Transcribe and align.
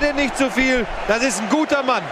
bitte 0.00 0.14
nicht 0.14 0.36
zu 0.36 0.50
viel. 0.50 0.86
Das 1.08 1.22
ist 1.22 1.40
ein 1.40 1.48
guter 1.48 1.82
Mann. 1.82 2.02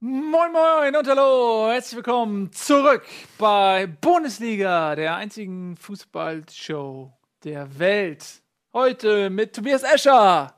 Moin 0.00 0.52
Moin 0.52 0.94
und 0.94 1.06
hallo, 1.08 1.68
herzlich 1.70 1.96
willkommen 1.96 2.52
zurück 2.52 3.02
bei 3.38 3.86
Bundesliga, 3.86 4.94
der 4.94 5.16
einzigen 5.16 5.76
Fußballshow 5.76 7.12
der 7.44 7.78
Welt. 7.78 8.42
Heute 8.72 9.30
mit 9.30 9.54
Tobias 9.54 9.82
Escher 9.82 10.54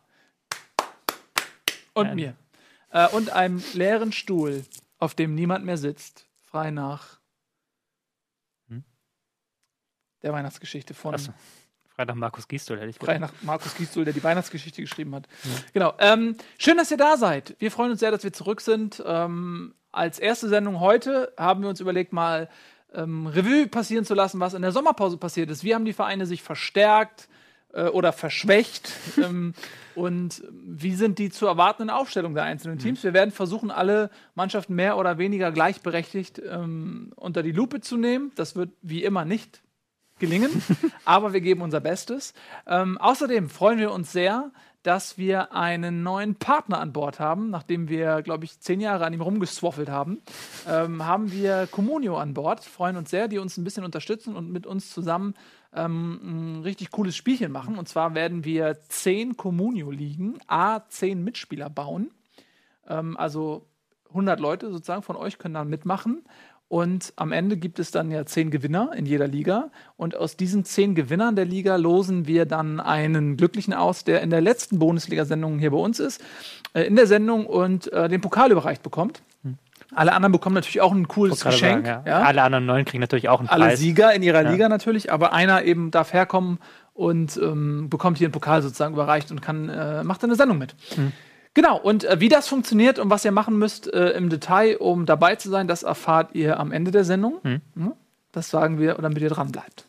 und 1.94 2.14
mir. 2.14 2.36
Äh, 2.90 3.08
und 3.08 3.30
einem 3.30 3.62
leeren 3.72 4.12
Stuhl, 4.12 4.64
auf 4.98 5.14
dem 5.14 5.34
niemand 5.34 5.64
mehr 5.64 5.78
sitzt. 5.78 6.26
Frei 6.42 6.70
nach 6.70 7.20
Hm? 8.68 8.84
der 10.22 10.32
Weihnachtsgeschichte 10.32 10.94
von 10.94 11.14
Achso. 12.02 12.12
Freitag 12.12 12.16
Markus 12.16 12.48
Gisdol 12.48 12.78
hätte 12.78 12.90
ich 12.90 12.96
frei 12.96 13.14
gedacht. 13.14 13.32
nach 13.32 13.42
Markus 13.42 13.74
Gisdol, 13.74 14.04
der 14.04 14.12
die 14.12 14.22
Weihnachtsgeschichte 14.22 14.82
geschrieben 14.82 15.14
hat. 15.14 15.28
Genau. 15.72 15.94
Ähm, 15.98 16.36
schön, 16.58 16.76
dass 16.76 16.90
ihr 16.90 16.96
da 16.96 17.16
seid. 17.16 17.56
Wir 17.58 17.70
freuen 17.70 17.92
uns 17.92 18.00
sehr, 18.00 18.10
dass 18.10 18.24
wir 18.24 18.32
zurück 18.32 18.60
sind. 18.60 19.02
Ähm, 19.06 19.74
als 19.92 20.18
erste 20.18 20.48
Sendung 20.48 20.80
heute 20.80 21.32
haben 21.36 21.62
wir 21.62 21.68
uns 21.68 21.80
überlegt, 21.80 22.12
mal 22.12 22.48
ähm, 22.94 23.26
Revue 23.26 23.68
passieren 23.68 24.04
zu 24.04 24.14
lassen, 24.14 24.40
was 24.40 24.54
in 24.54 24.62
der 24.62 24.72
Sommerpause 24.72 25.16
passiert 25.16 25.50
ist. 25.50 25.64
Wie 25.64 25.74
haben 25.74 25.84
die 25.84 25.92
Vereine 25.92 26.26
sich 26.26 26.42
verstärkt 26.42 27.28
äh, 27.72 27.84
oder 27.84 28.12
verschwächt? 28.12 28.92
ähm, 29.18 29.54
und 29.94 30.42
wie 30.50 30.94
sind 30.94 31.18
die 31.18 31.30
zu 31.30 31.46
erwartenden 31.46 31.94
Aufstellungen 31.94 32.34
der 32.34 32.44
einzelnen 32.44 32.78
Teams? 32.78 33.04
Wir 33.04 33.12
werden 33.12 33.30
versuchen, 33.30 33.70
alle 33.70 34.10
Mannschaften 34.34 34.74
mehr 34.74 34.96
oder 34.96 35.18
weniger 35.18 35.52
gleichberechtigt 35.52 36.40
ähm, 36.48 37.12
unter 37.16 37.42
die 37.42 37.52
Lupe 37.52 37.80
zu 37.80 37.96
nehmen. 37.96 38.32
Das 38.34 38.56
wird 38.56 38.70
wie 38.80 39.04
immer 39.04 39.24
nicht 39.24 39.60
gelingen, 40.22 40.62
aber 41.04 41.32
wir 41.32 41.40
geben 41.40 41.60
unser 41.62 41.80
Bestes. 41.80 42.32
Ähm, 42.66 42.96
außerdem 42.96 43.50
freuen 43.50 43.78
wir 43.78 43.92
uns 43.92 44.12
sehr, 44.12 44.52
dass 44.84 45.18
wir 45.18 45.52
einen 45.52 46.02
neuen 46.02 46.36
Partner 46.36 46.78
an 46.78 46.92
Bord 46.92 47.20
haben. 47.20 47.50
Nachdem 47.50 47.88
wir, 47.88 48.22
glaube 48.22 48.44
ich, 48.44 48.60
zehn 48.60 48.80
Jahre 48.80 49.04
an 49.04 49.12
ihm 49.12 49.20
rumgeswaffelt 49.20 49.88
haben, 49.88 50.22
ähm, 50.68 51.04
haben 51.04 51.32
wir 51.32 51.66
Communio 51.70 52.16
an 52.18 52.34
Bord. 52.34 52.64
Freuen 52.64 52.96
uns 52.96 53.10
sehr, 53.10 53.28
die 53.28 53.38
uns 53.38 53.56
ein 53.56 53.64
bisschen 53.64 53.84
unterstützen 53.84 54.36
und 54.36 54.50
mit 54.50 54.64
uns 54.66 54.90
zusammen 54.90 55.34
ähm, 55.74 56.20
ein 56.58 56.62
richtig 56.62 56.92
cooles 56.92 57.16
Spielchen 57.16 57.50
machen. 57.50 57.78
Und 57.78 57.88
zwar 57.88 58.14
werden 58.14 58.44
wir 58.44 58.80
zehn 58.88 59.36
Communio-Ligen, 59.36 60.38
A, 60.46 60.86
zehn 60.88 61.22
Mitspieler 61.24 61.68
bauen. 61.68 62.12
Ähm, 62.86 63.16
also 63.16 63.66
100 64.10 64.38
Leute 64.38 64.70
sozusagen 64.70 65.02
von 65.02 65.16
euch 65.16 65.38
können 65.38 65.54
dann 65.54 65.68
mitmachen. 65.68 66.22
Und 66.72 67.12
am 67.16 67.32
Ende 67.32 67.58
gibt 67.58 67.78
es 67.78 67.90
dann 67.90 68.10
ja 68.10 68.24
zehn 68.24 68.50
Gewinner 68.50 68.92
in 68.96 69.04
jeder 69.04 69.28
Liga. 69.28 69.68
Und 69.98 70.16
aus 70.16 70.38
diesen 70.38 70.64
zehn 70.64 70.94
Gewinnern 70.94 71.36
der 71.36 71.44
Liga 71.44 71.76
losen 71.76 72.26
wir 72.26 72.46
dann 72.46 72.80
einen 72.80 73.36
Glücklichen 73.36 73.74
aus, 73.74 74.04
der 74.04 74.22
in 74.22 74.30
der 74.30 74.40
letzten 74.40 74.78
Bundesliga-Sendung 74.78 75.58
hier 75.58 75.72
bei 75.72 75.76
uns 75.76 76.00
ist, 76.00 76.24
äh, 76.72 76.84
in 76.84 76.96
der 76.96 77.06
Sendung 77.06 77.44
und 77.44 77.92
äh, 77.92 78.08
den 78.08 78.22
Pokal 78.22 78.52
überreicht 78.52 78.82
bekommt. 78.82 79.20
Alle 79.94 80.14
anderen 80.14 80.32
bekommen 80.32 80.54
natürlich 80.54 80.80
auch 80.80 80.92
ein 80.92 81.08
cooles 81.08 81.44
Geschenk. 81.44 81.84
sagen, 81.84 82.02
ja. 82.06 82.10
ja. 82.20 82.22
Alle 82.22 82.40
anderen 82.40 82.64
neun 82.64 82.86
kriegen 82.86 83.02
natürlich 83.02 83.28
auch 83.28 83.40
einen 83.40 83.50
Alle 83.50 83.66
Preis. 83.66 83.78
Sieger 83.78 84.14
in 84.14 84.22
ihrer 84.22 84.40
Ja. 84.40 84.50
Liga 84.50 84.70
natürlich, 84.70 85.12
aber 85.12 85.34
einer 85.34 85.64
eben 85.64 85.90
darf 85.90 86.14
herkommen 86.14 86.58
und 86.94 87.36
ähm, 87.36 87.90
bekommt 87.90 88.16
hier 88.16 88.28
einen 88.28 88.32
Pokal 88.32 88.62
sozusagen 88.62 88.94
überreicht 88.94 89.30
und 89.30 89.42
kann, 89.42 89.68
äh, 89.68 90.02
macht 90.04 90.22
dann 90.22 90.30
eine 90.30 90.38
Sendung 90.38 90.56
mit. 90.56 90.74
Genau, 91.54 91.78
und 91.78 92.04
äh, 92.04 92.18
wie 92.18 92.28
das 92.28 92.48
funktioniert 92.48 92.98
und 92.98 93.10
was 93.10 93.24
ihr 93.24 93.32
machen 93.32 93.58
müsst 93.58 93.92
äh, 93.92 94.10
im 94.10 94.30
Detail, 94.30 94.76
um 94.78 95.04
dabei 95.04 95.36
zu 95.36 95.50
sein, 95.50 95.68
das 95.68 95.82
erfahrt 95.82 96.34
ihr 96.34 96.58
am 96.58 96.72
Ende 96.72 96.90
der 96.90 97.04
Sendung. 97.04 97.40
Ne? 97.74 97.92
Das 98.32 98.48
sagen 98.48 98.78
wir, 98.78 98.94
damit 98.94 99.22
ihr 99.22 99.28
dran 99.28 99.52
bleibt. 99.52 99.84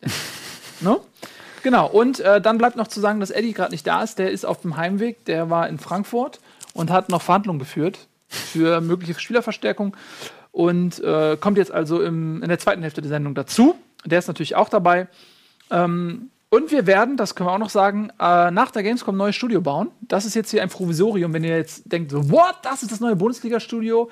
ne? 0.80 0.98
Genau, 1.62 1.86
und 1.86 2.20
äh, 2.20 2.40
dann 2.40 2.58
bleibt 2.58 2.76
noch 2.76 2.86
zu 2.86 3.00
sagen, 3.00 3.20
dass 3.20 3.30
Eddie 3.30 3.52
gerade 3.52 3.72
nicht 3.72 3.86
da 3.86 4.02
ist. 4.02 4.18
Der 4.18 4.30
ist 4.30 4.46
auf 4.46 4.62
dem 4.62 4.76
Heimweg, 4.76 5.24
der 5.26 5.50
war 5.50 5.68
in 5.68 5.78
Frankfurt 5.78 6.40
und 6.72 6.90
hat 6.90 7.08
noch 7.08 7.22
Verhandlungen 7.22 7.58
geführt 7.58 8.06
für 8.28 8.80
mögliche 8.80 9.18
Spielerverstärkung 9.18 9.96
und 10.52 11.00
äh, 11.00 11.36
kommt 11.38 11.58
jetzt 11.58 11.72
also 11.72 12.00
im, 12.00 12.42
in 12.42 12.48
der 12.48 12.58
zweiten 12.58 12.82
Hälfte 12.82 13.02
der 13.02 13.10
Sendung 13.10 13.34
dazu. 13.34 13.76
Der 14.04 14.18
ist 14.18 14.28
natürlich 14.28 14.54
auch 14.56 14.68
dabei. 14.68 15.08
Ähm, 15.70 16.30
und 16.50 16.70
wir 16.70 16.86
werden, 16.86 17.16
das 17.16 17.34
können 17.34 17.48
wir 17.48 17.52
auch 17.54 17.58
noch 17.58 17.70
sagen, 17.70 18.10
äh, 18.20 18.50
nach 18.50 18.70
der 18.70 18.82
Gamescom 18.82 19.14
ein 19.14 19.18
neues 19.18 19.36
Studio 19.36 19.60
bauen. 19.60 19.90
Das 20.00 20.24
ist 20.24 20.34
jetzt 20.34 20.50
hier 20.50 20.62
ein 20.62 20.68
Provisorium, 20.68 21.32
wenn 21.32 21.44
ihr 21.44 21.56
jetzt 21.56 21.90
denkt, 21.90 22.10
so, 22.10 22.30
what, 22.30 22.56
das 22.62 22.82
ist 22.82 22.92
das 22.92 23.00
neue 23.00 23.16
Bundesliga-Studio. 23.16 24.10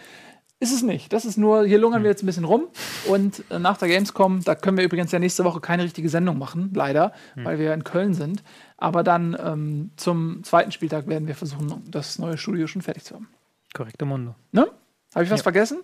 Ist 0.61 0.73
es 0.73 0.83
nicht. 0.83 1.13
Das 1.13 1.25
ist 1.25 1.37
nur, 1.37 1.67
hier 1.67 1.79
lungern 1.79 2.03
wir 2.05 2.11
jetzt 2.11 2.23
ein 2.23 2.27
bisschen 2.27 2.45
rum. 2.45 2.65
Und 3.09 3.45
äh, 3.51 3.59
nach 3.59 3.77
der 3.77 3.89
Gamescom, 3.89 4.43
da 4.45 4.55
können 4.55 4.77
wir 4.79 4.85
übrigens 4.85 5.13
ja 5.13 5.19
nächste 5.19 5.45
Woche 5.45 5.61
keine 5.61 5.83
richtige 5.83 6.09
Sendung 6.09 6.39
machen, 6.39 6.71
leider, 6.75 7.13
weil 7.35 7.59
wir 7.59 7.75
in 7.75 7.85
Köln 7.85 8.15
sind. 8.15 8.43
Aber 8.79 9.03
dann 9.03 9.37
ähm, 9.39 9.91
zum 9.97 10.43
zweiten 10.45 10.73
Spieltag 10.73 11.07
werden 11.07 11.27
wir 11.29 11.35
versuchen, 11.35 11.83
das 11.91 12.19
neue 12.19 12.39
Studio 12.39 12.67
schon 12.67 12.83
fertig 12.83 13.05
zu 13.05 13.15
haben. 13.17 13.29
Korrekte 13.75 14.05
Mundo. 14.05 14.35
Ne? 14.53 14.69
Habe 15.15 15.25
ich 15.25 15.31
was 15.31 15.41
Ja. 15.41 15.43
vergessen? 15.45 15.79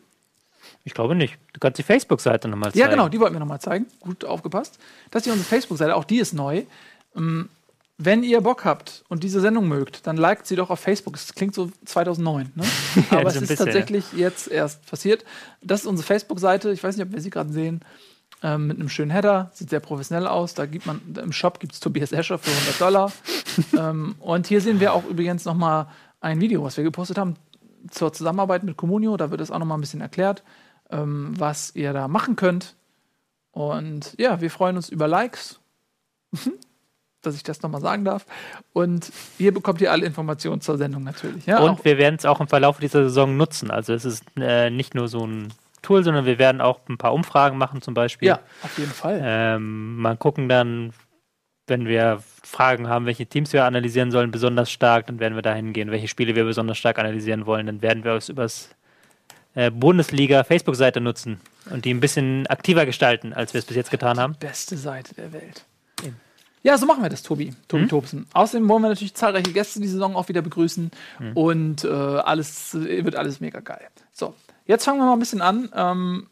Ich 0.85 0.95
glaube 0.95 1.15
nicht. 1.15 1.39
Du 1.53 1.61
kannst 1.61 1.79
die 1.79 1.83
Facebook-Seite 1.83 2.49
nochmal 2.49 2.73
zeigen. 2.73 2.81
Ja, 2.81 2.89
genau, 2.89 3.09
die 3.09 3.21
wollten 3.21 3.35
wir 3.35 3.41
nochmal 3.41 3.61
zeigen. 3.61 3.87
Gut 4.01 4.25
aufgepasst. 4.25 4.79
Das 5.11 5.21
ist 5.21 5.25
hier 5.25 5.33
unsere 5.33 5.49
Facebook-Seite, 5.49 5.95
auch 5.95 6.05
die 6.05 6.19
ist 6.19 6.33
neu. 6.33 6.63
Ähm, 7.17 7.49
wenn 8.03 8.23
ihr 8.23 8.41
Bock 8.41 8.65
habt 8.65 9.05
und 9.09 9.23
diese 9.23 9.43
Sendung 9.43 9.69
mögt, 9.69 10.07
dann 10.07 10.17
liked 10.17 10.47
sie 10.47 10.57
doch 10.57 10.71
auf 10.71 10.81
Facebook. 10.81 11.17
Es 11.17 11.35
klingt 11.35 11.55
so 11.55 11.71
2009, 11.85 12.53
ne? 12.55 12.65
Aber 13.11 13.27
es 13.27 13.35
so 13.35 13.41
ein 13.41 13.43
ist 13.43 13.49
bisschen, 13.49 13.67
tatsächlich 13.67 14.13
jetzt 14.15 14.49
erst 14.49 14.87
passiert. 14.87 15.27
Das 15.61 15.83
ist 15.83 15.87
unsere 15.87 16.07
Facebook-Seite. 16.07 16.71
Ich 16.71 16.83
weiß 16.83 16.97
nicht, 16.97 17.07
ob 17.07 17.13
wir 17.13 17.21
sie 17.21 17.31
gerade 17.31 17.53
sehen. 17.53 17.83
Ähm, 18.43 18.69
mit 18.69 18.79
einem 18.79 18.89
schönen 18.89 19.11
Header. 19.11 19.51
Sieht 19.53 19.69
sehr 19.69 19.81
professionell 19.81 20.27
aus. 20.27 20.55
Da 20.55 20.65
gibt 20.65 20.87
man, 20.87 21.03
im 21.23 21.33
Shop 21.33 21.61
gibt 21.61 21.75
es 21.75 21.81
Tobias 21.81 22.13
Escher 22.13 22.39
für 22.39 22.51
100 22.51 22.81
Dollar. 22.81 23.13
ähm, 23.79 24.15
und 24.19 24.47
hier 24.47 24.63
sehen 24.63 24.81
wir 24.81 24.95
auch 24.95 25.05
übrigens 25.05 25.45
nochmal 25.45 25.89
ein 26.23 26.41
Video, 26.41 26.65
was 26.65 26.79
wir 26.79 26.85
gepostet 26.85 27.19
haben 27.19 27.37
zur 27.91 28.15
Zusammenarbeit 28.15 28.63
mit 28.63 28.79
Communio. 28.79 29.19
Da 29.19 29.31
wird 29.31 29.43
es 29.43 29.51
auch 29.51 29.59
nochmal 29.59 29.77
ein 29.77 29.83
bisschen 29.83 30.01
erklärt, 30.01 30.43
ähm, 30.91 31.34
was 31.39 31.75
ihr 31.75 31.93
da 31.93 32.09
machen 32.09 32.37
könnt. 32.37 32.77
Und 33.53 34.15
ja, 34.19 34.41
wir 34.41 34.51
freuen 34.51 34.77
uns 34.77 34.89
über 34.89 35.09
Likes, 35.09 35.61
dass 37.23 37.34
ich 37.34 37.43
das 37.43 37.62
nochmal 37.62 37.81
sagen 37.81 38.05
darf. 38.05 38.27
Und 38.73 39.12
hier 39.39 39.53
bekommt 39.53 39.81
ihr 39.81 39.91
alle 39.93 40.06
Informationen 40.06 40.61
zur 40.61 40.78
Sendung 40.78 41.05
natürlich. 41.05 41.47
Ja, 41.47 41.61
Und 41.61 41.84
wir 41.84 41.99
werden 41.99 42.17
es 42.17 42.25
auch 42.25 42.41
im 42.41 42.49
Verlauf 42.49 42.78
dieser 42.78 43.05
Saison 43.05 43.37
nutzen. 43.37 43.71
Also 43.71 43.93
es 43.93 44.05
ist 44.05 44.25
äh, 44.37 44.71
nicht 44.71 44.95
nur 44.95 45.09
so 45.09 45.27
ein 45.27 45.53
Tool, 45.83 46.05
sondern 46.05 46.27
wir 46.27 46.39
werden 46.39 46.61
auch 46.61 46.81
ein 46.89 46.99
paar 46.99 47.15
Umfragen 47.15 47.59
machen 47.59 47.83
zum 47.83 47.95
Beispiel. 47.95 48.28
ja, 48.28 48.41
auf 48.62 48.78
jeden 48.78 48.91
Fall. 48.91 49.21
Ähm, 49.22 49.97
mal 49.97 50.17
gucken 50.17 50.49
dann, 50.49 50.93
wenn 51.67 51.87
wir 51.87 52.22
Fragen 52.43 52.89
haben, 52.89 53.07
welche 53.07 53.27
Teams 53.27 53.53
wir 53.53 53.65
analysieren 53.65 54.11
sollen, 54.11 54.31
besonders 54.31 54.71
stark, 54.71 55.07
dann 55.07 55.21
werden 55.21 55.37
wir 55.37 55.43
da 55.43 55.55
hingehen. 55.55 55.91
Welche 55.91 56.09
Spiele 56.09 56.34
wir 56.34 56.45
besonders 56.45 56.78
stark 56.78 56.99
analysieren 56.99 57.47
wollen, 57.47 57.67
dann 57.67 57.81
werden 57.81 58.05
wir 58.05 58.12
es 58.12 58.28
übers 58.28 58.71
äh, 59.60 59.71
Bundesliga-Facebook-Seite 59.71 61.00
nutzen 61.00 61.41
und 61.71 61.84
die 61.84 61.93
ein 61.93 62.00
bisschen 62.00 62.47
aktiver 62.47 62.87
gestalten, 62.87 63.32
als 63.32 63.53
wir 63.53 63.59
es 63.59 63.66
bis 63.66 63.76
jetzt 63.76 63.91
getan 63.91 64.19
haben. 64.19 64.34
Beste 64.41 64.76
Seite 64.76 65.15
der 65.15 65.32
Welt. 65.32 65.65
Ja, 66.62 66.76
so 66.76 66.84
machen 66.87 67.03
wir 67.03 67.09
das, 67.09 67.22
Tobi. 67.22 67.54
Tobi 67.69 67.84
Mhm. 67.84 67.88
Tobsen. 67.88 68.26
Außerdem 68.34 68.69
wollen 68.69 68.82
wir 68.82 68.88
natürlich 68.88 69.15
zahlreiche 69.15 69.53
Gäste 69.53 69.81
die 69.81 69.88
Saison 69.88 70.15
auch 70.15 70.28
wieder 70.28 70.43
begrüßen. 70.43 70.91
Mhm. 71.19 71.32
Und 71.32 71.84
äh, 71.84 71.88
alles 71.88 72.75
äh, 72.75 73.04
wird 73.04 73.16
alles 73.16 73.41
mega 73.41 73.60
geil. 73.60 73.87
So, 74.12 74.34
jetzt 74.66 74.84
fangen 74.84 74.98
wir 74.98 75.06
mal 75.06 75.15
ein 75.15 75.19
bisschen 75.19 75.41
an. 75.41 75.71
Ähm, 75.75 76.27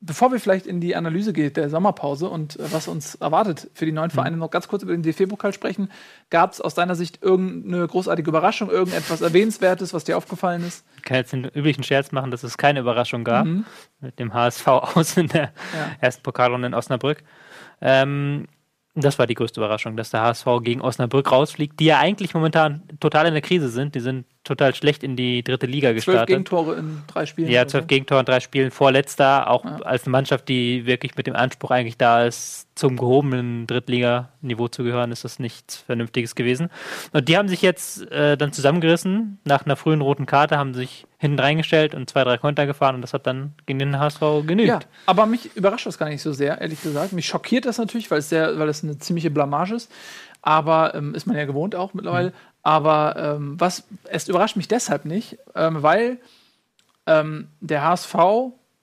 bevor 0.00 0.30
wir 0.30 0.38
vielleicht 0.40 0.66
in 0.66 0.80
die 0.80 0.94
Analyse 0.94 1.32
geht 1.32 1.56
der 1.56 1.68
Sommerpause 1.70 2.28
und 2.28 2.58
äh, 2.58 2.72
was 2.72 2.86
uns 2.88 3.16
erwartet 3.16 3.68
für 3.74 3.84
die 3.84 3.92
neuen 3.92 4.10
Vereine, 4.10 4.36
noch 4.36 4.50
ganz 4.50 4.68
kurz 4.68 4.82
über 4.82 4.92
den 4.92 5.02
DFB-Pokal 5.02 5.52
sprechen. 5.52 5.90
Gab 6.30 6.52
es 6.52 6.60
aus 6.60 6.74
deiner 6.74 6.94
Sicht 6.94 7.22
irgendeine 7.22 7.86
großartige 7.86 8.30
Überraschung, 8.30 8.70
irgendetwas 8.70 9.20
Erwähnenswertes, 9.20 9.92
was 9.94 10.04
dir 10.04 10.16
aufgefallen 10.16 10.62
ist? 10.64 10.84
Ich 10.96 11.02
kann 11.02 11.16
jetzt 11.16 11.32
den 11.32 11.44
üblichen 11.44 11.82
Scherz 11.82 12.12
machen, 12.12 12.30
dass 12.30 12.42
es 12.44 12.56
keine 12.56 12.80
Überraschung 12.80 13.24
gab 13.24 13.46
Mhm. 13.46 13.64
mit 14.00 14.18
dem 14.18 14.32
HSV 14.34 14.66
aus 14.96 15.16
in 15.16 15.28
der 15.28 15.42
Ja. 15.44 15.50
ersten 16.00 16.22
Pokalrunde 16.22 16.68
in 16.68 16.74
Osnabrück. 16.74 17.22
Ähm, 17.80 18.46
das 18.94 19.18
war 19.18 19.26
die 19.26 19.34
größte 19.34 19.60
Überraschung, 19.60 19.96
dass 19.96 20.10
der 20.10 20.22
HSV 20.22 20.46
gegen 20.62 20.80
Osnabrück 20.80 21.30
rausfliegt, 21.30 21.78
die 21.78 21.84
ja 21.86 21.98
eigentlich 21.98 22.34
momentan 22.34 22.82
total 23.00 23.26
in 23.26 23.32
der 23.32 23.42
Krise 23.42 23.68
sind. 23.68 23.94
Die 23.94 24.00
sind 24.00 24.26
total 24.44 24.74
schlecht 24.74 25.02
in 25.02 25.14
die 25.14 25.42
dritte 25.42 25.66
Liga 25.66 25.88
Zwölf 25.90 26.04
gestartet. 26.06 26.28
Gegentore 26.28 26.76
in 26.76 27.02
drei 27.06 27.26
Spielen. 27.26 27.50
Ja, 27.50 27.66
zwölf. 27.66 27.86
Gegentore 27.86 28.20
in 28.20 28.26
drei 28.26 28.40
Spielen, 28.40 28.70
vorletzter, 28.70 29.50
auch 29.50 29.64
Ja. 29.64 29.76
als 29.82 30.04
eine 30.04 30.12
Mannschaft, 30.12 30.48
die 30.48 30.86
wirklich 30.86 31.16
mit 31.16 31.26
dem 31.26 31.36
Anspruch 31.36 31.70
eigentlich 31.70 31.98
da 31.98 32.24
ist, 32.24 32.66
zum 32.74 32.96
gehobenen 32.96 33.66
Drittliganiveau 33.66 34.68
zu 34.68 34.84
gehören, 34.84 35.10
ist 35.12 35.24
das 35.24 35.38
nichts 35.38 35.76
Vernünftiges 35.78 36.34
gewesen. 36.34 36.70
Und 37.12 37.28
die 37.28 37.36
haben 37.36 37.48
sich 37.48 37.60
jetzt 37.60 38.10
äh, 38.10 38.36
dann 38.36 38.52
zusammengerissen, 38.52 39.38
nach 39.44 39.66
einer 39.66 39.76
frühen 39.76 40.00
roten 40.00 40.26
Karte, 40.26 40.56
haben 40.56 40.74
sich 40.74 41.06
hinten 41.18 41.40
reingestellt 41.40 41.94
und 41.94 42.08
zwei, 42.08 42.22
drei 42.24 42.38
Konter 42.38 42.66
gefahren 42.66 42.94
und 42.94 43.02
das 43.02 43.12
hat 43.12 43.26
dann 43.26 43.52
gegen 43.66 43.80
den 43.80 43.98
HSV 43.98 44.20
genügt. 44.46 44.68
Ja, 44.68 44.78
aber 45.06 45.26
mich 45.26 45.56
überrascht 45.56 45.86
das 45.86 45.98
gar 45.98 46.08
nicht 46.08 46.22
so 46.22 46.32
sehr, 46.32 46.60
ehrlich 46.60 46.80
gesagt. 46.80 47.12
Mich 47.12 47.26
schockiert 47.26 47.66
das 47.66 47.78
natürlich, 47.78 48.10
weil 48.10 48.20
es 48.20 48.28
sehr, 48.28 48.58
weil 48.58 48.68
es 48.68 48.84
eine 48.84 48.98
ziemliche 48.98 49.30
Blamage 49.30 49.74
ist. 49.74 49.90
Aber 50.40 50.94
ähm, 50.94 51.16
ist 51.16 51.26
man 51.26 51.36
ja 51.36 51.44
gewohnt 51.46 51.74
auch 51.74 51.94
mittlerweile. 51.94 52.32
Aber 52.68 53.16
ähm, 53.16 53.58
was 53.58 53.84
es 54.10 54.28
überrascht 54.28 54.56
mich 54.56 54.68
deshalb 54.68 55.06
nicht, 55.06 55.38
ähm, 55.54 55.82
weil 55.82 56.18
ähm, 57.06 57.48
der 57.60 57.82
HSV 57.82 58.14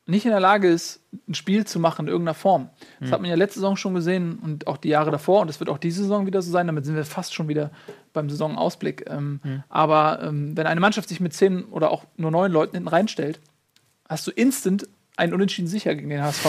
nicht 0.08 0.26
in 0.26 0.32
der 0.32 0.40
Lage 0.40 0.68
ist, 0.68 1.02
ein 1.28 1.36
Spiel 1.36 1.68
zu 1.68 1.80
machen 1.80 2.08
in 2.08 2.12
irgendeiner 2.12 2.34
Form. 2.34 2.72
Das 3.00 3.12
hat 3.12 3.22
man 3.22 3.30
ja 3.30 3.36
letzte 3.36 3.60
Saison 3.60 3.78
schon 3.78 3.94
gesehen 3.94 4.40
und 4.40 4.66
auch 4.66 4.78
die 4.78 4.90
Jahre 4.90 5.12
davor 5.12 5.42
und 5.42 5.50
das 5.50 5.60
wird 5.60 5.70
auch 5.70 5.78
diese 5.78 6.02
Saison 6.02 6.26
wieder 6.26 6.42
so 6.42 6.50
sein. 6.50 6.66
Damit 6.66 6.86
sind 6.86 6.96
wir 6.96 7.06
fast 7.06 7.36
schon 7.36 7.48
wieder 7.48 7.70
beim 8.12 8.28
Saisonausblick. 8.28 9.06
Ähm, 9.08 9.40
Aber 9.70 10.20
ähm, 10.24 10.58
wenn 10.58 10.66
eine 10.66 10.80
Mannschaft 10.80 11.08
sich 11.08 11.20
mit 11.20 11.36
zehn 11.36 11.66
oder 11.66 11.92
auch 11.92 12.06
nur 12.18 12.32
neun 12.32 12.52
Leuten 12.52 12.76
hinten 12.76 12.90
reinstellt, 12.90 13.40
hast 14.10 14.26
du 14.26 14.32
instant 14.32 14.88
einen 15.16 15.32
Unentschieden 15.36 15.68
sicher 15.68 15.94
gegen 15.94 16.10
den 16.10 16.24
HSV. 16.24 16.46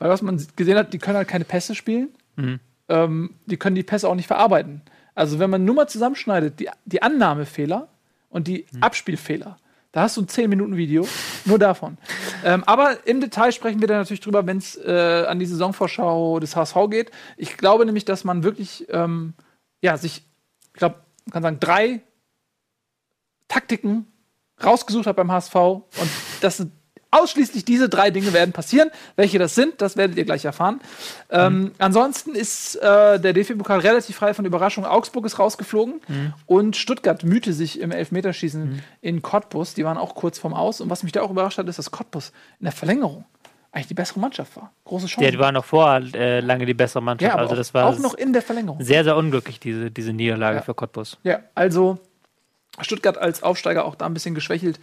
Weil 0.00 0.10
was 0.10 0.22
man 0.22 0.44
gesehen 0.56 0.76
hat, 0.76 0.92
die 0.92 0.98
können 0.98 1.18
halt 1.18 1.28
keine 1.28 1.44
Pässe 1.44 1.76
spielen. 1.76 2.08
Ähm, 2.88 3.34
die 3.46 3.58
können 3.58 3.76
die 3.76 3.84
Pässe 3.84 4.08
auch 4.08 4.16
nicht 4.16 4.26
verarbeiten. 4.26 4.82
Also 5.20 5.38
wenn 5.38 5.50
man 5.50 5.66
nur 5.66 5.74
mal 5.74 5.86
zusammenschneidet, 5.86 6.60
die, 6.60 6.70
die 6.86 7.02
Annahmefehler 7.02 7.88
und 8.30 8.48
die 8.48 8.64
Abspielfehler, 8.80 9.58
da 9.92 10.00
hast 10.00 10.16
du 10.16 10.22
ein 10.22 10.28
10-Minuten-Video 10.28 11.06
nur 11.44 11.58
davon. 11.58 11.98
ähm, 12.42 12.64
aber 12.64 13.06
im 13.06 13.20
Detail 13.20 13.52
sprechen 13.52 13.82
wir 13.82 13.86
dann 13.86 13.98
natürlich 13.98 14.22
drüber, 14.22 14.46
wenn 14.46 14.56
es 14.56 14.76
äh, 14.76 15.26
an 15.28 15.38
die 15.38 15.44
Saisonvorschau 15.44 16.40
des 16.40 16.56
HSV 16.56 16.74
geht. 16.88 17.10
Ich 17.36 17.58
glaube 17.58 17.84
nämlich, 17.84 18.06
dass 18.06 18.24
man 18.24 18.44
wirklich, 18.44 18.86
ähm, 18.88 19.34
ja, 19.82 19.98
sich, 19.98 20.24
ich 20.72 20.78
glaube, 20.78 21.02
man 21.26 21.32
kann 21.34 21.42
sagen, 21.42 21.60
drei 21.60 22.00
Taktiken 23.46 24.06
rausgesucht 24.64 25.06
hat 25.06 25.16
beim 25.16 25.30
HSV 25.30 25.54
und 25.54 26.10
das 26.40 26.56
sind 26.56 26.72
ausschließlich 27.10 27.64
diese 27.64 27.88
drei 27.88 28.10
Dinge 28.10 28.32
werden 28.32 28.52
passieren. 28.52 28.90
Welche 29.16 29.38
das 29.38 29.54
sind, 29.54 29.80
das 29.82 29.96
werdet 29.96 30.16
ihr 30.16 30.24
gleich 30.24 30.44
erfahren. 30.44 30.80
Ähm, 31.30 31.72
ansonsten 31.78 32.34
ist 32.34 32.76
äh, 32.76 33.18
der 33.20 33.32
DFB-Pokal 33.32 33.80
relativ 33.80 34.16
frei 34.16 34.34
von 34.34 34.44
Überraschungen. 34.44 34.88
Augsburg 34.88 35.26
ist 35.26 35.38
rausgeflogen 35.38 36.00
und 36.46 36.76
Stuttgart 36.76 37.24
mühte 37.24 37.52
sich 37.52 37.80
im 37.80 37.90
Elfmeterschießen 37.90 38.82
in 39.00 39.22
Cottbus. 39.22 39.74
Die 39.74 39.84
waren 39.84 39.98
auch 39.98 40.14
kurz 40.14 40.38
vorm 40.38 40.54
Aus. 40.54 40.80
Und 40.80 40.90
was 40.90 41.02
mich 41.02 41.12
da 41.12 41.22
auch 41.22 41.30
überrascht 41.30 41.58
hat, 41.58 41.68
ist, 41.68 41.78
dass 41.78 41.90
Cottbus 41.90 42.32
in 42.58 42.64
der 42.64 42.72
Verlängerung 42.72 43.24
eigentlich 43.72 43.86
die 43.88 43.94
bessere 43.94 44.18
Mannschaft 44.18 44.56
war. 44.56 44.72
Große 44.84 45.06
Chance. 45.06 45.24
Ja, 45.24 45.30
die 45.30 45.38
waren 45.38 45.54
noch 45.54 45.64
vor 45.64 46.00
äh, 46.14 46.40
lange 46.40 46.66
die 46.66 46.74
bessere 46.74 47.02
Mannschaft. 47.02 47.32
ja, 47.34 47.38
also 47.38 47.52
auch, 47.52 47.56
das 47.56 47.72
war 47.72 47.86
auch 47.86 47.98
noch 48.00 48.14
in 48.14 48.32
der 48.32 48.42
Verlängerung. 48.42 48.82
sehr, 48.82 49.04
sehr 49.04 49.16
unglücklich, 49.16 49.60
diese, 49.60 49.90
diese 49.92 50.12
Niederlage 50.12 50.56
Ja. 50.56 50.62
für 50.62 50.74
Cottbus. 50.74 51.18
Ja, 51.22 51.40
also 51.54 51.98
Stuttgart 52.80 53.16
als 53.18 53.42
Aufsteiger 53.44 53.84
auch 53.84 53.94
da 53.94 54.06
ein 54.06 54.14
bisschen 54.14 54.34
geschwächelt. 54.34 54.80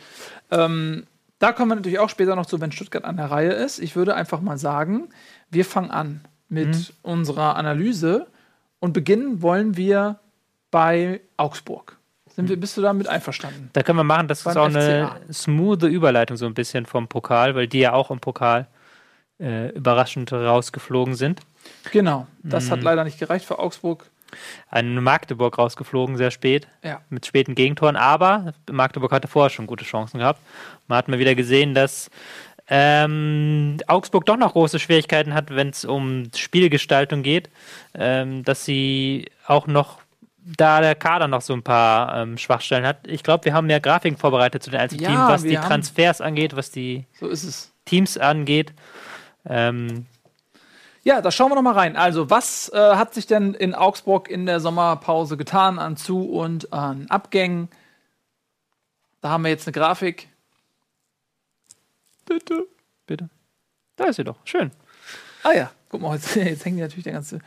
Ähm, 0.51 1.05
da 1.39 1.51
kommen 1.51 1.71
wir 1.71 1.75
natürlich 1.75 1.99
auch 1.99 2.09
später 2.09 2.35
noch 2.35 2.45
zu, 2.45 2.59
wenn 2.61 2.71
Stuttgart 2.71 3.03
an 3.05 3.17
der 3.17 3.29
Reihe 3.31 3.51
ist. 3.51 3.79
Ich 3.79 3.95
würde 3.95 4.15
einfach 4.15 4.41
mal 4.41 4.57
sagen, 4.57 5.09
wir 5.49 5.65
fangen 5.65 5.91
an 5.91 6.21
mit 6.49 6.69
Mhm. 6.69 6.85
unserer 7.03 7.55
Analyse 7.55 8.27
und 8.79 8.93
beginnen 8.93 9.41
wollen 9.41 9.77
wir 9.77 10.19
bei 10.71 11.21
Augsburg. 11.37 11.97
Sind 12.27 12.45
Mhm. 12.45 12.49
wir, 12.49 12.59
bist 12.59 12.77
du 12.77 12.81
damit 12.81 13.07
einverstanden? 13.07 13.69
Da 13.73 13.83
können 13.83 13.97
wir 13.97 14.03
machen, 14.03 14.27
das 14.27 14.39
ist 14.39 14.43
Beim 14.45 14.57
auch 14.57 14.65
eine 14.65 15.09
FCA. 15.27 15.33
smooth 15.33 15.83
Überleitung 15.83 16.37
so 16.37 16.45
ein 16.45 16.53
bisschen 16.53 16.85
vom 16.85 17.07
Pokal, 17.07 17.55
weil 17.55 17.67
die 17.67 17.79
ja 17.79 17.93
auch 17.93 18.11
im 18.11 18.19
Pokal 18.19 18.67
äh, 19.39 19.69
überraschend 19.75 20.33
rausgeflogen 20.33 21.13
sind. 21.13 21.41
Genau. 21.91 22.25
Das 22.41 22.65
Mhm. 22.67 22.71
hat 22.71 22.81
leider 22.83 23.03
nicht 23.03 23.19
gereicht 23.19 23.45
für 23.45 23.59
Augsburg. 23.59 24.09
An 24.69 25.01
Magdeburg 25.03 25.57
rausgeflogen, 25.57 26.17
sehr 26.17 26.31
spät, 26.31 26.67
Ja. 26.83 27.01
mit 27.09 27.25
späten 27.25 27.55
Gegentoren, 27.55 27.95
aber 27.95 28.53
Magdeburg 28.71 29.11
hatte 29.11 29.27
vorher 29.27 29.49
schon 29.49 29.67
gute 29.67 29.85
Chancen 29.85 30.19
gehabt. 30.19 30.39
Man 30.87 30.97
hat 30.97 31.07
mal 31.07 31.19
wieder 31.19 31.35
gesehen, 31.35 31.73
dass 31.73 32.09
ähm, 32.69 33.77
Augsburg 33.87 34.25
doch 34.25 34.37
noch 34.37 34.53
große 34.53 34.79
Schwierigkeiten 34.79 35.33
hat, 35.33 35.49
wenn 35.55 35.69
es 35.69 35.85
um 35.85 36.29
Spielgestaltung 36.35 37.23
geht, 37.23 37.49
ähm, 37.93 38.43
dass 38.43 38.65
sie 38.65 39.27
auch 39.45 39.67
noch 39.67 39.99
da 40.57 40.79
der 40.81 40.95
Kader 40.95 41.27
noch 41.27 41.41
so 41.41 41.53
ein 41.53 41.63
paar 41.63 42.15
ähm, 42.21 42.37
Schwachstellen 42.37 42.85
hat. 42.85 43.05
Ich 43.07 43.23
glaube, 43.23 43.45
wir 43.45 43.53
haben 43.53 43.69
ja 43.69 43.79
Grafiken 43.79 44.17
vorbereitet 44.17 44.63
zu 44.63 44.69
den 44.69 44.79
einzelnen 44.79 45.03
Ja, 45.03 45.09
Teams, 45.09 45.27
was 45.29 45.43
die 45.43 45.55
Transfers 45.55 46.21
angeht, 46.21 46.55
was 46.55 46.71
die 46.71 47.05
So. 47.19 47.29
Teams 47.85 48.17
angeht. 48.17 48.73
Ähm, 49.49 50.05
Ja, 51.07 51.21
da 51.21 51.31
schauen 51.31 51.49
wir 51.49 51.55
noch 51.55 51.61
mal 51.61 51.71
rein. 51.71 51.95
Also, 51.95 52.29
was 52.29 52.67
äh, 52.73 52.77
hat 52.77 53.13
sich 53.13 53.27
denn 53.27 53.53
in 53.53 53.73
Augsburg 53.73 54.29
in 54.29 54.45
der 54.45 54.59
Sommerpause 54.59 55.37
getan 55.37 55.79
an 55.79 55.95
Zu- 55.95 56.29
und 56.29 56.73
an 56.73 57.05
Abgängen? 57.09 57.69
Da 59.21 59.29
haben 59.29 59.43
wir 59.45 59.49
jetzt 59.49 59.65
eine 59.67 59.71
Grafik. 59.71 60.27
Bitte. 62.25 62.67
bitte. 63.05 63.29
Da 63.95 64.03
ist 64.05 64.17
sie 64.17 64.25
doch. 64.25 64.35
Schön. 64.43 64.71
Ah 65.43 65.53
ja, 65.53 65.71
guck 65.87 66.01
mal, 66.01 66.13
jetzt, 66.15 66.35
jetzt 66.35 66.65
hängt 66.65 66.77
natürlich 66.77 67.05
der 67.05 67.13
ganze 67.13 67.39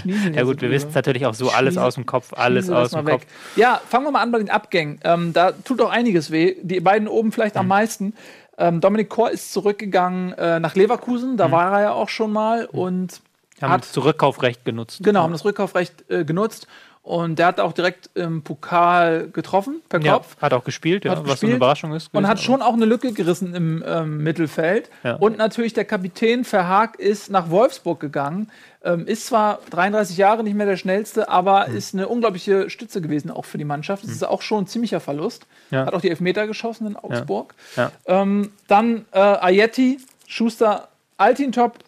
Schniesel. 0.00 0.34
Ja 0.36 0.44
gut, 0.44 0.60
wir 0.60 0.70
wissen 0.70 0.90
es 0.90 0.94
natürlich 0.94 1.26
auch 1.26 1.34
so 1.34 1.50
alles 1.50 1.74
Schniesel- 1.74 1.82
aus 1.82 1.94
dem 1.96 2.06
Kopf, 2.06 2.32
alles 2.34 2.66
Schniesel 2.66 2.76
aus 2.84 2.90
dem 2.92 3.04
Kopf. 3.06 3.22
weg. 3.22 3.26
Ja, 3.56 3.80
fangen 3.88 4.04
wir 4.06 4.12
mal 4.12 4.22
an 4.22 4.30
bei 4.30 4.38
den 4.38 4.50
Abgängen. 4.50 5.00
Ähm, 5.02 5.32
da 5.32 5.50
tut 5.50 5.80
auch 5.82 5.90
einiges 5.90 6.30
weh. 6.30 6.54
Die 6.62 6.78
beiden 6.80 7.08
oben 7.08 7.32
vielleicht 7.32 7.56
Mhm. 7.56 7.60
am 7.62 7.66
meisten. 7.68 8.14
Ähm, 8.60 8.80
Dominik 8.80 9.08
Kor 9.08 9.30
ist 9.30 9.52
zurückgegangen 9.52 10.32
äh, 10.34 10.60
nach 10.60 10.74
Leverkusen. 10.74 11.32
Mhm. 11.32 11.36
Da 11.38 11.50
war 11.50 11.72
er 11.72 11.80
ja 11.80 11.92
auch 11.92 12.08
schon 12.08 12.32
mal 12.32 12.66
und 12.66 13.20
Haben 13.60 13.72
hat 13.72 13.82
das 13.82 13.92
Zurückkaufrecht 13.92 14.64
genutzt. 14.64 15.00
Genau, 15.02 15.22
haben 15.22 15.32
das 15.32 15.44
Rückkaufrecht 15.44 16.08
äh, 16.10 16.24
genutzt. 16.24 16.68
Und 17.02 17.38
der 17.38 17.46
hat 17.46 17.60
auch 17.60 17.72
direkt 17.72 18.10
im 18.14 18.42
Pokal 18.42 19.28
getroffen, 19.32 19.80
per 19.88 20.00
Ja, 20.02 20.14
Kopf. 20.14 20.36
hat 20.40 20.52
auch 20.52 20.62
gespielt, 20.64 21.04
ja, 21.04 21.12
Hat 21.12 21.18
was 21.20 21.24
so 21.24 21.30
gespielt 21.32 21.50
eine 21.52 21.56
Überraschung 21.56 21.92
ist. 21.94 22.06
Und 22.08 22.12
gewesen, 22.12 22.28
hat 22.28 22.40
schon 22.40 22.60
auch 22.62 22.74
eine 22.74 22.84
Lücke 22.84 23.12
gerissen 23.12 23.54
im 23.54 23.82
ähm, 23.86 24.22
Mittelfeld. 24.22 24.90
Ja. 25.02 25.14
Und 25.16 25.38
natürlich 25.38 25.72
der 25.72 25.86
Kapitän 25.86 26.44
Verhaag 26.44 26.98
ist 27.00 27.30
nach 27.30 27.48
Wolfsburg 27.50 28.00
gegangen. 28.00 28.50
Ähm, 28.84 29.06
ist 29.06 29.26
zwar 29.26 29.60
33 29.70 30.18
Jahre 30.18 30.44
nicht 30.44 30.54
mehr 30.54 30.66
der 30.66 30.76
schnellste, 30.76 31.28
aber 31.30 31.66
Hm. 31.66 31.76
ist 31.76 31.94
eine 31.94 32.06
unglaubliche 32.06 32.68
Stütze 32.70 33.00
gewesen 33.00 33.30
auch 33.30 33.44
für 33.46 33.58
die 33.58 33.64
Mannschaft. 33.64 34.04
Das 34.04 34.10
ist 34.10 34.22
auch 34.24 34.42
schon 34.42 34.64
ein 34.64 34.66
ziemlicher 34.66 35.00
Verlust. 35.00 35.46
Ja. 35.70 35.86
Hat 35.86 35.94
auch 35.94 36.00
die 36.02 36.10
Elfmeter 36.10 36.46
geschossen 36.46 36.86
in 36.86 36.96
Augsburg. 36.96 37.54
Ja. 37.76 37.92
Ähm, 38.06 38.52
dann 38.68 39.06
äh, 39.12 39.18
Ayeti, 39.18 39.98
Schuster, 40.26 40.88
Altintop 41.16 41.78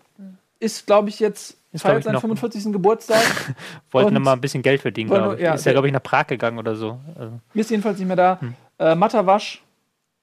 ist, 0.59 0.87
glaube 0.87 1.11
ich, 1.11 1.21
jetzt 1.21 1.57
Glaub 1.81 1.93
feiert 1.93 2.05
seinen 2.05 2.15
noch- 2.15 2.21
45. 2.21 2.73
Geburtstag. 2.73 3.55
Wollten 3.91 4.21
mal 4.23 4.35
ein 4.35 4.41
bisschen 4.41 4.63
Geld 4.63 4.81
verdienen, 4.81 5.11
glaube 5.11 5.37
ich. 5.37 5.41
ja, 5.41 5.55
ist 5.55 5.65
ja, 5.65 5.73
glaube 5.73 5.87
ich, 5.87 5.93
nach 5.93 6.03
Prag 6.03 6.27
gegangen 6.27 6.59
oder 6.59 6.77
so. 6.77 7.01
Also, 7.19 7.41
Mir 7.55 7.61
ist 7.61 7.71
jedenfalls 7.71 7.99
nicht 7.99 8.07
mehr 8.09 8.17
da. 8.17 8.41
Hm. 8.41 8.55
Äh, 8.79 8.95
Matawasch 8.95 9.63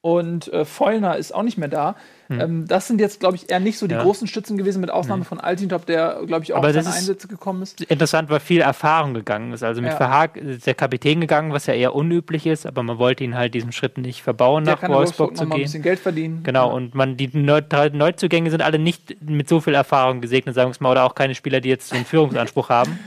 und 0.01 0.51
äh, 0.53 0.63
Vollner 0.65 1.17
ist 1.17 1.33
auch 1.33 1.43
nicht 1.43 1.57
mehr 1.57 1.67
da. 1.69 1.95
Ähm, 2.31 2.67
das 2.67 2.87
sind 2.87 3.01
jetzt, 3.01 3.19
glaube 3.19 3.35
ich, 3.37 3.49
eher 3.49 3.59
nicht 3.59 3.77
so 3.79 3.87
die 3.87 3.95
Hm. 3.95 3.99
Ja. 3.99 4.03
großen 4.05 4.27
Stützen 4.27 4.55
gewesen, 4.57 4.81
mit 4.81 4.91
Ausnahme 4.91 5.23
von 5.25 5.39
Altintop, 5.39 5.85
der, 5.87 6.21
glaube 6.27 6.43
ich, 6.43 6.53
auch 6.53 6.57
Aber 6.57 6.67
auf 6.67 6.73
das 6.75 6.85
seine 6.85 6.95
Einsätze 6.97 7.27
gekommen 7.27 7.63
ist. 7.63 7.81
interessant, 7.81 8.29
weil 8.29 8.39
viel 8.39 8.61
Erfahrung 8.61 9.15
gegangen 9.15 9.51
ist. 9.51 9.63
Also 9.63 9.81
mit 9.81 9.91
Ja. 9.91 9.97
Verhaag 9.97 10.37
ist 10.37 10.67
der 10.67 10.75
Kapitän 10.75 11.21
gegangen, 11.21 11.51
was 11.53 11.65
ja 11.65 11.73
eher 11.73 11.95
unüblich 11.95 12.45
ist, 12.45 12.67
aber 12.67 12.83
man 12.83 12.99
wollte 12.99 13.23
ihn 13.23 13.35
halt 13.35 13.55
diesen 13.55 13.71
Schritt 13.71 13.97
nicht 13.97 14.21
verbauen, 14.21 14.63
Der 14.65 14.75
nach 14.75 14.83
in 14.83 14.89
Wolfsburg 14.89 15.29
Wolfsburg 15.29 15.37
zu 15.37 15.45
mal 15.45 15.55
ein 15.55 15.57
gehen. 15.57 15.63
bisschen 15.65 15.81
Geld 15.81 15.99
verdienen. 15.99 16.43
Genau, 16.43 16.67
Ja. 16.69 16.73
und 16.75 16.93
man, 16.93 17.17
die 17.17 17.29
Neu 17.35 17.61
Neuzugänge 17.93 18.51
sind 18.51 18.61
alle 18.61 18.77
nicht 18.77 19.21
mit 19.27 19.49
so 19.49 19.59
viel 19.59 19.73
Erfahrung 19.73 20.21
gesegnet, 20.21 20.53
sagen 20.53 20.67
wir 20.69 20.73
es 20.73 20.79
mal, 20.81 20.91
oder 20.91 21.05
auch 21.05 21.15
keine 21.15 21.33
Spieler, 21.33 21.61
die 21.61 21.69
jetzt 21.69 21.89
so 21.89 21.95
einen 21.95 22.05
Führungsanspruch 22.05 22.69
haben. 22.69 22.99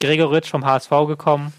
Gregoritsch 0.00 0.50
vom 0.50 0.64
HSV 0.66 0.90
gekommen, 1.06 1.52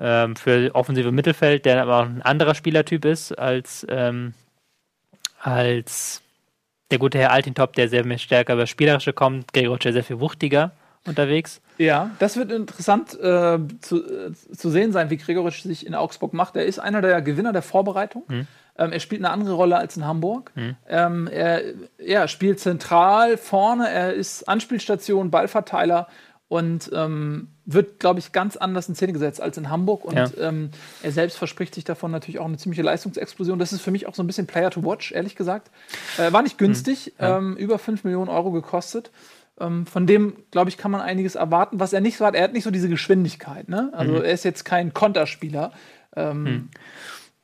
ähm, 0.00 0.34
für 0.34 0.74
offensive 0.74 1.12
Mittelfeld, 1.12 1.64
der 1.64 1.80
aber 1.82 2.00
auch 2.00 2.06
ein 2.06 2.22
anderer 2.22 2.56
Spielertyp 2.56 3.04
ist 3.04 3.30
als, 3.38 3.86
ähm, 3.88 4.34
als 5.40 6.20
der 6.94 7.00
gute 7.00 7.18
Herr 7.18 7.32
Altintop, 7.32 7.72
der 7.72 7.88
sehr 7.88 8.04
stärker 8.18 8.54
über 8.54 8.68
Spielerische 8.68 9.12
kommt. 9.12 9.52
Gregoritsch, 9.52 9.92
sehr 9.92 10.04
viel 10.04 10.20
wuchtiger 10.20 10.70
unterwegs. 11.06 11.60
Ja, 11.76 12.10
das 12.20 12.36
wird 12.36 12.52
interessant 12.52 13.14
äh, 13.14 13.58
zu, 13.80 14.04
äh, 14.04 14.32
zu 14.32 14.70
sehen 14.70 14.92
sein, 14.92 15.10
wie 15.10 15.16
Gregoritsch 15.16 15.62
sich 15.62 15.86
in 15.86 15.96
Augsburg 15.96 16.32
macht. 16.32 16.54
Er 16.54 16.66
ist 16.66 16.78
einer 16.78 17.02
der 17.02 17.20
Gewinner 17.20 17.52
der 17.52 17.62
Vorbereitung. 17.62 18.22
Mhm. 18.28 18.46
Ähm, 18.78 18.92
er 18.92 19.00
spielt 19.00 19.22
eine 19.22 19.30
andere 19.30 19.54
Rolle 19.54 19.76
als 19.76 19.96
in 19.96 20.06
Hamburg. 20.06 20.52
Ähm, 20.88 21.26
er 21.26 21.62
ja, 21.98 22.28
spielt 22.28 22.60
zentral 22.60 23.36
vorne, 23.38 23.88
er 23.88 24.14
ist 24.14 24.48
Anspielstation, 24.48 25.32
Ballverteiler 25.32 26.06
und 26.54 26.88
ähm, 26.94 27.48
wird, 27.64 27.98
glaube 27.98 28.20
ich, 28.20 28.30
ganz 28.30 28.56
anders 28.56 28.88
in 28.88 28.94
Szene 28.94 29.12
gesetzt 29.12 29.40
als 29.40 29.58
in 29.58 29.70
Hamburg. 29.70 30.04
Und 30.04 30.14
Ja. 30.14 30.30
ähm, 30.38 30.70
er 31.02 31.10
selbst 31.10 31.36
verspricht 31.36 31.74
sich 31.74 31.82
davon 31.82 32.12
natürlich 32.12 32.38
auch 32.38 32.44
eine 32.44 32.58
ziemliche 32.58 32.82
Leistungsexplosion. 32.82 33.58
Das 33.58 33.72
ist 33.72 33.80
für 33.80 33.90
mich 33.90 34.06
auch 34.06 34.14
so 34.14 34.22
ein 34.22 34.28
bisschen 34.28 34.46
Player 34.46 34.70
to 34.70 34.84
Watch, 34.84 35.10
ehrlich 35.10 35.34
gesagt. 35.34 35.72
Äh, 36.16 36.32
war 36.32 36.42
nicht 36.42 36.56
günstig, 36.56 37.12
ähm, 37.18 37.56
über 37.56 37.80
5 37.80 38.04
Millionen 38.04 38.28
Euro 38.28 38.52
gekostet. 38.52 39.10
Ähm, 39.58 39.84
von 39.84 40.06
dem, 40.06 40.36
glaube 40.52 40.70
ich, 40.70 40.76
kann 40.76 40.92
man 40.92 41.00
einiges 41.00 41.34
erwarten. 41.34 41.80
Was 41.80 41.92
er 41.92 42.00
nicht 42.00 42.18
so 42.18 42.24
hat, 42.24 42.36
er 42.36 42.44
hat 42.44 42.52
nicht 42.52 42.62
so 42.62 42.70
diese 42.70 42.88
Geschwindigkeit. 42.88 43.68
Ne? 43.68 43.90
Also 43.92 44.14
er 44.22 44.32
ist 44.32 44.44
jetzt 44.44 44.62
kein 44.64 44.94
Konterspieler. 44.94 45.72
Ähm, 46.14 46.68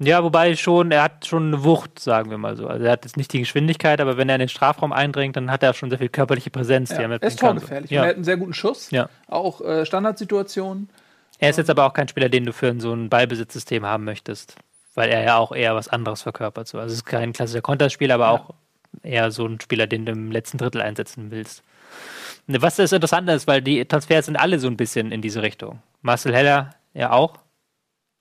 Ja, 0.03 0.25
wobei 0.25 0.57
schon, 0.57 0.91
er 0.93 1.03
hat 1.03 1.27
schon 1.27 1.49
eine 1.49 1.63
Wucht, 1.63 1.99
sagen 1.99 2.31
wir 2.31 2.39
mal 2.39 2.57
so. 2.57 2.67
Also 2.67 2.87
er 2.87 2.93
hat 2.93 3.05
jetzt 3.05 3.19
nicht 3.19 3.33
die 3.35 3.41
Geschwindigkeit, 3.41 4.01
aber 4.01 4.17
wenn 4.17 4.31
er 4.31 4.37
in 4.37 4.41
den 4.41 4.49
Strafraum 4.49 4.93
eindringt, 4.93 5.37
dann 5.37 5.51
hat 5.51 5.63
er 5.63 5.75
schon 5.75 5.91
sehr 5.91 5.99
viel 5.99 6.09
körperliche 6.09 6.49
Präsenz, 6.51 6.89
ja, 6.91 7.01
er 7.03 7.23
ist 7.23 7.39
torgefährlich. 7.39 7.91
Ja. 7.91 8.01
Und 8.01 8.07
er 8.07 8.09
hat 8.09 8.15
einen 8.17 8.25
sehr 8.25 8.39
guten 8.39 8.55
Schuss. 8.55 8.91
Ja. 8.91 9.11
Auch 9.27 9.61
äh, 9.61 9.85
Standardsituationen. 9.85 10.89
Er 11.39 11.51
ist 11.51 11.59
jetzt 11.59 11.69
aber 11.69 11.85
auch 11.87 11.93
kein 11.93 12.09
Spieler, 12.09 12.31
den 12.31 12.47
du 12.47 12.53
für 12.55 12.75
so 12.81 12.95
ein 12.95 13.11
Ballbesitzsystem 13.11 13.85
haben 13.85 14.05
möchtest, 14.05 14.57
weil 14.95 15.11
er 15.11 15.23
ja 15.23 15.37
auch 15.37 15.53
eher 15.53 15.75
was 15.75 15.89
anderes 15.89 16.23
verkörpert. 16.23 16.67
So. 16.67 16.79
Also 16.79 16.93
es 16.93 16.99
ist 17.01 17.05
kein 17.05 17.35
klassischer 17.35 17.61
Konterspieler, 17.63 18.15
aber 18.15 18.25
Ja. 18.25 18.31
auch 18.33 18.55
eher 19.03 19.31
so 19.31 19.47
ein 19.47 19.61
Spieler, 19.61 19.87
den 19.87 20.07
du 20.07 20.13
im 20.13 20.33
letzten 20.33 20.57
Drittel 20.57 20.81
einsetzen 20.81 21.31
willst. 21.31 21.63
Ne, 22.47 22.63
Was 22.63 22.77
das 22.77 22.93
Interessante 22.93 23.33
ist, 23.33 23.47
weil 23.47 23.61
die 23.61 23.85
Transfers 23.85 24.27
sind 24.27 24.37
alle 24.37 24.59
so 24.59 24.67
ein 24.67 24.77
bisschen 24.79 25.13
in 25.13 25.21
diese 25.23 25.43
Richtung. 25.43 25.81
Marcel 26.03 26.35
Heller 26.35 26.71
ja 26.95 27.13
auch, 27.13 27.35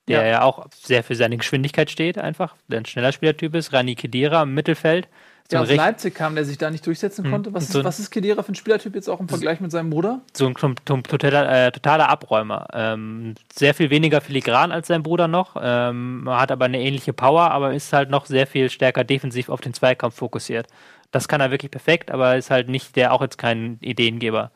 der 0.10 0.24
Ja. 0.24 0.28
ja, 0.28 0.42
auch 0.42 0.66
sehr 0.76 1.04
für 1.04 1.16
seine 1.16 1.38
Geschwindigkeit 1.38 1.90
steht, 1.90 2.18
einfach, 2.18 2.56
der 2.68 2.80
ein 2.80 2.86
schneller 2.86 3.12
Spielertyp 3.14 3.56
ist. 3.56 3.72
Rani 3.72 3.96
Kedira 3.96 4.44
im 4.44 4.54
Mittelfeld, 4.54 5.08
der 5.52 5.62
aus 5.62 5.72
Leipzig 5.72 6.14
kam, 6.14 6.36
der 6.36 6.46
sich 6.46 6.58
da 6.60 6.70
nicht 6.70 6.86
durchsetzen 6.86 7.26
Mhm. 7.26 7.32
konnte. 7.32 7.54
Was 7.54 7.64
ist, 7.64 7.72
so 7.72 7.80
ein- 7.80 7.86
was 7.86 8.00
ist 8.00 8.12
Kedira 8.12 8.44
für 8.44 8.52
ein 8.52 8.56
Spielertyp 8.56 8.94
jetzt 8.94 9.08
auch 9.10 9.20
im 9.20 9.28
Vergleich 9.30 9.60
mit 9.62 9.72
seinem 9.72 9.90
Bruder? 9.90 10.22
so 10.34 10.46
ein 10.48 10.54
totaler, 10.54 11.68
äh, 11.68 11.72
totaler 11.72 12.08
Abräumer. 12.10 12.68
Ähm, 12.74 13.34
sehr 13.52 13.74
viel 13.74 13.90
weniger 13.90 14.22
filigran 14.22 14.72
als 14.72 14.88
sein 14.88 15.02
Bruder 15.02 15.28
noch, 15.28 15.56
ähm, 15.62 16.26
hat 16.28 16.52
aber 16.52 16.66
eine 16.66 16.80
ähnliche 16.80 17.14
Power, 17.14 17.50
aber 17.52 17.74
ist 17.74 17.94
halt 17.94 18.10
noch 18.12 18.26
sehr 18.28 18.46
viel 18.46 18.70
stärker 18.70 19.04
defensiv 19.04 19.50
auf 19.50 19.62
den 19.62 19.74
Zweikampf 19.74 20.16
fokussiert. 20.16 20.68
Das 21.12 21.28
kann 21.28 21.42
er 21.42 21.50
wirklich 21.50 21.72
perfekt, 21.72 22.12
aber 22.12 22.38
ist 22.38 22.52
halt 22.52 22.70
nicht 22.70 22.96
der, 22.96 23.14
auch 23.14 23.22
jetzt 23.22 23.38
kein 23.38 23.78
Ideengeber. 23.82 24.52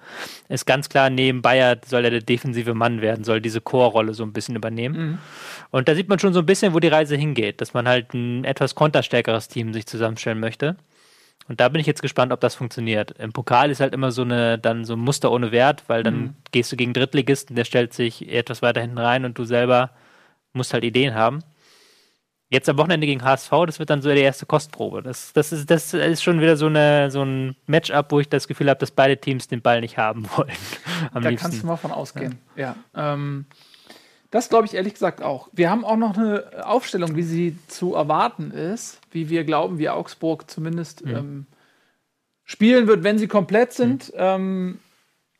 Ist 0.50 0.65
ganz 0.65 0.88
klar, 0.88 1.10
neben 1.10 1.41
Bayer 1.41 1.77
soll 1.86 2.05
er 2.05 2.12
der 2.12 2.22
defensive 2.22 2.75
Mann 2.75 3.01
werden, 3.01 3.24
soll 3.24 3.41
diese 3.41 3.60
Chorrolle 3.60 4.13
so 4.13 4.24
ein 4.24 4.33
bisschen 4.33 4.55
übernehmen. 4.55 5.19
Und 5.72 5.88
da 5.88 5.95
sieht 5.95 6.10
man 6.10 6.19
schon 6.19 6.33
so 6.33 6.39
ein 6.39 6.45
bisschen, 6.45 6.74
wo 6.75 6.79
die 6.79 6.89
Reise 6.89 7.15
hingeht, 7.15 7.60
dass 7.60 7.74
man 7.74 7.88
halt 7.88 8.13
ein 8.13 8.43
etwas 8.43 8.75
konterstärkeres 8.75 9.48
Team 9.48 9.74
sich 9.74 9.88
zusammenstellen 9.88 10.39
möchte. 10.39 10.75
Und 11.48 11.60
da 11.60 11.69
bin 11.69 11.81
ich 11.81 11.88
jetzt 11.88 12.01
gespannt, 12.01 12.31
ob 12.31 12.39
das 12.39 12.55
funktioniert. 12.55 13.12
Im 13.19 13.33
Pokal 13.33 13.69
ist 13.69 13.81
halt 13.81 13.93
immer 13.93 14.12
so 14.12 14.22
eine, 14.22 14.57
dann 14.57 14.86
so 14.86 14.93
ein 14.93 15.00
Muster 15.00 15.31
ohne 15.31 15.51
Wert, 15.51 15.83
weil 15.88 16.03
dann 16.03 16.36
gehst 16.51 16.72
du 16.72 16.77
gegen 16.77 16.93
Drittligisten, 16.93 17.55
der 17.55 17.65
stellt 17.65 17.93
sich 17.93 18.31
etwas 18.31 18.62
weiter 18.62 18.79
hinten 18.79 18.98
rein 18.98 19.25
und 19.25 19.38
du 19.38 19.43
selber 19.43 19.89
musst 20.53 20.74
halt 20.74 20.83
Ideen 20.83 21.15
haben. 21.15 21.39
Jetzt 22.53 22.69
am 22.69 22.77
Wochenende 22.77 23.07
gegen 23.07 23.24
HSV, 23.24 23.50
das 23.65 23.79
wird 23.79 23.89
dann 23.89 24.03
so 24.03 24.12
die 24.13 24.19
erste 24.22 24.45
Kostprobe. 24.45 25.01
Das, 25.01 25.33
das, 25.33 25.51
ist, 25.51 25.72
das 25.72 25.91
ist 25.91 26.22
schon 26.22 26.39
wieder 26.39 26.55
so, 26.55 26.67
eine, 26.67 27.10
so 27.10 27.24
ein 27.24 27.55
Matchup, 27.65 28.12
wo 28.12 28.19
ich 28.19 28.29
das 28.29 28.48
Gefühl 28.48 28.69
habe, 28.69 28.79
dass 28.79 28.91
beide 28.91 29.17
Teams 29.17 29.48
den 29.48 29.63
Ball 29.63 29.81
nicht 29.81 29.98
haben 29.98 30.29
wollen. 30.38 30.51
Da 31.12 31.19
liebsten. 31.19 31.38
kannst 31.38 31.63
du 31.63 31.65
mal 31.67 31.77
von 31.77 31.91
ausgehen. 31.91 32.38
Ja. 32.55 32.75
Ähm, 32.95 33.45
das 34.29 34.50
glaube 34.50 34.67
ich 34.67 34.75
ehrlich 34.75 34.93
gesagt 34.93 35.24
auch. 35.24 35.50
Wir 35.51 35.72
haben 35.72 35.83
auch 35.83 35.98
noch 35.98 36.15
eine 36.15 36.43
Aufstellung, 36.63 37.15
wie 37.15 37.24
sie 37.24 37.57
zu 37.67 37.95
erwarten 37.95 38.51
ist, 38.51 39.00
wie 39.10 39.29
wir 39.29 39.45
glauben, 39.45 39.79
wie 39.79 39.89
Augsburg 39.89 40.48
zumindest 40.50 41.03
Mhm. 41.03 41.15
ähm, 41.15 41.45
spielen 42.43 42.86
wird, 42.86 43.03
wenn 43.03 43.17
sie 43.17 43.27
komplett 43.27 43.74
sind. 43.74 44.13
Ähm, 44.15 44.77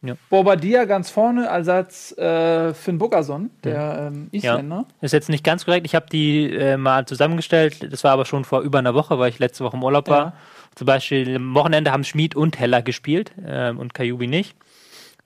Ja. 0.06 0.16
Bobadilla 0.30 0.84
ganz 0.84 1.10
vorne, 1.10 1.46
Ersatz 1.46 2.12
äh, 2.18 2.74
Finn 2.74 2.98
Bogason, 2.98 3.50
der 3.64 4.12
ähm, 4.14 4.28
Isländer. 4.32 4.86
Ist 5.00 5.14
jetzt 5.14 5.30
nicht 5.30 5.46
ganz 5.46 5.64
korrekt. 5.64 5.86
Ich 5.86 5.96
habe 5.96 6.08
die 6.12 6.54
äh, 6.54 6.76
mal 6.76 7.06
zusammengestellt. 7.06 7.92
Das 7.92 8.04
war 8.04 8.12
aber 8.12 8.26
schon 8.26 8.44
vor 8.44 8.62
über 8.62 8.80
einer 8.80 8.94
Woche, 8.94 9.18
weil 9.18 9.30
ich 9.30 9.40
letzte 9.40 9.64
Woche 9.64 9.78
im 9.78 9.84
Urlaub 9.84 10.10
war. 10.10 10.20
Ja. 10.26 10.34
Zum 10.76 10.86
Beispiel 10.88 11.38
am 11.38 11.56
Wochenende 11.56 11.92
haben 11.94 12.04
Schmid 12.04 12.36
und 12.36 12.60
Heller 12.60 12.82
gespielt 12.82 13.32
ähm, 13.48 13.80
und 13.80 13.94
Kajubi 13.94 14.28
nicht. 14.28 14.58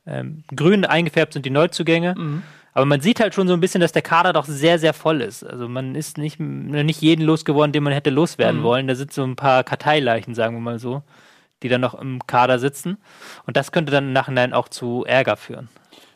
Ähm, 0.05 0.43
grün 0.55 0.85
eingefärbt 0.85 1.33
sind 1.33 1.45
die 1.45 1.49
Neuzugänge. 1.49 2.13
Mhm. 2.15 2.43
Aber 2.73 2.85
man 2.85 3.01
sieht 3.01 3.19
halt 3.19 3.33
schon 3.33 3.47
so 3.47 3.53
ein 3.55 3.59
bisschen, 3.59 3.81
dass 3.81 3.91
der 3.91 4.03
Kader 4.03 4.33
doch 4.33 4.45
sehr, 4.45 4.77
sehr 4.77 4.93
voll 4.93 5.21
ist. 5.21 5.43
Also 5.43 5.67
man 5.67 5.95
ist 5.95 6.19
nicht, 6.19 6.39
nicht 6.39 7.01
jeden 7.01 7.25
losgeworden, 7.25 7.71
den 7.71 7.81
man 7.81 7.93
hätte 7.93 8.11
loswerden 8.11 8.59
Mhm. 8.59 8.63
wollen. 8.63 8.87
Da 8.87 8.93
sind 8.93 9.11
so 9.11 9.23
ein 9.23 9.35
paar 9.35 9.63
Karteileichen, 9.63 10.35
sagen 10.35 10.55
wir 10.55 10.61
mal 10.61 10.77
so, 10.77 11.01
die 11.63 11.69
dann 11.69 11.81
noch 11.81 11.93
im 11.95 12.25
Kader 12.27 12.59
sitzen. 12.59 12.97
Und 13.45 13.57
das 13.57 13.71
könnte 13.71 13.91
dann 13.91 14.05
im 14.05 14.13
Nachhinein 14.13 14.53
auch 14.53 14.67
zu 14.69 15.03
Ärger 15.05 15.37
führen. 15.37 15.69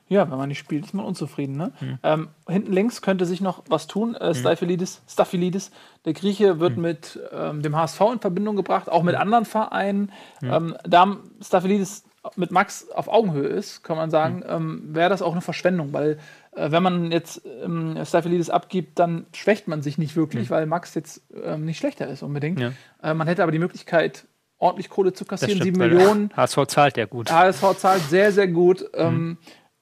Ja, 0.08 0.30
wenn 0.30 0.38
man 0.38 0.50
nicht 0.50 0.60
spielt, 0.60 0.84
ist 0.86 0.94
man 0.94 1.06
unzufrieden. 1.06 1.56
Ne? 1.56 1.72
Hm. 1.80 1.98
Ähm, 2.04 2.28
hinten 2.50 2.74
links 2.74 3.02
könnte 3.02 3.26
sich 3.26 3.40
noch 3.40 3.64
was 3.70 3.88
tun. 3.88 4.14
Äh, 4.16 4.36
Staphylidis, 4.36 5.02
Staphylidis, 5.08 5.72
der 6.04 6.12
Grieche, 6.12 6.60
wird 6.60 6.76
Hm. 6.76 6.82
mit 6.82 7.18
ähm, 7.32 7.62
dem 7.62 7.78
HSV 7.78 8.02
in 8.14 8.20
Verbindung 8.20 8.58
gebracht, 8.58 8.92
auch 8.92 9.04
mit 9.04 9.16
anderen 9.16 9.46
Vereinen. 9.46 10.12
Ähm, 10.44 10.76
da 10.84 11.16
Staphylidis 11.42 12.04
mit 12.36 12.52
Max 12.52 12.90
auf 12.92 13.08
Augenhöhe 13.08 13.48
ist, 13.48 13.84
kann 13.84 13.96
man 13.96 14.12
sagen, 14.12 14.44
Hm. 14.44 14.50
ähm, 14.50 14.82
wäre 14.96 15.10
das 15.10 15.22
auch 15.22 15.32
eine 15.32 15.40
Verschwendung, 15.42 15.94
weil 15.94 16.20
äh, 16.58 16.72
wenn 16.72 16.84
man 16.84 17.10
jetzt 17.14 17.42
ähm, 17.64 17.98
Staphylidis 18.04 18.50
abgibt, 18.50 19.00
dann 19.00 19.26
schwächt 19.34 19.70
man 19.70 19.82
sich 19.82 19.98
nicht 19.98 20.18
wirklich, 20.18 20.50
weil 20.50 20.66
Max 20.66 20.94
jetzt 20.94 21.22
ähm, 21.42 21.64
nicht 21.64 21.78
schlechter 21.78 22.08
ist 22.10 22.22
unbedingt. 22.22 22.60
Hm. 22.60 22.74
Ja. 23.02 23.12
Äh, 23.12 23.14
man 23.14 23.28
hätte 23.28 23.44
aber 23.44 23.54
die 23.54 23.60
Möglichkeit, 23.60 24.26
ordentlich 24.62 24.90
Kohle 24.90 25.12
zu 25.12 25.26
kassieren, 25.26 25.62
sieben 25.62 25.80
weil 25.80 25.90
Millionen. 25.90 26.32
HSV 26.38 26.66
zahlt 26.68 26.98
ja 26.98 27.06
gut. 27.06 27.32
HSV 27.32 27.78
zahlt 27.78 28.04
sehr, 28.10 28.32
sehr 28.32 28.48
gut. 28.48 28.86
Ähm, 28.94 29.38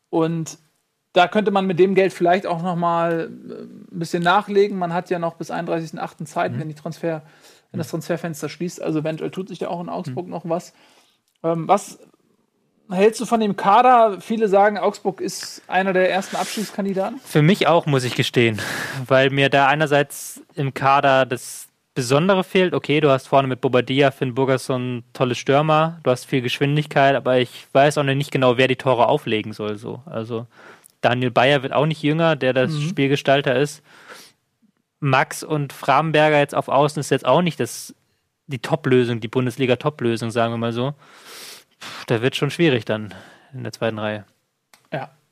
und 0.10 0.58
da 1.14 1.28
könnte 1.28 1.52
man 1.52 1.68
mit 1.68 1.80
dem 1.80 1.96
Geld 1.96 2.14
vielleicht 2.14 2.48
auch 2.48 2.62
noch 2.62 2.76
mal 2.76 3.30
äh, 3.30 3.54
ein 3.64 4.00
bisschen 4.00 4.24
nachlegen. 4.24 4.78
Man 4.78 4.94
hat 4.94 5.10
ja 5.10 5.20
noch 5.20 5.36
bis 5.36 5.52
31.08. 5.52 6.26
Zeit, 6.26 6.58
wenn, 6.58 6.68
die 6.68 6.76
Transfer, 6.76 7.24
wenn 7.72 7.78
das 7.78 7.90
Transferfenster 7.90 8.48
schließt. 8.48 8.82
Also 8.82 9.00
eventuell 9.00 9.32
tut 9.32 9.50
sich 9.50 9.60
da 9.60 9.68
auch 9.68 9.82
in 9.82 9.90
Augsburg 9.90 10.28
noch 10.28 10.48
was. 10.48 10.74
Ähm, 11.44 11.68
was 11.68 12.00
hältst 12.90 13.20
du 13.20 13.26
von 13.26 13.40
dem 13.40 13.56
Kader? 13.56 14.22
Viele 14.22 14.48
sagen, 14.48 14.78
Augsburg 14.78 15.20
ist 15.20 15.62
einer 15.68 15.94
der 15.94 16.10
ersten 16.10 16.36
Abschiedskandidaten. 16.36 17.20
Für 17.24 17.42
mich 17.42 17.68
auch, 17.68 17.86
muss 17.86 18.04
ich 18.04 18.16
gestehen. 18.16 18.62
Weil 19.08 19.30
mir 19.30 19.50
da 19.50 19.68
einerseits 19.68 20.42
im 20.56 20.74
Kader 20.74 21.26
das 21.26 21.69
Besondere 22.00 22.46
fehlt. 22.46 22.74
Okay, 22.74 23.02
du 23.02 23.10
hast 23.10 23.28
vorne 23.28 23.50
mit 23.50 23.60
Bobadilla, 23.60 24.12
Finn 24.12 24.34
Burgerson 24.34 25.04
tolle 25.12 25.36
Stürmer, 25.36 26.00
du 26.04 26.12
hast 26.12 26.24
viel 26.24 26.40
Geschwindigkeit, 26.40 27.14
aber 27.14 27.40
ich 27.40 27.68
weiß 27.74 27.98
auch 27.98 28.04
noch 28.04 28.16
nicht 28.16 28.32
genau, 28.32 28.56
wer 28.56 28.70
die 28.70 28.78
Tore 28.78 29.10
auflegen 29.10 29.52
soll. 29.52 29.78
So. 29.78 30.02
Also 30.06 30.48
Daniel 31.02 31.30
Bayer 31.30 31.62
wird 31.62 31.74
auch 31.74 31.86
nicht 31.86 32.02
jünger, 32.02 32.38
der 32.38 32.54
das 32.54 32.82
Spielgestalter 32.82 33.54
ist. 33.58 33.84
Max 35.02 35.44
und 35.44 35.74
Framberger 35.74 36.40
jetzt 36.40 36.56
auf 36.56 36.70
Außen 36.70 37.02
ist 37.02 37.10
jetzt 37.10 37.26
auch 37.26 37.42
nicht 37.42 37.60
das, 37.60 37.94
die 38.48 38.60
Top-Lösung, 38.60 39.20
die 39.20 39.28
Bundesliga-Top-Lösung, 39.28 40.32
sagen 40.32 40.54
wir 40.54 40.58
mal 40.58 40.72
so. 40.72 40.94
Puh, 41.82 42.04
Da 42.08 42.22
wird 42.22 42.38
schon 42.38 42.50
schwierig 42.50 42.86
dann 42.86 43.14
in 43.54 43.64
der 43.64 43.74
zweiten 43.74 44.00
Reihe. 44.00 44.24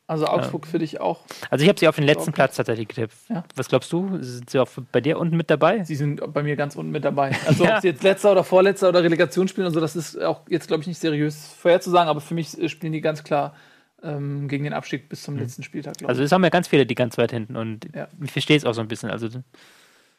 Also 0.07 0.25
Augsburg 0.25 0.65
für 0.65 0.79
dich 0.79 1.01
auch. 1.01 1.19
Also 1.49 1.63
ich 1.63 1.69
habe 1.69 1.77
sie 1.77 1.87
auf 1.87 1.95
den 1.97 2.05
letzten. 2.05 2.31
Platz 2.31 2.55
tatsächlich 2.55 2.87
getippt. 2.87 3.13
Ja. 3.27 3.43
Was 3.55 3.67
glaubst 3.67 3.91
du? 3.91 4.17
Sind 4.21 4.49
sie 4.49 4.57
auch 4.59 4.69
bei 4.93 5.01
dir 5.01 5.19
unten 5.19 5.35
mit 5.35 5.49
dabei? 5.49 5.83
Sie 5.83 5.95
sind 5.95 6.21
bei 6.33 6.43
mir 6.43 6.55
ganz 6.55 6.75
unten 6.77 6.91
mit 6.91 7.03
dabei. 7.03 7.35
Also 7.45 7.63
Ja. 7.65 7.75
ob 7.75 7.81
sie 7.81 7.89
jetzt 7.89 8.03
letzter 8.03 8.31
oder 8.31 8.45
vorletzter 8.45 8.87
oder 8.89 9.03
Relegation 9.03 9.47
spielen 9.49 9.67
und 9.67 9.73
so, 9.73 9.81
das 9.81 9.97
ist 9.97 10.17
auch 10.23 10.41
jetzt, 10.47 10.67
glaube 10.69 10.81
ich, 10.81 10.87
nicht 10.87 10.99
seriös 10.99 11.47
vorherzusagen, 11.59 12.07
aber 12.09 12.21
für 12.21 12.35
mich 12.35 12.57
äh, 12.57 12.69
spielen 12.69 12.93
die 12.93 13.01
ganz 13.01 13.23
klar 13.25 13.53
ähm, 14.01 14.47
gegen 14.47 14.63
den 14.63 14.73
Abstieg 14.73 15.09
bis 15.09 15.23
zum 15.23 15.37
letzten 15.37 15.63
Spieltag, 15.63 15.95
Also 16.05 16.23
es 16.23 16.31
haben 16.31 16.43
ja 16.43 16.49
ganz 16.51 16.67
viele, 16.69 16.85
die 16.85 16.95
ganz 16.95 17.17
weit 17.17 17.31
hinten 17.31 17.55
und 17.57 17.87
Ja. 17.93 18.07
ich 18.23 18.31
verstehe 18.31 18.55
es 18.55 18.63
auch 18.63 18.73
so 18.73 18.79
ein 18.81 18.87
bisschen. 18.87 19.09
Also 19.09 19.27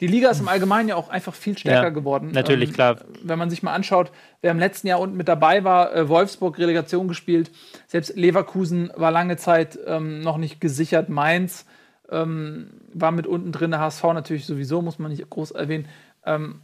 Die 0.00 0.06
Liga 0.06 0.30
ist 0.30 0.38
im 0.40 0.48
Allgemeinen 0.48 0.88
ja 0.88 0.94
auch 0.96 1.08
einfach 1.08 1.34
viel 1.34 1.58
stärker 1.58 1.84
Ja, 1.84 1.88
geworden. 1.88 2.30
natürlich, 2.32 2.72
klar. 2.72 2.98
Wenn 3.22 3.38
man 3.38 3.50
sich 3.50 3.62
mal 3.64 3.74
anschaut, 3.74 4.12
wer 4.42 4.52
im 4.52 4.58
letzten 4.58 4.86
Jahr 4.86 5.00
unten 5.00 5.16
mit 5.16 5.26
dabei 5.26 5.64
war, 5.64 5.94
äh, 5.94 6.08
Wolfsburg 6.08 6.58
Relegation 6.58 7.08
gespielt, 7.08 7.50
selbst 7.88 8.14
Leverkusen 8.16 8.92
war 8.94 9.10
lange 9.10 9.36
Zeit 9.36 9.78
ähm, 9.86 10.20
noch 10.20 10.36
nicht 10.36 10.60
gesichert, 10.60 11.08
Mainz 11.08 11.66
ähm, 12.10 12.68
war 12.94 13.10
mit 13.10 13.26
unten 13.26 13.50
drin, 13.50 13.72
der 13.72 13.80
HSV 13.80 14.04
natürlich 14.04 14.46
sowieso, 14.46 14.82
muss 14.82 14.98
man 15.00 15.10
nicht 15.10 15.28
groß 15.28 15.50
erwähnen. 15.50 15.86
Ähm, 16.24 16.60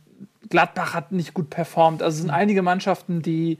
Gladbach 0.49 0.95
hat 0.95 1.11
nicht 1.11 1.35
gut 1.35 1.51
performt. 1.51 2.03
Also 2.03 2.15
es 2.17 2.21
sind 2.21 2.31
einige 2.31 2.63
Mannschaften, 2.63 3.21
die 3.21 3.59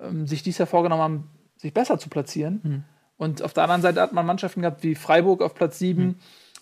ähm, 0.00 0.26
sich 0.28 0.42
dies 0.44 0.58
Jahr 0.58 0.68
vorgenommen 0.68 1.02
haben, 1.02 1.30
sich 1.56 1.74
besser 1.74 1.98
zu 1.98 2.08
platzieren. 2.08 2.84
Und 3.16 3.42
auf 3.42 3.52
der 3.52 3.64
anderen 3.64 3.82
Seite 3.82 4.00
hat 4.00 4.12
man 4.12 4.24
Mannschaften 4.24 4.60
gehabt 4.62 4.84
wie 4.84 4.94
Freiburg 4.94 5.42
auf 5.42 5.54
Platz 5.56 5.80
7, 5.80 6.20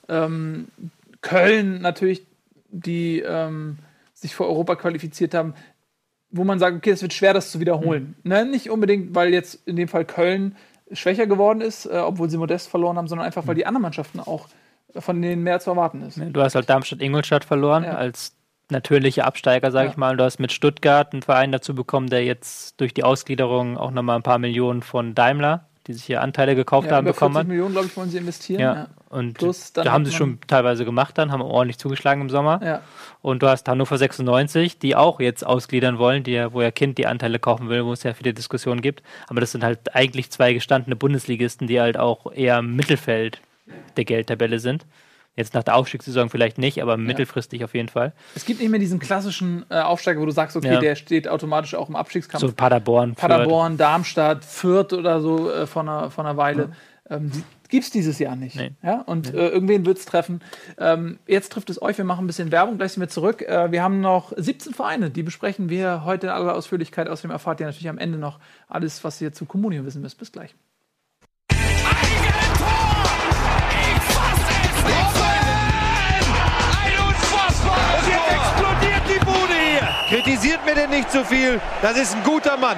ähm, 0.08 0.68
Köln 1.20 1.82
natürlich, 1.82 2.26
die 2.70 3.20
ähm, 3.20 3.78
sich 4.14 4.35
für 4.35 4.46
Europa 4.46 4.76
qualifiziert 4.76 5.35
haben, 5.35 5.54
wo 6.30 6.44
man 6.44 6.58
sagt, 6.58 6.76
okay, 6.76 6.90
es 6.90 7.02
wird 7.02 7.12
schwer, 7.12 7.32
das 7.35 7.50
zu 7.50 7.61
wiederholen. 7.61 8.16
Ne? 8.23 8.44
Nicht 8.44 8.70
unbedingt, 8.70 9.14
weil 9.14 9.32
jetzt 9.32 9.66
in 9.66 9.76
dem 9.76 9.88
Fall 9.88 10.04
Köln 10.04 10.56
schwächer 10.92 11.26
geworden 11.26 11.61
ist, 11.61 11.87
äh, 11.87 11.99
obwohl 11.99 12.30
sie 12.30 12.37
modest 12.38 12.68
verloren 12.68 12.96
haben, 12.96 13.08
sondern 13.08 13.26
einfach, 13.26 13.46
weil 13.46 13.54
die 13.54 13.66
anderen 13.66 13.82
Mannschaften 13.82 14.20
auch 14.20 14.49
von 14.96 15.20
denen 15.20 15.42
mehr 15.42 15.61
zu 15.61 15.70
erwarten 15.70 16.02
ist. 16.02 16.18
du 16.18 16.40
hast 16.42 16.54
halt 16.54 16.70
Darmstadt-Ingolstadt 16.70 17.44
verloren 17.44 17.85
Ja. 17.85 17.96
als 17.96 18.35
natürliche 18.70 19.25
Absteiger, 19.25 19.70
sage 19.70 19.87
Ja. 19.87 19.90
ich 19.92 19.96
mal. 19.96 20.12
Und 20.12 20.18
du 20.18 20.25
hast 20.25 20.38
mit 20.40 20.52
Stuttgart 20.52 21.12
einen 21.12 21.23
Verein 21.23 21.52
dazu 21.52 21.75
bekommen, 21.75 22.08
der 22.08 22.25
jetzt 22.25 22.80
durch 22.80 22.94
die 22.94 23.04
Ausgliederung 23.04 23.76
auch 23.78 23.90
nochmal 23.90 24.16
ein 24.16 24.23
paar 24.23 24.38
Millionen 24.38 24.82
von 24.82 25.14
Daimler, 25.14 25.68
die 25.87 25.93
sich 25.95 26.05
hier 26.05 26.21
Anteile 26.23 26.55
gekauft 26.55 26.88
Ja, 26.88 26.97
haben, 26.97 27.05
über 27.07 27.12
bekommen 27.12 27.35
40 27.35 27.40
hat. 27.45 27.49
Millionen, 27.49 27.73
glaube 27.73 27.87
ich, 27.87 27.97
wollen 27.97 28.11
sie 28.11 28.19
investieren. 28.19 28.61
Ja. 28.61 28.88
Und 29.09 29.35
Plus 29.38 29.73
dann 29.73 29.85
da 29.85 29.93
haben 29.93 30.05
sie 30.05 30.12
schon 30.12 30.38
teilweise 30.47 30.85
gemacht 30.85 31.16
dann, 31.16 31.31
haben 31.33 31.40
ordentlich 31.43 31.78
zugeschlagen 31.78 32.21
im 32.23 32.31
Sommer. 32.31 32.61
Ja. 32.64 32.81
Und 33.23 33.43
du 33.43 33.49
hast 33.49 33.69
Hannover 33.69 33.97
96, 33.99 34.78
die 34.78 34.97
auch 34.97 35.21
jetzt 35.21 35.47
ausgliedern 35.47 35.99
wollen, 35.99 36.23
die, 36.25 36.33
ja- 36.33 36.52
wo 36.52 36.61
ja 36.62 36.71
Kind 36.71 36.99
die 36.99 37.07
Anteile 37.07 37.38
kaufen 37.38 37.69
will, 37.69 37.85
wo 37.85 37.93
es 37.93 38.02
ja 38.02 38.14
viele 38.14 38.35
Diskussionen 38.35 38.83
gibt. 38.83 39.02
Aber 39.28 39.40
das 39.40 39.52
sind 39.52 39.62
halt 39.64 39.95
eigentlich 39.95 40.31
zwei 40.31 40.52
gestandene 40.52 40.97
Bundesligisten, 40.97 41.66
die 41.66 41.81
halt 41.81 41.97
auch 41.97 42.33
eher 42.33 42.59
im 42.59 42.75
Mittelfeld 42.76 43.40
der 43.97 44.05
Geldtabelle 44.05 44.59
sind. 44.59 44.85
Jetzt 45.37 45.52
nach 45.55 45.62
der 45.62 45.76
Aufstiegssaison 45.76 46.31
vielleicht 46.31 46.57
nicht, 46.57 46.83
aber 46.83 46.97
mittelfristig 46.97 47.62
auf 47.62 47.75
jeden 47.75 47.88
Fall. 47.88 48.12
Es 48.35 48.47
gibt 48.47 48.61
nicht 48.61 48.71
mehr 48.71 48.81
diesen 48.81 48.99
klassischen 48.99 49.66
äh, 49.69 49.81
Aufsteiger, 49.81 50.21
wo 50.21 50.25
du 50.26 50.33
sagst, 50.33 50.57
okay, 50.57 50.75
Ja. 50.75 50.81
der 50.81 50.97
steht 50.97 51.28
automatisch 51.28 51.75
auch 51.75 51.88
im 51.90 51.97
Abstiegskampf. 51.97 52.40
So 52.40 52.52
Paderborn. 52.52 53.11
Fürth. 53.14 53.21
Paderborn, 53.21 53.76
Darmstadt, 53.76 54.45
Fürth 54.45 54.95
oder 54.95 55.21
so 55.21 55.50
äh, 55.50 55.66
von, 55.66 55.88
einer, 55.88 56.11
von 56.11 56.25
einer 56.26 56.37
Weile. 56.38 56.71
Ähm, 57.11 57.31
die 57.31 57.43
gibt 57.69 57.85
es 57.85 57.90
dieses 57.90 58.19
Jahr 58.19 58.37
nicht. 58.37 58.57
Nee. 58.57 58.73
Ja? 58.83 59.02
Und 59.02 59.35
äh, 59.35 59.49
irgendwen 59.49 59.85
wird 59.87 59.99
es 59.99 60.07
treffen. 60.07 60.40
Ähm, 60.78 61.19
jetzt 61.26 61.52
trifft 61.52 61.69
es 61.71 61.81
euch, 61.83 61.99
wir 61.99 62.05
machen 62.05 62.25
ein 62.25 62.26
bisschen 62.26 62.50
Werbung, 62.52 62.78
gleich 62.78 62.93
sind 62.93 63.00
wir 63.02 63.09
zurück. 63.09 63.43
Äh, 63.43 63.71
wir 63.73 63.83
haben 63.83 64.00
noch 64.00 64.33
17 64.37 64.73
Vereine, 64.73 65.11
die 65.11 65.23
besprechen 65.23 65.69
wir 65.69 66.05
heute 66.05 66.28
in 66.28 66.33
aller 66.33 66.55
Ausführlichkeit. 66.55 67.09
Außerdem 67.09 67.31
erfahrt 67.31 67.61
ihr 67.61 67.66
natürlich 67.66 67.88
am 67.88 67.99
Ende 67.99 68.19
noch 68.19 68.38
alles, 68.69 69.05
was 69.05 69.21
ihr 69.21 69.33
zu 69.33 69.45
Kommunio 69.45 69.85
wissen 69.85 70.02
müsst. 70.02 70.19
Bis 70.19 70.33
gleich. 70.33 70.55
Kritisiert 80.08 80.64
mir 80.64 80.75
denn 80.75 80.90
nicht 80.90 81.10
zu 81.10 81.25
viel. 81.25 81.60
Das 81.82 81.98
ist 81.98 82.14
ein 82.14 82.22
guter 82.22 82.56
Mann. 82.56 82.76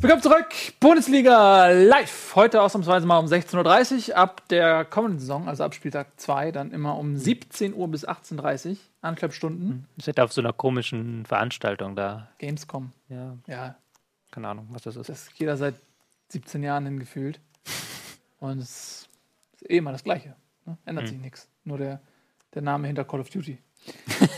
Willkommen 0.00 0.22
zurück, 0.22 0.46
Bundesliga 0.78 1.68
live. 1.68 2.32
Heute 2.36 2.60
ausnahmsweise 2.60 3.06
mal 3.06 3.16
um 3.18 3.24
16.30 3.26 4.10
Uhr 4.10 4.16
ab 4.16 4.46
der 4.48 4.84
kommenden 4.84 5.18
Saison, 5.20 5.48
also 5.48 5.64
ab 5.64 5.74
Spieltag 5.74 6.08
2, 6.20 6.52
dann 6.52 6.70
immer 6.72 6.98
um 6.98 7.16
17 7.16 7.72
Uhr 7.74 7.88
bis 7.88 8.06
18.30 8.06 8.70
Uhr, 8.72 8.76
anderthalb 9.00 9.32
Stunden. 9.32 9.88
Ich 9.96 10.06
hätte 10.06 10.22
auf 10.22 10.32
so 10.32 10.40
einer 10.42 10.52
komischen 10.52 11.24
Veranstaltung 11.24 11.96
da. 11.96 12.28
Gamescom. 12.38 12.92
Ja, 13.08 13.36
Ja, 13.46 13.76
keine 14.30 14.48
Ahnung, 14.48 14.68
was 14.70 14.82
das 14.82 14.96
ist. 14.96 15.08
das 15.08 15.22
ist 15.28 15.32
jeder 15.38 15.56
seit 15.56 15.74
17 16.28 16.62
Jahren 16.62 16.84
hin 16.84 17.00
gefühlt. 17.00 17.40
Und 18.38 18.58
es 18.58 19.08
ist 19.60 19.70
eh 19.70 19.78
immer 19.78 19.92
das 19.92 20.04
Gleiche. 20.04 20.36
Ne? 20.66 20.76
Ändert 20.84 21.08
sich 21.08 21.18
nichts. 21.18 21.48
Nur 21.64 21.78
der, 21.78 22.00
der 22.54 22.62
Name 22.62 22.86
hinter 22.86 23.04
Call 23.04 23.20
of 23.20 23.30
Duty. 23.30 23.58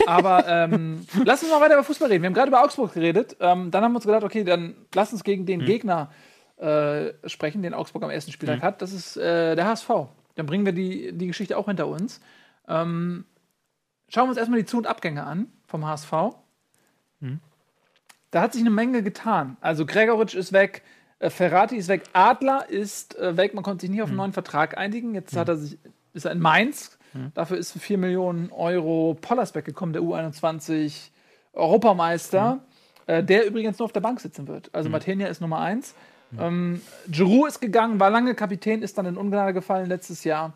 Aber 0.07 0.47
ähm, 0.47 1.05
lass 1.25 1.43
uns 1.43 1.51
mal 1.51 1.61
weiter 1.61 1.75
über 1.75 1.83
Fußball 1.83 2.09
reden. 2.09 2.23
Wir 2.23 2.27
haben 2.27 2.33
gerade 2.33 2.49
über 2.49 2.63
Augsburg 2.63 2.93
geredet. 2.93 3.37
Ähm, 3.39 3.71
dann 3.71 3.83
haben 3.83 3.91
wir 3.93 3.97
uns 3.97 4.05
gedacht, 4.05 4.23
okay, 4.23 4.43
dann 4.43 4.75
lass 4.93 5.11
uns 5.13 5.23
gegen 5.23 5.45
den 5.45 5.65
Gegner 5.65 6.11
äh, 6.57 7.13
sprechen, 7.27 7.61
den 7.61 7.73
Augsburg 7.73 8.03
am 8.03 8.09
ersten 8.09 8.31
Spieltag 8.31 8.61
hat. 8.61 8.81
Das 8.81 8.93
ist 8.93 9.17
äh, 9.17 9.55
der 9.55 9.65
HSV. 9.65 9.89
Dann 10.35 10.45
bringen 10.45 10.65
wir 10.65 10.73
die, 10.73 11.11
die 11.13 11.27
Geschichte 11.27 11.57
auch 11.57 11.65
hinter 11.65 11.87
uns. 11.87 12.21
Ähm, 12.67 13.25
schauen 14.09 14.25
wir 14.25 14.29
uns 14.29 14.37
erstmal 14.37 14.59
die 14.59 14.65
Zu- 14.65 14.77
und 14.77 14.87
Abgänge 14.87 15.23
an 15.23 15.47
vom 15.67 15.85
HSV. 15.85 16.11
Da 18.31 18.41
hat 18.41 18.53
sich 18.53 18.61
eine 18.61 18.69
Menge 18.69 19.03
getan. 19.03 19.57
Also 19.61 19.85
Gregoritsch 19.85 20.35
ist 20.35 20.53
weg, 20.53 20.83
äh, 21.19 21.29
Ferrati 21.29 21.75
ist 21.75 21.89
weg, 21.89 22.03
Adler 22.13 22.69
ist 22.69 23.17
äh, 23.17 23.35
weg. 23.37 23.53
Man 23.53 23.63
konnte 23.63 23.81
sich 23.81 23.89
nicht 23.89 24.01
auf 24.01 24.09
einen 24.09 24.17
neuen 24.17 24.33
Vertrag 24.33 24.77
einigen. 24.77 25.13
Jetzt 25.13 25.35
hat 25.35 25.49
er 25.49 25.57
sich, 25.57 25.77
ist 26.13 26.25
er 26.25 26.31
in 26.31 26.39
Mainz. 26.39 26.97
Dafür 27.33 27.57
ist 27.57 27.71
für 27.71 27.79
4 27.79 27.97
Millionen 27.97 28.51
Euro 28.51 29.17
Pollersbeck 29.19 29.65
gekommen, 29.65 29.93
der 29.93 30.01
U21 30.01 31.09
Europameister, 31.53 32.59
äh, 33.07 33.23
der 33.23 33.45
übrigens 33.45 33.79
nur 33.79 33.85
auf 33.85 33.91
der 33.91 33.99
Bank 34.01 34.19
sitzen 34.19 34.47
wird. 34.47 34.69
Also 34.73 34.89
Martenia 34.89 35.27
ist 35.27 35.41
Nummer 35.41 35.59
1. 35.59 35.93
Ähm, 36.39 36.81
Giroud 37.09 37.49
ist 37.49 37.59
gegangen, 37.59 37.99
war 37.99 38.09
lange 38.09 38.35
Kapitän, 38.35 38.81
ist 38.81 38.97
dann 38.97 39.05
in 39.05 39.17
Ungnade 39.17 39.53
gefallen 39.53 39.87
letztes 39.87 40.23
Jahr. 40.23 40.53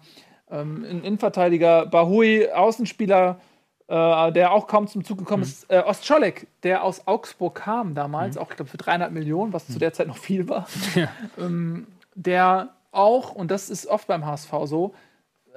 Ähm, 0.49 0.85
ein 0.89 1.03
Innenverteidiger, 1.03 1.85
Bahui, 1.85 2.49
Außenspieler, 2.49 3.39
äh, 3.87 4.31
der 4.31 4.51
auch 4.51 4.67
kaum 4.67 4.87
zum 4.87 5.03
Zug 5.03 5.17
gekommen 5.17 5.43
ist. 5.43 5.69
Äh, 5.69 5.83
Ostscholek, 5.85 6.47
der 6.63 6.83
aus 6.83 7.07
Augsburg 7.07 7.55
kam 7.55 7.93
damals, 7.93 8.37
auch 8.37 8.49
ich 8.51 8.55
glaube 8.55 8.71
für 8.71 8.77
dreieinhalb 8.77 9.11
Millionen, 9.11 9.53
was 9.53 9.67
zu 9.67 9.79
der 9.79 9.93
Zeit 9.93 10.07
noch 10.07 10.17
viel 10.17 10.47
war. 10.47 10.67
ähm, 11.37 11.87
der 12.15 12.69
auch, 12.91 13.33
und 13.33 13.51
das 13.51 13.69
ist 13.69 13.87
oft 13.87 14.07
beim 14.07 14.25
HSV 14.25 14.51
so, 14.63 14.93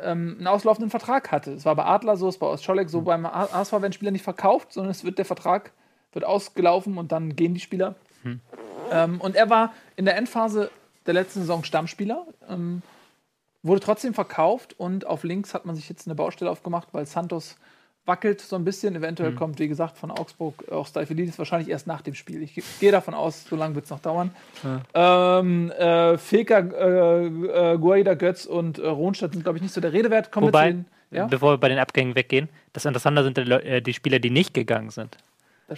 ähm, 0.02 0.36
einen 0.38 0.46
auslaufenden 0.46 0.90
Vertrag 0.90 1.30
hatte. 1.32 1.52
Es 1.52 1.64
war 1.64 1.76
bei 1.76 1.84
Adler 1.84 2.16
so, 2.16 2.28
es 2.28 2.40
war 2.40 2.48
bei 2.48 2.54
Ostscholek 2.54 2.90
so, 2.90 3.02
beim 3.02 3.26
HSV 3.26 3.72
werden 3.72 3.92
Spieler 3.92 4.10
nicht 4.10 4.22
verkauft, 4.22 4.72
sondern 4.72 4.90
es 4.90 5.04
wird 5.04 5.18
der 5.18 5.24
Vertrag 5.24 5.72
wird 6.12 6.24
ausgelaufen 6.24 6.98
und 6.98 7.12
dann 7.12 7.36
gehen 7.36 7.54
die 7.54 7.60
Spieler. 7.60 7.94
Ähm, 8.90 9.20
und 9.20 9.36
er 9.36 9.50
war 9.50 9.72
in 9.96 10.04
der 10.04 10.16
Endphase 10.16 10.70
der 11.06 11.14
letzten 11.14 11.40
Saison 11.40 11.64
Stammspieler, 11.64 12.26
ähm, 12.48 12.82
wurde 13.62 13.80
trotzdem 13.80 14.14
verkauft 14.14 14.78
und 14.78 15.06
auf 15.06 15.24
links 15.24 15.54
hat 15.54 15.66
man 15.66 15.76
sich 15.76 15.88
jetzt 15.88 16.06
eine 16.06 16.14
Baustelle 16.14 16.50
aufgemacht, 16.50 16.88
weil 16.92 17.06
Santos 17.06 17.56
wackelt 18.08 18.40
so 18.40 18.56
ein 18.56 18.64
bisschen. 18.64 18.96
Eventuell 18.96 19.32
kommt, 19.34 19.58
wie 19.60 19.68
gesagt, 19.68 19.98
von 19.98 20.10
Augsburg 20.10 20.68
auch 20.72 20.86
Steifelidis 20.86 21.38
wahrscheinlich 21.38 21.68
erst 21.68 21.86
nach 21.86 22.00
dem 22.00 22.14
Spiel. 22.14 22.42
Ich 22.42 22.60
gehe 22.80 22.90
davon 22.90 23.14
aus, 23.14 23.44
so 23.44 23.54
lange 23.54 23.74
wird 23.74 23.84
es 23.84 23.90
noch 23.90 24.00
dauern. 24.00 24.30
Ähm, 24.94 25.70
äh, 25.70 26.18
Feker, 26.18 26.58
äh, 26.58 27.26
äh, 27.74 27.78
Guaida, 27.78 28.14
Götz 28.14 28.46
und 28.46 28.78
äh, 28.78 28.88
Ronstadt 28.88 29.32
sind, 29.32 29.44
glaube 29.44 29.58
ich, 29.58 29.62
nicht 29.62 29.74
so 29.74 29.80
der 29.80 29.92
Rede 29.92 30.10
wert. 30.10 30.32
Kommen 30.32 30.46
wir 30.46 30.52
Wobei, 30.52 30.70
zu 30.70 30.76
den, 30.78 30.86
ja, 31.10 31.26
bevor 31.26 31.52
wir 31.52 31.58
bei 31.58 31.68
den 31.68 31.78
Abgängen 31.78 32.16
weggehen, 32.16 32.48
das 32.72 32.84
Interessante 32.84 33.22
sind 33.22 33.36
die, 33.36 33.42
äh, 33.42 33.80
die 33.80 33.94
Spieler, 33.94 34.18
die 34.18 34.30
nicht 34.30 34.54
gegangen 34.54 34.90
sind. 34.90 35.16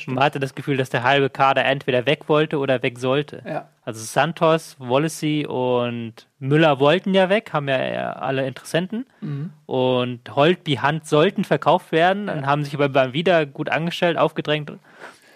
Man 0.06 0.22
hatte 0.22 0.38
das 0.38 0.54
Gefühl, 0.54 0.76
dass 0.76 0.90
der 0.90 1.02
halbe 1.02 1.30
Kader 1.30 1.64
entweder 1.64 2.06
weg 2.06 2.28
wollte 2.28 2.58
oder 2.58 2.82
weg 2.82 2.98
sollte. 2.98 3.42
Ja. 3.44 3.68
Also 3.82 4.04
Santos, 4.04 4.76
Wallacey 4.78 5.46
und 5.46 6.28
Müller 6.38 6.78
wollten 6.78 7.12
ja 7.12 7.28
weg, 7.28 7.52
haben 7.52 7.68
ja 7.68 8.12
alle 8.12 8.46
Interessenten. 8.46 9.06
Mhm. 9.20 9.52
Und 9.66 10.34
Holtby, 10.36 10.76
Hand 10.76 11.06
sollten 11.06 11.44
verkauft 11.44 11.90
werden, 11.90 12.28
dann 12.28 12.46
haben 12.46 12.64
sich 12.64 12.74
aber 12.74 12.88
beim 12.88 13.12
wieder 13.12 13.46
gut 13.46 13.68
angestellt, 13.68 14.16
aufgedrängt. 14.16 14.72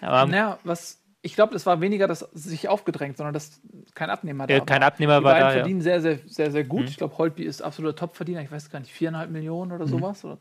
Aber 0.01 0.25
Naja, 0.31 0.59
was 0.63 1.01
ich 1.25 1.33
glaube, 1.33 1.53
das 1.53 1.65
war 1.65 1.81
weniger 1.81 2.07
das 2.07 2.19
sich 2.33 2.69
aufgedrängt, 2.69 3.17
sondern 3.17 3.33
dass 3.33 3.59
kein 3.95 4.11
Abnehmer 4.11 4.45
da 4.45 4.53
Ja, 4.53 4.59
kein 4.59 4.83
Abnehmer 4.83 5.19
Die 5.19 5.23
war 5.23 5.33
beiden 5.33 5.47
da, 5.47 5.49
ja. 5.49 5.59
verdienen 5.61 5.81
sehr, 5.81 5.99
sehr, 5.99 6.19
sehr, 6.27 6.51
sehr 6.51 6.63
gut. 6.63 6.87
Ich 6.87 6.97
glaube, 6.97 7.17
Holtby 7.17 7.43
ist 7.43 7.63
absoluter 7.63 7.95
Topverdiener. 7.95 8.43
Ich 8.43 8.51
weiß 8.51 8.69
gar 8.69 8.79
nicht, 8.79 8.91
viereinhalb 8.91 9.31
Millionen 9.31 9.71
oder 9.71 9.87
sowas. 9.87 10.23
Oder 10.23 10.37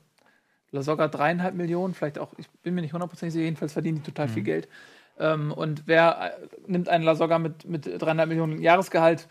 sogar 0.82 1.08
dreieinhalb 1.08 1.54
Millionen, 1.54 1.94
vielleicht 1.94 2.18
auch, 2.18 2.32
ich 2.38 2.48
bin 2.62 2.74
mir 2.74 2.80
nicht 2.82 2.92
hundertprozentig 2.92 3.32
sicher, 3.34 3.44
jedenfalls 3.44 3.72
verdienen 3.72 3.98
die 3.98 4.10
total 4.10 4.28
viel 4.28 4.42
Geld. 4.42 4.68
Ähm, 5.18 5.52
und 5.52 5.84
wer 5.86 6.32
äh, 6.42 6.46
nimmt 6.66 6.88
einen 6.88 7.04
Lasogga 7.04 7.38
mit, 7.38 7.64
mit 7.68 7.86
dreieinhalb 8.00 8.28
Millionen 8.28 8.60
Jahresgehalt? 8.60 9.28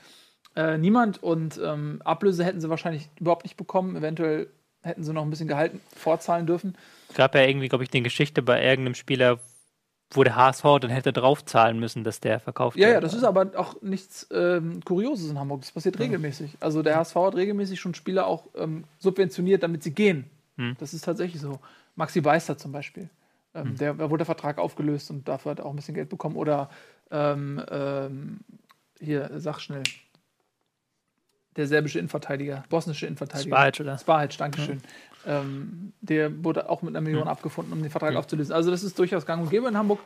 Äh, 0.56 0.78
niemand. 0.78 1.22
Und 1.22 1.60
ähm, 1.64 2.02
Ablöse 2.06 2.46
hätten 2.46 2.62
sie 2.62 2.70
wahrscheinlich 2.70 3.10
überhaupt 3.20 3.44
nicht 3.44 3.58
bekommen. 3.58 3.96
Eventuell 3.96 4.48
hätten 4.82 5.04
sie 5.04 5.12
noch 5.14 5.24
ein 5.24 5.30
bisschen 5.30 5.48
Gehalt 5.48 5.74
vorzahlen 5.96 6.46
dürfen. 6.46 6.76
es 7.10 7.16
gab 7.16 7.36
ja 7.36 7.42
irgendwie, 7.42 7.70
glaube 7.70 7.84
ich, 7.84 7.94
eine 7.94 8.04
Geschichte 8.04 8.42
bei 8.42 8.64
irgendeinem 8.64 8.96
Spieler, 8.96 9.40
wo 10.12 10.24
der 10.24 10.36
HSV 10.36 10.64
dann 10.82 10.92
hätte 10.92 11.12
draufzahlen 11.12 11.80
müssen, 11.80 12.04
dass 12.04 12.20
der 12.20 12.40
verkauft 12.40 12.78
Ja, 12.78 12.88
wird. 12.88 12.94
ja, 12.96 13.02
das 13.02 13.14
ist 13.14 13.24
aber 13.24 13.52
auch 13.58 13.82
nichts 13.82 14.28
ähm, 14.32 14.80
Kurioses 14.86 15.32
in 15.32 15.40
Hamburg. 15.40 15.62
Das 15.62 15.72
passiert 15.72 16.00
regelmäßig. 16.00 16.58
Also 16.60 16.82
der 16.84 16.98
HSV 16.98 17.16
hat 17.16 17.36
regelmäßig 17.36 17.80
schon 17.80 17.94
Spieler 17.96 18.28
auch 18.28 18.48
ähm, 18.56 18.84
subventioniert, 19.00 19.64
damit 19.64 19.84
sie 19.84 19.92
gehen. 19.94 20.30
Das 20.80 20.94
ist 20.94 21.04
tatsächlich 21.04 21.42
so. 21.42 21.60
Maxi 21.96 22.22
Beister 22.22 22.58
zum 22.58 22.72
Beispiel. 22.72 23.10
Ähm, 23.56 23.78
der, 23.78 23.94
da 23.94 24.10
wurde 24.10 24.20
der 24.20 24.26
Vertrag 24.26 24.58
aufgelöst 24.58 25.12
und 25.12 25.28
dafür 25.28 25.52
hat 25.52 25.60
er 25.60 25.66
auch 25.66 25.72
ein 25.72 25.76
bisschen 25.76 25.94
Geld 25.94 26.10
bekommen. 26.10 26.36
Oder 26.36 26.70
ähm, 27.12 27.64
ähm, 27.70 28.40
hier, 29.00 29.30
sag 29.36 29.60
schnell. 29.60 29.84
Der 31.56 31.68
serbische 31.68 32.00
Innenverteidiger, 32.00 32.64
bosnische 32.70 33.06
Innenverteidiger. 33.06 33.56
Spahic, 33.56 33.80
oder? 33.80 33.98
Spahic, 34.00 34.38
Dankeschön. 34.38 34.82
Ähm, 35.28 35.94
der 36.02 36.44
wurde 36.44 36.68
auch 36.68 36.82
mit 36.82 36.96
einer 36.96 37.02
Million 37.02 37.28
abgefunden, 37.28 37.72
um 37.72 37.82
den 37.82 37.92
Vertrag 37.92 38.16
aufzulösen. 38.16 38.54
Also 38.56 38.72
das 38.72 38.84
ist 38.84 38.98
durchaus 38.98 39.26
gang 39.26 39.44
und 39.44 39.52
gäbe 39.52 39.68
in 39.68 39.78
Hamburg. 39.78 40.00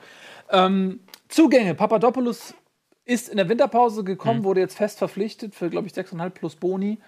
Ähm, 0.52 1.00
Zugänge. 1.30 1.74
Papadopoulos 1.74 2.54
ist 3.06 3.30
in 3.30 3.38
der 3.38 3.48
Winterpause 3.48 4.04
gekommen, 4.04 4.44
wurde 4.44 4.60
jetzt 4.60 4.76
fest 4.76 4.98
verpflichtet 4.98 5.56
für, 5.56 5.70
glaube 5.70 5.88
ich, 5.88 5.94
6,5 5.94 6.30
plus 6.32 6.56
Boni. 6.58 7.00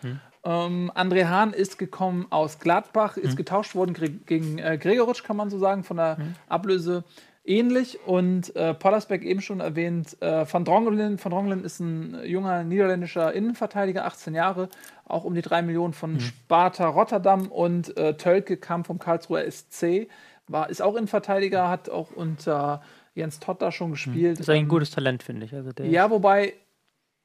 Ähm, 0.44 0.92
André 0.96 1.28
Hahn 1.28 1.54
ist 1.54 1.78
gekommen 1.78 2.28
aus 2.30 2.60
Gladbach, 2.60 3.18
ist 3.18 3.36
getauscht 3.36 3.76
worden 3.76 3.94
gegen 4.26 4.58
äh, 4.58 4.78
Gregoritsch, 4.78 5.24
kann 5.24 5.36
man 5.36 5.50
so 5.50 5.60
sagen, 5.60 5.84
von 5.84 5.98
der 5.98 6.18
Ablöse 6.48 7.04
ähnlich. 7.44 8.00
Und 8.06 8.56
äh, 8.56 8.74
Pollersbeck 8.74 9.24
eben 9.24 9.42
schon 9.42 9.60
erwähnt, 9.60 10.22
äh, 10.22 10.46
Van 10.52 10.64
Drongelen. 10.64 11.22
Van 11.22 11.32
Drongelen 11.32 11.64
ist 11.66 11.80
ein 11.80 12.24
junger 12.24 12.64
niederländischer 12.64 13.34
Innenverteidiger, 13.34 14.06
18 14.06 14.34
Jahre, 14.34 14.70
auch 15.06 15.26
um 15.26 15.36
die 15.36 15.42
3 15.42 15.64
Millionen 15.64 15.94
von 15.94 16.20
Sparta 16.20 16.88
Rotterdam. 16.88 17.48
Und 17.48 17.98
äh, 17.98 18.16
Tölke 18.16 18.56
kam 18.58 18.86
vom 18.86 19.00
Karlsruher 19.00 19.50
SC, 19.50 20.08
war, 20.48 20.70
ist 20.70 20.82
auch 20.82 20.96
Innenverteidiger, 20.96 21.70
hat 21.70 21.90
auch 21.90 22.12
unter 22.12 22.82
Jens 23.14 23.40
Todt 23.40 23.62
da 23.62 23.72
schon 23.72 23.92
gespielt. 23.92 24.40
Das 24.40 24.48
ist 24.48 24.50
ein 24.50 24.62
Ähm, 24.62 24.68
gutes 24.70 24.92
Talent, 24.92 25.24
finde 25.24 25.46
ich. 25.46 25.54
Also 25.54 25.72
ja, 25.84 26.10
wobei 26.10 26.54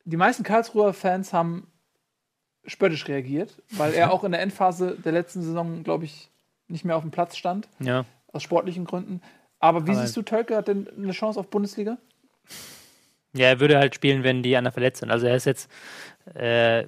die 0.05 0.17
meisten 0.17 0.43
Karlsruher 0.43 0.93
Fans 0.93 1.33
haben 1.33 1.69
spöttisch 2.67 3.07
reagiert, 3.09 3.63
weil 3.71 3.95
er 3.95 4.13
auch 4.13 4.25
in 4.25 4.33
der 4.33 4.41
Endphase 4.41 4.97
der 5.05 5.13
letzten 5.13 5.43
Saison, 5.43 5.83
glaube 5.85 6.05
ich, 6.05 6.31
nicht 6.69 6.85
mehr 6.85 6.97
auf 6.97 7.03
dem 7.03 7.11
Platz 7.11 7.37
stand, 7.37 7.69
ja. 7.79 8.05
aus 8.33 8.43
sportlichen 8.43 8.85
Gründen. 8.85 9.21
Aber 9.59 9.87
wie 9.87 9.93
Aber- 9.93 10.01
siehst 10.01 10.17
du, 10.17 10.23
Tölke 10.23 10.57
hat 10.57 10.69
denn 10.69 10.89
eine 10.97 11.13
Chance 11.13 11.39
auf 11.41 11.49
Bundesliga? 11.49 11.99
Ja, 13.35 13.47
er 13.47 13.61
würde 13.61 13.79
halt 13.79 13.95
spielen, 13.95 14.23
wenn 14.23 14.43
die 14.43 14.57
anderen 14.57 14.73
verletzt 14.73 15.01
sind. 15.01 15.11
Also 15.11 15.27
er 15.27 15.37
ist 15.37 15.45
jetzt. 15.45 15.71
Äh, 16.35 16.87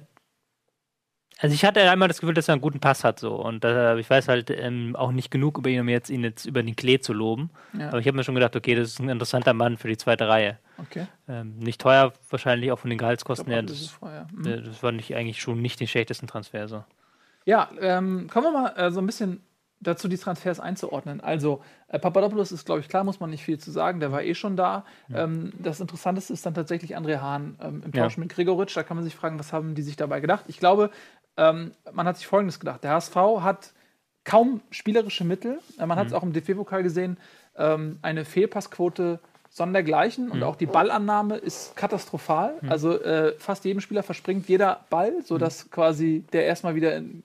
also 1.39 1.53
ich 1.53 1.65
hatte 1.65 1.81
einmal 1.91 2.07
das 2.07 2.19
Gefühl, 2.19 2.33
dass 2.33 2.47
er 2.47 2.53
einen 2.53 2.61
guten 2.61 2.79
Pass 2.79 3.03
hat 3.03 3.19
so. 3.19 3.35
Und 3.35 3.63
äh, 3.65 3.99
ich 3.99 4.09
weiß 4.09 4.27
halt 4.27 4.49
ähm, 4.49 4.95
auch 4.95 5.11
nicht 5.11 5.29
genug 5.29 5.57
über 5.57 5.69
ihn, 5.69 5.81
um 5.81 5.89
jetzt 5.89 6.09
ihn 6.09 6.23
jetzt 6.23 6.45
über 6.45 6.63
den 6.63 6.75
Klee 6.75 6.99
zu 6.99 7.13
loben. 7.13 7.51
Ja. 7.77 7.89
Aber 7.89 7.99
ich 7.99 8.07
habe 8.07 8.17
mir 8.17 8.23
schon 8.23 8.33
gedacht, 8.35 8.55
okay, 8.55 8.75
das 8.75 8.89
ist 8.89 8.99
ein 8.99 9.09
interessanter 9.09 9.53
Mann 9.53 9.77
für 9.77 9.87
die 9.87 9.97
zweite 9.97 10.27
Reihe. 10.27 10.57
Okay. 10.77 11.07
Ähm, 11.27 11.57
nicht 11.57 11.81
teuer, 11.81 12.13
wahrscheinlich 12.29 12.71
auch 12.71 12.79
von 12.79 12.89
den 12.89 12.99
Gehaltskosten 12.99 13.51
her. 13.51 13.63
Das 13.63 13.87
vorher. 13.87 14.27
Mhm. 14.31 14.45
äh, 14.45 14.61
das 14.61 14.83
war 14.83 14.91
nicht, 14.91 15.15
eigentlich 15.15 15.41
schon 15.41 15.61
nicht 15.61 15.79
den 15.79 15.87
schlechtesten 15.87 16.27
Transfer. 16.27 16.67
So. 16.67 16.83
Ja, 17.45 17.69
ähm, 17.79 18.27
kommen 18.31 18.47
wir 18.47 18.51
mal 18.51 18.73
äh, 18.77 18.91
so 18.91 18.99
ein 18.99 19.05
bisschen 19.05 19.41
dazu, 19.79 20.07
die 20.07 20.17
Transfers 20.17 20.59
einzuordnen. 20.59 21.21
Also, 21.21 21.61
äh, 21.87 21.99
Papadopoulos 21.99 22.51
ist, 22.51 22.65
glaube 22.65 22.81
ich, 22.81 22.89
klar, 22.89 23.03
muss 23.03 23.19
man 23.19 23.29
nicht 23.29 23.43
viel 23.43 23.59
zu 23.59 23.71
sagen, 23.71 23.99
der 23.99 24.11
war 24.11 24.23
eh 24.23 24.33
schon 24.33 24.55
da. 24.55 24.85
Ähm, 25.13 25.53
das 25.59 25.79
Interessanteste 25.79 26.33
ist 26.33 26.45
dann 26.45 26.55
tatsächlich 26.55 26.97
André 26.97 27.21
Hahn 27.21 27.57
ähm, 27.61 27.83
im 27.85 27.91
Ja. 27.93 28.03
Tausch 28.03 28.17
mit 28.17 28.29
Gregoritsch. 28.29 28.75
Da 28.75 28.83
kann 28.83 28.97
man 28.97 29.03
sich 29.03 29.15
fragen, 29.15 29.39
was 29.39 29.53
haben 29.53 29.75
die 29.75 29.83
sich 29.83 29.95
dabei 29.95 30.19
gedacht? 30.19 30.45
Ich 30.47 30.59
glaube, 30.59 30.89
ähm, 31.37 31.71
man 31.91 32.07
hat 32.07 32.17
sich 32.17 32.27
Folgendes 32.27 32.59
gedacht. 32.59 32.83
Der 32.83 32.91
HSV 32.91 33.15
hat 33.41 33.73
kaum 34.23 34.61
spielerische 34.71 35.23
Mittel. 35.23 35.59
Äh, 35.79 35.85
man 35.85 35.97
hat 35.97 36.07
es 36.07 36.13
auch 36.13 36.23
im 36.23 36.33
DFB-Pokal 36.33 36.83
gesehen, 36.83 37.17
ähm, 37.55 37.99
eine 38.01 38.25
Fehlpassquote 38.25 39.19
sondergleichen 39.57 40.29
und 40.29 40.43
auch 40.43 40.55
die 40.55 40.67
Ballannahme 40.67 41.35
ist 41.37 41.75
katastrophal. 41.75 42.53
Also 42.69 43.01
äh, 43.01 43.33
fast 43.39 43.65
jedem 43.65 43.81
Spieler 43.81 44.03
verspringt 44.03 44.47
jeder 44.47 44.81
Ball, 44.91 45.13
sodass 45.23 45.69
quasi 45.71 46.23
der 46.31 46.45
erstmal 46.45 46.75
wieder 46.75 46.95
in, 46.95 47.23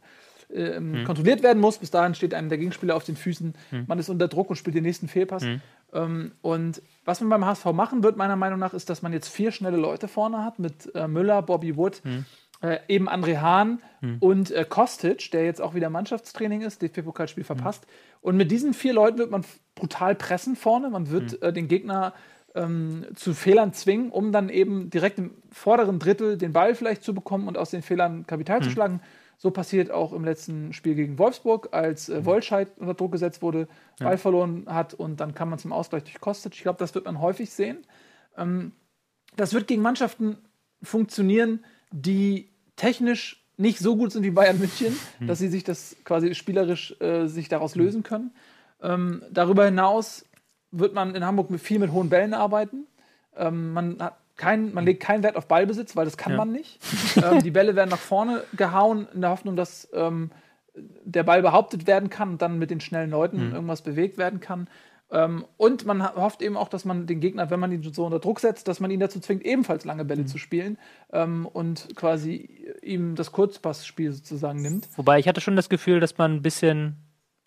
ähm, 0.52 1.04
kontrolliert 1.04 1.42
werden 1.42 1.60
muss. 1.60 1.76
Bis 1.78 1.90
dahin 1.90 2.14
steht 2.14 2.32
einem 2.32 2.48
der 2.48 2.56
Gegenspieler 2.56 2.96
auf 2.96 3.04
den 3.04 3.16
Füßen. 3.16 3.54
Man 3.86 3.98
ist 3.98 4.08
unter 4.08 4.28
Druck 4.28 4.48
und 4.48 4.56
spielt 4.56 4.74
den 4.76 4.84
nächsten 4.84 5.08
Fehlpass. 5.08 5.44
Ähm, 5.92 6.32
und 6.40 6.80
was 7.04 7.20
man 7.20 7.28
beim 7.28 7.44
HSV 7.44 7.66
machen 7.66 8.02
wird, 8.02 8.16
meiner 8.16 8.36
Meinung 8.36 8.58
nach, 8.58 8.72
ist, 8.72 8.88
dass 8.88 9.02
man 9.02 9.12
jetzt 9.12 9.28
vier 9.28 9.52
schnelle 9.52 9.76
Leute 9.76 10.08
vorne 10.08 10.42
hat 10.42 10.58
mit 10.58 10.94
äh, 10.94 11.06
Müller, 11.06 11.42
Bobby 11.42 11.76
Wood. 11.76 12.00
Äh, 12.62 12.78
eben 12.88 13.08
André 13.08 13.40
Hahn 13.40 13.82
und 14.20 14.50
äh, 14.50 14.64
Kostic, 14.68 15.30
der 15.30 15.44
jetzt 15.44 15.60
auch 15.60 15.74
wieder 15.74 15.90
Mannschaftstraining 15.90 16.62
ist, 16.62 16.82
DFB-Pokalspiel 16.82 17.44
verpasst. 17.44 17.86
Und 18.20 18.36
mit 18.36 18.50
diesen 18.50 18.72
vier 18.72 18.92
Leuten 18.94 19.18
wird 19.18 19.30
man 19.30 19.44
brutal 19.74 20.14
pressen 20.14 20.56
vorne. 20.56 20.90
Man 20.90 21.10
wird 21.10 21.42
äh, 21.42 21.52
den 21.52 21.68
Gegner 21.68 22.14
ähm, 22.54 23.06
zu 23.14 23.34
Fehlern 23.34 23.72
zwingen, 23.72 24.10
um 24.10 24.32
dann 24.32 24.48
eben 24.48 24.90
direkt 24.90 25.18
im 25.18 25.32
vorderen 25.50 25.98
Drittel 25.98 26.36
den 26.36 26.52
Ball 26.52 26.74
vielleicht 26.74 27.02
zu 27.02 27.14
bekommen 27.14 27.48
und 27.48 27.58
aus 27.58 27.70
den 27.70 27.82
Fehlern 27.82 28.26
Kapital 28.26 28.62
zu 28.62 28.70
schlagen. 28.70 29.00
So 29.38 29.50
passiert 29.50 29.90
auch 29.90 30.12
im 30.12 30.24
letzten 30.24 30.72
Spiel 30.72 30.94
gegen 30.94 31.18
Wolfsburg, 31.18 31.70
als 31.72 32.08
äh, 32.08 32.24
Wolscheid 32.24 32.68
unter 32.76 32.94
Druck 32.94 33.10
gesetzt 33.12 33.42
wurde, 33.42 33.66
Ball 33.98 34.18
verloren 34.18 34.66
hat 34.66 34.94
und 34.94 35.20
dann 35.20 35.34
kam 35.34 35.50
man 35.50 35.58
zum 35.58 35.72
Ausgleich 35.72 36.04
durch 36.04 36.20
Kostic. 36.20 36.54
Ich 36.54 36.62
glaube, 36.62 36.78
das 36.78 36.94
wird 36.94 37.06
man 37.06 37.20
häufig 37.20 37.50
sehen. 37.50 37.78
Ähm, 38.36 38.72
das 39.34 39.52
wird 39.52 39.66
gegen 39.66 39.82
Mannschaften 39.82 40.38
funktionieren, 40.82 41.64
die 41.90 42.51
technisch 42.82 43.40
nicht 43.56 43.78
so 43.78 43.96
gut 43.96 44.10
sind 44.10 44.24
wie 44.24 44.32
Bayern 44.32 44.58
München, 44.58 44.96
dass 45.20 45.38
sie 45.38 45.46
sich 45.48 45.62
das 45.62 45.94
quasi 46.04 46.34
spielerisch 46.34 46.96
äh, 47.00 47.26
sich 47.28 47.48
daraus 47.48 47.76
lösen 47.76 48.02
können. 48.02 48.32
Ähm, 48.82 49.22
darüber 49.30 49.64
hinaus 49.66 50.24
wird 50.72 50.92
man 50.92 51.14
in 51.14 51.24
Hamburg 51.24 51.48
viel 51.60 51.78
mit 51.78 51.92
hohen 51.92 52.08
Bällen 52.08 52.34
arbeiten. 52.34 52.86
Ähm, 53.36 53.72
man, 53.72 54.02
hat 54.02 54.16
kein, 54.36 54.74
man 54.74 54.84
legt 54.84 55.00
keinen 55.00 55.22
Wert 55.22 55.36
auf 55.36 55.46
Ballbesitz, 55.46 55.94
weil 55.94 56.06
das 56.06 56.16
kann 56.16 56.32
Ja. 56.32 56.38
man 56.38 56.50
nicht. 56.50 56.80
ähm, 57.22 57.40
die 57.44 57.52
Bälle 57.52 57.76
werden 57.76 57.90
nach 57.90 57.98
vorne 58.00 58.42
gehauen, 58.56 59.06
in 59.14 59.20
der 59.20 59.30
Hoffnung, 59.30 59.54
dass 59.54 59.88
ähm, 59.94 60.32
der 61.04 61.22
Ball 61.22 61.40
behauptet 61.42 61.86
werden 61.86 62.10
kann 62.10 62.30
und 62.30 62.42
dann 62.42 62.58
mit 62.58 62.70
den 62.70 62.80
schnellen 62.80 63.10
Leuten 63.10 63.52
irgendwas 63.52 63.82
bewegt 63.82 64.18
werden 64.18 64.40
kann. 64.40 64.66
Ähm, 65.12 65.44
und 65.58 65.84
man 65.84 66.02
hofft 66.16 66.40
eben 66.42 66.56
auch, 66.56 66.68
dass 66.68 66.84
man 66.86 67.06
den 67.06 67.20
Gegner, 67.20 67.50
wenn 67.50 67.60
man 67.60 67.70
ihn 67.70 67.82
so 67.92 68.04
unter 68.06 68.18
Druck 68.18 68.40
setzt, 68.40 68.66
dass 68.66 68.80
man 68.80 68.90
ihn 68.90 68.98
dazu 69.00 69.20
zwingt, 69.20 69.44
ebenfalls 69.44 69.84
lange 69.84 70.04
Bälle 70.06 70.24
zu 70.24 70.38
spielen 70.38 70.78
ähm, 71.12 71.46
und 71.46 71.94
quasi 71.94 72.66
ihm 72.82 73.14
das 73.14 73.30
Kurzpassspiel 73.32 74.10
sozusagen 74.12 74.62
nimmt. 74.62 74.88
Wobei 74.96 75.18
ich 75.18 75.28
hatte 75.28 75.40
schon 75.42 75.54
das 75.56 75.68
Gefühl, 75.68 76.00
dass 76.00 76.16
man 76.16 76.32
ein 76.36 76.42
bisschen 76.42 76.96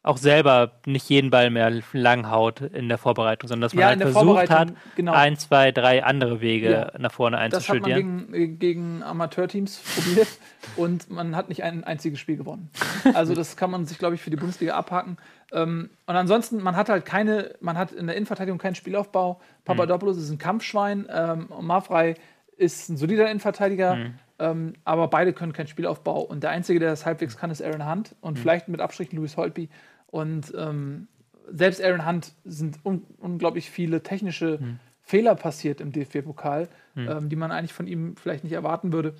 auch 0.04 0.18
selber 0.18 0.74
nicht 0.86 1.10
jeden 1.10 1.32
Ball 1.32 1.50
mehr 1.50 1.82
lang 1.94 2.30
haut 2.30 2.62
in 2.62 2.90
der 2.90 3.00
Vorbereitung, 3.00 3.48
sondern 3.48 3.62
dass 3.64 3.74
man 3.74 3.82
Ja, 3.82 3.88
halt 3.88 4.02
versucht 4.04 4.52
hat, 4.52 4.72
genau. 4.96 5.14
ein, 5.14 5.36
zwei, 5.36 5.72
drei 5.72 6.04
andere 6.04 6.42
Wege 6.42 6.70
Ja. 6.72 6.92
nach 7.00 7.12
vorne 7.12 7.38
Das 7.50 7.68
hat 7.68 7.82
man 7.82 7.92
einzustudieren. 7.92 8.28
gegen, 8.32 8.60
gegen 8.60 9.02
Amateurteams 9.04 9.80
probiert 9.96 10.28
und 10.76 11.10
man 11.10 11.36
hat 11.36 11.50
nicht 11.50 11.64
ein 11.64 11.84
einziges 11.84 12.20
Spiel 12.20 12.38
gewonnen. 12.38 12.70
Also 13.16 13.34
das 13.34 13.58
kann 13.58 13.72
man 13.72 13.88
sich, 13.88 13.98
glaube 13.98 14.14
ich, 14.14 14.22
für 14.22 14.30
die 14.30 14.36
Bundesliga 14.38 14.76
abhaken. 14.76 15.18
Ähm, 15.52 15.90
und 16.06 16.16
ansonsten, 16.16 16.62
man 16.62 16.76
hat 16.76 16.90
halt 16.90 17.06
keine, 17.06 17.56
man 17.62 17.78
hat 17.78 17.92
in 17.92 18.08
der 18.08 18.16
Innenverteidigung 18.16 18.58
keinen 18.58 18.76
Spielaufbau. 18.76 19.40
Papadopoulos 19.64 20.18
ist 20.18 20.30
ein 20.30 20.38
Kampfschwein, 20.38 21.08
ähm, 21.10 21.50
Mafrei 21.62 22.16
ist 22.58 22.90
ein 22.90 22.98
solider 22.98 23.30
Innenverteidiger, 23.30 23.98
ähm, 24.40 24.74
aber 24.86 25.08
beide 25.10 25.34
können 25.34 25.54
keinen 25.54 25.68
Spielaufbau. 25.68 26.22
Und 26.22 26.44
der 26.44 26.52
Einzige, 26.52 26.80
der 26.80 26.90
das 26.90 27.06
halbwegs 27.06 27.38
kann, 27.38 27.52
ist 27.52 27.62
Aaron 27.62 27.90
Hunt 27.90 28.16
und 28.22 28.40
vielleicht 28.40 28.68
mit 28.68 28.82
Abstrichen 28.82 29.18
Louis 29.18 29.38
Holtby. 29.38 29.70
Und 30.08 30.54
ähm, 30.58 31.08
selbst 31.52 31.84
Aaron 31.84 32.06
Hunt 32.06 32.34
sind 32.44 32.80
un 32.84 33.04
unglaublich 33.20 33.70
viele 33.70 34.02
technische 34.04 34.60
Fehler 35.02 35.36
passiert 35.36 35.82
im 35.82 35.92
DFB-Pokal, 35.92 36.68
ähm, 36.98 37.30
die 37.30 37.36
man 37.36 37.52
eigentlich 37.52 37.74
von 37.74 37.86
ihm 37.86 38.16
vielleicht 38.16 38.44
nicht 38.44 38.54
erwarten 38.54 38.92
würde. 38.92 39.14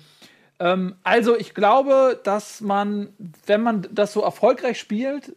Ähm, 0.58 0.96
also 1.02 1.36
ich 1.36 1.54
glaube, 1.54 2.20
dass 2.24 2.60
man, 2.60 3.10
wenn 3.46 3.62
man 3.62 3.86
das 3.92 4.12
so 4.12 4.22
erfolgreich 4.22 4.80
spielt, 4.80 5.36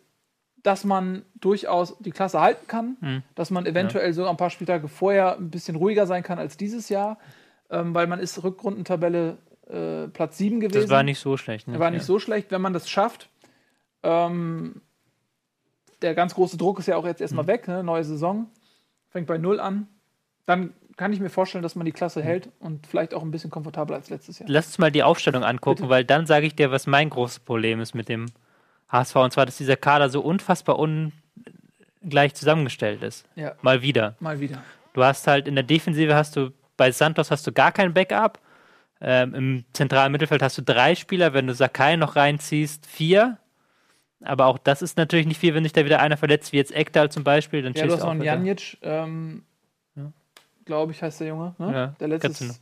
dass 0.63 0.83
man 0.83 1.23
durchaus 1.35 1.97
die 1.99 2.11
Klasse 2.11 2.41
halten 2.41 2.67
kann, 2.67 3.23
dass 3.35 3.49
man 3.51 3.65
eventuell 3.65 4.11
sogar 4.13 4.31
ein 4.31 4.37
paar 4.37 4.49
Spieltage 4.49 4.87
vorher 4.87 5.37
ein 5.37 5.49
bisschen 5.49 5.75
ruhiger 5.75 6.05
sein 6.05 6.21
kann 6.23 6.37
als 6.39 6.57
dieses 6.57 6.89
Jahr, 6.89 7.17
ähm, 7.69 7.93
weil 7.93 8.07
man 8.07 8.19
ist 8.19 8.43
Rückrundentabelle 8.43 9.37
äh, 9.69 10.07
Platz 10.09 10.37
7 10.37 10.59
gewesen. 10.59 10.81
Das 10.81 10.89
war 10.89 11.03
nicht 11.03 11.19
so 11.19 11.37
schlecht. 11.37 11.67
Ne? 11.67 11.79
War 11.79 11.91
nicht 11.91 12.01
ja. 12.01 12.05
so 12.05 12.19
schlecht, 12.19 12.51
wenn 12.51 12.61
man 12.61 12.73
das 12.73 12.89
schafft. 12.89 13.29
Ähm, 14.03 14.81
der 16.01 16.15
ganz 16.15 16.33
große 16.35 16.57
Druck 16.57 16.79
ist 16.79 16.87
ja 16.87 16.95
auch 16.97 17.05
jetzt 17.05 17.19
Mhm. 17.19 17.23
erstmal 17.23 17.47
weg, 17.47 17.67
ne? 17.67 17.83
neue 17.83 18.03
Saison, 18.03 18.47
fängt 19.09 19.27
bei 19.27 19.37
Null 19.37 19.59
an. 19.59 19.87
Dann 20.45 20.73
kann 20.97 21.13
ich 21.13 21.19
mir 21.19 21.29
vorstellen, 21.29 21.61
dass 21.61 21.75
man 21.75 21.85
die 21.85 21.91
Mhm. 21.91 21.95
Klasse 21.95 22.21
hält 22.21 22.49
und 22.59 22.87
vielleicht 22.87 23.13
auch 23.13 23.21
ein 23.21 23.31
bisschen 23.31 23.49
komfortabler 23.49 23.95
als 23.97 24.09
letztes 24.09 24.39
Jahr. 24.39 24.49
Lass 24.49 24.67
uns 24.67 24.77
mal 24.79 24.91
die 24.91 25.03
Aufstellung 25.03 25.43
angucken, 25.43 25.81
Bitte. 25.83 25.89
weil 25.89 26.03
dann 26.05 26.25
sage 26.25 26.45
ich 26.45 26.55
dir, 26.55 26.71
was 26.71 26.87
mein 26.87 27.09
großes 27.09 27.39
Problem 27.39 27.79
ist 27.79 27.93
mit 27.93 28.09
dem 28.09 28.25
HSV. 28.89 29.15
Und 29.17 29.32
zwar, 29.34 29.45
dass 29.45 29.58
dieser 29.58 29.75
Kader 29.78 30.10
so 30.10 30.21
unfassbar 30.21 30.78
ungleich 30.80 32.34
zusammengestellt 32.36 33.02
ist. 33.04 33.25
Ja, 33.36 33.56
Mal 33.62 33.82
wieder. 33.82 34.15
mal 34.19 34.39
wieder. 34.39 34.62
Du 34.93 35.04
hast 35.04 35.28
halt 35.28 35.47
in 35.47 35.56
der 35.56 35.63
Defensive 35.63 36.15
hast 36.15 36.36
du 36.36 36.52
bei 36.75 36.91
Santos 36.91 37.30
hast 37.32 37.45
du 37.45 37.52
gar 37.52 37.71
kein 37.71 37.93
Backup. 37.93 38.39
Ähm, 39.02 39.34
Im 39.34 39.65
zentralen 39.73 40.12
Mittelfeld 40.12 40.41
hast 40.41 40.58
du 40.58 40.62
drei 40.62 40.95
Spieler, 40.95 41.34
wenn 41.34 41.47
du 41.47 41.54
Sakai 41.54 41.95
noch 41.95 42.15
reinziehst, 42.15 42.86
vier. 42.86 43.38
Aber 44.21 44.47
auch 44.47 44.58
das 44.58 44.82
ist 44.82 44.97
natürlich 44.97 45.25
nicht 45.28 45.39
viel, 45.39 45.54
wenn 45.54 45.63
sich 45.63 45.71
da 45.71 45.86
wieder 45.86 46.02
einer 46.02 46.17
verletzt, 46.17 46.52
wie 46.52 46.58
jetzt 46.58 46.75
Ekdal 46.75 47.10
zum 47.10 47.23
Beispiel. 47.23 47.62
Dann 47.62 47.73
Ja, 47.73 47.86
du 47.86 47.93
hast 47.93 48.02
noch 48.02 48.10
einen 48.12 48.21
Janic, 48.21 48.78
ähm, 48.82 49.43
glaube 50.65 50.91
ich, 50.91 51.02
heißt 51.02 51.21
der 51.21 51.28
Junge. 51.28 51.56
Ne? 51.58 51.71
Ja, 51.73 51.88
der 51.99 52.08
letzte 52.10 52.28
kannst 52.28 52.41
du 52.41 52.45
noch. 52.45 52.56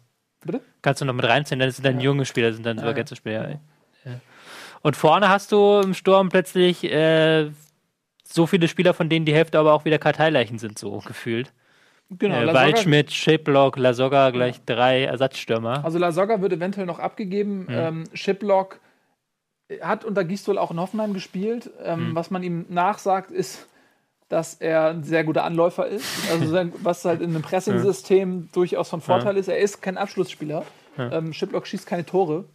Bitte? 0.45 0.61
Kannst 0.83 1.01
du 1.01 1.05
noch 1.05 1.13
mit 1.13 1.25
reinziehen, 1.25 1.59
dann 1.59 1.71
sind 1.71 1.83
dann 1.85 1.95
Ja. 1.99 2.03
junge 2.05 2.25
Spieler, 2.25 2.53
sind 2.53 2.65
dann 2.65 2.77
Ja, 2.77 2.83
sogar 2.85 2.97
ja. 3.05 3.15
Spieler. 3.15 3.49
Ja. 3.49 3.59
Und 4.81 4.95
vorne 4.95 5.29
hast 5.29 5.51
du 5.51 5.81
im 5.83 5.93
Sturm 5.93 6.29
plötzlich 6.29 6.83
äh, 6.83 7.49
so 8.23 8.45
viele 8.47 8.67
Spieler, 8.67 8.93
von 8.93 9.09
denen 9.09 9.25
die 9.25 9.33
Hälfte 9.33 9.59
aber 9.59 9.73
auch 9.73 9.85
wieder 9.85 9.97
Karteileichen 9.99 10.59
sind, 10.59 10.77
so 10.77 10.99
gefühlt. 10.99 11.53
Genau, 12.09 12.35
äh, 12.35 12.53
Waldschmidt, 12.53 13.11
Schiplock, 13.11 13.77
Lasogga, 13.77 14.29
gleich 14.29 14.61
drei 14.65 15.03
Ersatzstürmer. 15.03 15.83
Also 15.83 15.97
Lasogga 15.99 16.41
wird 16.41 16.53
eventuell 16.53 16.85
noch 16.85 16.99
abgegeben. 16.99 17.63
Mhm. 17.63 17.67
Ähm, 17.69 18.03
Shiplock 18.13 18.79
hat 19.81 20.05
unter 20.05 20.23
Gistol 20.23 20.57
auch 20.57 20.71
in 20.71 20.79
Hoffenheim 20.79 21.13
gespielt. 21.13 21.69
Ähm, 21.83 22.09
Mhm. 22.11 22.15
Was 22.15 22.31
man 22.31 22.43
ihm 22.43 22.65
nachsagt, 22.69 23.31
ist, 23.31 23.67
dass 24.29 24.55
er 24.55 24.89
ein 24.89 25.03
sehr 25.03 25.23
guter 25.25 25.43
Anläufer 25.43 25.87
ist. 25.87 26.05
Also 26.31 26.47
sein, 26.51 26.71
was 26.81 27.03
halt 27.03 27.21
in 27.21 27.31
einem 27.31 27.41
Pressing-System 27.41 28.49
durchaus 28.53 28.89
von 28.89 29.01
Vorteil 29.01 29.35
ist. 29.35 29.47
Er 29.49 29.57
ist 29.59 29.81
kein 29.81 29.97
Abschlussspieler. 29.97 30.63
Ähm, 30.97 31.33
Shiplock 31.33 31.67
schießt 31.67 31.85
keine 31.85 32.05
Tore. 32.05 32.45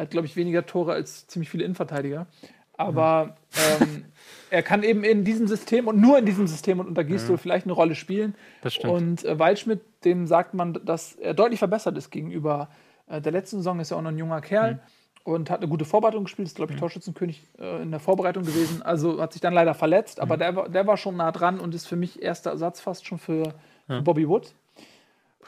Ja. 0.00 0.04
Er 0.04 0.06
hat, 0.06 0.10
glaube 0.10 0.26
ich, 0.26 0.36
weniger 0.36 0.64
Tore 0.66 0.92
als 0.92 1.26
ziemlich 1.26 1.50
viele 1.50 1.64
Innenverteidiger. 1.64 2.26
Aber 2.76 3.36
ähm, 3.80 4.04
er 4.50 4.62
kann 4.62 4.82
eben 4.82 5.04
in 5.04 5.24
diesem 5.24 5.46
System 5.46 5.86
und 5.86 6.00
nur 6.00 6.18
in 6.18 6.24
diesem 6.26 6.46
System 6.46 6.80
und 6.80 6.86
unter 6.88 7.04
Gistol 7.04 7.36
vielleicht 7.38 7.66
eine 7.66 7.74
Rolle 7.74 7.94
spielen. 7.94 8.34
Das 8.62 8.74
stimmt. 8.74 8.92
Und 8.94 9.24
äh, 9.24 9.38
Waldschmidt, 9.38 9.80
dem 10.04 10.26
sagt 10.26 10.54
man, 10.54 10.78
dass 10.84 11.12
er 11.14 11.34
deutlich 11.34 11.58
verbessert 11.58 11.96
ist 11.98 12.10
gegenüber 12.10 12.68
äh, 13.08 13.20
der 13.20 13.32
letzten 13.32 13.58
Saison. 13.58 13.80
Ist 13.80 13.90
ja 13.90 13.98
auch 13.98 14.02
noch 14.02 14.10
ein 14.10 14.18
junger 14.18 14.40
Kerl 14.40 14.74
Mhm. 14.74 14.78
und 15.24 15.50
hat 15.50 15.60
eine 15.60 15.68
gute 15.68 15.84
Vorbereitung 15.84 16.24
gespielt. 16.24 16.48
Ist, 16.48 16.56
glaube 16.56 16.72
ich, 16.72 16.78
Torschützenkönig 16.80 17.46
äh, 17.58 17.82
in 17.82 17.90
der 17.90 18.00
Vorbereitung 18.00 18.44
gewesen. 18.44 18.80
Also 18.80 19.20
hat 19.20 19.34
sich 19.34 19.42
dann 19.42 19.52
leider 19.52 19.74
verletzt, 19.74 20.16
Mhm. 20.16 20.22
aber 20.22 20.36
der, 20.38 20.56
war- 20.56 20.68
der 20.70 20.86
war 20.86 20.96
schon 20.96 21.16
nah 21.18 21.32
dran 21.32 21.60
und 21.60 21.74
ist 21.74 21.86
für 21.86 21.96
mich 21.96 22.22
erster 22.22 22.50
Ersatz 22.52 22.80
fast 22.80 23.06
schon 23.06 23.18
für, 23.18 23.52
für 23.86 24.00
Bobby 24.02 24.26
Wood. 24.26 24.54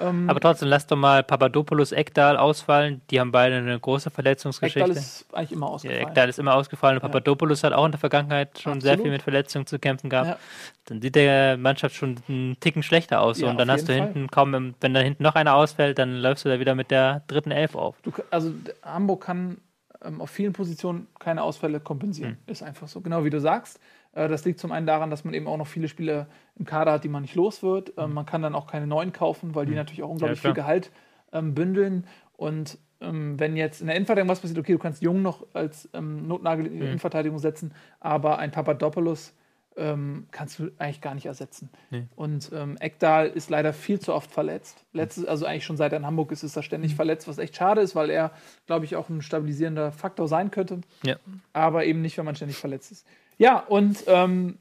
Ähm, 0.01 0.29
Aber 0.29 0.41
trotzdem, 0.41 0.69
lass 0.69 0.87
doch 0.87 0.97
mal 0.97 1.23
Papadopoulos, 1.23 1.93
Ekdal 1.93 2.39
ausfallen. 2.39 3.03
Die 3.11 3.21
haben 3.21 3.31
beide 3.31 3.57
eine 3.57 3.79
große 3.79 4.11
Verletzungsgeschichte. 4.11 4.81
Ekdal 4.81 4.97
ist 4.97 5.27
eigentlich 5.35 5.53
immer 5.53 5.67
Ja, 5.67 5.73
ausgefallen. 5.73 6.09
Ekdal 6.09 6.29
ist 6.31 6.39
immer 6.39 6.55
ausgefallen. 6.55 6.97
und 6.97 7.03
Papadopoulos 7.03 7.63
hat 7.63 7.73
auch 7.75 7.85
in 7.85 7.93
der 7.93 8.01
Vergangenheit 8.01 8.59
schon 8.59 8.81
sehr 8.81 8.93
Absolut. 8.93 9.03
viel 9.05 9.13
mit 9.13 9.23
Verletzungen 9.23 9.67
zu 9.67 9.79
kämpfen 9.79 10.09
gehabt. 10.09 10.29
Ja. 10.31 10.39
Dann 10.87 11.03
sieht 11.03 11.15
der 11.15 11.59
Mannschaft 11.59 11.95
schon 11.95 12.17
einen 12.29 12.59
Ticken 12.59 12.83
schlechter 12.83 13.21
aus. 13.21 13.39
Ja, 13.39 13.51
und 13.51 13.59
dann 13.59 13.71
hast 13.71 13.87
du 13.89 13.93
hinten 13.93 14.29
kaum, 14.29 14.55
im- 14.55 14.75
wenn 14.81 14.95
da 14.95 15.01
hinten 15.01 15.23
noch 15.23 15.35
einer 15.35 15.55
ausfällt, 15.55 15.99
dann 15.99 16.15
läufst 16.17 16.45
du 16.47 16.49
da 16.49 16.59
wieder 16.59 16.75
mit 16.75 16.91
der 16.91 17.23
dritten 17.27 17.51
Elf 17.51 17.75
auf. 17.75 17.97
Du, 18.03 18.13
also 18.31 18.53
Hamburg 18.83 19.23
kann 19.23 19.59
ähm, 20.05 20.21
auf 20.23 20.31
vielen 20.31 20.55
Positionen 20.55 21.07
keine 21.21 21.43
Ausfälle 21.43 21.77
Hm. 21.79 21.85
kompensieren. 21.85 22.39
Ist 22.47 22.63
einfach 22.63 22.89
so, 22.89 23.03
genau 23.03 23.25
wie 23.25 23.31
du 23.31 23.41
sagst. 23.41 23.79
Äh, 24.13 24.29
das 24.29 24.45
liegt 24.45 24.59
zum 24.61 24.73
einen 24.73 24.87
daran, 24.87 25.11
dass 25.11 25.25
man 25.25 25.35
eben 25.35 25.47
auch 25.47 25.57
noch 25.57 25.67
viele 25.67 25.89
Spieler 25.89 26.27
im 26.59 26.65
Kader 26.65 26.93
hat, 26.93 27.05
die 27.05 27.09
man 27.09 27.23
nicht 27.23 27.35
los 27.35 27.63
wird. 27.63 27.93
Ähm, 27.97 28.13
man 28.13 28.27
kann 28.27 28.43
dann 28.43 28.55
auch 28.55 28.67
keine 28.67 28.87
neuen 28.87 29.13
kaufen, 29.13 29.55
weil 29.55 29.67
die 29.67 29.75
natürlich 29.75 30.03
auch 30.03 30.11
unglaublich. 30.11 30.43
Ja, 30.43 30.51
viel 30.51 30.55
Gehalt 30.55 30.91
ähm, 31.33 31.55
bündeln. 31.55 32.07
Und 32.37 32.79
ähm, 33.01 33.39
wenn 33.39 33.57
jetzt 33.57 33.81
in 33.81 33.87
der 33.89 33.97
Innenverteidigung 33.97 34.31
was 34.31 34.41
passiert, 34.41 34.59
okay, 34.59 34.73
du 34.73 34.79
kannst 34.79 35.03
Jung 35.03 35.23
noch 35.23 35.47
als 35.55 35.89
ähm, 35.93 36.27
Notnagel 36.29 36.67
in 36.67 36.73
die 36.79 36.85
Innenverteidigung 36.85 37.39
setzen, 37.39 37.73
aber 38.01 38.39
ein 38.39 38.51
Papadopoulos 38.51 39.35
ähm, 39.75 40.27
kannst 40.31 40.59
du 40.59 40.71
eigentlich 40.79 41.01
gar 41.01 41.15
nicht 41.15 41.25
ersetzen. 41.27 41.71
Nee. 41.91 42.07
Und 42.15 42.51
ähm, 42.55 42.77
Ekdal 42.79 43.29
ist 43.29 43.49
leider 43.49 43.73
viel 43.73 43.99
zu 43.99 44.13
oft 44.13 44.31
verletzt. 44.31 44.85
Letztes, 44.93 45.25
also 45.25 45.47
eigentlich 45.47 45.65
schon 45.65 45.79
seit 45.79 45.93
er 45.93 45.99
in 45.99 46.05
Hamburg 46.07 46.31
ist, 46.31 46.43
ist 46.43 46.57
er 46.57 46.61
Mhm. 46.61 46.67
ständig 46.67 46.95
verletzt, 46.95 47.27
was 47.27 47.39
echt 47.39 47.57
schade 47.57 47.81
ist, 47.81 47.95
weil 47.95 48.11
er, 48.11 48.33
glaube 48.67 48.85
ich, 48.85 48.97
auch 48.97 49.09
ein 49.09 49.23
stabilisierender 49.23 49.91
Faktor 49.91 50.29
sein 50.29 50.51
könnte. 50.51 50.83
Ja. 51.05 51.17
Aber 51.55 51.87
eben 51.87 52.03
nicht, 52.03 52.19
wenn 52.19 52.27
man 52.27 52.37
ständig 52.37 52.59
verletzt 52.59 52.93
ist. 52.93 53.07
Ja, 53.39 53.59
und 53.59 54.05
ähm, 54.07 54.59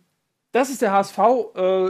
das 0.51 0.69
ist 0.69 0.81
der 0.81 0.91
HSV. 0.91 1.17
Äh, 1.55 1.89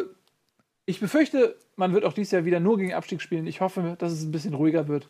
ich 0.85 0.99
befürchte, 0.99 1.57
man 1.75 1.93
wird 1.93 2.05
auch 2.05 2.13
dieses 2.13 2.31
Jahr 2.31 2.45
wieder 2.45 2.59
nur 2.59 2.77
gegen 2.77 2.93
Abstieg 2.93 3.21
spielen. 3.21 3.47
Ich 3.47 3.61
hoffe, 3.61 3.95
dass 3.99 4.11
es 4.11 4.23
ein 4.23 4.31
bisschen 4.31 4.53
ruhiger 4.53 4.87
wird 4.87 5.09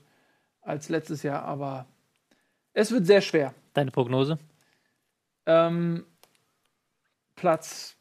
als 0.61 0.89
letztes 0.89 1.23
Jahr, 1.23 1.43
aber 1.43 1.85
es 2.73 2.91
wird 2.91 3.05
sehr 3.05 3.21
schwer. 3.21 3.53
Deine 3.73 3.91
Prognose? 3.91 4.37
Ähm, 5.45 6.05
Platz 7.35 7.95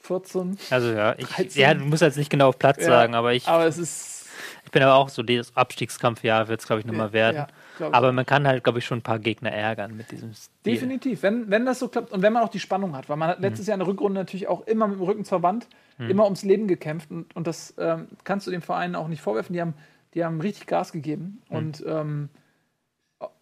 14. 0.00 0.58
Also 0.70 0.90
ja, 0.92 1.14
ich, 1.18 1.26
13. 1.26 1.60
ja, 1.60 1.74
du 1.74 1.84
musst 1.84 2.02
jetzt 2.02 2.16
nicht 2.16 2.30
genau 2.30 2.48
auf 2.48 2.58
Platz 2.58 2.78
Ja, 2.78 2.86
sagen, 2.86 3.14
aber 3.14 3.32
ich, 3.32 3.46
Aber 3.48 3.66
es 3.66 3.78
ist. 3.78 4.26
ich 4.64 4.70
bin 4.70 4.82
aber 4.82 4.94
auch 4.94 5.08
so, 5.08 5.22
das 5.22 5.56
Abstiegskampfjahr 5.56 6.48
wird 6.48 6.60
es, 6.60 6.66
glaube 6.66 6.80
ich, 6.80 6.86
nochmal 6.86 7.12
werden. 7.12 7.36
Ja. 7.36 7.46
Aber 7.80 8.12
man 8.12 8.24
kann 8.26 8.46
halt, 8.46 8.64
glaube 8.64 8.78
ich, 8.78 8.84
schon 8.86 8.98
ein 8.98 9.02
paar 9.02 9.18
Gegner 9.18 9.50
ärgern 9.52 9.96
mit 9.96 10.10
diesem 10.10 10.32
Stil. 10.34 10.50
Definitiv, 10.74 11.22
wenn, 11.22 11.50
wenn 11.50 11.64
das 11.66 11.78
so 11.78 11.88
klappt 11.88 12.12
und 12.12 12.22
wenn 12.22 12.32
man 12.32 12.42
auch 12.42 12.48
die 12.48 12.60
Spannung 12.60 12.94
hat, 12.96 13.08
weil 13.08 13.16
man 13.16 13.28
hat 13.28 13.38
Mhm. 13.38 13.44
letztes 13.44 13.66
Jahr 13.66 13.74
in 13.74 13.80
der 13.80 13.88
Rückrunde 13.88 14.20
natürlich 14.20 14.48
auch 14.48 14.66
immer 14.66 14.86
mit 14.88 14.98
dem 14.98 15.02
Rücken 15.04 15.24
zur 15.24 15.42
Wand, 15.42 15.66
immer 15.98 16.24
ums 16.24 16.42
Leben 16.42 16.66
gekämpft 16.66 17.10
und, 17.10 17.34
und 17.36 17.46
das 17.46 17.74
ähm, 17.78 18.08
kannst 18.24 18.46
du 18.46 18.50
den 18.50 18.60
Vereinen 18.62 18.96
auch 18.96 19.06
nicht 19.08 19.20
vorwerfen. 19.22 19.52
Die 19.52 19.60
haben, 19.60 19.74
die 20.14 20.24
haben 20.24 20.40
richtig 20.40 20.66
Gas 20.66 20.90
gegeben 20.92 21.40
Mhm. 21.50 21.56
und 21.56 21.84
ähm, 21.86 22.28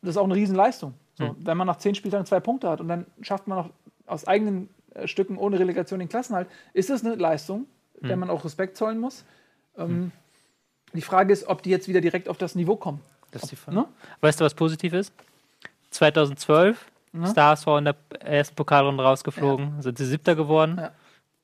das 0.03 0.11
ist 0.11 0.17
auch 0.17 0.25
eine 0.25 0.35
Riesenleistung. 0.35 0.95
So, 1.15 1.25
Mhm. 1.29 1.37
Wenn 1.41 1.57
man 1.57 1.67
nach 1.67 1.79
zehn 1.79 1.95
Spieltagen 1.95 2.27
zwei 2.27 2.41
Punkte 2.41 2.69
hat 2.71 2.81
und 2.81 2.89
dann 2.89 3.07
schafft 3.23 3.47
man 3.49 3.59
auch 3.59 3.71
aus 4.07 4.27
eigenen 4.27 4.69
äh, 4.95 5.07
Stücken 5.09 5.37
ohne 5.39 5.59
Relegation 5.59 5.99
den 5.99 6.09
Klassenhalt, 6.09 6.49
ist 6.73 6.91
das 6.91 7.05
eine 7.05 7.15
Leistung, 7.15 7.67
Mhm. 8.01 8.09
der 8.09 8.17
man 8.17 8.31
auch 8.31 8.45
Respekt 8.45 8.77
zollen 8.77 8.99
muss. 8.99 9.25
Ähm, 9.79 10.13
Die 10.95 11.01
Frage 11.01 11.33
ist, 11.33 11.47
ob 11.49 11.63
die 11.63 11.71
jetzt 11.71 11.89
wieder 11.89 12.03
direkt 12.03 12.29
auf 12.29 12.37
das 12.37 12.55
Niveau 12.55 12.77
kommen. 12.77 13.01
Das 13.33 13.43
ist 13.43 13.51
die 13.53 13.57
Frage. 13.57 13.79
Ne? 13.79 13.87
Weißt 14.21 14.41
du, 14.41 14.45
was 14.45 14.55
positiv 14.55 14.93
ist? 14.93 15.13
2012 15.91 16.87
Ne? 17.15 17.31
der 17.35 17.45
HSV 17.45 17.67
in 17.79 17.85
der 17.85 17.97
ersten 18.21 18.55
Pokalrunde 18.57 19.03
rausgeflogen, 19.05 19.83
sind 19.83 19.99
sie 19.99 20.07
Siebter 20.07 20.35
geworden. 20.35 20.79
Ja. 20.79 20.93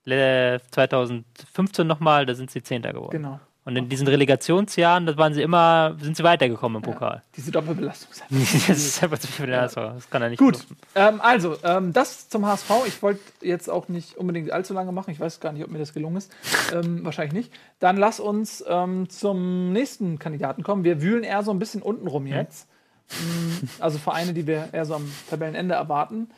Le- 0.05 0.61
2015 0.70 1.87
nochmal, 1.87 2.24
da 2.24 2.35
sind 2.35 2.51
sie 2.51 2.62
Zehnter 2.62 2.94
geworden. 2.94 3.11
Genau. 3.11 3.38
Und 3.68 3.76
in 3.76 3.90
diesen 3.90 4.09
Relegationsjahren, 4.09 5.04
das 5.04 5.18
waren 5.18 5.35
sie 5.35 5.42
immer, 5.42 5.94
sind 6.00 6.16
sie 6.16 6.24
weitergekommen 6.24 6.76
im 6.76 6.83
Pokal. 6.83 7.22
Diese 7.37 7.50
Doppelbelastung. 7.50 8.09
das 8.31 8.66
ist 8.66 9.02
einfach 9.02 9.18
zu 9.18 9.26
viel 9.26 9.44
den 9.44 9.57
HSV. 9.57 9.74
Das 9.74 10.09
kann 10.09 10.22
er 10.22 10.31
nicht 10.31 10.38
Gut, 10.38 10.66
ähm, 10.94 11.20
also 11.20 11.54
ähm, 11.62 11.92
das 11.92 12.31
zum 12.31 12.46
HSV. 12.46 12.70
Ich 12.87 13.02
wollte 13.02 13.20
jetzt 13.42 13.68
auch 13.68 13.88
nicht 13.88 14.16
unbedingt 14.16 14.50
allzu 14.52 14.72
lange 14.72 14.90
machen. 14.90 15.11
Ich 15.11 15.20
weiß 15.20 15.40
gar 15.40 15.52
nicht, 15.52 15.62
ob 15.64 15.70
mir 15.70 15.78
das 15.78 15.92
gelungen 15.92 16.16
ist. 16.16 16.33
Ähm, 16.72 17.04
wahrscheinlich 17.04 17.35
nicht. 17.35 17.52
Dann 17.78 17.98
lass 17.98 18.20
uns 18.20 18.64
ähm, 18.66 19.11
zum 19.11 19.70
nächsten 19.74 20.18
Kandidaten 20.18 20.62
kommen. 20.62 20.83
Wir 20.83 21.02
wühlen 21.02 21.22
eher 21.22 21.42
so 21.42 21.50
ein 21.50 21.59
bisschen 21.59 21.83
unten 21.83 22.07
rum 22.07 22.26
jetzt. 22.26 22.66
Mm, 23.11 23.66
Also 23.81 23.98
Vereine, 23.98 24.33
die 24.33 24.46
wir 24.46 24.70
eher 24.72 24.87
so 24.87 24.94
am 24.94 25.12
Tabellenende 25.28 25.74
erwarten. 25.74 26.31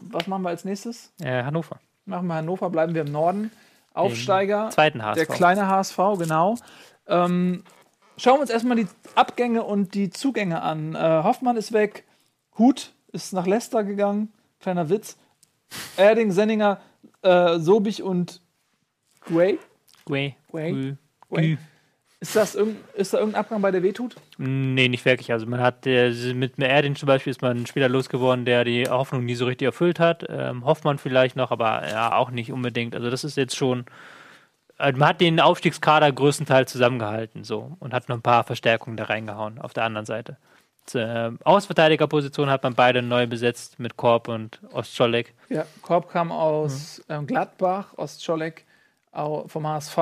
Was 0.00 0.26
machen 0.26 0.42
wir 0.42 0.48
als 0.48 0.64
nächstes? 0.64 1.12
Äh, 1.22 1.44
Hannover. 1.44 1.78
Machen 2.04 2.26
wir 2.26 2.34
Hannover, 2.34 2.68
bleiben 2.68 2.96
wir 2.96 3.02
im 3.02 3.12
Norden. 3.12 3.52
Aufsteiger. 3.94 4.70
Zweiten 4.70 5.02
HSV. 5.02 5.14
Der 5.14 5.26
kleine 5.26 5.68
HSV, 5.68 5.98
genau. 6.18 6.56
Ähm, 7.06 7.64
schauen 8.16 8.36
wir 8.36 8.40
uns 8.42 8.50
erstmal 8.50 8.76
die 8.76 8.88
Abgänge 9.14 9.62
und 9.62 9.94
die 9.94 10.10
Zugänge 10.10 10.62
an. 10.62 10.94
Äh, 10.94 10.98
Hoffmann 10.98 11.56
ist 11.56 11.72
weg, 11.72 12.04
Hut 12.58 12.92
ist 13.12 13.32
nach 13.32 13.46
Leicester 13.46 13.84
gegangen, 13.84 14.32
kleiner 14.60 14.90
Witz. 14.90 15.16
Erding, 15.96 16.32
Senninger, 16.32 16.80
äh, 17.22 17.58
Sobich 17.58 18.02
und 18.02 18.40
Gray. 19.20 19.58
Gui. 20.04 20.34
Gray. 20.50 20.72
Gui. 20.72 20.96
Gray. 21.30 21.58
Ist, 22.20 22.36
das 22.36 22.54
irgend, 22.54 22.78
ist 22.94 23.12
da 23.12 23.18
irgendein 23.18 23.40
Abgang 23.40 23.60
bei 23.60 23.70
der 23.70 23.82
wehtut? 23.82 24.16
Nee, 24.38 24.88
nicht 24.88 25.04
wirklich. 25.04 25.30
Also 25.32 25.44
man 25.46 25.60
hat 25.60 25.86
äh, 25.86 26.10
mit 26.32 26.58
Erdin 26.58 26.96
zum 26.96 27.06
Beispiel 27.06 27.30
ist 27.30 27.42
man 27.42 27.50
einen 27.50 27.66
Spieler 27.66 27.88
losgeworden, 27.90 28.44
der 28.46 28.64
die 28.64 28.88
Hoffnung 28.88 29.24
nie 29.24 29.34
so 29.34 29.44
richtig 29.44 29.66
erfüllt 29.66 30.00
hat. 30.00 30.24
Ähm, 30.30 30.64
Hoffmann 30.64 30.96
vielleicht 30.98 31.36
noch, 31.36 31.50
aber 31.50 31.86
ja, 31.88 32.14
auch 32.16 32.30
nicht 32.30 32.50
unbedingt. 32.50 32.94
Also 32.94 33.10
das 33.10 33.24
ist 33.24 33.36
jetzt 33.36 33.56
schon. 33.56 33.84
äh, 34.78 34.92
Man 34.92 35.08
hat 35.10 35.20
den 35.20 35.38
Aufstiegskader 35.38 36.10
größtenteils 36.12 36.72
zusammengehalten 36.72 37.44
so 37.44 37.76
und 37.80 37.92
hat 37.92 38.08
noch 38.08 38.16
ein 38.16 38.22
paar 38.22 38.44
Verstärkungen 38.44 38.96
da 38.96 39.04
reingehauen 39.04 39.60
auf 39.60 39.74
der 39.74 39.84
anderen 39.84 40.06
Seite. 40.06 40.38
Zur, 40.86 41.02
äh, 41.02 41.30
Außenverteidigerposition 41.44 42.48
hat 42.48 42.62
man 42.62 42.74
beide 42.74 43.02
neu 43.02 43.26
besetzt 43.26 43.78
mit 43.78 43.98
Korb 43.98 44.28
und 44.28 44.60
Ostscholek. 44.72 45.34
Ja, 45.50 45.66
Korb 45.82 46.10
kam 46.10 46.32
aus 46.32 47.02
ähm, 47.10 47.26
Gladbach, 47.26 47.88
Ostscholek 47.98 48.64
vom 49.12 49.66
HSV. 49.66 49.98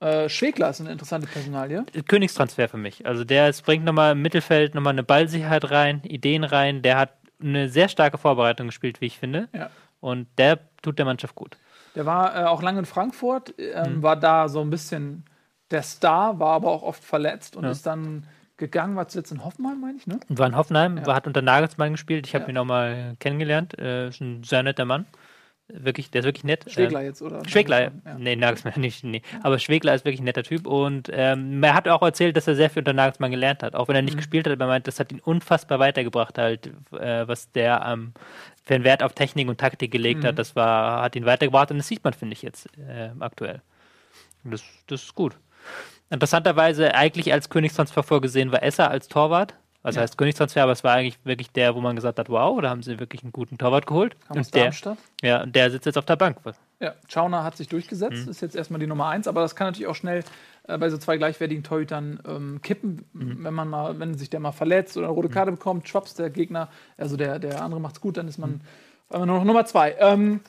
Äh, 0.00 0.28
Schwegler 0.28 0.70
ist 0.70 0.80
eine 0.80 0.92
interessante 0.92 1.26
Personalie. 1.26 1.84
Königstransfer 2.06 2.68
für 2.68 2.76
mich. 2.76 3.04
Also 3.06 3.24
der 3.24 3.52
bringt 3.64 3.84
nochmal 3.84 4.12
im 4.12 4.22
Mittelfeld 4.22 4.74
nochmal 4.74 4.92
eine 4.92 5.02
Ballsicherheit 5.02 5.70
rein, 5.70 6.02
Ideen 6.04 6.44
rein. 6.44 6.82
Der 6.82 6.96
hat 6.98 7.14
eine 7.40 7.68
sehr 7.68 7.88
starke 7.88 8.18
Vorbereitung 8.18 8.68
gespielt, 8.68 9.00
wie 9.00 9.06
ich 9.06 9.18
finde. 9.18 9.48
Ja. 9.52 9.70
Und 10.00 10.28
der 10.38 10.60
tut 10.82 10.98
der 10.98 11.06
Mannschaft 11.06 11.34
gut. 11.34 11.56
Der 11.96 12.06
war 12.06 12.36
äh, 12.36 12.44
auch 12.44 12.62
lange 12.62 12.80
in 12.80 12.84
Frankfurt, 12.84 13.54
ähm, 13.58 13.96
Mhm. 13.98 14.02
war 14.02 14.14
da 14.16 14.48
so 14.48 14.60
ein 14.60 14.70
bisschen 14.70 15.24
der 15.72 15.82
Star, 15.82 16.38
war 16.38 16.54
aber 16.54 16.70
auch 16.70 16.82
oft 16.82 17.02
verletzt 17.02 17.56
und 17.56 17.64
Ja. 17.64 17.70
ist 17.70 17.84
dann 17.84 18.24
gegangen, 18.56 18.94
war 18.96 19.08
zuletzt 19.08 19.32
in 19.32 19.44
Hoffenheim, 19.44 19.80
meine 19.80 19.96
ich, 19.98 20.06
ne? 20.06 20.18
War 20.28 20.46
in 20.46 20.56
Hoffenheim, 20.56 20.98
Ja. 20.98 21.06
war, 21.06 21.14
hat 21.16 21.26
unter 21.26 21.42
Nagelsmann 21.42 21.92
gespielt. 21.92 22.26
Ich 22.26 22.34
habe 22.34 22.44
Ja. 22.44 22.50
ihn 22.50 22.58
auch 22.58 22.64
mal 22.64 23.14
kennengelernt. 23.18 23.78
Äh, 23.78 24.08
ist 24.08 24.20
ein 24.20 24.44
sehr 24.44 24.62
netter 24.62 24.84
Mann. 24.84 25.06
Wirklich, 25.70 26.10
der 26.10 26.20
ist 26.20 26.24
wirklich 26.24 26.44
nett. 26.44 26.64
Schwegler 26.70 27.00
Ähm, 27.00 27.06
jetzt, 27.06 27.20
oder? 27.20 27.46
Schwegler, 27.46 27.82
Ja. 27.82 27.90
nee, 28.18 28.36
Nagelsmann 28.36 28.72
nicht, 28.80 29.04
nee. 29.04 29.20
Aber 29.42 29.58
Schwegler 29.58 29.94
ist 29.94 30.04
wirklich 30.06 30.20
ein 30.20 30.24
netter 30.24 30.42
Typ 30.42 30.66
und 30.66 31.10
ähm, 31.12 31.62
er 31.62 31.74
hat 31.74 31.86
auch 31.88 32.00
erzählt, 32.02 32.36
dass 32.38 32.46
er 32.48 32.54
sehr 32.54 32.70
viel 32.70 32.80
unter 32.80 32.94
Nagelsmann 32.94 33.30
gelernt 33.30 33.62
hat. 33.62 33.74
Auch 33.74 33.88
wenn 33.88 33.94
er 33.96 34.00
Mhm. 34.02 34.06
nicht 34.06 34.16
gespielt 34.16 34.46
hat, 34.46 34.52
aber 34.54 34.64
er 34.64 34.68
meint, 34.68 34.86
das 34.86 34.98
hat 34.98 35.12
ihn 35.12 35.20
unfassbar 35.20 35.78
weitergebracht, 35.78 36.38
halt, 36.38 36.68
äh, 36.92 37.28
was 37.28 37.52
der 37.52 37.82
ähm, 37.86 38.14
für 38.64 38.74
einen 38.76 38.84
Wert 38.84 39.02
auf 39.02 39.12
Technik 39.12 39.48
und 39.48 39.58
Taktik 39.60 39.90
gelegt 39.90 40.22
Mhm. 40.22 40.28
hat. 40.28 40.38
Das 40.38 40.56
war, 40.56 41.02
hat 41.02 41.14
ihn 41.16 41.26
weitergebracht 41.26 41.70
und 41.70 41.76
das 41.78 41.88
sieht 41.88 42.02
man, 42.02 42.14
finde 42.14 42.32
ich, 42.32 42.40
jetzt 42.42 42.66
äh, 42.78 43.10
aktuell. 43.20 43.60
Das, 44.44 44.62
das 44.86 45.02
ist 45.02 45.14
gut. 45.14 45.36
Interessanterweise 46.10 46.94
eigentlich 46.94 47.32
als 47.32 47.50
Königstransfer 47.50 48.02
vorgesehen 48.02 48.52
war 48.52 48.62
Esser 48.62 48.90
als 48.90 49.08
Torwart. 49.08 49.54
Was 49.82 49.94
Ja. 49.94 50.02
heißt 50.02 50.18
Königstransfer, 50.18 50.62
aber 50.64 50.72
es 50.72 50.82
war 50.82 50.94
eigentlich 50.94 51.18
wirklich 51.24 51.50
der, 51.52 51.74
wo 51.74 51.80
man 51.80 51.94
gesagt 51.94 52.18
hat, 52.18 52.28
wow, 52.28 52.60
da 52.60 52.68
haben 52.70 52.82
sie 52.82 52.98
wirklich 52.98 53.22
einen 53.22 53.30
guten 53.32 53.58
Torwart 53.58 53.86
geholt. 53.86 54.16
Aus 54.28 54.36
Und 54.36 54.54
der, 54.54 54.64
Darmstadt. 54.64 54.98
ja, 55.22 55.42
und 55.42 55.54
der 55.54 55.70
sitzt 55.70 55.86
jetzt 55.86 55.96
auf 55.96 56.04
der 56.04 56.16
Bank. 56.16 56.38
Ja, 56.80 56.94
Schauner 57.08 57.44
hat 57.44 57.56
sich 57.56 57.68
durchgesetzt, 57.68 58.24
Mhm. 58.24 58.30
ist 58.30 58.40
jetzt 58.40 58.56
erstmal 58.56 58.80
die 58.80 58.86
Nummer 58.88 59.06
eins, 59.06 59.28
aber 59.28 59.40
das 59.40 59.54
kann 59.56 59.68
natürlich 59.68 59.86
auch 59.86 59.94
schnell 59.94 60.24
äh, 60.66 60.76
bei 60.78 60.90
so 60.90 60.98
zwei 60.98 61.16
gleichwertigen 61.16 61.62
Torhütern 61.64 62.20
ähm, 62.28 62.60
kippen, 62.62 63.04
Mhm. 63.12 63.44
wenn 63.44 63.54
man 63.54 63.68
mal, 63.68 63.98
wenn 63.98 64.18
sich 64.18 64.28
der 64.30 64.40
mal 64.40 64.52
verletzt 64.52 64.96
oder 64.96 65.06
eine 65.06 65.14
rote 65.14 65.28
Karte 65.28 65.50
bekommt, 65.52 65.88
schwapps 65.88 66.14
der 66.14 66.28
Gegner, 66.30 66.68
also 66.96 67.16
der, 67.16 67.38
der 67.38 67.62
andere 67.62 67.80
macht's 67.80 68.00
gut, 68.00 68.16
dann 68.16 68.28
ist 68.28 68.38
man 68.38 68.60
Mhm. 69.10 69.16
nur 69.18 69.26
noch 69.26 69.44
Nummer 69.44 69.64
zwei. 69.64 69.96
Ähm, 69.98 70.40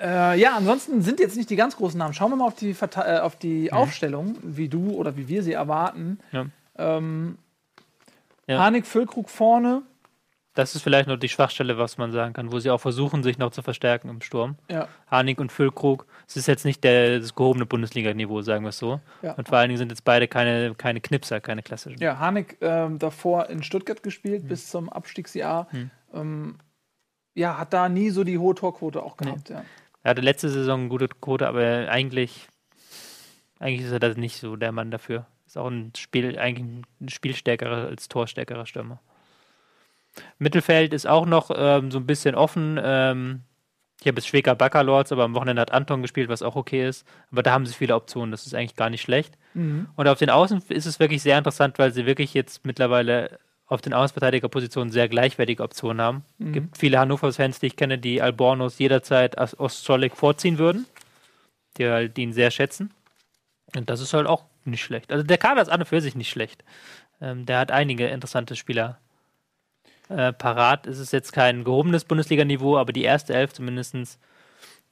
äh, 0.00 0.38
ja, 0.38 0.54
ansonsten 0.56 1.00
sind 1.02 1.18
jetzt 1.20 1.36
nicht 1.36 1.48
die 1.50 1.56
ganz 1.56 1.76
großen 1.76 1.98
Namen. 1.98 2.12
Schauen 2.14 2.30
wir 2.30 2.36
mal 2.36 2.44
auf 2.46 2.54
die, 2.54 2.74
Verte 2.74 3.00
äh, 3.00 3.18
auf 3.20 3.36
die 3.36 3.72
Aufstellung, 3.72 4.36
wie 4.42 4.68
du 4.68 4.90
oder 4.92 5.16
wie 5.16 5.26
wir 5.28 5.42
sie 5.42 5.54
erwarten. 5.54 6.18
Ja. 6.32 6.46
Ähm, 6.76 7.38
Ja. 8.46 8.58
Hanik 8.58 8.86
Füllkrug 8.86 9.28
vorne. 9.30 9.82
Das 10.54 10.74
ist 10.74 10.80
vielleicht 10.80 11.06
noch 11.06 11.18
die 11.18 11.28
Schwachstelle, 11.28 11.76
was 11.76 11.98
man 11.98 12.12
sagen 12.12 12.32
kann, 12.32 12.50
wo 12.50 12.58
sie 12.60 12.70
auch 12.70 12.80
versuchen, 12.80 13.22
sich 13.22 13.36
noch 13.36 13.50
zu 13.50 13.60
verstärken 13.60 14.08
im 14.08 14.22
Sturm. 14.22 14.56
Ja, 14.70 14.88
Harnik 15.06 15.38
und 15.38 15.52
Füllkrug, 15.52 16.06
es 16.26 16.38
ist 16.38 16.46
jetzt 16.46 16.64
nicht 16.64 16.82
der, 16.82 17.20
das 17.20 17.34
gehobene 17.34 17.66
Bundesliga-Niveau, 17.66 18.40
sagen 18.40 18.64
wir 18.64 18.70
es 18.70 18.78
so. 18.78 19.00
Ja. 19.20 19.34
Und 19.34 19.48
vor 19.48 19.58
allen 19.58 19.68
Dingen 19.68 19.76
sind 19.76 19.90
jetzt 19.90 20.04
beide 20.04 20.28
keine, 20.28 20.74
keine 20.74 21.02
Knipser, 21.02 21.40
keine 21.40 21.62
klassischen. 21.62 22.00
Ja, 22.00 22.18
Harnik 22.18 22.56
ähm, 22.62 22.98
davor 22.98 23.50
in 23.50 23.62
Stuttgart 23.62 24.02
gespielt 24.02 24.42
Hm. 24.42 24.48
bis 24.48 24.70
zum 24.70 24.88
Abstiegsjahr. 24.88 25.68
Ähm, 26.14 26.56
ja, 27.34 27.58
hat 27.58 27.74
da 27.74 27.90
nie 27.90 28.08
so 28.08 28.24
die 28.24 28.38
hohe 28.38 28.54
Torquote 28.54 29.02
auch 29.02 29.18
gehabt. 29.18 29.50
Ja. 29.50 29.62
Er 30.04 30.10
hatte 30.10 30.22
letzte 30.22 30.48
Saison 30.48 30.80
eine 30.80 30.88
gute 30.88 31.08
Quote, 31.08 31.46
aber 31.48 31.90
eigentlich, 31.90 32.48
eigentlich 33.58 33.84
ist 33.84 33.92
er 33.92 34.00
das 34.00 34.16
nicht 34.16 34.38
so 34.38 34.56
der 34.56 34.72
Mann 34.72 34.90
dafür. 34.90 35.26
Ist 35.46 35.56
auch 35.56 35.68
ein 35.68 35.92
Spiel, 35.96 36.38
eigentlich 36.38 36.84
ein 37.00 37.08
spielstärkerer 37.08 37.86
als 37.86 38.08
torstärkerer 38.08 38.66
Stürmer. 38.66 39.00
Mittelfeld 40.38 40.92
ist 40.92 41.06
auch 41.06 41.26
noch 41.26 41.50
ähm, 41.54 41.90
so 41.90 41.98
ein 41.98 42.06
bisschen 42.06 42.34
offen. 42.34 42.80
Ähm, 42.82 43.42
ich 44.00 44.06
habe 44.06 44.18
jetzt 44.18 44.28
Schweker 44.28 44.54
Baccalords, 44.54 45.12
aber 45.12 45.24
am 45.24 45.34
Wochenende 45.34 45.62
hat 45.62 45.72
Anton 45.72 46.02
gespielt, 46.02 46.28
was 46.28 46.42
auch 46.42 46.56
okay 46.56 46.86
ist. 46.86 47.06
Aber 47.30 47.42
da 47.42 47.52
haben 47.52 47.66
sie 47.66 47.74
viele 47.74 47.94
Optionen, 47.94 48.30
das 48.30 48.46
ist 48.46 48.54
eigentlich 48.54 48.76
gar 48.76 48.90
nicht 48.90 49.02
schlecht. 49.02 49.38
Mhm. 49.54 49.88
Und 49.96 50.08
auf 50.08 50.18
den 50.18 50.30
Außen 50.30 50.62
ist 50.68 50.86
es 50.86 51.00
wirklich 51.00 51.22
sehr 51.22 51.38
interessant, 51.38 51.78
weil 51.78 51.92
sie 51.92 52.06
wirklich 52.06 52.34
jetzt 52.34 52.64
mittlerweile 52.66 53.38
auf 53.68 53.80
den 53.80 53.94
Außenverteidigerpositionen 53.94 54.92
sehr 54.92 55.08
gleichwertige 55.08 55.62
Optionen 55.62 56.00
haben. 56.00 56.24
Es 56.38 56.52
gibt 56.52 56.78
viele 56.78 57.00
Hannovers-Fans, 57.00 57.58
die 57.58 57.66
ich 57.66 57.76
kenne, 57.76 57.98
die 57.98 58.22
Albornoz 58.22 58.78
jederzeit 58.78 59.38
als 59.38 59.58
Ostscholek 59.58 60.16
vorziehen 60.16 60.58
würden, 60.58 60.86
die 61.76 61.88
halt 61.88 62.16
ihn 62.16 62.32
sehr 62.32 62.52
schätzen. 62.52 62.92
Und 63.74 63.90
das 63.90 64.00
ist 64.00 64.14
halt 64.14 64.28
auch 64.28 64.44
nicht 64.66 64.82
schlecht. 64.82 65.12
Also 65.12 65.24
der 65.24 65.38
Kader 65.38 65.62
ist 65.62 65.68
an 65.68 65.80
und 65.80 65.86
für 65.86 66.00
sich 66.00 66.14
nicht 66.14 66.30
schlecht. 66.30 66.64
Ähm, 67.20 67.46
der 67.46 67.58
hat 67.58 67.70
einige 67.70 68.06
interessante 68.06 68.56
Spieler 68.56 68.98
äh, 70.08 70.32
parat. 70.32 70.86
Es 70.86 70.98
ist 70.98 71.12
jetzt 71.12 71.32
kein 71.32 71.64
gehobenes 71.64 72.04
Bundesliga-Niveau, 72.04 72.76
aber 72.76 72.92
die 72.92 73.04
erste 73.04 73.34
Elf 73.34 73.52
zumindest 73.52 74.18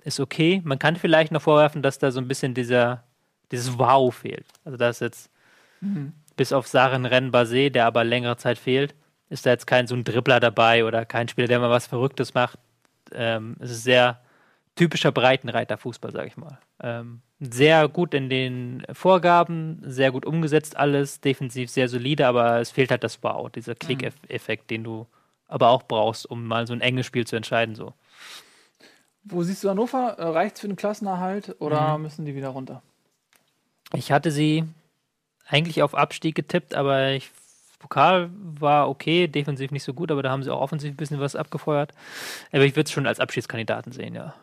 ist 0.04 0.20
okay. 0.20 0.60
Man 0.64 0.78
kann 0.78 0.96
vielleicht 0.96 1.32
noch 1.32 1.42
vorwerfen, 1.42 1.82
dass 1.82 1.98
da 1.98 2.10
so 2.10 2.20
ein 2.20 2.28
bisschen 2.28 2.54
dieser, 2.54 3.04
dieses 3.50 3.78
Wow 3.78 4.14
fehlt. 4.14 4.46
Also 4.64 4.76
da 4.76 4.88
ist 4.88 5.00
jetzt 5.00 5.30
bis 6.36 6.52
auf 6.52 6.66
Saren 6.66 7.04
Renbase, 7.04 7.70
der 7.70 7.86
aber 7.86 8.04
längere 8.04 8.36
Zeit 8.36 8.58
fehlt, 8.58 8.94
ist 9.28 9.46
da 9.46 9.50
jetzt 9.50 9.66
kein 9.66 9.86
so 9.86 9.94
ein 9.94 10.04
Dribbler 10.04 10.40
dabei 10.40 10.84
oder 10.84 11.04
kein 11.04 11.28
Spieler, 11.28 11.48
der 11.48 11.60
mal 11.60 11.70
was 11.70 11.86
Verrücktes 11.86 12.34
macht. 12.34 12.58
Ähm, 13.12 13.56
es 13.60 13.70
ist 13.70 13.84
sehr 13.84 14.20
typischer 14.76 15.12
Breitenreiter-Fußball, 15.12 16.12
sag 16.12 16.26
ich 16.26 16.36
mal. 16.36 16.58
Ähm, 16.82 17.22
sehr 17.40 17.88
gut 17.88 18.14
in 18.14 18.30
den 18.30 18.84
Vorgaben, 18.92 19.82
sehr 19.84 20.12
gut 20.12 20.24
umgesetzt 20.24 20.76
alles, 20.76 21.20
defensiv 21.20 21.70
sehr 21.70 21.88
solide, 21.88 22.26
aber 22.26 22.60
es 22.60 22.70
fehlt 22.70 22.90
halt 22.90 23.04
das 23.04 23.22
Wow, 23.22 23.50
dieser 23.50 23.74
Klick-Effekt, 23.74 24.70
den 24.70 24.84
du 24.84 25.06
aber 25.46 25.68
auch 25.68 25.82
brauchst, 25.82 26.28
um 26.28 26.46
mal 26.46 26.66
so 26.66 26.72
ein 26.72 26.80
enges 26.80 27.06
Spiel 27.06 27.26
zu 27.26 27.36
entscheiden. 27.36 27.74
So. 27.74 27.92
Wo 29.24 29.42
siehst 29.42 29.64
du 29.64 29.70
Hannover? 29.70 30.16
Äh, 30.18 30.28
Reicht 30.28 30.56
es 30.56 30.60
für 30.60 30.68
den 30.68 30.76
Klassenerhalt 30.76 31.56
oder 31.58 31.98
müssen 31.98 32.24
die 32.24 32.34
wieder 32.34 32.48
runter? 32.48 32.82
Ich 33.92 34.12
hatte 34.12 34.30
sie 34.30 34.64
eigentlich 35.46 35.82
auf 35.82 35.94
Abstieg 35.94 36.34
getippt, 36.34 36.74
aber 36.74 37.12
ich, 37.12 37.30
Pokal 37.78 38.30
war 38.32 38.88
okay, 38.88 39.28
defensiv 39.28 39.70
nicht 39.70 39.84
so 39.84 39.92
gut, 39.92 40.10
aber 40.10 40.22
da 40.22 40.30
haben 40.30 40.42
sie 40.42 40.52
auch 40.52 40.60
offensiv 40.60 40.92
ein 40.92 40.96
bisschen 40.96 41.20
was 41.20 41.36
abgefeuert. 41.36 41.92
Aber 42.52 42.64
ich 42.64 42.76
würde 42.76 42.86
es 42.86 42.92
schon 42.92 43.06
als 43.06 43.20
Abschiedskandidaten 43.20 43.92
sehen, 43.92 44.14
ja. 44.14 44.34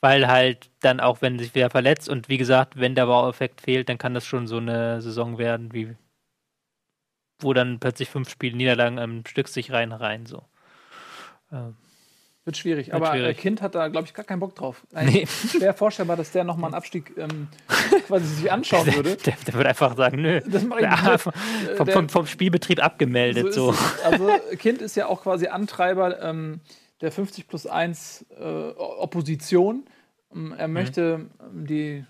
Weil 0.00 0.28
halt 0.28 0.70
dann 0.80 1.00
auch, 1.00 1.22
wenn 1.22 1.38
sich 1.38 1.54
wer 1.54 1.70
verletzt 1.70 2.08
und 2.08 2.28
wie 2.28 2.38
gesagt, 2.38 2.78
wenn 2.78 2.94
der 2.94 3.08
Wow-Effekt 3.08 3.60
fehlt, 3.60 3.88
dann 3.88 3.98
kann 3.98 4.14
das 4.14 4.24
schon 4.24 4.46
so 4.46 4.58
eine 4.58 5.00
Saison 5.02 5.38
werden, 5.38 5.72
wie 5.72 5.96
wo 7.40 7.52
dann 7.52 7.78
plötzlich 7.78 8.08
fünf 8.08 8.28
Spiele 8.28 8.56
Niederlagen 8.56 8.98
am 8.98 9.24
Stück 9.26 9.48
sich 9.48 9.70
rein 9.72 9.92
rein 9.92 10.26
so. 10.26 10.42
Ähm, 11.52 11.76
Wird 12.44 12.56
schwierig. 12.56 12.86
Wird 12.88 12.96
aber 12.96 13.12
schwierig. 13.12 13.38
Äh, 13.38 13.40
Kind 13.40 13.62
hat 13.62 13.74
da, 13.76 13.86
glaube 13.88 14.06
ich, 14.08 14.14
gar 14.14 14.24
keinen 14.24 14.40
Bock 14.40 14.56
drauf. 14.56 14.84
Eigentlich 14.92 15.30
schwer 15.30 15.72
vorstellbar, 15.74 16.16
dass 16.16 16.32
der 16.32 16.42
nochmal 16.44 16.68
einen 16.68 16.74
Abstieg 16.78 17.12
ähm, 17.16 17.46
quasi 18.08 18.26
sich 18.26 18.50
anschauen 18.50 18.92
würde. 18.92 19.16
Der, 19.16 19.34
der 19.46 19.54
würde 19.54 19.68
einfach 19.68 19.96
sagen, 19.96 20.20
nö. 20.20 20.40
Das 20.46 20.64
mache 20.64 20.80
ich 20.80 20.84
Ja, 20.86 21.12
nicht. 21.12 21.20
vom, 21.22 21.32
Äh, 21.32 21.74
vom, 21.76 21.86
der- 21.86 22.08
vom, 22.08 22.26
Spielbetrieb 22.26 22.82
abgemeldet. 22.82 23.54
So, 23.54 23.70
es. 23.70 24.04
Also 24.04 24.30
Kind 24.58 24.82
ist 24.82 24.96
ja 24.96 25.06
auch 25.06 25.22
quasi 25.22 25.46
Antreiber 25.46 26.20
ähm, 26.20 26.60
der 27.00 27.12
50 27.12 27.48
plus 27.48 27.66
1 27.66 28.26
äh, 28.38 28.70
Opposition. 28.76 29.84
Ähm, 30.34 30.54
Er 30.56 30.68
möchte 30.68 31.26
ähm, 31.40 31.66
die 31.66 32.04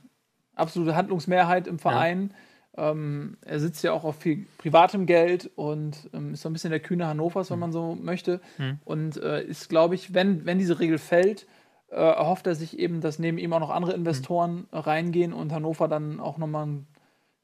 absolute 0.54 0.96
Handlungsmehrheit 0.96 1.66
im 1.66 1.78
Verein. 1.78 2.34
Ähm, 2.76 3.36
er 3.44 3.58
sitzt 3.60 3.82
ja 3.82 3.92
auch 3.92 4.04
auf 4.04 4.16
viel 4.16 4.46
privatem 4.58 5.06
Geld 5.06 5.50
und 5.56 6.08
ähm, 6.12 6.34
ist 6.34 6.42
so 6.42 6.48
ein 6.48 6.52
bisschen 6.52 6.70
der 6.70 6.80
kühne 6.80 7.06
Hannovers, 7.06 7.50
wenn 7.50 7.58
man 7.58 7.72
so 7.72 7.96
möchte. 7.96 8.40
Und 8.84 9.16
äh, 9.16 9.42
ist, 9.44 9.68
glaube 9.68 9.94
ich, 9.94 10.14
wenn, 10.14 10.46
wenn 10.46 10.58
diese 10.58 10.78
Regel 10.78 10.98
fällt, 10.98 11.46
äh, 11.90 11.96
erhofft 11.96 12.46
er 12.46 12.54
sich 12.54 12.78
eben, 12.78 13.00
dass 13.00 13.18
neben 13.18 13.38
ihm 13.38 13.52
auch 13.52 13.60
noch 13.60 13.70
andere 13.70 13.94
Investoren 13.94 14.68
äh, 14.72 14.78
reingehen 14.78 15.32
und 15.32 15.52
Hannover 15.52 15.88
dann 15.88 16.20
auch 16.20 16.38
nochmal 16.38 16.64
einen, 16.64 16.86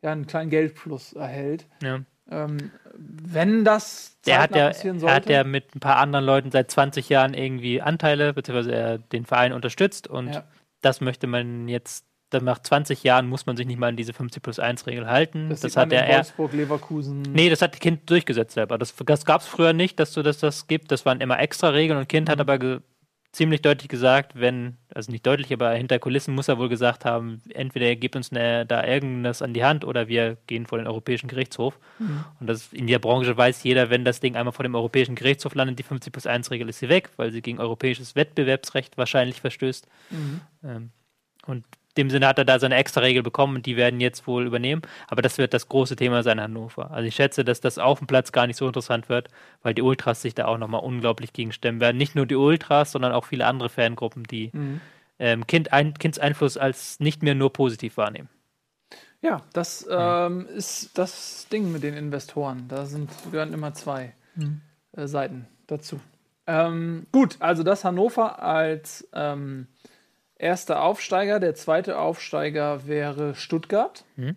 ja, 0.03 0.13
einen 0.13 0.27
kleinen 0.27 0.51
Geldfluss 0.51 1.13
erhält. 1.15 1.67
ja. 1.83 2.01
Ähm, 2.31 2.71
wenn 2.99 3.65
das 3.65 4.17
Der 4.27 4.41
hat, 4.43 4.55
ja, 4.57 4.69
passieren 4.69 5.01
er 5.03 5.15
hat 5.15 5.25
sollte. 5.25 5.33
ja 5.33 5.45
mit 5.45 5.75
ein 5.75 5.81
paar 5.81 5.97
anderen 5.97 6.25
Leuten 6.25 6.51
seit 6.51 6.71
20 6.71 7.09
Jahren 7.09 7.35
irgendwie 7.35 7.81
Anteile, 7.83 8.33
beziehungsweise 8.33 8.75
er 8.75 8.99
den 8.99 9.25
Verein 9.27 9.53
unterstützt 9.53 10.07
und 10.09 10.35
Ja. 10.35 10.45
das 10.81 11.01
möchte 11.01 11.27
man 11.27 11.69
jetzt, 11.69 12.05
dann 12.31 12.45
nach 12.45 12.59
20 12.59 13.05
Jahren 13.05 13.29
muss 13.29 13.47
man 13.47 13.57
sich 13.57 13.67
nicht 13.67 13.79
mal 13.79 13.89
an 13.89 13.97
diese 13.97 14.13
50 14.13 14.43
plus 14.43 14.59
1 14.59 14.87
Regel 14.87 15.07
halten. 15.09 15.51
das, 15.51 15.61
Das, 15.61 15.77
hat 15.77 15.93
er. 15.93 16.09
Wolfsburg, 16.17 16.53
Leverkusen. 16.53 17.23
Nee, 17.23 17.49
das 17.51 17.63
hat 17.63 17.79
Kind 17.81 18.09
durchgesetzt 18.11 18.55
selber. 18.55 18.77
Das, 18.79 18.95
das 18.97 19.25
gab 19.25 19.41
es 19.41 19.47
früher 19.47 19.73
nicht, 19.73 20.01
dass 20.01 20.13
du 20.13 20.23
das, 20.23 20.39
das 20.39 20.67
gibt. 20.67 20.91
Das 20.91 21.05
waren 21.07 21.21
immer 21.21 21.39
extra 21.39 21.69
Regeln 21.69 21.99
und 21.99 22.09
Kind 22.09 22.29
hat 22.29 22.41
aber 22.41 22.59
ziemlich 23.35 23.63
deutlich 23.63 23.89
gesagt, 23.89 24.33
wenn, 24.35 24.77
also 24.95 25.11
nicht 25.11 25.27
deutlich, 25.27 25.53
aber 25.53 25.73
hinter 25.73 25.99
Kulissen 25.99 26.35
muss 26.35 26.49
er 26.49 26.59
wohl 26.59 26.69
gesagt 26.69 27.05
haben, 27.05 27.43
entweder 27.49 27.87
er 27.87 27.97
gibt 27.97 28.15
uns 28.17 28.31
eine, 28.31 28.65
da 28.65 28.87
irgendwas 28.87 29.43
an 29.43 29.53
die 29.53 29.65
Hand 29.65 29.85
oder 29.85 30.09
wir 30.09 30.37
gehen 30.47 30.67
vor 30.67 30.79
den 30.79 30.87
Europäischen 30.87 31.27
Gerichtshof. 31.27 31.79
Und 32.41 32.47
das 32.47 32.73
in 32.73 32.87
der 32.87 33.01
Branche 33.01 33.37
weiß 33.37 33.65
jeder, 33.65 33.91
wenn 33.91 34.05
das 34.05 34.21
Ding 34.21 34.37
einmal 34.37 34.53
vor 34.53 34.63
dem 34.63 34.75
Europäischen 34.75 35.17
Gerichtshof 35.17 35.55
landet, 35.55 35.79
die 35.79 35.83
50 35.83 36.13
plus 36.13 36.27
1 36.27 36.51
Regel 36.53 36.69
ist 36.69 36.79
sie 36.79 36.89
weg, 36.89 37.11
weil 37.17 37.33
sie 37.33 37.43
gegen 37.43 37.59
europäisches 37.59 38.15
Wettbewerbsrecht 38.15 38.97
wahrscheinlich 38.97 39.41
verstößt. 39.41 39.89
Ähm, 40.63 40.91
und 41.47 41.65
dem 41.97 42.11
Sinne 42.11 42.27
hat 42.27 42.39
er 42.39 42.45
da 42.45 42.59
seine 42.59 42.77
extra 42.77 43.01
Regel 43.01 43.23
bekommen 43.23 43.57
und 43.57 43.67
die 43.67 43.77
werden 43.77 44.01
jetzt 44.01 44.27
wohl 44.27 44.47
übernehmen. 44.47 44.83
Aber 45.09 45.23
das 45.23 45.39
wird 45.39 45.55
das 45.55 45.69
große 45.69 45.97
Thema 45.97 46.23
sein 46.23 46.39
in 46.39 46.45
Hannover. 46.45 46.91
Also 46.91 47.07
ich 47.07 47.15
schätze, 47.15 47.45
dass 47.45 47.61
das 47.61 47.79
auf 47.79 47.99
dem 47.99 48.07
Platz 48.07 48.33
gar 48.33 48.47
nicht 48.47 48.57
so 48.57 48.67
interessant 48.67 49.09
wird, 49.09 49.29
weil 49.63 49.75
die 49.75 49.83
Ultras 49.83 50.23
sich 50.23 50.35
da 50.35 50.47
auch 50.47 50.59
nochmal 50.59 50.83
unglaublich 50.83 51.33
gegenstemmen 51.33 51.81
werden. 51.81 51.97
Nicht 51.97 52.15
nur 52.15 52.27
die 52.27 52.37
Ultras, 52.37 52.93
sondern 52.93 53.13
auch 53.13 53.25
viele 53.25 53.47
andere 53.47 53.69
Fangruppen, 53.69 54.25
die 54.25 54.51
ähm, 55.19 55.47
kind 55.47 55.73
ein, 55.73 55.95
Kinds 55.95 56.19
Einfluss 56.19 56.57
als 56.57 57.01
nicht 57.01 57.23
mehr 57.23 57.35
nur 57.35 57.53
positiv 57.53 57.97
wahrnehmen. 57.97 58.29
Ja, 59.23 59.41
das 59.55 59.87
ähm, 59.91 60.47
ist 60.55 60.99
das 60.99 61.49
Ding 61.51 61.73
mit 61.73 61.83
den 61.83 61.95
Investoren. 61.95 62.69
Da 62.69 62.85
sind, 62.85 63.11
gehören 63.31 63.55
immer 63.55 63.73
zwei 63.73 64.15
äh, 64.93 65.07
Seiten 65.07 65.47
dazu. 65.67 65.99
Ähm, 66.47 67.07
gut, 67.11 67.37
also 67.41 67.63
das 67.63 67.85
Hannover 67.85 68.43
als 68.43 69.09
ähm, 69.15 69.67
erster 70.45 70.83
Aufsteiger. 70.83 71.41
Der 71.41 71.55
zweite 71.55 71.99
Aufsteiger 71.99 72.87
wäre 72.87 73.35
Stuttgart. 73.35 74.05
Mhm. 74.17 74.37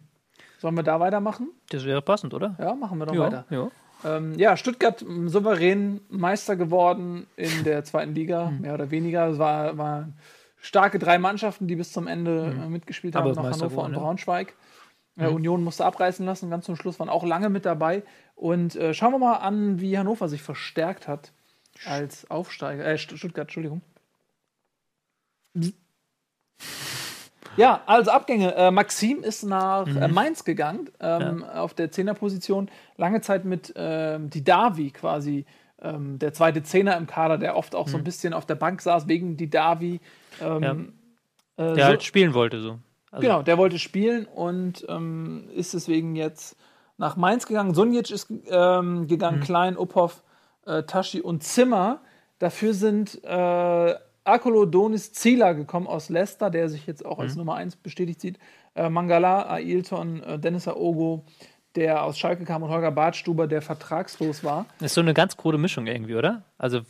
Sollen 0.60 0.76
wir 0.76 0.84
da 0.84 1.00
weitermachen? 1.00 1.50
Das 1.70 1.86
wäre 1.86 2.02
passend, 2.02 2.34
oder? 2.34 2.56
Ja, 2.60 2.74
machen 2.76 2.98
wir 2.98 3.06
doch 3.06 3.18
weiter. 3.18 3.46
ja. 3.50 3.70
Ähm, 4.06 4.38
ja, 4.38 4.56
Stuttgart 4.58 5.04
souverän 5.26 6.02
Meister 6.10 6.56
geworden 6.56 7.26
in 7.36 7.64
der 7.64 7.84
zweiten 7.84 8.14
Liga, 8.14 8.52
Mhm. 8.52 8.62
mehr 8.62 8.74
oder 8.76 8.92
weniger. 8.92 9.28
Es 9.28 9.40
war, 9.40 9.78
waren 9.78 10.18
starke 10.58 11.00
drei 11.00 11.18
Mannschaften, 11.18 11.68
die 11.68 11.76
bis 11.76 11.92
zum 11.92 12.06
Ende 12.08 12.56
äh, 12.64 12.70
mitgespielt. 12.70 13.16
Aber 13.16 13.26
haben, 13.26 13.32
ist 13.32 13.38
noch 13.38 13.44
Meister 13.44 13.66
Hannover 13.66 13.82
und 13.84 13.92
geworden, 13.92 13.94
ja. 13.94 14.00
Mhm. 14.00 14.04
Braunschweig. 14.04 14.54
Union 15.20 15.64
musste 15.64 15.84
abreißen 15.84 16.24
lassen, 16.28 16.52
ganz 16.52 16.66
zum 16.66 16.76
Schluss 16.76 17.00
waren 17.00 17.10
auch 17.10 17.26
lange 17.26 17.50
mit 17.50 17.66
dabei. 17.66 18.04
Und 18.36 18.76
äh, 18.76 18.94
schauen 18.94 19.14
wir 19.14 19.18
mal 19.18 19.38
an, 19.38 19.82
wie 19.82 19.98
Hannover 19.98 20.30
sich 20.30 20.44
verstärkt 20.44 21.08
hat 21.08 21.32
als 21.86 22.30
Aufsteiger. 22.30 22.86
Äh, 22.86 22.94
St- 22.98 23.18
Stuttgart, 23.18 23.46
Entschuldigung. 23.48 23.82
Ja, 27.56 27.82
also 27.88 28.12
Abgänge. 28.12 28.54
Äh, 28.56 28.70
Maxim 28.72 29.24
ist 29.24 29.44
nach 29.44 29.88
Mhm. 29.88 29.98
äh, 29.98 30.08
Mainz 30.08 30.44
gegangen, 30.44 30.90
ähm, 31.00 31.44
auf 31.44 31.74
der 31.74 31.92
Zehnerposition. 31.92 32.70
Lange 32.98 33.22
Zeit 33.22 33.46
mit 33.46 33.74
ähm, 33.76 34.30
Didavi 34.30 34.92
quasi 34.92 35.46
ähm, 35.82 36.20
der 36.20 36.34
zweite 36.34 36.62
Zehner 36.64 36.98
im 36.98 37.08
Kader, 37.08 37.38
der 37.38 37.56
oft 37.56 37.74
auch 37.76 37.88
Mhm. 37.88 37.92
so 37.92 37.98
ein 37.98 38.04
bisschen 38.04 38.34
auf 38.34 38.46
der 38.46 38.56
Bank 38.56 38.82
saß 38.82 39.08
wegen 39.08 39.38
Didavi. 39.38 40.00
Ähm, 40.40 40.94
äh, 41.58 41.64
Der 41.74 41.76
so- 41.76 41.84
halt 41.84 42.04
spielen 42.04 42.34
wollte 42.36 42.60
so. 42.62 42.78
Also, 43.12 43.22
Genau, 43.28 43.42
der 43.42 43.58
wollte 43.58 43.80
spielen 43.80 44.26
und 44.26 44.86
ähm, 44.90 45.50
ist 45.56 45.74
deswegen 45.74 46.16
jetzt 46.16 46.58
nach 46.98 47.16
Mainz 47.16 47.48
gegangen. 47.48 47.74
Sonjic 47.74 48.12
ist 48.12 48.28
ähm, 48.50 49.02
Mhm. 49.02 49.08
gegangen, 49.08 49.40
Klein, 49.40 49.78
Uphoff, 49.78 50.22
äh, 50.66 50.84
Taschi 50.84 51.22
und 51.22 51.44
Zimmer. 51.44 52.02
Dafür 52.40 52.74
sind 52.76 53.24
äh, 53.24 53.96
Akolo 54.28 54.66
Donis 54.66 55.14
Zieler 55.14 55.54
gekommen 55.54 55.88
aus 55.88 56.10
Leicester, 56.10 56.50
der 56.50 56.70
sich 56.70 56.86
jetzt 56.88 57.06
auch 57.06 57.20
als 57.20 57.34
Mhm. 57.34 57.40
Nummer 57.40 57.56
1 57.56 57.78
bestätigt 57.78 58.22
sieht. 58.22 58.38
Äh, 58.76 58.90
Mangala, 58.90 59.50
Ailton, 59.50 60.22
äh, 60.24 60.40
Dennis 60.40 60.68
Aogo, 60.68 61.24
der 61.76 62.04
aus 62.04 62.18
Schalke 62.18 62.44
kam 62.44 62.64
und 62.64 62.70
Holger 62.70 62.92
Bartstuber, 62.92 63.48
der 63.48 63.62
vertragslos 63.62 64.44
war. 64.44 64.66
Das 64.80 64.92
ist 64.92 64.96
so 64.96 65.02
eine 65.02 65.14
ganz 65.14 65.38
krude 65.38 65.58
Mischung 65.58 65.88
irgendwie, 65.88 66.16
oder? 66.16 66.44
Also 66.58 66.82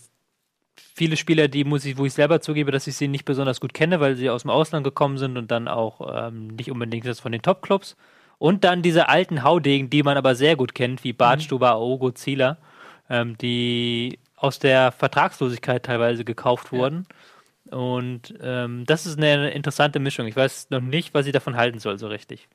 viele 0.96 1.18
Spieler, 1.18 1.48
die 1.48 1.64
muss 1.64 1.86
ich, 1.86 1.98
wo 1.98 2.06
ich 2.06 2.14
selber 2.14 2.42
zugebe, 2.42 2.72
dass 2.72 2.88
ich 2.88 2.96
sie 2.96 3.08
nicht 3.08 3.26
besonders 3.26 3.60
gut 3.60 3.74
kenne, 3.74 4.00
weil 4.00 4.16
sie 4.16 4.30
aus 4.30 4.44
dem 4.44 4.52
Ausland 4.52 4.84
gekommen 4.84 5.18
sind 5.18 5.38
und 5.38 5.52
dann 5.52 5.68
auch 5.68 6.28
ähm, 6.28 6.48
nicht 6.48 6.72
unbedingt 6.72 7.06
das 7.06 7.20
von 7.20 7.32
den 7.32 7.42
Top-Clubs. 7.42 7.96
Und 8.40 8.64
dann 8.64 8.82
diese 8.84 9.10
alten 9.10 9.44
Haudegen, 9.44 9.90
die 9.90 10.04
man 10.04 10.16
aber 10.18 10.36
sehr 10.36 10.56
gut 10.56 10.76
kennt, 10.76 11.04
wie 11.04 11.12
Bartstuber, 11.14 11.72
Aogo, 11.72 12.12
Zieler, 12.12 12.58
ähm, 13.10 13.38
die 13.40 14.20
aus 14.38 14.60
der 14.60 14.92
Vertragslosigkeit 14.92 15.84
teilweise 15.84 16.24
gekauft 16.24 16.72
wurden. 16.72 17.06
Und 17.70 18.34
ähm, 18.42 18.86
das 18.86 19.06
ist 19.06 19.18
eine 19.18 19.50
interessante 19.52 20.00
Mischung. 20.00 20.26
Ich 20.28 20.36
weiß 20.36 20.70
noch 20.70 20.80
nicht, 20.80 21.14
was 21.14 21.26
ich 21.26 21.34
davon 21.34 21.58
halten 21.58 21.80
soll, 21.80 21.98
so 22.00 22.08
richtig. 22.08 22.48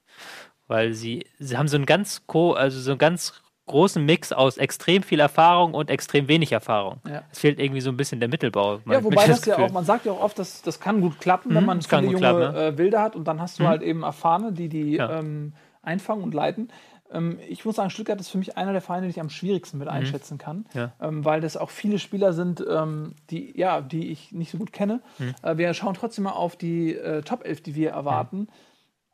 Weil 0.69 0.95
sie, 0.95 1.27
sie 1.39 1.59
haben 1.59 1.69
so 1.69 1.77
einen 1.77 1.85
ganz 1.85 2.27
co 2.27 2.53
also 2.53 2.81
so 2.81 2.93
einen 2.93 2.99
ganz 2.99 3.43
großen 3.67 4.05
Mix 4.05 4.33
aus 4.33 4.57
extrem 4.57 5.03
viel 5.03 5.21
Erfahrung 5.21 5.75
und 5.75 5.91
extrem 5.91 6.29
wenig 6.29 6.53
Erfahrung. 6.53 7.01
Ja. 7.07 7.23
Es 7.31 7.41
fehlt 7.41 7.59
irgendwie 7.61 7.81
so 7.81 7.91
ein 7.91 7.97
bisschen 7.97 8.21
der 8.21 8.29
Mittelbau. 8.29 8.81
Ja, 8.87 9.05
wobei 9.05 9.17
man 9.17 9.27
das 9.29 9.45
ja 9.45 9.59
auch, 9.59 9.71
man 9.71 9.85
sagt 9.85 10.07
ja 10.07 10.13
auch 10.13 10.21
oft, 10.21 10.39
dass 10.39 10.63
das 10.63 10.81
kann 10.81 11.01
gut 11.01 11.21
klappen, 11.21 11.55
wenn 11.55 11.65
man 11.65 11.79
das 11.79 11.87
viele 11.87 12.03
junge 12.03 12.19
klappen, 12.19 12.55
äh, 12.55 12.79
Wilde 12.79 13.01
hat 13.01 13.15
und 13.17 13.25
dann 13.25 13.41
hast 13.41 13.59
du 13.61 13.67
halt 13.67 13.83
eben 13.83 14.03
Erfahrene, 14.03 14.53
die 14.53 14.69
die 14.69 14.95
Ja. 14.95 15.19
ähm, 15.19 15.53
einfangen 15.83 16.23
und 16.23 16.33
leiten. 16.33 16.71
Ähm, 17.13 17.39
ich 17.49 17.65
muss 17.65 17.77
sagen, 17.77 17.91
Stuttgart 17.91 18.19
ist 18.21 18.31
für 18.31 18.39
mich 18.39 18.57
einer 18.57 18.73
der 18.73 18.81
Vereine, 18.81 19.07
die 19.07 19.11
ich 19.11 19.21
am 19.21 19.31
schwierigsten 19.31 19.79
mit 19.79 19.89
einschätzen 19.89 20.39
kann, 20.39 20.59
Mhm. 20.59 20.65
Ja. 20.81 20.93
ähm, 21.01 21.25
weil 21.25 21.41
das 21.41 21.57
auch 21.57 21.71
viele 21.71 21.99
Spieler 21.99 22.33
sind, 22.33 22.65
ähm, 22.69 23.15
die, 23.31 23.59
ja, 23.59 23.81
die 23.81 24.11
ich 24.11 24.33
nicht 24.33 24.51
so 24.51 24.59
gut 24.59 24.73
kenne. 24.73 25.01
Mhm. 25.19 25.35
Äh, 25.43 25.57
wir 25.59 25.75
schauen 25.75 25.95
trotzdem 25.95 26.25
mal 26.25 26.33
auf 26.33 26.57
die 26.57 26.95
äh, 26.97 27.23
Top 27.23 27.45
11, 27.45 27.63
die 27.63 27.75
wir 27.75 27.91
erwarten. 27.91 28.49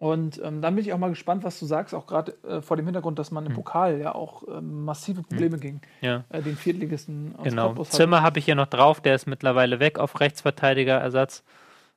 Und 0.01 0.41
ähm, 0.45 0.63
dann 0.63 0.77
bin 0.77 0.85
ich 0.85 0.93
auch 0.93 0.99
mal 0.99 1.09
gespannt, 1.09 1.43
was 1.43 1.59
du 1.59 1.67
sagst, 1.67 1.93
auch 1.93 2.07
gerade 2.07 2.33
äh, 2.49 2.61
vor 2.63 2.77
dem 2.77 2.87
Hintergrund, 2.87 3.19
dass 3.19 3.33
man 3.33 3.43
Mhm. 3.43 3.51
im 3.51 3.57
Pokal 3.57 3.99
ja 3.99 4.15
auch 4.15 4.45
ähm, 4.47 4.85
massive 4.85 5.23
Probleme 5.25 5.59
gegen 5.59 5.81
Ja. 6.03 6.23
äh, 6.29 6.41
den 6.41 6.57
Viertligisten 6.57 7.35
aus 7.37 7.43
Genau. 7.43 7.67
Cottbus 7.69 7.89
hatte. 7.89 7.97
Zimmer 7.97 8.23
habe 8.23 8.39
ich 8.39 8.45
hier 8.45 8.55
noch 8.55 8.69
drauf, 8.69 9.01
der 9.01 9.17
ist 9.17 9.27
mittlerweile 9.27 9.81
weg 9.81 9.99
auf 9.99 10.21
Rechtsverteidigerersatz. 10.21 11.43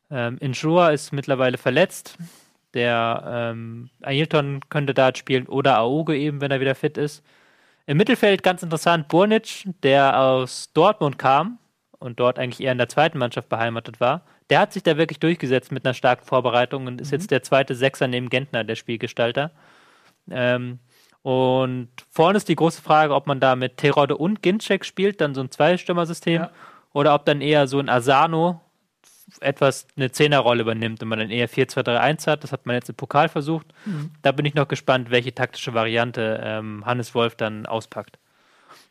Ähm, 0.10 0.38
Injua 0.40 0.90
ist 0.90 1.14
mittlerweile 1.14 1.60
verletzt. 1.60 2.18
Der 2.74 3.24
ähm, 3.54 3.90
Ailton 4.02 4.62
könnte 4.70 4.94
da 4.94 5.14
spielen 5.16 5.48
oder 5.48 5.78
Aoge 5.78 6.18
eben, 6.18 6.40
wenn 6.42 6.52
er 6.52 6.60
wieder 6.62 6.76
fit 6.76 6.98
ist. 6.98 7.24
Im 7.86 7.98
Mittelfeld 7.98 8.44
ganz 8.44 8.64
interessant 8.64 9.08
Burnic, 9.08 9.66
der 9.84 10.20
aus 10.20 10.72
Dortmund 10.74 11.18
kam 11.18 11.58
und 12.00 12.20
dort 12.20 12.40
eigentlich 12.40 12.62
eher 12.62 12.72
in 12.72 12.78
der 12.78 12.88
zweiten 12.90 13.18
Mannschaft 13.18 13.50
beheimatet 13.50 14.00
war. 14.00 14.22
Der 14.50 14.60
hat 14.60 14.74
sich 14.74 14.84
da 14.84 14.98
wirklich 14.98 15.20
durchgesetzt 15.20 15.72
mit 15.72 15.86
einer 15.86 15.94
starken 15.94 16.26
Vorbereitung 16.26 16.88
und 16.88 17.02
ist 17.02 17.12
jetzt 17.12 17.32
der 17.32 17.44
zweite 17.44 17.76
Sechser 17.76 18.08
neben 18.08 18.30
Gentner, 18.30 18.64
der 18.64 18.76
Spielgestalter. 18.76 19.52
Ähm, 20.30 20.80
und 21.24 21.90
vorne 22.10 22.38
ist 22.38 22.50
die 22.50 22.56
große 22.56 22.82
Frage, 22.82 23.14
ob 23.14 23.28
man 23.28 23.40
da 23.40 23.56
mit 23.56 23.78
Terodde 23.78 24.18
und 24.18 24.42
Ginczek 24.42 24.86
spielt, 24.86 25.22
dann 25.22 25.36
so 25.36 25.42
ein 25.42 25.52
Zweistürmer-System, 25.52 26.42
Ja. 26.42 26.52
oder 26.94 27.14
ob 27.14 27.26
dann 27.26 27.42
eher 27.42 27.68
so 27.68 27.80
ein 27.80 27.90
Asano 27.90 28.62
etwas 29.40 29.88
eine 29.96 30.12
Zehnerrolle 30.12 30.62
übernimmt 30.62 31.02
und 31.02 31.10
man 31.10 31.20
dann 31.20 31.30
eher 31.30 31.50
4-2-3-1 31.50 32.28
hat. 32.28 32.44
Das 32.44 32.52
hat 32.52 32.66
man 32.66 32.76
jetzt 32.76 32.90
im 32.90 32.96
Pokal 32.96 33.30
versucht. 33.30 33.68
Mhm. 33.86 34.12
Da 34.22 34.32
bin 34.32 34.46
ich 34.46 34.54
noch 34.54 34.68
gespannt, 34.68 35.10
welche 35.12 35.34
taktische 35.34 35.74
Variante 35.74 36.42
ähm, 36.44 36.86
Hannes 36.86 37.16
Wolf 37.16 37.36
dann 37.36 37.66
auspackt. 37.66 38.18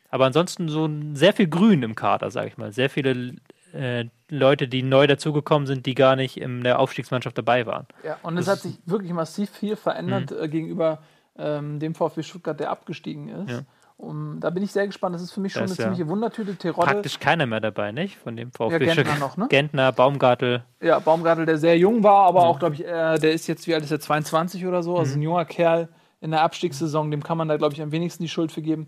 Aber 0.09 0.25
ansonsten 0.25 0.67
so 0.67 0.89
sehr 1.13 1.33
viel 1.33 1.47
Grün 1.47 1.83
im 1.83 1.95
Kader, 1.95 2.31
sage 2.31 2.47
ich 2.47 2.57
mal. 2.57 2.73
Sehr 2.73 2.89
viele 2.89 3.35
äh, 3.73 4.05
Leute, 4.29 4.67
die 4.67 4.83
neu 4.83 5.07
dazugekommen 5.07 5.67
sind, 5.67 5.85
die 5.85 5.95
gar 5.95 6.15
nicht 6.15 6.37
in 6.37 6.63
der 6.63 6.79
Aufstiegsmannschaft 6.79 7.37
dabei 7.37 7.65
waren. 7.65 7.87
Ja, 8.03 8.17
und 8.23 8.35
das 8.35 8.47
es 8.47 8.51
hat 8.51 8.59
sich 8.59 8.79
wirklich 8.85 9.13
massiv 9.13 9.49
viel 9.49 9.75
verändert 9.75 10.31
mhm. 10.31 10.43
äh, 10.43 10.47
gegenüber 10.49 10.99
ähm, 11.37 11.79
dem 11.79 11.95
VfB 11.95 12.23
Stuttgart, 12.23 12.59
der 12.59 12.69
abgestiegen 12.69 13.29
ist. 13.29 13.51
Ja. 13.51 13.61
Um, 14.01 14.39
da 14.39 14.49
bin 14.49 14.63
ich 14.63 14.71
sehr 14.71 14.87
gespannt. 14.87 15.13
Das 15.13 15.21
ist 15.21 15.31
für 15.31 15.41
mich 15.41 15.53
schon 15.53 15.61
eine 15.61 15.71
ja 15.71 15.77
ziemliche 15.77 16.07
Wundertüte. 16.07 16.55
Terodde. 16.55 16.91
Praktisch 16.91 17.19
keiner 17.19 17.45
mehr 17.45 17.59
dabei, 17.59 17.91
nicht? 17.91 18.17
Von 18.17 18.35
dem 18.35 18.51
VfB 18.51 18.83
ja, 18.83 18.95
Gentner 18.95 19.19
noch, 19.19 19.37
ne? 19.37 19.47
Gentner, 19.47 19.91
Baumgartel. 19.91 20.63
Ja, 20.81 20.97
Baumgartel, 20.97 21.45
der 21.45 21.59
sehr 21.59 21.77
jung 21.77 22.01
war, 22.01 22.25
aber 22.25 22.41
ja. 22.41 22.47
auch, 22.47 22.57
glaube 22.57 22.75
ich, 22.75 22.83
äh, 22.83 23.19
der 23.19 23.31
ist 23.31 23.45
jetzt, 23.45 23.67
wie 23.67 23.75
alt 23.75 23.83
ist 23.83 23.91
er, 23.91 23.99
22 23.99 24.65
oder 24.65 24.81
so? 24.81 24.97
Also 24.97 25.13
mhm. 25.13 25.19
ein 25.19 25.23
junger 25.23 25.45
Kerl 25.45 25.89
in 26.19 26.31
der 26.31 26.41
Abstiegssaison, 26.41 27.11
dem 27.11 27.21
kann 27.21 27.37
man 27.37 27.47
da, 27.47 27.57
glaube 27.57 27.75
ich, 27.75 27.81
am 27.81 27.91
wenigsten 27.91 28.23
die 28.23 28.29
Schuld 28.29 28.51
für 28.51 28.63
geben. 28.63 28.87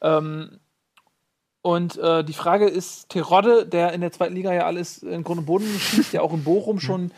Ähm, 0.00 0.58
und 1.62 1.96
äh, 1.96 2.24
die 2.24 2.32
Frage 2.32 2.66
ist, 2.66 3.10
Terodde, 3.10 3.64
der 3.64 3.92
in 3.92 4.00
der 4.00 4.10
zweiten 4.10 4.34
Liga 4.34 4.52
ja 4.52 4.66
alles 4.66 5.04
in 5.04 5.22
Grund 5.22 5.38
und 5.38 5.46
Boden 5.46 5.66
schießt, 5.66 6.14
der 6.14 6.24
auch 6.24 6.32
in 6.32 6.42
Bochum 6.42 6.76
mhm. 6.76 6.80
schon 6.80 7.12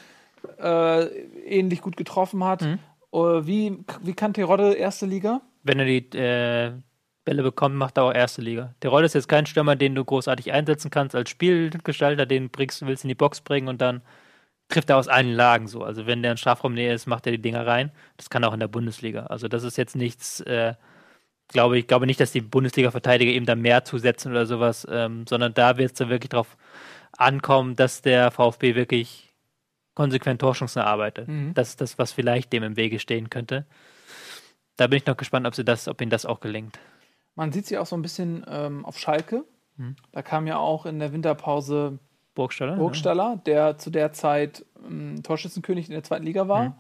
äh, 0.59 1.07
ähnlich 1.47 1.81
gut 1.81 1.97
getroffen 1.97 2.45
hat. 2.45 2.63
Mhm. 2.63 2.79
Uh, 3.13 3.45
wie, 3.45 3.79
wie 4.03 4.13
kann 4.13 4.35
Terodde 4.35 4.75
erste 4.75 5.05
Liga? 5.05 5.41
Wenn 5.65 5.81
er 5.81 5.85
die 5.85 6.17
äh, 6.17 6.73
Bälle 7.25 7.43
bekommt, 7.43 7.77
macht 7.77 7.99
er 7.99 8.05
auch 8.05 8.13
erste 8.13 8.43
Liga. 8.43 8.75
Terodde 8.81 9.07
ist 9.07 9.15
jetzt 9.15 9.29
kein 9.29 9.47
Stürmer, 9.47 9.77
den 9.77 9.95
du 9.95 10.05
großartig 10.05 10.53
einsetzen 10.53 10.91
kannst 10.91 11.15
als 11.15 11.31
Spielgestalter, 11.31 12.27
den 12.27 12.51
bringst, 12.51 12.87
willst 12.87 13.05
in 13.05 13.09
die 13.09 13.15
Box 13.15 13.41
bringen 13.41 13.69
und 13.69 13.81
dann 13.81 14.03
trifft 14.69 14.91
er 14.91 14.97
aus 14.97 15.09
allen 15.09 15.33
Lagen 15.33 15.69
so. 15.69 15.83
Also 15.83 16.07
wenn 16.07 16.23
der 16.23 16.33
in 16.33 16.37
Strafraumnähe 16.37 16.95
ist, 16.95 17.07
macht 17.07 17.27
er 17.27 17.33
die 17.33 17.43
Dinger 17.43 17.67
rein. 17.67 17.93
Das 18.17 18.31
kann 18.31 18.43
er 18.43 18.49
auch 18.49 18.55
in 18.55 18.61
der 18.61 18.69
Bundesliga. 18.69 19.27
Also 19.27 19.49
das 19.49 19.65
ist 19.65 19.77
jetzt 19.77 19.97
nichts, 19.97 20.41
äh, 20.41 20.75
glaube 21.49 21.79
ich, 21.79 21.87
glaube 21.87 22.07
nicht, 22.07 22.21
dass 22.21 22.33
die 22.33 22.41
Bundesliga-Verteidiger 22.41 23.33
ihm 23.33 23.47
da 23.47 23.55
mehr 23.55 23.85
zusetzen 23.85 24.31
oder 24.31 24.47
sowas, 24.47 24.87
ähm, 24.91 25.27
sondern 25.29 25.53
da 25.53 25.77
wird 25.77 25.93
es 25.93 25.99
dann 25.99 26.09
wirklich 26.09 26.31
darauf 26.31 26.57
ankommen, 27.17 27.77
dass 27.77 28.03
der 28.03 28.31
VfB 28.31 28.75
wirklich 28.77 29.35
konsequent 29.95 30.41
Torchancen 30.41 30.81
erarbeitet. 30.81 31.29
Mhm. 31.29 31.53
Das 31.55 31.71
ist 31.71 31.81
das, 31.81 31.99
was 31.99 32.13
vielleicht 32.13 32.53
dem 32.53 32.63
im 32.63 32.77
Wege 32.77 32.99
stehen 32.99 33.29
könnte. 33.29 33.67
Da 34.77 34.87
bin 34.87 34.99
ich 34.99 35.07
noch 35.07 35.17
gespannt, 35.17 35.47
ob, 35.47 35.55
sie 35.55 35.65
das, 35.65 35.89
ob 35.89 36.01
ihnen 36.01 36.11
das 36.11 36.25
auch 36.25 36.41
gelingt. 36.41 36.79
Man 37.41 37.53
sieht 37.53 37.65
sie 37.65 37.79
auch 37.79 37.87
so 37.87 37.97
ein 37.97 38.03
bisschen 38.03 38.45
ähm, 38.49 38.85
auf 38.85 38.99
Schalke. 38.99 39.47
Mhm. 39.79 39.97
Da 40.13 40.21
kam 40.21 40.47
ja 40.47 40.59
auch 40.59 40.85
in 40.85 40.99
der 40.99 41.15
Winterpause 41.15 41.99
Burgstaller, 42.35 42.77
Burgstaller 42.77 43.31
ja. 43.31 43.37
der 43.37 43.79
zu 43.79 43.89
der 43.89 44.13
Zeit 44.13 44.67
ähm, 44.87 45.23
Torschützenkönig 45.23 45.87
in 45.87 45.93
der 45.93 46.03
zweiten 46.03 46.27
Liga 46.27 46.49
war. 46.49 46.65
Mhm. 46.65 46.75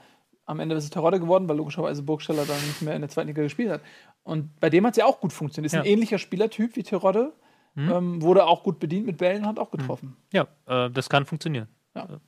Am 0.44 0.60
Ende 0.60 0.74
ist 0.74 0.84
es 0.84 0.90
Terodde 0.90 1.18
geworden, 1.18 1.48
weil 1.48 1.56
logischerweise 1.56 2.02
Burgstaller 2.02 2.44
dann 2.44 2.60
nicht 2.66 2.82
mehr 2.82 2.94
in 2.94 3.00
der 3.00 3.08
zweiten 3.08 3.28
Liga 3.28 3.40
gespielt 3.42 3.70
hat. 3.70 3.80
Und 4.22 4.60
bei 4.60 4.68
dem 4.68 4.84
hat 4.84 4.92
es 4.92 4.98
ja 4.98 5.06
auch 5.06 5.18
gut 5.18 5.32
funktioniert. 5.32 5.72
Ist 5.72 5.72
ja. 5.72 5.80
ein 5.80 5.86
ähnlicher 5.86 6.18
Spielertyp 6.18 6.76
wie 6.76 6.82
Terodde. 6.82 7.32
Mhm. 7.74 7.90
Ähm, 7.90 8.22
wurde 8.22 8.44
auch 8.44 8.62
gut 8.62 8.80
bedient 8.80 9.06
mit 9.06 9.16
Bällen, 9.16 9.46
hat 9.46 9.58
auch 9.58 9.70
getroffen. 9.70 10.14
Ja, 10.30 10.46
äh, 10.66 10.90
das 10.90 11.08
kann 11.08 11.24
funktionieren. 11.24 11.68
Ja. 11.96 12.20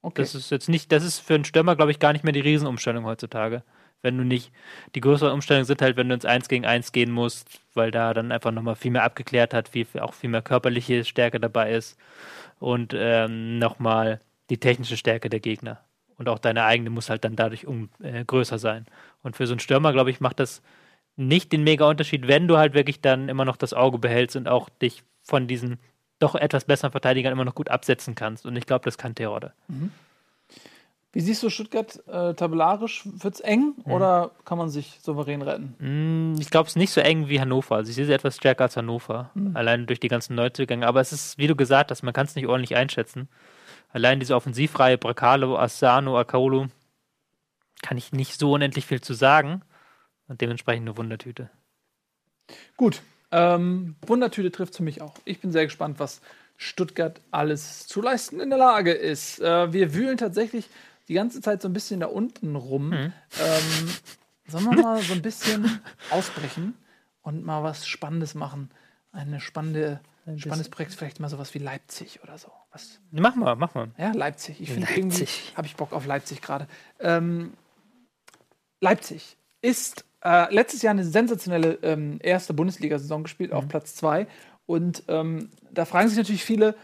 Okay. 0.00 0.22
Das 0.22 0.34
ist 0.34 0.48
jetzt 0.48 0.70
nicht, 0.70 0.92
das 0.92 1.04
ist 1.04 1.18
für 1.18 1.34
einen 1.34 1.44
Stürmer, 1.44 1.76
glaube 1.76 1.90
ich, 1.90 1.98
gar 1.98 2.14
nicht 2.14 2.24
mehr 2.24 2.32
die 2.32 2.40
Riesenumstellung 2.40 3.04
heutzutage. 3.04 3.64
Wenn 4.02 4.16
du 4.16 4.24
nicht, 4.24 4.52
die 4.94 5.00
größeren 5.00 5.32
Umstellungen 5.32 5.66
sind 5.66 5.82
halt, 5.82 5.96
wenn 5.96 6.08
du 6.08 6.14
ins 6.14 6.24
1 6.24 6.48
gegen 6.48 6.64
1 6.64 6.92
gehen 6.92 7.10
musst, 7.10 7.60
weil 7.74 7.90
da 7.90 8.14
dann 8.14 8.32
einfach 8.32 8.50
nochmal 8.50 8.76
viel 8.76 8.90
mehr 8.90 9.04
abgeklärt 9.04 9.52
hat, 9.52 9.68
viel, 9.68 9.86
auch 10.00 10.14
viel 10.14 10.30
mehr 10.30 10.42
körperliche 10.42 11.04
Stärke 11.04 11.38
dabei 11.38 11.72
ist 11.72 11.98
und 12.58 12.94
ähm, 12.96 13.58
nochmal 13.58 14.20
die 14.48 14.58
technische 14.58 14.96
Stärke 14.96 15.28
der 15.28 15.40
Gegner. 15.40 15.80
Und 16.16 16.28
auch 16.28 16.38
deine 16.38 16.64
eigene 16.64 16.90
muss 16.90 17.08
halt 17.08 17.24
dann 17.24 17.36
dadurch 17.36 17.66
um, 17.66 17.88
äh, 18.02 18.24
größer 18.24 18.58
sein. 18.58 18.86
Und 19.22 19.36
für 19.36 19.46
so 19.46 19.54
einen 19.54 19.60
Stürmer, 19.60 19.92
glaube 19.92 20.10
ich, 20.10 20.20
macht 20.20 20.40
das 20.40 20.62
nicht 21.16 21.52
den 21.52 21.64
mega 21.64 21.86
Unterschied, 21.86 22.28
wenn 22.28 22.48
du 22.48 22.58
halt 22.58 22.74
wirklich 22.74 23.00
dann 23.00 23.28
immer 23.28 23.44
noch 23.44 23.56
das 23.56 23.72
Auge 23.72 23.98
behältst 23.98 24.36
und 24.36 24.48
auch 24.48 24.68
dich 24.68 25.02
von 25.22 25.46
diesen 25.46 25.78
doch 26.18 26.34
etwas 26.34 26.64
besseren 26.64 26.92
Verteidigern 26.92 27.32
immer 27.32 27.44
noch 27.44 27.54
gut 27.54 27.70
absetzen 27.70 28.14
kannst. 28.14 28.44
Und 28.46 28.56
ich 28.56 28.66
glaube, 28.66 28.84
das 28.84 28.98
kann 28.98 29.14
Terodde. 29.14 29.52
Mhm. 29.68 29.90
Wie 31.12 31.20
siehst 31.20 31.42
du 31.42 31.50
Stuttgart 31.50 32.00
äh, 32.06 32.34
tabellarisch? 32.34 33.02
Wird 33.04 33.34
es 33.34 33.40
eng 33.40 33.74
mhm. 33.84 33.92
oder 33.92 34.30
kann 34.44 34.58
man 34.58 34.70
sich 34.70 35.00
souverän 35.02 35.42
retten? 35.42 35.74
Mm, 35.78 36.40
ich 36.40 36.50
glaube, 36.50 36.66
es 36.66 36.72
ist 36.72 36.76
nicht 36.76 36.92
so 36.92 37.00
eng 37.00 37.28
wie 37.28 37.40
Hannover. 37.40 37.76
Also 37.76 37.90
ich 37.90 37.96
sehe 37.96 38.06
sie 38.06 38.12
etwas 38.12 38.36
stärker 38.36 38.64
als 38.64 38.76
Hannover. 38.76 39.30
Mhm. 39.34 39.56
Allein 39.56 39.86
durch 39.86 39.98
die 39.98 40.08
ganzen 40.08 40.36
Neuzugänge. 40.36 40.86
Aber 40.86 41.00
es 41.00 41.12
ist, 41.12 41.36
wie 41.36 41.48
du 41.48 41.56
gesagt 41.56 41.90
hast, 41.90 42.04
man 42.04 42.14
kann 42.14 42.26
es 42.26 42.36
nicht 42.36 42.46
ordentlich 42.46 42.76
einschätzen. 42.76 43.28
Allein 43.92 44.20
diese 44.20 44.36
Offensivreihe, 44.36 44.98
Bracalo, 44.98 45.58
Asano, 45.58 46.16
Akaolo, 46.16 46.68
kann 47.82 47.98
ich 47.98 48.12
nicht 48.12 48.38
so 48.38 48.52
unendlich 48.52 48.86
viel 48.86 49.00
zu 49.00 49.14
sagen. 49.14 49.62
Und 50.28 50.40
dementsprechend 50.40 50.86
eine 50.86 50.96
Wundertüte. 50.96 51.50
Gut, 52.76 53.02
ähm, 53.32 53.96
Wundertüte 54.06 54.52
trifft 54.52 54.76
für 54.76 54.84
mich 54.84 55.02
auch. 55.02 55.14
Ich 55.24 55.40
bin 55.40 55.50
sehr 55.50 55.64
gespannt, 55.64 55.98
was 55.98 56.20
Stuttgart 56.56 57.20
alles 57.30 57.86
zu 57.86 58.00
leisten 58.00 58.38
in 58.38 58.50
der 58.50 58.58
Lage 58.58 58.92
ist. 58.92 59.40
Äh, 59.40 59.72
wir 59.72 59.94
wühlen 59.94 60.18
tatsächlich 60.18 60.68
die 61.10 61.14
ganze 61.14 61.40
Zeit 61.40 61.60
so 61.60 61.68
ein 61.68 61.72
bisschen 61.72 61.98
da 61.98 62.06
unten 62.06 62.54
rum. 62.54 62.90
Mhm. 62.90 63.12
Ähm, 63.40 63.90
sollen 64.46 64.64
wir 64.66 64.80
mal 64.80 65.02
so 65.02 65.12
ein 65.12 65.22
bisschen 65.22 65.80
ausbrechen 66.10 66.76
und 67.22 67.44
mal 67.44 67.64
was 67.64 67.88
Spannendes 67.88 68.36
machen? 68.36 68.70
Eine 69.10 69.40
spannende, 69.40 70.00
ein 70.24 70.38
spannendes 70.38 70.68
Projekt, 70.68 70.94
vielleicht 70.94 71.18
mal 71.18 71.28
sowas 71.28 71.52
wie 71.52 71.58
Leipzig 71.58 72.22
oder 72.22 72.38
so. 72.38 72.52
Was? 72.70 73.00
Mach 73.10 73.34
mal, 73.34 73.56
mach 73.56 73.74
mal. 73.74 73.88
Ja, 73.98 74.12
Leipzig. 74.12 74.60
Ich 74.60 74.70
finde 74.70 74.86
irgendwie, 74.94 75.26
habe 75.56 75.66
ich 75.66 75.74
Bock 75.74 75.92
auf 75.92 76.06
Leipzig 76.06 76.42
gerade. 76.42 76.68
Ähm, 77.00 77.54
Leipzig 78.80 79.36
ist 79.62 80.04
äh, 80.24 80.54
letztes 80.54 80.82
Jahr 80.82 80.92
eine 80.92 81.04
sensationelle 81.04 81.80
ähm, 81.82 82.20
erste 82.22 82.54
Bundesliga-Saison 82.54 83.24
gespielt, 83.24 83.50
mhm. 83.50 83.56
auf 83.56 83.66
Platz 83.66 83.96
2. 83.96 84.28
Und 84.64 85.02
ähm, 85.08 85.50
da 85.72 85.86
fragen 85.86 86.08
sich 86.08 86.18
natürlich 86.18 86.44
viele, 86.44 86.76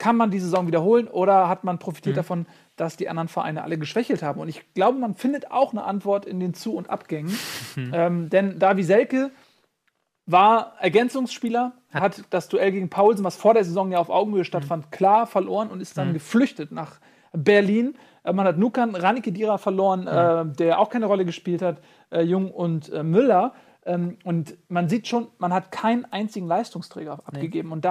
kann 0.00 0.16
man 0.16 0.30
die 0.30 0.40
Saison 0.40 0.66
wiederholen 0.66 1.06
oder 1.06 1.48
hat 1.48 1.62
man 1.62 1.78
profitiert 1.78 2.16
mhm. 2.16 2.16
davon, 2.16 2.46
dass 2.76 2.96
die 2.96 3.08
anderen 3.08 3.28
Vereine 3.28 3.62
alle 3.62 3.78
geschwächelt 3.78 4.22
haben? 4.22 4.40
Und 4.40 4.48
ich 4.48 4.72
glaube, 4.72 4.98
man 4.98 5.14
findet 5.14 5.52
auch 5.52 5.72
eine 5.72 5.84
Antwort 5.84 6.24
in 6.24 6.40
den 6.40 6.54
Zu- 6.54 6.74
und 6.74 6.88
Abgängen. 6.88 7.36
Mhm. 7.76 7.90
Ähm, 7.94 8.30
denn 8.30 8.58
Davi 8.58 8.82
Selke 8.82 9.30
war 10.26 10.74
Ergänzungsspieler, 10.80 11.72
hat 11.92 12.24
das 12.30 12.48
Duell 12.48 12.72
gegen 12.72 12.88
Paulsen, 12.88 13.24
was 13.24 13.36
vor 13.36 13.52
der 13.52 13.64
Saison 13.64 13.92
ja 13.92 13.98
auf 13.98 14.10
Augenhöhe 14.10 14.44
stattfand, 14.44 14.86
mhm. 14.86 14.90
klar 14.90 15.26
verloren 15.26 15.68
und 15.70 15.80
ist 15.80 15.98
dann 15.98 16.08
mhm. 16.08 16.14
geflüchtet 16.14 16.72
nach 16.72 16.98
Berlin. 17.32 17.94
Äh, 18.24 18.32
man 18.32 18.46
hat 18.46 18.56
Nukan 18.56 18.94
Ranikedira 18.94 19.58
verloren, 19.58 20.06
äh, 20.06 20.46
der 20.46 20.80
auch 20.80 20.88
keine 20.88 21.06
Rolle 21.06 21.26
gespielt 21.26 21.60
hat 21.60 21.82
äh, 22.10 22.22
Jung 22.22 22.50
und 22.50 22.90
äh, 22.90 23.02
Müller. 23.02 23.52
Ähm, 23.84 24.16
und 24.24 24.56
man 24.68 24.88
sieht 24.88 25.08
schon, 25.08 25.28
man 25.38 25.52
hat 25.52 25.70
keinen 25.70 26.06
einzigen 26.06 26.46
Leistungsträger 26.46 27.16
nee. 27.16 27.22
abgegeben. 27.26 27.72
Und 27.72 27.84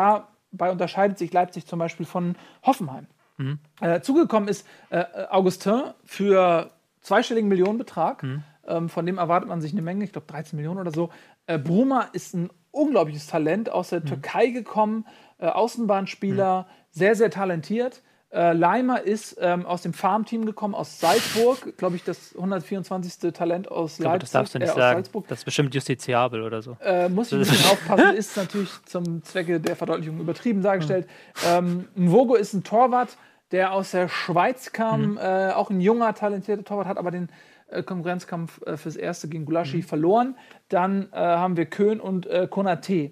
dabei 0.52 0.72
unterscheidet 0.72 1.18
sich 1.18 1.32
Leipzig 1.34 1.66
zum 1.66 1.80
Beispiel 1.80 2.06
von 2.06 2.36
Hoffenheim. 2.64 3.08
Mhm. 3.38 3.60
Äh, 3.82 4.02
zugekommen 4.02 4.50
ist 4.50 4.68
äh, 4.90 5.06
Augustin 5.30 5.84
für 6.04 6.72
zweistelligen 7.02 7.50
Millionenbetrag. 7.50 8.24
Mhm. 8.24 8.44
Ähm, 8.68 8.90
von 8.90 9.06
dem 9.06 9.18
erwartet 9.18 9.50
man 9.50 9.62
sich 9.62 9.72
eine 9.72 9.82
Menge, 9.82 10.04
ich 10.04 10.12
glaube 10.12 10.28
13 10.28 10.58
Millionen 10.58 10.80
oder 10.80 10.92
so. 10.92 11.10
Äh, 11.48 11.58
Bruma 11.58 12.10
ist 12.14 12.34
ein 12.36 12.50
unglaubliches 12.72 13.28
Talent 13.28 13.70
aus 13.70 13.90
der 13.90 14.02
mhm. 14.02 14.06
Türkei 14.06 14.48
gekommen, 14.48 15.06
äh, 15.40 15.48
Außenbahnspieler, 15.48 16.62
mhm. 16.62 16.74
sehr, 16.92 17.16
sehr 17.16 17.32
talentiert. 17.32 18.02
Äh, 18.32 18.54
Leimer 18.54 19.02
ist 19.02 19.38
ähm, 19.42 19.66
aus 19.66 19.82
dem 19.82 19.94
Farmteam 19.94 20.46
gekommen, 20.46 20.76
aus 20.76 21.00
Salzburg, 21.00 21.76
glaube 21.78 21.96
ich, 21.96 22.04
das 22.04 22.36
124. 22.36 23.34
Talent 23.34 23.72
aus 23.72 23.98
glaube, 23.98 24.14
Leipzig. 24.14 24.20
Das 24.20 24.32
darfst 24.32 24.54
du 24.54 24.60
nicht 24.60 24.70
äh, 24.70 24.76
sagen. 24.76 24.98
Salzburg. 24.98 25.28
Das 25.28 25.40
ist 25.40 25.46
bestimmt 25.46 25.74
justiziabel 25.74 26.44
oder 26.44 26.62
so. 26.62 26.78
Äh, 26.80 27.10
muss 27.10 27.28
ich 27.28 27.34
ein 27.34 27.40
bisschen 27.40 27.66
aufpassen, 27.72 28.16
ist 28.16 28.38
natürlich 28.38 28.70
zum 28.86 29.24
Zwecke 29.24 29.60
der 29.60 29.76
Verdeutlichung 29.76 30.20
übertrieben 30.20 30.62
dargestellt. 30.62 31.08
Mhm. 31.38 31.88
Ähm, 31.96 32.06
Mvogo 32.12 32.36
ist 32.36 32.54
ein 32.54 32.64
Torwart, 32.64 33.18
der 33.52 33.74
aus 33.74 33.92
der 33.92 34.10
Schweiz 34.10 34.74
kam, 34.74 35.14
mhm. 35.14 35.18
äh, 35.18 35.50
auch 35.54 35.72
ein 35.72 35.82
junger, 35.82 36.14
talentierter 36.14 36.64
Torwart, 36.64 36.86
hat 36.86 37.00
aber 37.00 37.10
den 37.10 37.30
äh, 37.70 37.82
Konkurrenzkampf 37.82 38.62
äh, 38.62 38.78
fürs 38.78 38.96
Erste 38.96 39.28
gegen 39.28 39.46
Gulaschi 39.46 39.78
mhm. 39.78 39.84
verloren. 39.84 40.38
Dann 40.68 41.08
haben 41.12 41.58
wir 41.58 41.66
Köhn 41.66 42.00
und 42.00 42.28
äh, 42.28 42.48
Konate. 42.48 43.10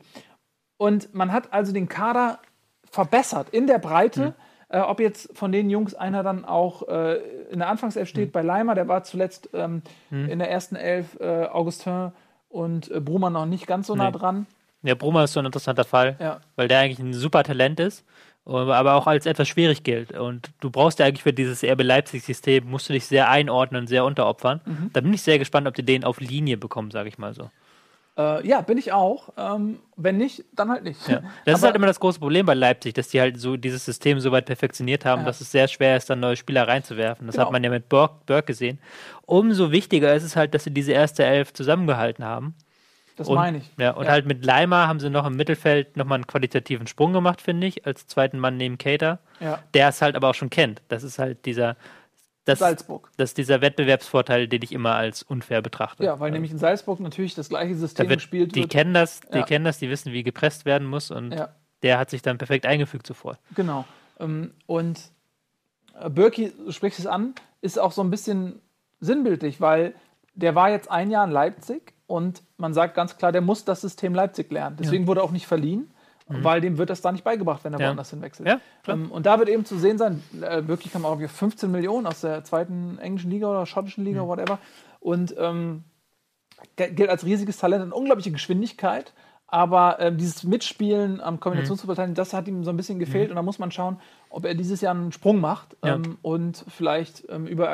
Und 0.78 1.16
man 1.16 1.34
hat 1.34 1.54
also 1.54 1.74
den 1.74 1.90
Kader 1.90 2.38
verbessert 2.92 3.50
in 3.50 3.66
der 3.66 3.80
Breite. 3.80 4.28
Mhm 4.28 4.34
äh, 4.70 4.80
ob 4.80 5.00
jetzt 5.00 5.30
von 5.38 5.52
den 5.52 5.70
Jungs 5.70 5.94
einer 5.94 6.24
dann 6.24 6.46
auch 6.46 6.88
äh, 6.88 7.18
in 7.50 7.60
der 7.60 7.70
Anfangself 7.70 8.10
steht, 8.10 8.30
mhm. 8.30 8.32
bei 8.32 8.42
Leimer, 8.42 8.76
der 8.76 8.88
war 8.88 9.04
zuletzt 9.04 9.50
ähm, 9.54 9.82
mhm. 10.10 10.30
in 10.30 10.40
der 10.40 10.52
ersten 10.52 10.76
Elf 10.76 11.18
äh, 11.20 11.46
Augustin 11.46 12.12
und 12.50 12.92
äh, 12.92 13.00
Brummer 13.00 13.30
noch 13.30 13.46
nicht 13.46 13.68
ganz 13.68 13.88
so 13.88 13.96
nee. 13.96 14.04
nah 14.04 14.12
dran. 14.12 14.46
Ja, 14.84 14.96
Brummer 14.96 15.24
ist 15.24 15.34
so 15.34 15.40
ein 15.40 15.46
interessanter 15.46 15.84
Fall, 15.84 16.18
ja. 16.20 16.40
weil 16.56 16.68
der 16.68 16.80
eigentlich 16.80 17.00
ein 17.00 17.14
super 17.14 17.44
Talent 17.44 17.80
ist, 17.80 18.06
aber 18.46 18.94
auch 18.94 19.08
als 19.08 19.26
etwas 19.26 19.48
schwierig 19.48 19.84
gilt. 19.84 20.12
Und 20.18 20.52
du 20.60 20.70
brauchst 20.70 21.00
ja 21.00 21.06
eigentlich 21.06 21.24
für 21.24 21.34
dieses 21.34 21.64
Erbe 21.64 21.84
Leipzig-System, 21.84 22.70
musst 22.70 22.88
du 22.88 22.94
dich 22.94 23.06
sehr 23.06 23.30
einordnen, 23.30 23.88
sehr 23.88 24.06
unteropfern. 24.06 24.62
Mhm. 24.66 24.90
Da 24.94 25.02
bin 25.02 25.14
ich 25.14 25.24
sehr 25.24 25.40
gespannt, 25.40 25.68
ob 25.68 25.74
die 25.74 25.84
den 25.84 26.04
auf 26.04 26.20
Linie 26.20 26.58
bekommen, 26.58 26.92
sage 26.92 27.10
ich 27.10 27.18
mal 27.18 27.34
so. 27.34 27.50
Äh, 28.18 28.48
ja, 28.48 28.62
bin 28.62 28.78
ich 28.80 28.92
auch. 28.92 29.30
Ähm, 29.38 29.80
wenn 29.96 30.18
nicht, 30.18 30.44
dann 30.54 30.70
halt 30.72 30.84
nicht. 30.84 31.08
Ja. 31.08 31.22
Das 31.46 31.60
ist 31.60 31.64
halt 31.64 31.76
immer 31.76 31.86
das 31.88 32.00
große 32.00 32.20
Problem 32.20 32.46
bei 32.48 32.56
Leipzig, 32.56 32.94
dass 32.96 33.10
die 33.10 33.22
halt 33.22 33.40
so 33.40 33.58
dieses 33.58 33.86
System 33.86 34.20
so 34.20 34.32
weit 34.32 34.46
perfektioniert 34.46 35.06
haben, 35.06 35.20
Ja. 35.22 35.28
dass 35.28 35.40
es 35.42 35.52
sehr 35.52 35.68
schwer 35.68 35.96
ist, 35.98 36.10
dann 36.10 36.20
neue 36.20 36.36
Spieler 36.36 36.68
reinzuwerfen. 36.68 37.28
Das 37.28 37.36
Genau. 37.36 37.46
hat 37.46 37.52
man 37.52 37.64
ja 37.64 37.70
mit 37.70 37.90
Burke, 37.90 38.16
Burke 38.26 38.48
gesehen. 38.48 38.80
Umso 39.26 39.72
wichtiger 39.72 40.14
ist 40.16 40.24
es 40.24 40.36
halt, 40.36 40.54
dass 40.54 40.64
sie 40.64 40.72
diese 40.72 40.94
erste 40.94 41.24
Elf 41.26 41.54
zusammengehalten 41.54 42.26
haben. 42.26 42.56
das 43.18 43.28
und, 43.30 43.36
meine 43.36 43.58
ich. 43.58 43.72
Ja, 43.80 43.92
und 43.92 44.06
Ja. 44.06 44.12
halt 44.12 44.28
mit 44.28 44.46
Leimer 44.46 44.88
haben 44.88 45.00
sie 45.00 45.10
noch 45.10 45.26
im 45.26 45.36
Mittelfeld 45.36 45.98
nochmal 45.98 46.18
einen 46.18 46.28
qualitativen 46.28 46.86
Sprung 46.86 47.14
gemacht, 47.14 47.42
finde 47.42 47.66
ich, 47.66 47.84
als 47.88 48.06
zweiten 48.06 48.38
Mann 48.38 48.58
neben 48.58 48.78
Cater, 48.78 49.18
Ja. 49.40 49.58
der 49.74 49.88
es 49.90 50.04
halt 50.04 50.16
aber 50.16 50.30
auch 50.30 50.36
schon 50.36 50.52
kennt. 50.52 50.84
Das 50.88 51.02
ist 51.02 51.18
halt 51.18 51.46
dieser, 51.48 51.78
das, 52.48 52.60
Salzburg. 52.60 53.12
das 53.18 53.32
ist 53.32 53.38
dieser 53.38 53.62
Wettbewerbsvorteil, 53.62 54.48
den 54.48 54.62
ich 54.64 54.72
immer 54.72 54.96
als 54.96 55.24
unfair 55.24 55.62
betrachte. 55.62 56.04
Ja, 56.04 56.20
weil 56.20 56.32
nämlich 56.32 56.52
in 56.52 56.58
Salzburg 56.58 57.00
natürlich 57.00 57.36
das 57.36 57.50
gleiche 57.50 57.76
System 57.76 58.10
wird, 58.10 58.20
gespielt 58.20 58.56
die 58.56 58.62
wird. 58.62 58.72
kennen 58.72 58.94
das, 58.94 59.22
die 59.22 59.38
Ja. 59.40 59.44
kennen 59.46 59.66
das, 59.66 59.80
die 59.80 59.90
wissen, 59.90 60.14
wie 60.14 60.24
gepresst 60.24 60.66
werden 60.66 60.88
muss 60.88 61.12
und 61.12 61.34
Ja. 61.34 61.50
der 61.84 62.00
hat 62.00 62.10
sich 62.10 62.22
dann 62.22 62.38
perfekt 62.38 62.66
eingefügt 62.66 63.06
sofort. 63.08 63.40
Genau. 63.56 63.86
Ähm, 64.20 64.52
Und 64.66 65.00
äh, 66.00 66.10
Birki, 66.10 66.52
du 66.66 66.72
sprichst 66.72 67.00
es 67.00 67.08
an, 67.08 67.34
ist 67.62 67.80
auch 67.80 67.92
so 67.92 68.02
ein 68.02 68.10
bisschen 68.12 68.62
sinnbildlich, 69.00 69.62
weil 69.62 69.94
der 70.34 70.56
war 70.56 70.70
jetzt 70.70 70.90
ein 70.92 71.10
Jahr 71.12 71.26
in 71.26 71.32
Leipzig 71.32 71.94
und 72.08 72.44
man 72.58 72.74
sagt 72.74 72.96
ganz 72.96 73.18
klar, 73.18 73.32
der 73.32 73.42
muss 73.42 73.66
das 73.66 73.82
System 73.82 74.14
Leipzig 74.14 74.52
lernen. 74.52 74.78
Deswegen 74.80 75.08
wurde 75.08 75.22
er 75.22 75.24
auch 75.24 75.32
nicht 75.32 75.48
verliehen, 75.48 75.90
weil 76.30 76.62
dem 76.62 76.78
wird 76.78 76.90
das 76.90 77.02
da 77.02 77.12
nicht 77.12 77.24
beigebracht, 77.24 77.64
wenn 77.64 77.74
er 77.74 77.80
Mhm. 77.80 77.82
Ja. 77.84 77.88
woanders 77.90 78.10
hinwechselt. 78.10 78.48
Ja, 78.50 78.60
ähm, 78.88 79.12
und 79.12 79.26
da 79.26 79.40
wird 79.40 79.50
eben 79.50 79.64
zu 79.66 79.78
sehen 79.78 79.98
sein, 79.98 80.22
äh, 80.42 80.62
Birki 80.62 80.90
kam 80.90 81.06
auch 81.06 81.22
auf 81.22 81.32
15 81.32 81.72
Millionen 81.72 82.06
aus 82.08 82.22
der 82.22 82.44
zweiten 82.44 82.98
englischen 83.00 83.32
Liga 83.32 83.50
oder 83.50 83.66
schottischen 83.66 84.04
Liga, 84.04 84.24
Mhm. 84.24 84.28
whatever. 84.28 84.60
Und 85.00 85.34
ähm, 85.38 85.84
gilt 86.76 87.10
als 87.10 87.24
riesiges 87.26 87.58
Talent 87.58 87.84
und 87.84 87.92
unglaubliche 87.94 88.32
Geschwindigkeit. 88.32 89.14
Aber 89.50 89.98
ähm, 90.02 90.18
dieses 90.18 90.44
Mitspielen 90.44 91.22
am 91.22 91.40
Kombinationsfußball, 91.40 92.14
das 92.14 92.34
hat 92.34 92.48
ihm 92.50 92.66
so 92.66 92.70
ein 92.72 92.76
bisschen 92.78 93.00
gefehlt. 93.00 93.30
Und 93.30 93.38
da 93.38 93.42
muss 93.44 93.60
man 93.60 93.72
schauen, 93.72 93.98
ob 94.30 94.44
er 94.44 94.56
dieses 94.56 94.82
Jahr 94.82 94.94
einen 94.94 95.14
Sprung 95.14 95.40
macht 95.40 95.78
Ja. 95.86 95.96
ähm, 95.96 96.18
und 96.22 96.66
vielleicht 96.68 97.24
ähm, 97.30 97.48
über 97.48 97.70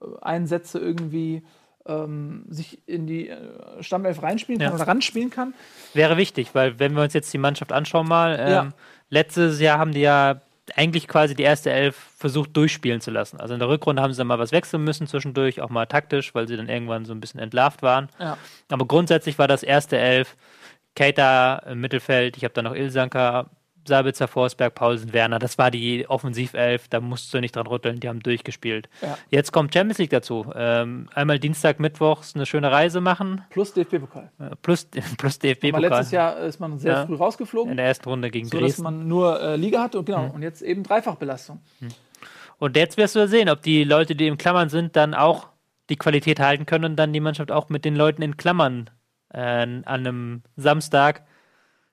Ergänzungseinsätze 0.00 0.78
irgendwie 0.78 1.42
ähm, 1.90 2.44
sich 2.48 2.78
in 2.86 3.06
die 3.06 3.28
äh, 3.28 3.36
Stammelf 3.82 4.22
reinspielen 4.22 4.60
kann 4.60 4.68
Ja. 4.70 4.74
oder 4.74 4.86
ranspielen 4.86 5.30
kann. 5.30 5.54
Wäre 5.94 6.16
wichtig, 6.16 6.50
weil 6.54 6.78
wenn 6.78 6.94
wir 6.94 7.02
uns 7.02 7.14
jetzt 7.14 7.32
die 7.32 7.38
Mannschaft 7.38 7.72
anschauen 7.72 8.06
mal, 8.08 8.36
ähm, 8.40 8.48
Ja. 8.50 8.68
letztes 9.10 9.60
Jahr 9.60 9.78
haben 9.78 9.92
die 9.92 10.00
ja 10.00 10.40
eigentlich 10.76 11.08
quasi 11.08 11.34
die 11.34 11.42
erste 11.42 11.70
Elf 11.72 11.96
versucht 12.16 12.56
durchspielen 12.56 13.00
zu 13.00 13.10
lassen. 13.10 13.40
Also 13.40 13.54
in 13.54 13.60
der 13.60 13.68
Rückrunde 13.68 14.02
haben 14.02 14.12
sie 14.12 14.18
dann 14.18 14.28
mal 14.28 14.38
was 14.38 14.52
wechseln 14.52 14.84
müssen 14.84 15.08
zwischendurch, 15.08 15.60
auch 15.60 15.68
mal 15.70 15.86
taktisch, 15.86 16.32
weil 16.34 16.46
sie 16.46 16.56
dann 16.56 16.68
irgendwann 16.68 17.04
so 17.04 17.12
ein 17.12 17.18
bisschen 17.20 17.40
entlarvt 17.40 17.82
waren. 17.82 18.08
Ja. 18.20 18.36
Aber 18.70 18.86
grundsätzlich 18.86 19.36
war 19.38 19.48
das 19.48 19.64
erste 19.64 19.98
Elf 19.98 20.36
Keita 20.94 21.56
im 21.70 21.80
Mittelfeld, 21.80 22.36
ich 22.36 22.44
habe 22.44 22.54
dann 22.54 22.64
noch 22.64 22.74
Ilsanker, 22.74 23.46
Sabitzer, 23.86 24.28
Forsberg, 24.28 24.74
Paulsen, 24.74 25.12
Werner. 25.12 25.38
Das 25.38 25.58
war 25.58 25.70
die 25.70 26.08
Offensivelf, 26.08 26.88
da 26.88 27.00
musst 27.00 27.32
du 27.34 27.40
nicht 27.40 27.56
dran 27.56 27.66
rütteln, 27.66 28.00
die 28.00 28.08
haben 28.08 28.20
durchgespielt. 28.20 28.88
Ja. 29.02 29.16
Jetzt 29.30 29.52
kommt 29.52 29.72
Champions 29.74 29.98
League 29.98 30.10
dazu. 30.10 30.46
Ähm, 30.54 31.08
einmal 31.14 31.38
Dienstag, 31.38 31.80
Mittwochs 31.80 32.34
eine 32.34 32.46
schöne 32.46 32.70
Reise 32.70 33.00
machen, 33.00 33.42
Plus 33.50 33.72
DFB-Pokal. 33.74 34.30
äh, 34.38 34.56
plus, 34.62 34.86
plus 35.18 35.38
DFB-Pokal. 35.38 35.80
letztes 35.80 36.10
Jahr 36.10 36.38
ist 36.38 36.60
man 36.60 36.78
sehr 36.78 36.92
Ja. 36.92 37.06
früh 37.06 37.14
rausgeflogen, 37.16 37.70
in 37.72 37.76
der 37.76 37.86
ersten 37.86 38.08
Runde 38.08 38.30
gegen 38.30 38.46
so 38.46 38.58
dass 38.58 38.66
Dresden. 38.68 38.82
man 38.82 39.08
nur 39.08 39.40
äh, 39.40 39.56
Liga 39.56 39.82
hatte 39.82 39.98
und 39.98 40.04
genau. 40.04 40.30
Und 40.32 40.42
jetzt 40.42 40.62
eben 40.62 40.82
Dreifachbelastung. 40.82 41.60
Und 42.58 42.76
jetzt 42.76 42.96
wirst 42.98 43.16
du 43.16 43.26
sehen, 43.26 43.48
ob 43.48 43.62
die 43.62 43.84
Leute, 43.84 44.14
die 44.14 44.26
in 44.26 44.36
Klammern 44.36 44.68
sind, 44.68 44.94
dann 44.96 45.14
auch 45.14 45.48
die 45.88 45.96
Qualität 45.96 46.38
halten 46.40 46.66
können 46.66 46.84
und 46.84 46.96
dann 46.96 47.12
die 47.12 47.20
Mannschaft 47.20 47.50
auch 47.50 47.68
mit 47.68 47.84
den 47.84 47.96
Leuten 47.96 48.22
in 48.22 48.36
Klammern 48.36 48.90
äh, 49.32 49.38
an 49.40 49.84
einem 49.86 50.42
Samstag 50.56 51.24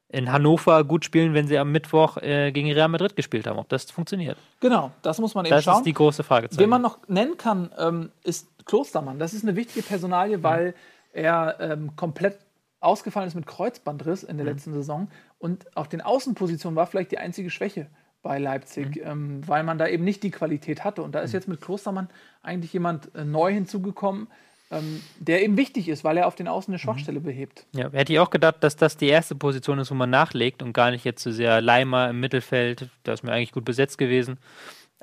in 0.10 0.32
Hannover 0.32 0.84
gut 0.84 1.03
spielen, 1.03 1.34
wenn 1.34 1.47
sie 1.47 1.58
am 1.58 1.72
Mittwoch 1.72 2.18
äh, 2.18 2.51
gegen 2.51 2.72
Real 2.72 2.88
Madrid 2.88 3.16
gespielt 3.16 3.45
haben. 3.45 3.60
Ob 3.60 3.68
das 3.70 3.91
funktioniert. 3.91 4.38
Genau, 4.60 4.91
das 5.01 5.20
muss 5.20 5.36
man 5.36 5.45
eben 5.45 5.53
Das 5.53 5.66
schauen. 5.66 5.78
ist 5.78 5.86
die 5.86 5.93
große 5.93 6.24
Frage. 6.24 6.47
Wen 6.51 6.70
man 6.70 6.82
noch 6.82 6.99
nennen 7.08 7.38
kann, 7.38 7.72
ähm, 7.78 8.12
ist 8.24 8.47
Klostermann. 8.66 9.20
Das 9.20 9.34
ist 9.34 9.43
eine 9.43 9.55
wichtige 9.55 9.86
Personalie, 9.86 10.43
weil 10.43 10.76
er 11.12 11.58
ähm, 11.60 11.95
komplett 11.95 12.38
ausgefallen 12.80 13.28
ist 13.28 13.36
mit 13.36 13.47
Kreuzbandriss 13.47 14.24
in 14.24 14.38
der 14.38 14.45
letzten 14.45 14.72
Saison 14.72 15.10
und 15.39 15.76
auf 15.76 15.88
den 15.89 16.01
Außenpositionen 16.01 16.76
war 16.76 16.86
vielleicht 16.88 17.12
die 17.12 17.18
einzige 17.18 17.49
Schwäche 17.49 17.88
bei 18.22 18.39
Leipzig, 18.39 19.01
ähm, 19.03 19.41
weil 19.47 19.64
man 19.64 19.78
da 19.78 19.88
eben 19.88 20.03
nicht 20.03 20.24
die 20.24 20.32
Qualität 20.32 20.84
hatte. 20.84 21.01
Und 21.01 21.16
da 21.16 21.20
ist 21.20 21.34
jetzt 21.34 21.47
mit 21.47 21.62
Klostermann 21.62 22.10
eigentlich 22.41 22.74
jemand 22.74 23.14
äh, 23.16 23.24
neu 23.24 23.53
hinzugekommen, 23.53 24.28
ähm, 24.70 25.01
der 25.20 25.43
eben 25.43 25.57
wichtig 25.57 25.88
ist, 25.88 26.03
weil 26.03 26.18
er 26.18 26.28
auf 26.28 26.36
den 26.36 26.47
Außen 26.47 26.74
eine 26.74 26.80
Schwachstelle 26.80 27.20
behebt. 27.20 27.65
Ja, 27.74 27.89
hätte 27.91 28.13
ich 28.13 28.20
auch 28.20 28.30
gedacht, 28.30 28.57
dass 28.61 28.76
das 28.76 28.97
die 28.97 29.07
erste 29.07 29.36
Position 29.36 29.80
ist, 29.80 29.91
wo 29.91 29.95
man 29.95 30.09
nachlegt 30.09 30.61
und 30.61 30.74
gar 30.74 30.91
nicht 30.91 31.05
jetzt 31.05 31.24
so 31.24 31.32
sehr 31.32 31.61
Leimer 31.61 32.09
im 32.09 32.20
Mittelfeld. 32.20 32.89
Da 33.03 33.13
ist 33.13 33.24
mir 33.24 33.32
eigentlich 33.32 33.53
gut 33.53 33.65
besetzt 33.65 33.97
gewesen. 33.97 34.38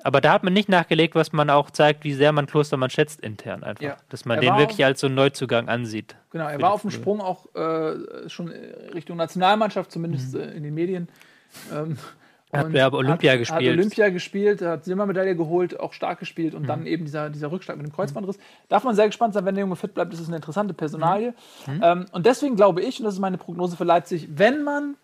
Aber 0.03 0.21
da 0.21 0.33
hat 0.33 0.43
man 0.43 0.53
nicht 0.53 0.69
nachgelegt, 0.69 1.15
was 1.15 1.33
man 1.33 1.49
auch 1.49 1.71
zeigt, 1.71 2.05
wie 2.05 2.13
sehr 2.13 2.33
man 2.33 2.47
Klostermann 2.47 2.91
schätzt 2.91 3.21
intern 3.21 3.63
einfach. 3.63 3.83
Ja. 3.83 3.97
Dass 4.11 4.27
man 4.27 4.37
Er 4.37 4.43
den 4.43 4.59
wirklich 4.59 4.85
als 4.85 5.01
so 5.01 5.07
einen 5.07 5.15
Neuzugang 5.15 5.69
ansieht. 5.69 6.17
Genau, 6.31 6.47
er 6.47 6.61
war 6.61 6.73
auf 6.73 6.83
dem. 6.83 6.91
Sprung 6.91 7.21
auch 7.21 7.47
äh, 7.55 8.29
schon 8.29 8.51
äh, 8.51 8.91
Richtung 8.93 9.17
Nationalmannschaft, 9.17 9.91
zumindest 9.91 10.35
äh, 10.35 10.51
in 10.51 10.63
den 10.63 10.75
Medien. 10.75 11.09
Ähm, 11.73 11.97
hat 12.57 12.77
aber 12.77 12.99
Olympia 12.99 13.33
hat, 13.33 13.39
gespielt. 13.39 13.63
Hat 13.63 13.79
Olympia 13.79 14.09
gespielt, 14.11 14.63
hat 14.63 14.85
Silbermedaille 14.85 15.37
geholt, 15.37 15.79
auch 15.81 15.93
stark 15.93 16.19
gespielt 16.19 16.55
und 16.55 16.63
Mhm. 16.63 16.67
dann 16.67 16.87
eben 16.87 17.05
dieser, 17.05 17.31
dieser 17.31 17.51
Rückschlag 17.53 17.77
mit 17.77 17.87
dem 17.87 17.93
Kreuzbandriss. 17.93 18.39
Darf 18.69 18.85
man 18.85 18.95
sehr 18.95 19.07
gespannt 19.07 19.35
sein, 19.35 19.45
wenn 19.45 19.55
der 19.55 19.63
Junge 19.63 19.77
fit 19.77 19.95
bleibt, 19.95 20.13
das 20.13 20.21
ist 20.21 20.29
eine 20.29 20.37
interessante 20.37 20.75
Personalie. 20.75 21.35
Mhm. 21.67 21.81
Ähm, 21.83 22.07
und 22.13 22.27
deswegen 22.27 22.57
glaube 22.57 22.83
ich, 22.83 22.99
und 23.01 23.05
das 23.05 23.15
ist 23.15 23.21
meine 23.21 23.39
Prognose 23.39 23.77
für 23.77 23.85
Leipzig, 23.85 24.29
wenn 24.37 24.63
man 24.63 24.97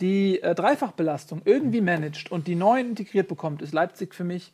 die 0.00 0.42
äh, 0.42 0.54
Dreifachbelastung 0.54 1.42
irgendwie 1.44 1.80
managt 1.80 2.30
und 2.30 2.46
die 2.46 2.54
Neuen 2.54 2.90
integriert 2.90 3.28
bekommt, 3.28 3.62
ist 3.62 3.72
Leipzig 3.72 4.14
für 4.14 4.24
mich 4.24 4.52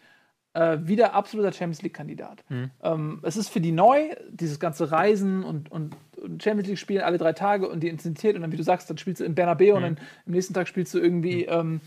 äh, 0.55 0.79
wieder 0.83 1.15
absoluter 1.15 1.51
Champions 1.51 1.83
League-Kandidat. 1.83 2.45
Mhm. 2.51 2.71
Ähm, 2.83 3.19
es 3.23 3.37
ist 3.37 3.49
für 3.49 3.61
die 3.61 3.73
neu, 3.73 4.11
dieses 4.31 4.61
ganze 4.61 4.93
Reisen 4.93 5.43
und, 5.43 5.73
und, 5.73 5.97
und 6.23 6.43
Champions 6.43 6.69
League 6.69 6.79
spielen 6.79 7.03
alle 7.03 7.17
drei 7.19 7.33
Tage 7.33 7.69
und 7.69 7.81
die 7.81 7.89
Intensität 7.89 8.37
und 8.37 8.43
dann, 8.43 8.53
wie 8.53 8.57
du 8.59 8.63
sagst, 8.63 8.89
dann 8.91 8.99
spielst 8.99 9.21
du 9.21 9.25
in 9.25 9.35
Bernabeu 9.35 9.71
Mhm. 9.71 9.77
und 9.77 9.83
dann 9.83 9.97
am 10.27 10.33
nächsten 10.33 10.53
Tag 10.55 10.69
spielst 10.69 10.93
du 10.95 10.99
irgendwie 10.99 11.47
ähm, 11.47 11.81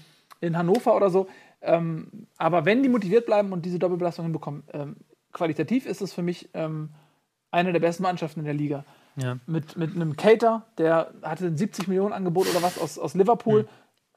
in 0.45 0.57
Hannover 0.57 0.95
oder 0.95 1.09
so. 1.09 1.27
Ähm, 1.61 2.27
aber 2.37 2.65
wenn 2.65 2.83
die 2.83 2.89
motiviert 2.89 3.25
bleiben 3.25 3.51
und 3.51 3.65
diese 3.65 3.79
Doppelbelastung 3.79 4.25
hinbekommen, 4.25 4.63
ähm, 4.73 4.95
qualitativ 5.33 5.85
ist 5.85 6.01
es 6.01 6.13
für 6.13 6.21
mich 6.21 6.49
ähm, 6.53 6.89
eine 7.51 7.73
der 7.73 7.79
besten 7.79 8.03
Mannschaften 8.03 8.41
in 8.41 8.45
der 8.45 8.53
Liga. 8.53 8.85
Ja. 9.17 9.37
Mit, 9.47 9.77
mit 9.77 9.95
einem 9.95 10.15
Cater, 10.17 10.65
der 10.77 11.11
hatte 11.21 11.45
ein 11.45 11.57
70 11.57 11.87
Millionen 11.87 12.13
Angebot 12.13 12.49
oder 12.49 12.61
was 12.61 12.77
aus, 12.77 12.99
aus 12.99 13.13
Liverpool. 13.13 13.61
Hm. 13.61 13.67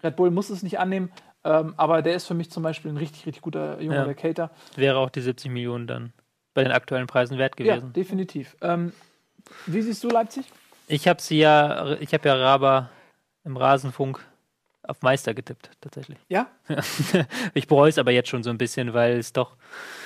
Red 0.03 0.17
Bull 0.17 0.31
muss 0.31 0.51
es 0.51 0.63
nicht 0.63 0.79
annehmen, 0.79 1.11
ähm, 1.45 1.75
aber 1.77 2.03
der 2.03 2.15
ist 2.15 2.27
für 2.27 2.35
mich 2.35 2.51
zum 2.51 2.63
Beispiel 2.63 2.91
ein 2.93 2.97
richtig, 2.97 3.27
richtig 3.27 3.43
guter 3.43 3.81
Junge, 3.81 3.97
Ja. 3.97 4.05
der 4.05 4.15
Cater. 4.15 4.51
Wäre 4.77 4.99
auch 4.99 5.11
die 5.11 5.21
70 5.21 5.51
Millionen 5.51 5.87
dann 5.87 6.13
bei 6.55 6.63
den 6.65 6.73
aktuellen 6.73 7.07
Preisen 7.07 7.39
wert 7.39 7.59
Ja, 7.61 7.77
gewesen. 7.77 7.93
definitiv. 7.93 8.57
Ähm, 8.61 8.93
wie 9.67 9.83
siehst 9.83 10.03
du 10.05 10.09
Leipzig? 10.09 10.45
Ich 10.89 11.07
habe 11.07 11.21
sie 11.23 11.39
ja, 11.39 11.93
ich 12.01 12.13
habe 12.15 12.29
ja 12.29 12.35
Raba 12.35 12.91
im 13.45 13.57
Rasenfunk 13.57 14.25
auf 14.89 15.03
Meister 15.03 15.35
getippt, 15.35 15.71
tatsächlich. 15.81 16.19
Ja? 16.29 16.49
ich 17.55 17.67
bereue 17.67 17.91
es 17.91 17.99
aber 17.99 18.11
jetzt 18.11 18.29
schon 18.29 18.43
so 18.43 18.51
ein 18.51 18.59
bisschen, 18.59 18.95
weil 18.95 19.19
es 19.19 19.33
doch. 19.33 19.57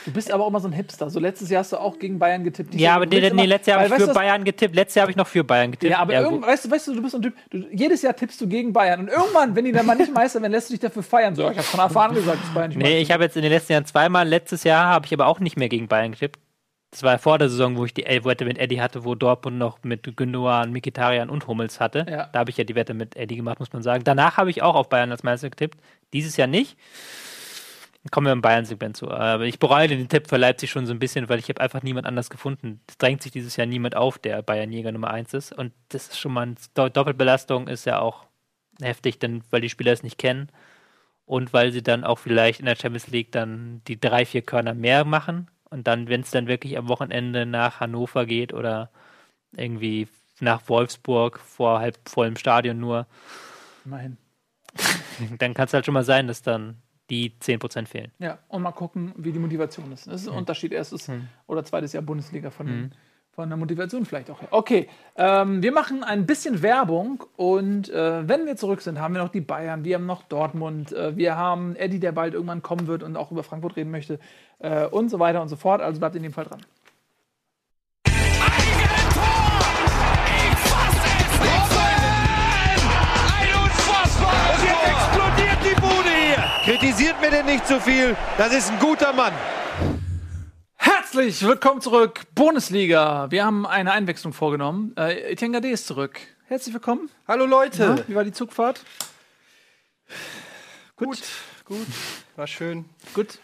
Du 0.05 0.12
bist 0.12 0.30
aber 0.30 0.45
auch 0.45 0.49
immer 0.49 0.61
so 0.61 0.68
ein 0.68 0.72
Hipster. 0.72 1.09
So 1.09 1.20
letztes 1.20 1.49
Jahr 1.51 1.61
hast 1.61 1.72
du 1.72 1.76
auch 1.78 1.99
gegen 1.99 2.18
Bayern 2.18 2.43
getippt. 2.43 2.74
Ja, 2.74 2.97
aber 2.97 3.07
nee, 3.07 3.30
nee, 3.30 3.47
letztes 3.47 3.68
Jahr 3.68 3.80
habe 3.80 3.95
ich 3.95 4.03
für 4.03 4.12
Bayern 4.12 4.43
getippt. 4.45 4.74
Letztes 4.74 4.97
Jahr 4.97 5.03
habe 5.03 5.12
ich 5.12 5.16
noch 5.16 5.26
für 5.26 5.45
Bayern 5.45 5.70
getippt. 5.70 5.93
Ja, 5.93 6.01
aber 6.01 6.14
irgend, 6.14 6.45
weißt, 6.45 6.64
du, 6.64 6.70
weißt 6.70 6.89
du, 6.89 6.95
du 6.95 7.03
bist 7.03 7.12
so 7.12 7.18
ein 7.18 7.22
Typ, 7.22 7.35
du, 7.51 7.59
jedes 7.72 8.03
Jahr 8.03 8.14
tippst 8.14 8.41
du 8.41 8.49
gegen 8.49 8.72
Bayern 8.72 9.01
und 9.01 9.09
irgendwann, 9.09 9.55
wenn 9.55 9.64
die 9.64 9.72
dann 9.72 9.87
mal 9.87 9.95
nicht 9.95 10.12
Meister 10.12 10.43
werden, 10.43 10.53
lässt 10.53 10.68
du 10.68 10.74
dich 10.74 10.80
dafür 10.80 11.03
feiern. 11.03 11.37
So, 11.37 11.49
ich 11.49 11.57
habe 11.57 11.62
von 11.62 11.80
Anfang 11.80 12.11
an 12.11 12.14
gesagt, 12.16 12.43
dass 12.43 12.53
Bayern 12.53 12.70
nicht 12.70 12.78
Nee, 12.78 13.01
ich 13.01 13.12
habe 13.12 13.22
jetzt 13.24 13.37
in 13.37 13.43
den 13.43 13.53
letzten 13.53 13.74
Jahren 13.74 13.87
zweimal, 13.87 14.26
letztes 14.26 14.64
Jahr 14.64 14.87
habe 14.87 15.07
ich 15.07 15.12
aber 15.12 15.26
auch 15.26 15.39
nicht 15.39 15.57
mehr 15.57 15.68
gegen 15.68 15.87
Bayern 15.87 16.12
getippt. 16.12 16.39
Das 16.93 17.03
war 17.03 17.18
vor 17.18 17.38
der 17.38 17.49
Saison, 17.49 17.78
wo 17.78 17.86
ich 17.86 17.95
die 17.95 18.05
Wette 18.05 18.45
mit 18.45 18.59
Eddie 18.59 18.82
hatte, 18.82 19.05
wo 19.05 19.14
Dortmund 19.14 19.57
noch 19.57 19.82
mit 19.82 20.14
Gündogan, 20.14 20.72
Mikitarian 20.72 21.30
und 21.30 21.47
Hummels 21.47 21.80
hatte. 21.80 22.05
Ja. 22.09 22.26
Da 22.26 22.40
habe 22.40 22.51
ich 22.51 22.59
ja 22.59 22.64
die 22.64 22.74
Wette 22.74 22.93
mit 22.93 23.16
Eddie 23.16 23.36
gemacht, 23.36 23.61
muss 23.61 23.72
man 23.72 23.82
sagen. 23.82 24.05
Danach 24.05 24.36
habe 24.36 24.51
ich 24.51 24.62
auch 24.62 24.74
auf 24.74 24.90
Bayern 24.90 25.11
als 25.11 25.22
Meister 25.22 25.49
getippt. 25.49 25.78
Dieses 26.12 26.36
Jahr 26.36 26.49
nicht. 26.49 26.76
Kommen 28.11 28.26
wir 28.26 28.32
im 28.32 28.43
Bayern-Segment 28.43 28.95
zu. 28.97 29.11
Aber 29.11 29.45
ich 29.45 29.59
bereue 29.59 29.88
den 29.88 30.07
Tipp 30.09 30.28
für 30.28 30.36
Leipzig 30.36 30.70
schon 30.70 30.84
so 30.86 30.93
ein 30.93 30.99
bisschen, 30.99 31.30
weil 31.30 31.38
ich 31.38 31.49
habe 31.49 31.62
einfach 31.62 31.82
niemand 31.82 32.07
anders 32.07 32.28
gefunden. 32.28 32.80
Es 32.86 32.99
drängt 32.99 33.22
sich 33.22 33.32
dieses 33.32 33.57
Jahr 33.57 33.66
niemand 33.66 33.97
auf, 33.97 34.18
der 34.18 34.43
Bayern-Jäger 34.43 34.93
Nummer 34.93 35.11
1 35.12 35.32
ist. 35.32 35.53
Und 35.57 35.72
das 35.88 36.09
ist 36.09 36.18
schon 36.20 36.32
mal 36.34 36.43
eine 36.43 36.57
Do- 36.74 36.90
Doppelbelastung, 36.90 37.68
ist 37.68 37.86
ja 37.86 38.01
auch 38.01 38.26
heftig, 38.82 39.18
denn 39.18 39.43
weil 39.51 39.62
die 39.62 39.70
Spieler 39.70 39.93
es 39.93 40.03
nicht 40.03 40.18
kennen 40.18 40.49
und 41.24 41.55
weil 41.55 41.72
sie 41.72 41.82
dann 41.82 42.05
auch 42.05 42.18
vielleicht 42.18 42.61
in 42.61 42.66
der 42.66 42.76
Champions 42.76 43.07
League 43.09 43.32
dann 43.32 43.80
die 43.86 43.99
drei, 43.99 44.26
vier 44.26 44.43
Körner 44.43 44.74
mehr 44.74 45.05
machen 45.05 45.49
und 45.72 45.86
dann, 45.86 46.08
wenn 46.08 46.20
es 46.20 46.30
dann 46.30 46.46
wirklich 46.46 46.76
am 46.76 46.88
Wochenende 46.88 47.46
nach 47.46 47.80
Hannover 47.80 48.26
geht 48.26 48.52
oder 48.52 48.90
irgendwie 49.56 50.06
nach 50.38 50.68
Wolfsburg 50.68 51.38
vor 51.38 51.80
halb 51.80 51.98
vollem 52.08 52.36
Stadion 52.36 52.78
nur, 52.78 53.06
Immerhin. 53.84 54.16
dann 55.38 55.54
kann 55.54 55.66
es 55.66 55.74
halt 55.74 55.84
schon 55.84 55.94
mal 55.94 56.04
sein, 56.04 56.26
dass 56.26 56.42
dann 56.42 56.76
die 57.10 57.32
10% 57.40 57.86
fehlen. 57.86 58.12
Ja, 58.18 58.38
und 58.48 58.62
mal 58.62 58.72
gucken, 58.72 59.12
wie 59.16 59.32
die 59.32 59.38
Motivation 59.38 59.92
ist. 59.92 60.06
Das 60.06 60.22
ist 60.22 60.28
ein 60.28 60.34
Unterschied. 60.34 60.72
Erstes 60.72 61.10
oder 61.46 61.64
zweites 61.64 61.92
Jahr 61.92 62.02
Bundesliga 62.02 62.50
von 62.50 62.66
den 62.66 62.94
Von 63.35 63.49
der 63.49 63.57
Motivation 63.57 64.05
vielleicht 64.05 64.30
auch 64.30 64.43
her. 64.43 64.49
Okay, 64.51 64.91
ähm, 65.16 65.62
wir 65.62 65.72
machen 65.72 66.05
ein 66.05 66.26
bisschen 66.26 66.61
Werbung 66.61 67.24
und 67.37 67.89
äh, 67.89 68.28
wenn 68.28 68.45
wir 68.45 68.57
zurück 68.57 68.83
sind, 68.83 69.01
haben 69.01 69.14
wir 69.14 69.22
noch 69.22 69.30
die 69.30 69.41
Bayern, 69.41 69.85
wir 69.85 69.95
haben 69.95 70.05
noch 70.05 70.22
Dortmund, 70.24 70.93
äh, 70.93 71.16
wir 71.16 71.35
haben 71.35 71.74
Eddie, 71.76 71.99
der 71.99 72.12
bald 72.12 72.35
irgendwann 72.35 72.61
kommen 72.61 72.87
wird 72.89 73.03
und 73.03 73.16
auch 73.16 73.30
über 73.30 73.43
Frankfurt 73.43 73.76
reden 73.76 73.91
möchte 73.91 74.18
äh, 74.59 74.85
und 74.85 75.09
so 75.09 75.18
weiter 75.18 75.41
und 75.41 75.49
so 75.49 75.57
fort. 75.57 75.80
Also 75.80 75.99
bleibt 75.99 76.14
in 76.14 76.22
dem 76.22 76.35
Fall 76.35 76.45
dran. 76.45 76.61
Und 84.20 84.62
jetzt 84.62 84.87
explodiert 84.91 85.59
die 85.64 85.80
Bude 85.80 86.11
hier. 86.11 86.45
Kritisiert 86.64 87.18
mir 87.22 87.30
denn 87.30 87.47
nicht 87.47 87.66
zu 87.66 87.80
viel. 87.80 88.14
Das 88.37 88.53
ist 88.53 88.70
ein 88.70 88.78
guter 88.78 89.14
Mann. 89.14 89.33
Herzlich 91.14 91.42
willkommen 91.46 91.82
zurück, 91.82 92.22
Bundesliga. 92.34 93.30
Wir 93.30 93.44
haben 93.44 93.66
eine 93.66 93.92
Einwechslung 93.92 94.32
vorgenommen. 94.32 94.94
Äh, 94.96 95.32
Etienne 95.32 95.52
Gade 95.52 95.68
ist 95.68 95.86
zurück. 95.86 96.18
Herzlich 96.46 96.72
willkommen. 96.72 97.10
Hallo 97.28 97.44
Leute. 97.44 97.96
Na, 97.98 98.08
wie 98.08 98.14
war 98.14 98.24
die 98.24 98.32
Zugfahrt? 98.32 98.82
Gut, 100.96 101.22
gut, 101.66 101.86
war 102.34 102.46
schön. 102.46 102.86
Gut. 103.12 103.38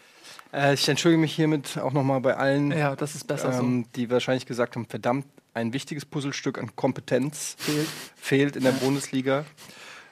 Äh, 0.51 0.73
ich 0.73 0.89
entschuldige 0.89 1.21
mich 1.21 1.35
hiermit 1.35 1.77
auch 1.77 1.93
nochmal 1.93 2.21
bei 2.21 2.35
allen, 2.37 2.71
Ja, 2.71 2.95
das 2.95 3.13
ist 3.13 3.27
besser 3.27 3.53
ähm, 3.59 3.85
die 3.95 4.09
wahrscheinlich 4.09 4.47
gesagt 4.47 4.75
haben, 4.75 4.87
verdammt, 4.87 5.27
ein 5.53 5.71
wichtiges 5.71 6.05
Puzzlestück 6.05 6.57
an 6.57 6.75
Kompetenz 6.75 7.55
fehlt, 7.59 7.87
fehlt 8.15 8.55
in 8.55 8.63
der 8.63 8.71
Bundesliga. 8.71 9.45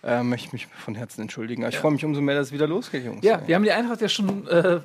Äh, 0.04 0.22
möchte 0.22 0.52
mich 0.54 0.68
von 0.68 0.94
Herzen 0.94 1.22
entschuldigen. 1.22 1.64
Aber 1.64 1.74
ich 1.74 1.80
freue 1.80 1.92
mich 1.92 2.06
umso 2.06 2.22
mehr, 2.22 2.36
dass 2.36 2.48
es 2.48 2.54
wieder 2.54 2.68
losgeht, 2.68 3.04
Jungs. 3.04 3.24
so. 3.24 3.28
Ja, 3.28 3.42
wir 3.48 3.56
haben 3.56 3.64
die 3.64 3.72
Eintracht 3.72 4.00
ja 4.00 4.08
schon 4.08 4.48
äh, 4.48 4.80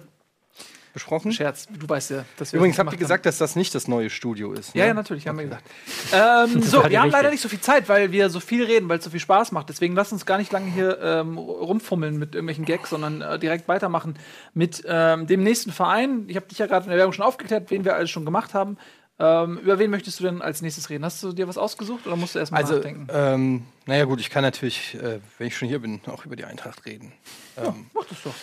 Besprochen? 0.93 1.32
Scherz. 1.32 1.66
Du 1.70 1.88
weißt 1.88 2.11
ja, 2.11 2.24
dass 2.36 2.53
wir 2.53 2.59
Übrigens 2.59 2.76
das 2.76 2.84
habt 2.84 2.93
ihr 2.95 2.99
gesagt, 2.99 3.24
dass 3.26 3.38
das 3.38 3.57
nicht 3.57 3.74
das 3.74 3.88
neue 3.88 4.11
Studio 4.11 4.53
ist. 4.53 4.68
haben. 4.70 4.78
Ja, 4.78 4.84
ne? 4.84 4.88
ja, 4.88 4.95
natürlich, 4.95 5.26
haben 5.26 5.38
wir 5.38 5.45
gesagt. 5.45 5.64
Ähm, 6.12 6.62
so, 6.62 6.88
wir 6.88 7.01
haben 7.01 7.11
leider 7.11 7.30
nicht 7.30 7.40
so 7.40 7.49
viel 7.49 7.61
Zeit, 7.61 7.88
weil 7.88 8.12
wir 8.12 8.28
so 8.30 8.40
viel 8.40 8.64
reden, 8.64 8.88
weil 8.88 8.99
es 8.99 9.05
so 9.05 9.11
viel 9.11 9.20
Spaß 9.20 9.53
macht. 9.53 9.68
Deswegen 9.68 9.95
lasst 9.95 10.12
uns 10.12 10.26
gar 10.26 10.38
nicht 10.38 10.53
lange 10.53 10.70
hier 10.70 10.99
ähm, 11.01 11.38
rumfummeln 11.38 12.18
mit 12.18 12.34
irgendwelchen 12.34 12.64
Gags, 12.64 12.90
sondern 12.90 13.22
äh, 13.22 13.38
direkt 13.38 13.68
weitermachen 13.68 14.18
mit 14.55 14.82
ähm, 14.86 15.26
dem 15.26 15.43
nächsten 15.43 15.72
Verein. 15.72 16.24
Ich 16.28 16.36
habe 16.36 16.47
dich 16.47 16.59
ja 16.59 16.66
gerade 16.66 16.84
in 16.84 16.90
der 16.90 16.99
Werbung 16.99 17.12
schon 17.14 17.24
aufgeklärt, 17.24 17.70
wen 17.70 17.84
wir 17.84 17.95
alles 17.97 18.11
schon 18.11 18.24
gemacht 18.24 18.53
haben. 18.55 18.76
Ähm, 19.18 19.59
über 19.59 19.78
wen 19.78 19.90
möchtest 19.90 20.18
du 20.20 20.24
denn 20.24 20.43
als 20.43 20.62
nächstes 20.62 20.90
reden? 20.90 21.05
Hast 21.05 21.22
du 21.22 21.32
dir 21.32 21.47
was 21.47 21.57
ausgesucht 21.59 22.07
oder 22.07 22.16
musst 22.16 22.34
du 22.34 22.38
erstmal 22.38 22.62
Also, 22.62 22.74
nachdenken? 22.76 23.07
ähm, 23.12 23.62
naja 23.86 24.05
gut, 24.05 24.20
ich 24.20 24.30
kann 24.30 24.43
natürlich, 24.43 24.95
äh, 24.95 25.20
wenn 25.38 25.47
ich 25.47 25.57
schon 25.57 25.68
hier 25.68 25.78
bin, 25.80 26.01
auch 26.07 26.24
über 26.24 26.34
die 26.34 26.45
Eintracht 26.45 26.84
reden. 26.86 27.12
Ähm, 27.57 27.86
Mach 27.95 28.05
das 28.07 28.18
doch. 28.24 28.34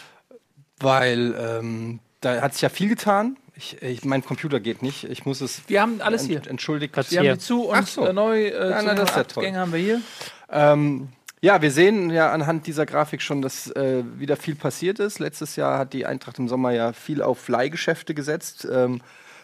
weil 0.80 1.36
ähm, 1.38 2.00
da 2.22 2.42
hat 2.42 2.54
sich 2.54 2.62
ja 2.62 2.70
viel 2.70 2.90
getan. 2.90 3.38
Ich, 3.56 3.82
ich, 3.82 4.06
mein 4.06 4.24
Computer 4.24 4.60
geht 4.60 4.82
nicht. 4.82 5.04
Ich 5.06 5.26
muss 5.26 5.42
es 5.42 5.62
Wir 5.68 5.82
haben 5.82 6.02
alles 6.02 6.24
hier. 6.26 6.38
ent- 6.38 6.48
entschuldigt. 6.48 6.96
Wir 6.96 7.04
haben 7.20 7.24
Hier. 7.26 7.34
die 7.34 7.40
zu 7.40 7.64
und 7.66 7.76
Ach 7.78 7.88
so. 7.88 8.06
äh, 8.06 8.14
neu 8.14 8.48
äh, 8.48 8.70
Ja, 8.70 8.80
zu 8.80 8.86
na, 8.86 8.94
das 8.96 9.10
ist 9.10 9.16
ja 9.18 9.24
toll. 9.26 9.52
Haben 9.54 9.74
wir 9.74 9.80
hier. 9.80 10.02
Ähm, 10.50 11.10
ja, 11.42 11.62
wir 11.62 11.72
sehen 11.72 12.10
ja 12.10 12.32
anhand 12.32 12.68
dieser 12.68 12.86
Grafik 12.86 13.22
schon, 13.22 13.42
dass 13.42 13.70
äh, 13.72 14.04
wieder 14.18 14.36
viel 14.38 14.56
passiert 14.56 15.00
ist. 15.00 15.20
Letztes 15.20 15.56
Jahr 15.58 15.78
hat 15.80 15.94
die 15.94 16.06
Eintracht 16.06 16.40
im 16.40 16.48
Sommer 16.48 16.72
ja 16.72 16.94
viel 16.94 17.22
auf 17.22 17.48
Leihgeschäfte 17.50 18.14
gesetzt. 18.14 18.68
Ähm, 18.72 19.02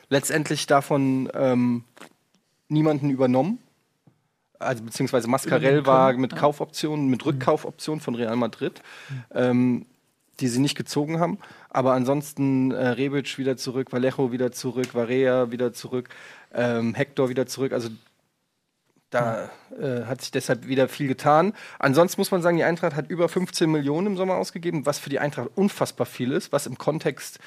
letztendlich 0.09 0.65
davon 0.67 1.29
ähm, 1.33 1.83
niemanden 2.69 3.09
übernommen. 3.09 3.59
Also 4.59 4.83
beziehungsweise 4.83 5.27
Mascarell 5.29 5.85
war 5.85 6.13
mit 6.13 6.35
Kaufoptionen, 6.35 7.09
mit 7.09 7.25
Rückkaufoptionen 7.25 7.99
von 8.01 8.15
Real 8.15 8.35
Madrid, 8.37 8.81
ähm, 9.33 9.85
die 10.39 10.47
sie 10.47 10.59
nicht 10.59 10.75
gezogen 10.75 11.19
haben. 11.19 11.39
Aber 11.69 11.93
ansonsten 11.93 12.71
äh, 12.71 12.87
Rebic 12.89 13.37
wieder 13.37 13.57
zurück, 13.57 13.91
Vallejo 13.91 14.31
wieder 14.31 14.51
zurück, 14.51 14.93
Varea 14.93 15.51
wieder 15.51 15.73
zurück, 15.73 16.09
ähm, 16.53 16.93
Hector 16.93 17.29
wieder 17.29 17.47
zurück. 17.47 17.73
Also 17.73 17.89
da 19.09 19.49
äh, 19.79 20.05
hat 20.05 20.21
sich 20.21 20.31
deshalb 20.31 20.67
wieder 20.67 20.87
viel 20.87 21.07
getan. 21.07 21.53
Ansonsten 21.79 22.19
muss 22.19 22.31
man 22.31 22.41
sagen, 22.41 22.57
die 22.57 22.63
Eintracht 22.63 22.95
hat 22.95 23.09
über 23.09 23.29
15 23.29 23.71
Millionen 23.71 24.07
im 24.07 24.17
Sommer 24.17 24.35
ausgegeben, 24.35 24.85
was 24.85 24.99
für 24.99 25.09
die 25.09 25.19
Eintracht 25.19 25.49
unfassbar 25.55 26.05
viel 26.05 26.31
ist, 26.31 26.51
was 26.51 26.67
im 26.67 26.77
Kontext 26.77 27.39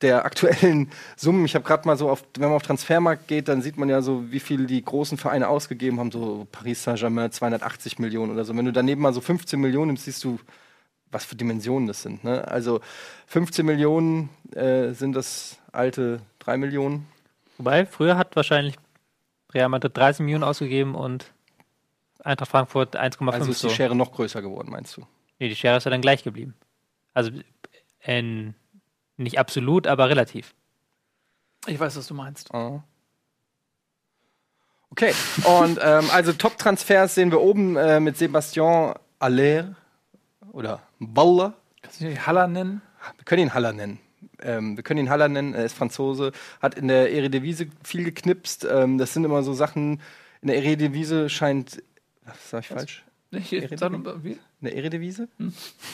der 0.00 0.24
aktuellen 0.24 0.90
Summen, 1.16 1.44
ich 1.44 1.54
habe 1.54 1.64
gerade 1.64 1.86
mal 1.86 1.96
so 1.96 2.10
auf, 2.10 2.24
wenn 2.36 2.48
man 2.48 2.56
auf 2.56 2.62
Transfermarkt 2.62 3.28
geht, 3.28 3.48
dann 3.48 3.62
sieht 3.62 3.76
man 3.76 3.88
ja 3.88 4.02
so, 4.02 4.32
wie 4.32 4.40
viel 4.40 4.66
die 4.66 4.84
großen 4.84 5.16
Vereine 5.16 5.48
ausgegeben 5.48 6.00
haben, 6.00 6.10
so 6.10 6.46
Paris 6.50 6.82
Saint-Germain 6.82 7.30
280 7.30 8.00
Millionen 8.00 8.32
oder 8.32 8.44
so. 8.44 8.56
Wenn 8.56 8.64
du 8.64 8.72
daneben 8.72 9.00
mal 9.00 9.12
so 9.12 9.20
15 9.20 9.60
Millionen 9.60 9.88
nimmst, 9.88 10.04
siehst 10.04 10.24
du, 10.24 10.40
was 11.12 11.24
für 11.24 11.36
Dimensionen 11.36 11.86
das 11.86 12.02
sind. 12.02 12.24
Ne? 12.24 12.46
Also 12.48 12.80
15 13.26 13.64
Millionen 13.64 14.30
äh, 14.54 14.92
sind 14.92 15.12
das 15.12 15.58
alte 15.70 16.20
3 16.40 16.56
Millionen. 16.56 17.06
Wobei, 17.58 17.86
früher 17.86 18.16
hat 18.16 18.34
wahrscheinlich 18.34 18.76
Real 19.52 19.68
Madrid 19.68 19.96
30 19.96 20.24
Millionen 20.24 20.44
ausgegeben 20.44 20.94
und 20.94 21.32
Eintracht 22.24 22.50
Frankfurt 22.50 22.96
1,5. 22.96 23.30
Also 23.30 23.50
ist 23.50 23.60
so. 23.60 23.68
die 23.68 23.74
Schere 23.74 23.94
noch 23.94 24.12
größer 24.12 24.42
geworden, 24.42 24.70
meinst 24.70 24.96
du? 24.96 25.06
Nee, 25.38 25.48
die 25.48 25.56
Schere 25.56 25.76
ist 25.76 25.84
ja 25.84 25.90
dann 25.90 26.00
gleich 26.00 26.22
geblieben. 26.22 26.54
Also 27.14 27.30
in, 28.00 28.54
nicht 29.16 29.38
absolut, 29.38 29.86
aber 29.86 30.08
relativ. 30.08 30.54
Ich 31.66 31.78
weiß, 31.78 31.96
was 31.96 32.06
du 32.06 32.14
meinst. 32.14 32.52
Ah. 32.54 32.82
Okay, 34.90 35.14
und 35.44 35.78
ähm, 35.82 36.10
also 36.12 36.32
Top-Transfers 36.32 37.14
sehen 37.14 37.30
wir 37.30 37.40
oben 37.40 37.76
äh, 37.76 37.98
mit 37.98 38.18
Sebastian 38.18 38.94
Aller 39.18 39.74
oder 40.52 40.82
Baller. 41.08 41.54
Kannst 41.82 42.00
du 42.00 42.04
den 42.04 42.26
Haller 42.26 42.46
nennen? 42.46 42.82
Wir 43.16 43.24
können 43.24 43.42
ihn 43.42 43.54
Haller 43.54 43.72
nennen. 43.72 43.98
Ähm, 44.40 44.76
wir 44.76 44.82
können 44.84 45.00
ihn 45.00 45.10
Haller 45.10 45.28
nennen, 45.28 45.54
er 45.54 45.64
ist 45.64 45.74
Franzose, 45.74 46.32
hat 46.60 46.74
in 46.76 46.88
der 46.88 47.12
Eredivisie 47.12 47.70
viel 47.84 48.04
geknipst. 48.04 48.66
Ähm, 48.70 48.98
das 48.98 49.12
sind 49.12 49.24
immer 49.24 49.42
so 49.42 49.52
Sachen, 49.52 50.00
in 50.40 50.48
der 50.48 50.56
Eredivisie 50.56 51.28
scheint. 51.28 51.82
Was 52.24 52.50
sag 52.50 52.60
ich 52.60 52.68
falsch? 52.68 53.04
Noch, 53.30 53.40
wie? 54.22 54.32
In 54.32 54.38
der 54.60 54.76
Eredivisie? 54.76 55.26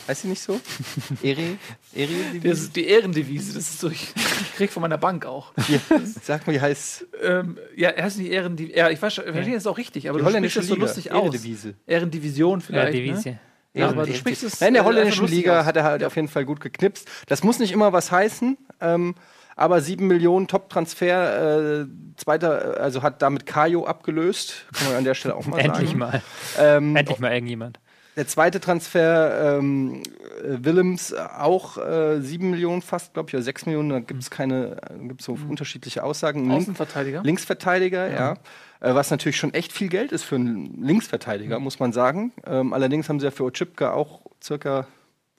Heißt 0.09 0.23
sie 0.23 0.29
nicht 0.29 0.43
so? 0.43 0.61
Ere, 1.23 1.57
Eredivisie? 1.95 2.41
Das 2.49 2.59
ist 2.61 2.77
die 2.77 2.87
Ehrendevise. 2.87 3.55
Das 3.55 3.63
ist 3.71 3.79
so, 3.79 3.89
ich 3.89 4.13
krieg 4.57 4.71
von 4.73 4.81
meiner 4.83 4.99
Bank 4.99 5.25
auch. 5.25 5.53
Ja, 5.69 5.79
sag 6.23 6.47
mal, 6.47 6.53
wie 6.55 6.61
heißt 6.61 7.07
ähm, 7.23 7.57
ja, 7.77 7.91
er 7.91 8.05
heißt 8.05 8.19
nicht 8.19 8.31
Ehrendivise. 8.33 8.77
Ja, 8.77 8.91
ich 8.91 9.01
weiß, 9.01 9.15
schon- 9.15 9.25
verstehe 9.25 9.55
das 9.55 9.67
auch 9.69 9.79
richtig, 9.79 10.09
aber 10.11 10.19
die 10.19 10.25
du 10.25 10.31
sprichst 10.31 10.57
das 10.57 10.67
so 10.67 10.75
lustig 10.75 11.13
aus. 11.13 11.23
Eredivisie. 11.23 11.75
Ehrendivision 11.87 12.59
Ja, 12.61 12.67
vielleicht. 12.67 12.95
Divisie. 12.95 13.31
Ne? 13.31 13.41
Ja, 13.75 13.89
aber 13.89 14.07
du 14.07 14.15
sprichst 14.15 14.43
es. 14.43 14.61
Nein, 14.61 14.69
in 14.69 14.75
der 14.75 14.83
äh, 14.83 14.87
holländischen 14.87 15.27
Liga 15.27 15.61
aus. 15.61 15.67
hat 15.67 15.77
er 15.77 15.85
halt 15.85 16.03
auf 16.05 16.17
jeden 16.17 16.29
Fall 16.29 16.45
gut 16.45 16.61
geknipst. 16.61 17.09
Das 17.27 17.45
muss 17.45 17.59
nicht 17.59 17.73
immer 17.73 17.93
was 17.93 18.11
heißen, 18.11 18.57
ähm, 18.81 19.15
aber 19.57 19.81
7 19.81 20.07
Millionen 20.07 20.47
Top-Transfer, 20.49 21.81
äh, 21.83 21.87
zweiter, 22.17 22.81
also 22.81 23.03
hat 23.03 23.23
damit 23.23 23.45
Kajo 23.47 23.85
abgelöst. 23.87 24.67
Kann 24.73 24.89
man 24.89 24.97
an 24.99 25.05
der 25.05 25.15
Stelle 25.15 25.35
auch 25.35 25.47
mal 25.47 25.59
Endlich 25.61 25.89
sagen. 25.89 25.99
mal. 25.99 26.23
Ähm, 26.59 26.97
Endlich 26.97 27.19
mal 27.19 27.33
irgendjemand. 27.33 27.79
Der 28.19 28.27
zweite 28.27 28.59
Transfer, 28.59 29.59
ähm, 29.59 30.03
äh, 30.43 30.65
Willems, 30.65 31.13
äh, 31.13 31.19
auch 31.39 31.79
äh, 31.79 32.21
7 32.21 32.51
Millionen 32.51 32.83
fast, 32.83 33.15
glaube 33.15 33.29
ich, 33.29 33.35
oder 33.35 33.45
6 33.45 33.67
Millionen, 33.67 33.91
da 33.91 34.01
gibt 34.01 34.21
es 34.21 34.29
keine, 34.29 34.77
gibt 35.03 35.23
so 35.23 35.39
unterschiedliche 35.49 36.03
Aussagen. 36.03 36.51
Außenverteidiger. 36.51 37.23
Linksverteidiger, 37.23 38.13
ja. 38.13 38.33
Äh, 38.81 38.95
was 38.95 39.13
natürlich 39.13 39.37
schon 39.37 39.55
echt 39.55 39.73
viel 39.73 39.89
Geld 39.89 40.11
ist 40.11 40.25
für 40.25 40.35
einen 40.35 40.83
Linksverteidiger, 40.83 41.61
muss 41.61 41.79
man 41.79 41.93
sagen. 41.93 42.33
Ähm, 42.45 42.73
allerdings 42.73 43.09
haben 43.09 43.21
sie 43.21 43.27
ja 43.27 43.31
für 43.31 43.45
Ochipka 43.45 43.93
auch 43.93 44.23
circa 44.43 44.89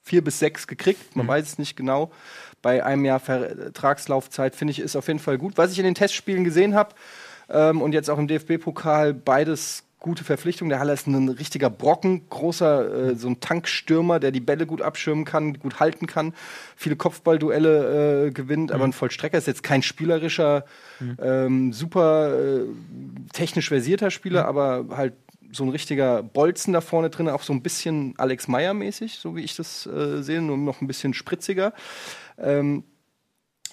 vier 0.02 0.24
bis 0.24 0.40
sechs 0.40 0.66
gekriegt. 0.66 1.18
Man 1.18 1.28
weiß 1.28 1.46
es 1.46 1.60
nicht 1.60 1.76
genau. 1.76 2.12
Bei 2.62 2.86
einem 2.86 3.04
Jahr 3.04 3.20
Vertragslaufzeit 3.20 4.56
finde 4.56 4.72
ich 4.72 4.80
ist 4.80 4.96
auf 4.96 5.08
jeden 5.08 5.20
Fall 5.20 5.38
gut. 5.38 5.58
Was 5.58 5.74
ich 5.74 5.80
in 5.80 5.86
den 5.86 5.96
Testspielen 5.96 6.46
gesehen 6.46 6.76
habe 6.76 6.96
ähm, 7.50 7.82
und 7.82 7.92
jetzt 7.92 8.10
auch 8.10 8.18
im 8.18 8.28
DFB-Pokal, 8.28 9.14
beides 9.14 9.84
gute 10.00 10.24
Verpflichtungen. 10.24 10.70
Der 10.70 10.80
Haller 10.80 10.94
ist 10.94 11.08
ein 11.08 11.30
richtiger 11.30 11.70
Brocken, 11.70 12.30
großer, 12.30 13.10
äh, 13.10 13.16
so 13.16 13.28
ein 13.28 13.40
Tankstürmer, 13.40 14.20
der 14.20 14.32
die 14.32 14.40
Bälle 14.40 14.66
gut 14.66 14.82
abschirmen 14.82 15.26
kann, 15.26 15.60
gut 15.60 15.80
halten 15.80 16.08
kann, 16.08 16.34
viele 16.76 16.96
Kopfballduelle 16.96 18.28
äh, 18.28 18.32
gewinnt, 18.32 18.72
aber 18.72 18.86
ein 18.86 18.94
Vollstrecker 18.94 19.38
ist 19.38 19.48
jetzt 19.48 19.64
kein 19.64 19.84
spielerischer, 19.84 20.66
ähm, 21.22 21.74
super 21.74 22.34
äh, 22.34 22.66
technisch 23.34 23.70
versierter 23.70 24.12
Spieler, 24.12 24.46
aber 24.46 24.86
halt 24.96 25.14
so 25.52 25.64
ein 25.64 25.70
richtiger 25.70 26.24
Bolzen 26.24 26.74
da 26.74 26.82
vorne 26.82 27.10
drin, 27.10 27.28
auch 27.28 27.44
so 27.44 27.54
ein 27.54 27.64
bisschen 27.64 28.14
Alex 28.18 28.48
Meyer 28.48 28.74
mäßig, 28.74 29.16
so 29.16 29.36
wie 29.36 29.42
ich 29.42 29.56
das 29.56 29.86
äh, 29.88 30.22
sehe, 30.22 30.42
nur 30.42 30.58
noch 30.58 30.82
ein 30.82 30.88
bisschen 30.88 31.14
spritziger. 31.14 31.74
Ähm, 32.38 32.84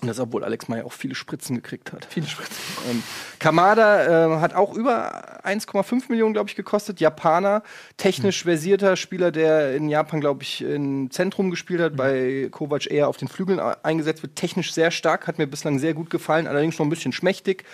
und 0.02 0.08
das, 0.08 0.20
obwohl 0.20 0.44
Alex 0.44 0.68
Meyer 0.68 0.84
auch 0.84 0.92
viele 0.92 1.14
Spritzen 1.14 1.56
gekriegt 1.56 1.92
hat. 1.92 2.06
Viele 2.10 2.26
Spritzen. 2.26 2.54
Ähm, 2.90 3.02
Kamada 3.38 4.36
äh, 4.36 4.40
hat 4.40 4.54
auch 4.54 4.74
über 4.74 5.42
1,5 5.44 6.04
Millionen, 6.10 6.34
glaube 6.34 6.50
ich, 6.50 6.56
gekostet. 6.56 7.00
Japaner, 7.00 7.62
technisch 7.96 8.42
versierter 8.44 8.96
Spieler, 8.96 9.30
der 9.32 9.74
in 9.74 9.88
Japan, 9.88 10.20
glaube 10.20 10.42
ich, 10.42 10.62
im 10.62 11.10
Zentrum 11.10 11.50
gespielt 11.50 11.80
hat, 11.80 11.96
bei 11.96 12.48
Kovac 12.50 12.90
eher 12.90 13.08
auf 13.08 13.16
den 13.16 13.28
Flügeln 13.28 13.58
a- 13.58 13.78
eingesetzt 13.82 14.22
wird. 14.22 14.36
Technisch 14.36 14.72
sehr 14.74 14.90
stark, 14.90 15.26
hat 15.26 15.38
mir 15.38 15.46
bislang 15.46 15.78
sehr 15.78 15.94
gut 15.94 16.10
gefallen, 16.10 16.46
allerdings 16.46 16.78
noch 16.78 16.84
ein 16.86 16.90
bisschen 16.90 17.12
schmächtig. 17.12 17.64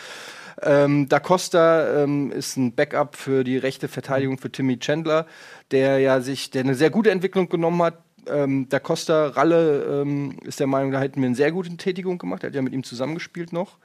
Ähm, 0.60 1.08
da 1.08 1.18
Costa 1.18 2.02
ähm, 2.04 2.30
ist 2.30 2.56
ein 2.56 2.74
Backup 2.74 3.16
für 3.16 3.42
die 3.42 3.56
rechte 3.56 3.88
Verteidigung 3.88 4.38
für 4.38 4.52
Timmy 4.52 4.78
Chandler, 4.78 5.26
der 5.70 5.98
ja 5.98 6.20
sich, 6.20 6.50
der 6.50 6.62
eine 6.62 6.74
sehr 6.74 6.90
gute 6.90 7.10
Entwicklung 7.10 7.48
genommen 7.48 7.82
hat. 7.82 7.98
Ähm, 8.26 8.68
da 8.68 8.78
Costa 8.78 9.28
Ralle 9.28 10.02
ähm, 10.02 10.36
ist 10.44 10.60
der 10.60 10.66
Meinung, 10.66 10.92
da 10.92 11.00
hätten 11.00 11.20
wir 11.20 11.26
eine 11.26 11.36
sehr 11.36 11.52
gute 11.52 11.76
Tätigung 11.76 12.18
gemacht. 12.18 12.44
Er 12.44 12.48
hat 12.48 12.54
ja 12.54 12.62
mit 12.62 12.72
ihm 12.72 12.84
zusammengespielt 12.84 13.52
noch. 13.52 13.78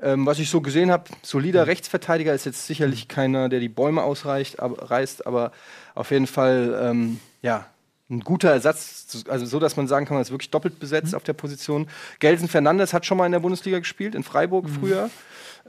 Ähm, 0.00 0.26
was 0.26 0.38
ich 0.38 0.48
so 0.48 0.60
gesehen 0.60 0.90
habe, 0.90 1.04
solider 1.22 1.66
Rechtsverteidiger 1.66 2.32
ist 2.32 2.46
jetzt 2.46 2.66
sicherlich 2.66 3.08
keiner, 3.08 3.48
der 3.48 3.58
die 3.58 3.68
Bäume 3.68 4.02
ausreicht, 4.02 4.60
aber, 4.60 4.90
reißt, 4.90 5.26
aber 5.26 5.50
auf 5.94 6.12
jeden 6.12 6.28
Fall, 6.28 6.78
ähm, 6.80 7.18
ja, 7.42 7.66
ein 8.10 8.20
guter 8.20 8.50
Ersatz, 8.50 9.24
also 9.28 9.44
so, 9.44 9.58
dass 9.58 9.76
man 9.76 9.86
sagen 9.86 10.06
kann, 10.06 10.14
man 10.14 10.22
ist 10.22 10.30
wirklich 10.30 10.50
doppelt 10.50 10.78
besetzt 10.78 11.12
mhm. 11.12 11.16
auf 11.16 11.24
der 11.24 11.34
Position. 11.34 11.88
Gelsen 12.20 12.48
Fernandes 12.48 12.92
hat 12.94 13.04
schon 13.04 13.18
mal 13.18 13.26
in 13.26 13.32
der 13.32 13.40
Bundesliga 13.40 13.78
gespielt, 13.78 14.14
in 14.14 14.22
Freiburg 14.22 14.66
mhm. 14.66 14.74
früher. 14.80 15.10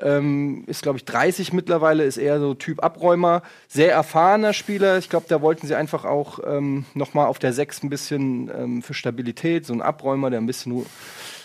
Ähm, 0.02 0.64
ist, 0.68 0.84
glaube 0.84 0.98
ich, 0.98 1.06
30 1.06 1.54
mittlerweile, 1.54 2.04
ist 2.04 2.18
eher 2.18 2.40
so 2.40 2.54
Typ 2.54 2.84
Abräumer. 2.84 3.42
Sehr 3.68 3.92
erfahrener 3.92 4.54
Spieler. 4.54 4.98
Ich 4.98 5.10
glaube, 5.10 5.26
da 5.30 5.42
wollten 5.42 5.68
sie 5.68 5.76
einfach 5.76 6.06
auch 6.06 6.40
ähm, 6.46 6.86
noch 6.94 7.14
mal 7.14 7.26
auf 7.26 7.40
der 7.40 7.54
6 7.54 7.84
ein 7.84 7.90
bisschen 7.90 8.52
ähm, 8.56 8.82
für 8.82 8.94
Stabilität, 8.94 9.66
so 9.66 9.74
ein 9.74 9.82
Abräumer, 9.82 10.30
der 10.30 10.40
ein 10.40 10.46
bisschen 10.46 10.86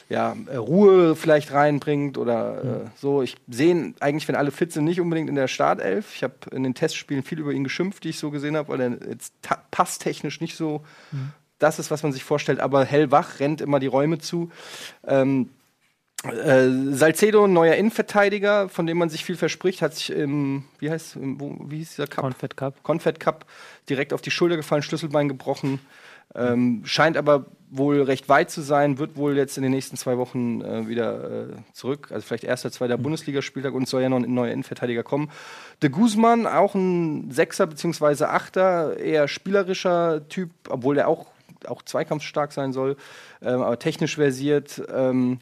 ja, 0.09 0.37
äh, 0.47 0.57
Ruhe 0.57 1.17
vielleicht 1.17 1.53
reinbringt 1.53 2.19
oder 2.19 2.63
äh, 2.63 2.67
mhm. 2.67 2.91
so. 2.97 3.23
Ich 3.23 3.37
sehe 3.49 3.95
eigentlich, 4.01 4.29
wenn 4.29 4.37
alle 4.37 4.51
fit 4.51 4.73
sind, 4.73 4.85
nicht 4.85 5.01
unbedingt 5.01 5.29
in 5.29 5.35
der 5.35 5.49
Startelf. 5.49 6.15
Ich 6.15 6.23
habe 6.23 6.35
in 6.53 6.63
den 6.63 6.75
Testspielen 6.75 7.23
viel 7.23 7.41
über 7.41 7.53
ihn 7.53 7.65
geschimpft, 7.65 8.05
die 8.05 8.11
ich 8.11 8.19
so 8.19 8.31
gesehen 8.31 8.57
habe, 8.57 8.69
weil 8.69 8.81
er 8.81 9.09
jetzt 9.09 9.33
passtechnisch 9.71 10.41
nicht 10.41 10.57
so 10.57 10.83
mhm. 11.13 11.33
das 11.59 11.79
ist, 11.79 11.91
was 11.91 12.03
man 12.03 12.13
sich 12.13 12.25
vorstellt, 12.25 12.61
aber 12.61 12.85
hellwach, 12.85 13.41
rennt 13.41 13.61
immer 13.61 13.81
die 13.81 13.87
Räume 13.87 14.19
zu. 14.19 14.51
Ähm, 15.07 15.49
äh, 16.25 16.95
Salcedo, 16.95 17.47
neuer 17.47 17.75
Innenverteidiger, 17.75 18.69
von 18.69 18.87
dem 18.87 18.99
man 18.99 19.09
sich 19.09 19.25
viel 19.25 19.37
verspricht, 19.37 19.83
hat 19.83 19.95
sich 19.95 20.11
im, 20.11 20.65
wie 20.79 20.91
heißt, 20.91 21.17
im, 21.17 21.41
wo, 21.41 21.57
wie 21.69 21.79
hieß 21.79 21.97
der 21.97 22.07
Cup? 22.07 22.25
Confed 22.25 22.57
Cup. 22.57 22.83
Confed 22.83 23.21
Cup 23.21 23.47
direkt 23.89 24.13
auf 24.13 24.23
die 24.23 24.31
Schulter 24.31 24.57
gefallen, 24.57 24.83
Schlüsselbein 24.83 25.29
gebrochen. 25.29 25.81
Ähm, 26.35 26.83
scheint 26.85 27.17
aber 27.17 27.47
wohl 27.71 28.03
recht 28.03 28.29
weit 28.29 28.51
zu 28.51 28.61
sein, 28.61 28.99
wird 28.99 29.17
wohl 29.17 29.37
jetzt 29.37 29.57
in 29.57 29.63
den 29.63 29.73
nächsten 29.73 29.97
zwei 29.97 30.17
Wochen 30.17 30.63
äh, 30.63 30.89
wieder 30.89 31.49
äh, 31.49 31.53
zurück. 31.73 32.09
Also 32.11 32.27
vielleicht 32.27 32.45
erster, 32.45 32.71
zweiter 32.71 32.97
mhm. 32.97 33.03
Bundesligaspieltag 33.03 33.75
und 33.75 33.89
soll 33.89 34.03
ja 34.03 34.09
noch 34.09 34.19
ein 34.19 34.33
neuer 34.33 34.53
Innenverteidiger 34.53 35.03
kommen. 35.03 35.31
De 35.83 35.91
Guzman, 35.91 36.47
auch 36.47 36.75
ein 36.75 37.31
Sechser 37.31 37.67
bzw. 37.67 38.25
Achter, 38.25 38.97
eher 38.97 39.29
spielerischer 39.29 40.29
Typ, 40.29 40.51
obwohl 40.69 40.99
er 40.99 41.09
auch, 41.09 41.27
auch 41.67 41.83
zweikampfstark 41.83 42.53
sein 42.53 42.73
soll, 42.73 42.97
ähm, 43.43 43.63
aber 43.63 43.79
technisch 43.79 44.17
versiert. 44.17 44.83
Ähm, 44.93 45.39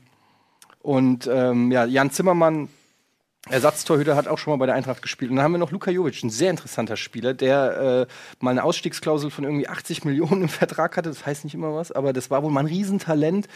und 0.83 1.29
ähm, 1.33 1.71
ja, 1.73 1.85
Jan 1.85 2.11
Zimmermann, 2.11 2.69
Ersatztorhüter 3.51 4.15
hat 4.15 4.29
auch 4.29 4.39
schon 4.39 4.53
mal 4.53 4.59
bei 4.59 4.67
der 4.67 4.77
Eintracht 4.77 5.03
gespielt. 5.03 5.33
Und 5.33 5.37
dann 5.37 5.45
haben 5.45 5.53
wir 5.53 5.59
noch 5.59 5.73
Luka 5.73 5.91
Jovic, 5.91 6.23
ein 6.23 6.31
sehr 6.31 6.51
interessanter 6.51 6.97
Spieler, 6.97 7.35
der 7.35 8.07
äh, 8.09 8.13
mal 8.39 8.53
eine 8.53 8.63
Ausstiegsklausel 8.63 9.31
von 9.31 9.43
irgendwie 9.43 9.67
80 9.67 10.05
Millionen 10.05 10.43
im 10.43 10.49
Vertrag 10.49 10.97
hatte. 10.97 11.09
Das 11.09 11.27
heißt 11.27 11.43
nicht 11.43 11.55
immer 11.55 11.75
was, 11.75 11.91
aber 11.91 12.13
das 12.13 12.31
war 12.31 12.45
wohl 12.45 12.53
mal 12.53 12.61
ein 12.61 12.67
Riesentalent 12.67 13.49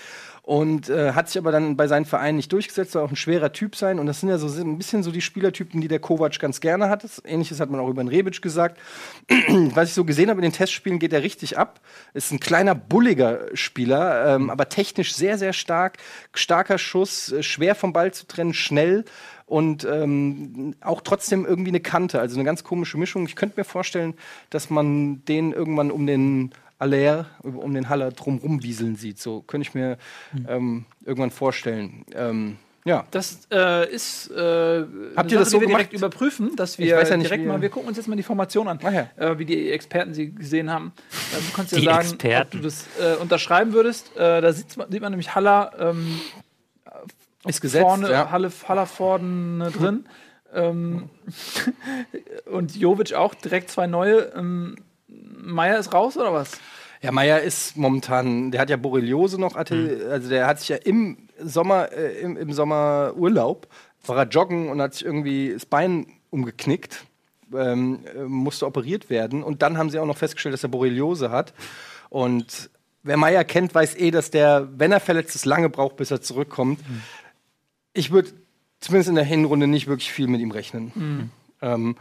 und 0.43 0.89
äh, 0.89 1.13
hat 1.13 1.29
sich 1.29 1.39
aber 1.39 1.53
dann 1.53 1.77
bei 1.77 1.89
seinen 1.89 2.05
Vereinen 2.05 2.37
nicht 2.37 2.53
durchgesetzt, 2.53 2.93
soll 2.93 3.03
auch 3.05 3.11
ein 3.11 3.17
schwerer 3.17 3.53
Typ 3.53 3.75
sein. 3.75 4.01
Und 4.01 4.07
das 4.07 4.21
sind 4.21 4.29
ja 4.29 4.39
so 4.39 4.47
ein 4.61 4.79
bisschen 4.79 5.05
so 5.05 5.13
die 5.13 5.21
Spielertypen, 5.21 5.81
die 5.81 5.89
der 5.89 6.01
Kovac 6.01 6.39
ganz 6.41 6.61
gerne 6.61 6.89
hat. 6.89 7.05
Ähnliches 7.25 7.61
hat 7.61 7.71
man 7.71 7.81
auch 7.81 7.89
über 7.89 8.03
den 8.03 8.09
Rebic 8.09 8.43
gesagt. 8.43 8.81
Was 9.75 9.89
ich 9.89 9.95
so 9.95 10.05
gesehen 10.05 10.31
habe 10.31 10.41
in 10.41 10.45
den 10.45 10.53
Testspielen, 10.53 11.01
geht 11.01 11.13
er 11.13 11.23
richtig 11.23 11.59
ab. 11.59 11.81
Ist 12.13 12.33
ein 12.33 12.41
kleiner, 12.41 12.77
bulliger 12.77 13.41
Spieler, 13.55 14.35
ähm, 14.35 14.51
aber 14.51 14.69
technisch 14.69 15.15
sehr, 15.15 15.39
sehr 15.39 15.53
stark. 15.53 15.99
Starker 16.33 16.79
Schuss, 16.79 17.33
äh, 17.33 17.43
schwer 17.43 17.75
vom 17.75 17.93
Ball 17.93 18.13
zu 18.13 18.29
trennen, 18.29 18.55
schnell 18.55 19.05
und 19.47 19.85
ähm, 19.85 20.75
auch 20.81 21.01
trotzdem 21.01 21.47
irgendwie 21.47 21.71
eine 21.71 21.81
Kante, 21.81 22.21
also 22.21 22.37
eine 22.37 22.45
ganz 22.45 22.65
komische 22.65 22.99
Mischung. 22.99 23.27
Ich 23.27 23.37
könnte 23.37 23.59
mir 23.59 23.65
vorstellen, 23.65 24.15
dass 24.51 24.71
man 24.71 25.25
den 25.25 25.53
irgendwann 25.53 25.91
um 25.91 26.07
den 26.07 26.51
Aller 26.79 27.27
um 27.43 27.73
den 27.73 27.89
Haller 27.89 28.11
drumrum 28.11 28.63
wieseln 28.63 28.97
sieht. 28.97 29.19
So 29.19 29.41
könnte 29.43 29.67
ich 29.69 29.75
mir 29.75 29.97
mhm. 30.33 30.47
ähm, 30.49 30.85
irgendwann 31.05 31.31
vorstellen. 31.31 32.05
Ähm, 32.15 32.59
ja. 32.85 33.05
Das 33.11 33.49
äh, 33.51 33.93
ist 33.93 34.31
äh, 34.31 34.85
Habt 35.17 35.33
ihr 35.33 35.39
das 35.41 35.51
so 35.51 35.61
wir 35.61 35.67
direkt 35.67 35.93
überprüfen, 35.93 36.55
dass 36.55 36.79
wir 36.79 36.87
ja 36.87 37.17
direkt 37.17 37.45
mal, 37.45 37.61
wir 37.61 37.69
gucken 37.69 37.89
uns 37.89 37.97
jetzt 37.97 38.07
mal 38.07 38.15
die 38.15 38.23
Formation 38.23 38.69
an, 38.69 38.79
ja. 38.81 39.09
äh, 39.17 39.39
wie 39.39 39.45
die 39.45 39.73
Experten 39.73 40.15
sie 40.15 40.33
gesehen 40.33 40.71
haben. 40.71 40.93
Äh, 41.33 41.37
du 41.37 41.53
kannst 41.53 41.73
ja 41.73 41.79
die 41.79 41.85
sagen, 41.85 42.09
Experten. 42.11 42.59
ob 42.59 42.63
du 42.63 42.69
das 42.69 42.87
äh, 43.01 43.17
unterschreiben 43.21 43.73
würdest. 43.73 44.17
Äh, 44.17 44.41
da 44.41 44.53
sieht 44.53 44.77
man, 44.77 44.91
sieht 44.91 45.03
man 45.03 45.11
nämlich 45.11 45.35
Haller 45.35 45.73
ähm, 45.81 46.21
ist 47.47 47.61
gesetzt, 47.61 47.85
vorne, 47.85 48.11
ja. 48.11 48.31
Halle, 48.31 48.51
Haller 48.69 48.87
vorne 48.87 49.71
drin. 49.71 50.07
ähm, 50.55 51.11
und 52.47 52.77
Jovic 52.77 53.15
auch 53.15 53.35
direkt 53.35 53.71
zwei 53.71 53.87
neue. 53.87 54.33
Ähm, 54.37 54.77
Meier 55.09 55.79
ist 55.79 55.93
raus 55.93 56.17
oder 56.17 56.33
was? 56.33 56.59
Ja, 57.03 57.13
Meier 57.13 57.41
ist 57.41 57.77
momentan, 57.77 58.51
der 58.51 58.61
hat 58.61 58.71
ja 58.71 58.77
Borreliose 58.77 59.41
noch, 59.41 59.55
hatte, 59.55 59.75
mhm. 59.75 60.11
also 60.11 60.29
der 60.29 60.47
hat 60.47 60.61
sich 60.61 60.71
ja 60.71 60.77
im 60.77 61.29
Sommer, 61.43 61.93
äh, 61.93 62.21
im, 62.21 62.37
im 62.37 62.53
Sommerurlaub, 62.53 63.69
war 64.07 64.17
er 64.19 64.29
joggen 64.29 64.69
und 64.69 64.81
hat 64.81 64.95
sich 64.95 65.05
irgendwie 65.05 65.53
das 65.53 65.67
Bein 65.67 66.07
umgeknickt, 66.31 67.05
ähm, 67.55 68.01
äh, 68.15 68.23
musste 68.23 68.67
operiert 68.67 69.11
werden. 69.11 69.43
Und 69.43 69.63
dann 69.63 69.79
haben 69.79 69.91
sie 69.91 69.99
auch 69.99 70.07
noch 70.07 70.17
festgestellt, 70.17 70.55
dass 70.55 70.63
er 70.63 70.69
Borreliose 70.69 71.31
hat. 71.31 71.53
Und 72.09 72.71
wer 73.03 73.17
Meier 73.17 73.45
kennt, 73.45 73.75
weiß 73.75 73.97
eh, 73.97 74.11
dass 74.11 74.31
der, 74.31 74.69
wenn 74.77 74.93
er 74.93 75.01
verletzt 75.01 75.35
ist, 75.35 75.45
lange 75.45 75.69
braucht, 75.69 75.97
bis 75.97 76.11
er 76.11 76.21
zurückkommt. 76.21 76.81
Mhm. 76.89 77.03
Ich 77.97 78.11
würde 78.11 78.31
zumindest 78.81 79.09
in 79.09 79.15
der 79.15 79.25
Hinrunde 79.25 79.67
nicht 79.67 79.87
wirklich 79.87 80.13
viel 80.13 80.29
mit 80.29 80.41
ihm 80.41 80.51
rechnen. 80.51 80.93
Mhm. 80.95 81.31
Ähm, 81.63 81.97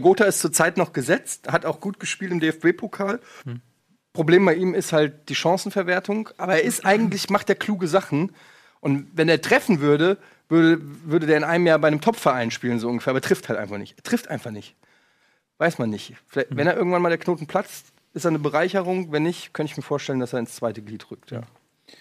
Gotha 0.00 0.24
ist 0.24 0.40
zurzeit 0.40 0.76
noch 0.76 0.92
gesetzt, 0.92 1.48
hat 1.48 1.64
auch 1.64 1.80
gut 1.80 2.00
gespielt 2.00 2.32
im 2.32 2.40
DFB-Pokal. 2.40 3.20
Hm. 3.44 3.60
Problem 4.12 4.44
bei 4.44 4.54
ihm 4.54 4.74
ist 4.74 4.92
halt 4.92 5.28
die 5.28 5.34
Chancenverwertung, 5.34 6.30
aber 6.38 6.54
er 6.54 6.62
ist 6.62 6.84
eigentlich, 6.84 7.30
macht 7.30 7.48
er 7.48 7.54
kluge 7.54 7.88
Sachen. 7.88 8.32
Und 8.80 9.08
wenn 9.12 9.28
er 9.28 9.40
treffen 9.40 9.80
würde, 9.80 10.18
würde, 10.48 10.80
würde 11.04 11.26
der 11.26 11.36
in 11.36 11.44
einem 11.44 11.66
Jahr 11.66 11.78
bei 11.78 11.88
einem 11.88 12.00
Top-Verein 12.00 12.50
spielen, 12.50 12.78
so 12.78 12.88
ungefähr, 12.88 13.12
aber 13.12 13.20
trifft 13.20 13.48
halt 13.48 13.58
einfach 13.58 13.78
nicht. 13.78 13.96
Er 13.96 14.02
trifft 14.02 14.28
einfach 14.28 14.50
nicht. 14.50 14.76
Weiß 15.58 15.78
man 15.78 15.90
nicht. 15.90 16.14
Vielleicht, 16.26 16.50
hm. 16.50 16.56
Wenn 16.56 16.66
er 16.66 16.76
irgendwann 16.76 17.02
mal 17.02 17.08
der 17.08 17.18
Knoten 17.18 17.46
platzt, 17.46 17.92
ist 18.12 18.24
er 18.24 18.30
eine 18.30 18.38
Bereicherung. 18.38 19.12
Wenn 19.12 19.22
nicht, 19.22 19.54
könnte 19.54 19.72
ich 19.72 19.76
mir 19.76 19.82
vorstellen, 19.82 20.20
dass 20.20 20.32
er 20.32 20.40
ins 20.40 20.56
zweite 20.56 20.82
Glied 20.82 21.10
rückt, 21.10 21.30
ja. 21.30 21.42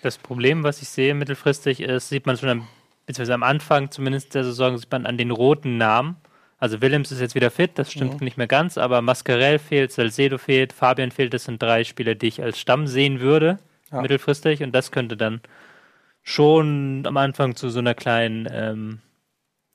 Das 0.01 0.18
Problem, 0.18 0.64
was 0.64 0.82
ich 0.82 0.89
sehe 0.89 1.14
mittelfristig, 1.14 1.82
ist, 1.82 2.10
sieht 2.10 2.26
man 2.26 2.38
schon 2.38 2.49
am, 2.49 2.68
beziehungsweise 3.06 3.34
am 3.34 3.43
Anfang 3.43 3.91
zumindest 3.91 4.36
der 4.36 4.43
Saison, 4.43 4.78
sieht 4.78 4.91
man 4.91 5.06
an 5.06 5.18
den 5.18 5.32
roten 5.32 5.78
Namen 5.78 6.18
also 6.64 6.80
Willems 6.80 7.12
ist 7.12 7.20
jetzt 7.20 7.36
wieder 7.36 7.51
fit, 7.51 7.72
das 7.76 7.91
stimmt 7.91 8.22
ja. 8.22 8.24
nicht 8.24 8.38
mehr 8.38 8.47
ganz, 8.47 8.78
aber 8.78 9.01
Mascarell 9.01 9.60
fehlt, 9.60 9.91
Salcedo 9.91 10.38
fehlt, 10.38 10.72
Fabian 10.72 11.12
fehlt. 11.12 11.34
Das 11.34 11.43
sind 11.43 11.62
drei 11.62 11.84
Spieler, 11.84 12.16
die 12.16 12.28
ich 12.28 12.41
als 12.41 12.58
Stamm 12.58 12.88
sehen 12.88 13.20
würde, 13.20 13.60
ja. 13.91 13.99
mittelfristig. 13.99 14.64
Und 14.64 14.72
das 14.72 14.89
könnte 14.89 15.18
dann 15.18 15.41
schon 16.22 17.04
am 17.06 17.18
Anfang 17.18 17.58
zu 17.58 17.68
so 17.68 17.80
einer 17.80 17.93
kleinen 17.93 18.47
ähm, 18.49 18.99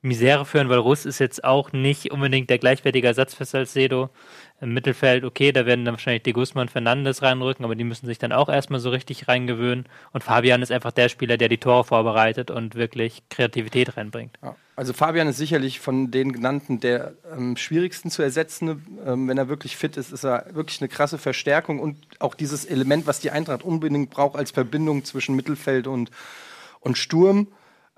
Misere 0.00 0.44
führen, 0.44 0.68
weil 0.68 0.78
Russ 0.78 1.04
ist 1.04 1.18
jetzt 1.18 1.42
auch 1.42 1.72
nicht 1.72 2.12
unbedingt 2.12 2.50
der 2.50 2.58
gleichwertige 2.58 3.08
Ersatz 3.08 3.34
für 3.34 3.44
Salcedo. 3.44 4.10
Im 4.60 4.72
Mittelfeld, 4.72 5.24
okay, 5.24 5.52
da 5.52 5.66
werden 5.66 5.84
dann 5.84 5.94
wahrscheinlich 5.94 6.22
die 6.22 6.32
Guzman 6.32 6.68
Fernandes 6.68 7.22
reinrücken, 7.22 7.64
aber 7.64 7.74
die 7.74 7.84
müssen 7.84 8.06
sich 8.06 8.18
dann 8.18 8.32
auch 8.32 8.48
erstmal 8.48 8.80
so 8.80 8.90
richtig 8.90 9.28
reingewöhnen. 9.28 9.86
Und 10.12 10.24
Fabian 10.24 10.62
ist 10.62 10.72
einfach 10.72 10.92
der 10.92 11.08
Spieler, 11.08 11.36
der 11.36 11.48
die 11.48 11.58
Tore 11.58 11.84
vorbereitet 11.84 12.50
und 12.50 12.74
wirklich 12.74 13.22
Kreativität 13.28 13.96
reinbringt. 13.96 14.38
Ja. 14.42 14.56
Also 14.78 14.92
Fabian 14.92 15.26
ist 15.26 15.38
sicherlich 15.38 15.80
von 15.80 16.12
den 16.12 16.32
genannten 16.32 16.78
der 16.78 17.14
ähm, 17.36 17.56
schwierigsten 17.56 18.12
zu 18.12 18.22
ersetzen. 18.22 18.86
Ähm, 19.04 19.26
wenn 19.26 19.36
er 19.36 19.48
wirklich 19.48 19.76
fit 19.76 19.96
ist, 19.96 20.12
ist 20.12 20.24
er 20.24 20.46
wirklich 20.52 20.80
eine 20.80 20.88
krasse 20.88 21.18
Verstärkung 21.18 21.80
und 21.80 21.96
auch 22.20 22.36
dieses 22.36 22.64
Element, 22.64 23.08
was 23.08 23.18
die 23.18 23.32
Eintracht 23.32 23.64
unbedingt 23.64 24.10
braucht 24.10 24.36
als 24.36 24.52
Verbindung 24.52 25.04
zwischen 25.04 25.34
Mittelfeld 25.34 25.88
und, 25.88 26.12
und 26.78 26.96
Sturm. 26.96 27.48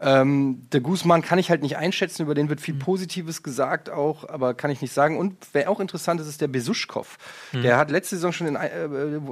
Ähm, 0.03 0.67
der 0.73 0.81
Guzman 0.81 1.21
kann 1.21 1.39
ich 1.39 1.51
halt 1.51 1.61
nicht 1.61 1.77
einschätzen, 1.77 2.23
über 2.23 2.35
den 2.35 2.49
wird 2.49 2.63
viel 2.63 2.75
mhm. 2.75 2.79
Positives 2.79 3.43
gesagt 3.43 3.91
auch, 3.91 4.27
aber 4.27 4.55
kann 4.55 4.71
ich 4.71 4.81
nicht 4.81 4.95
sagen. 4.95 5.19
Und 5.19 5.37
wer 5.53 5.69
auch 5.71 5.79
interessant 5.79 6.21
ist, 6.21 6.27
ist 6.27 6.41
der 6.41 6.49
Besuschkow. 6.49 7.19
Mhm. 7.53 7.63
Der 7.63 7.77
hat 7.77 7.91
letzte 7.91 8.17
Saison 8.17 8.33
schon, 8.33 8.47
in, 8.47 8.57
äh, 8.57 8.87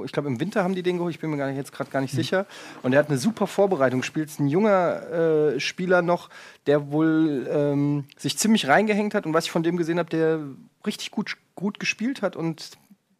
ich 0.05 0.11
glaube 0.11 0.27
im 0.27 0.39
Winter 0.39 0.63
haben 0.63 0.75
die 0.75 0.83
den 0.83 0.97
geholt, 0.97 1.15
ich 1.15 1.19
bin 1.19 1.31
mir 1.31 1.37
gar 1.37 1.47
nicht, 1.47 1.57
jetzt 1.57 1.71
gerade 1.71 1.89
gar 1.89 2.01
nicht 2.01 2.13
mhm. 2.13 2.17
sicher. 2.17 2.45
Und 2.83 2.93
er 2.93 2.99
hat 2.99 3.09
eine 3.09 3.17
super 3.17 3.47
Vorbereitung, 3.47 4.03
spielt 4.03 4.29
ein 4.39 4.47
junger 4.47 5.55
äh, 5.55 5.59
Spieler 5.59 6.03
noch, 6.03 6.29
der 6.67 6.91
wohl 6.91 7.49
ähm, 7.51 8.05
sich 8.17 8.37
ziemlich 8.37 8.67
reingehängt 8.67 9.15
hat 9.15 9.25
und 9.25 9.33
was 9.33 9.45
ich 9.45 9.51
von 9.51 9.63
dem 9.63 9.75
gesehen 9.75 9.97
habe, 9.97 10.09
der 10.09 10.39
richtig 10.85 11.09
gut, 11.09 11.35
gut 11.55 11.79
gespielt 11.79 12.21
hat 12.21 12.35
und 12.35 12.77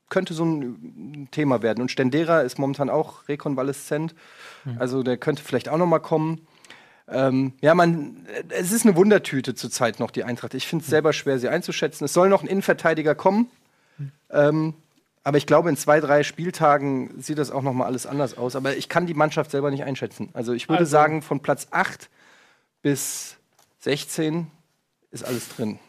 könnte 0.10 0.34
so 0.34 0.44
ein 0.44 1.30
Thema 1.32 1.62
werden. 1.62 1.82
Und 1.82 1.90
Stendera 1.92 2.42
ist 2.42 2.60
momentan 2.60 2.90
auch 2.90 3.28
rekonvaleszent, 3.28 4.14
mhm. 4.66 4.78
also 4.80 5.04
der 5.04 5.18
könnte 5.18 5.44
vielleicht 5.44 5.70
auch 5.70 5.78
noch 5.78 5.88
mal 5.88 6.00
kommen. 6.00 6.48
Ähm, 7.12 7.54
ja, 7.62 7.74
man, 7.74 8.26
es 8.50 8.72
ist 8.72 8.86
eine 8.86 8.96
Wundertüte 8.96 9.56
zurzeit 9.56 10.00
noch, 10.00 10.12
die 10.12 10.24
Eintracht. 10.24 10.54
Ich 10.54 10.68
finde 10.68 10.84
es 10.84 10.90
selber 10.90 11.14
schwer, 11.14 11.40
sie 11.40 11.50
einzuschätzen. 11.50 12.06
Es 12.06 12.14
soll 12.14 12.30
noch 12.30 12.44
ein 12.44 12.48
Innenverteidiger 12.48 13.16
kommen. 13.16 13.50
Ähm, 14.30 14.74
aber 15.24 15.38
ich 15.38 15.46
glaube, 15.46 15.70
in 15.70 15.78
zwei, 15.78 16.00
drei 16.00 16.24
Spieltagen 16.24 17.22
sieht 17.22 17.38
das 17.38 17.52
auch 17.52 17.62
noch 17.62 17.74
mal 17.74 17.86
alles 17.86 18.06
anders 18.06 18.38
aus. 18.38 18.56
Aber 18.56 18.78
ich 18.78 18.90
kann 18.90 19.06
die 19.06 19.14
Mannschaft 19.14 19.52
selber 19.52 19.70
nicht 19.72 19.84
einschätzen. 19.84 20.30
Also 20.34 20.54
ich 20.54 20.70
würde 20.70 20.80
also. 20.80 20.92
sagen, 20.92 21.22
von 21.22 21.42
Platz 21.42 21.68
8 21.72 22.10
bis 22.82 23.38
16 23.80 24.48
ist 25.12 25.26
alles 25.26 25.50
drin. 25.50 25.80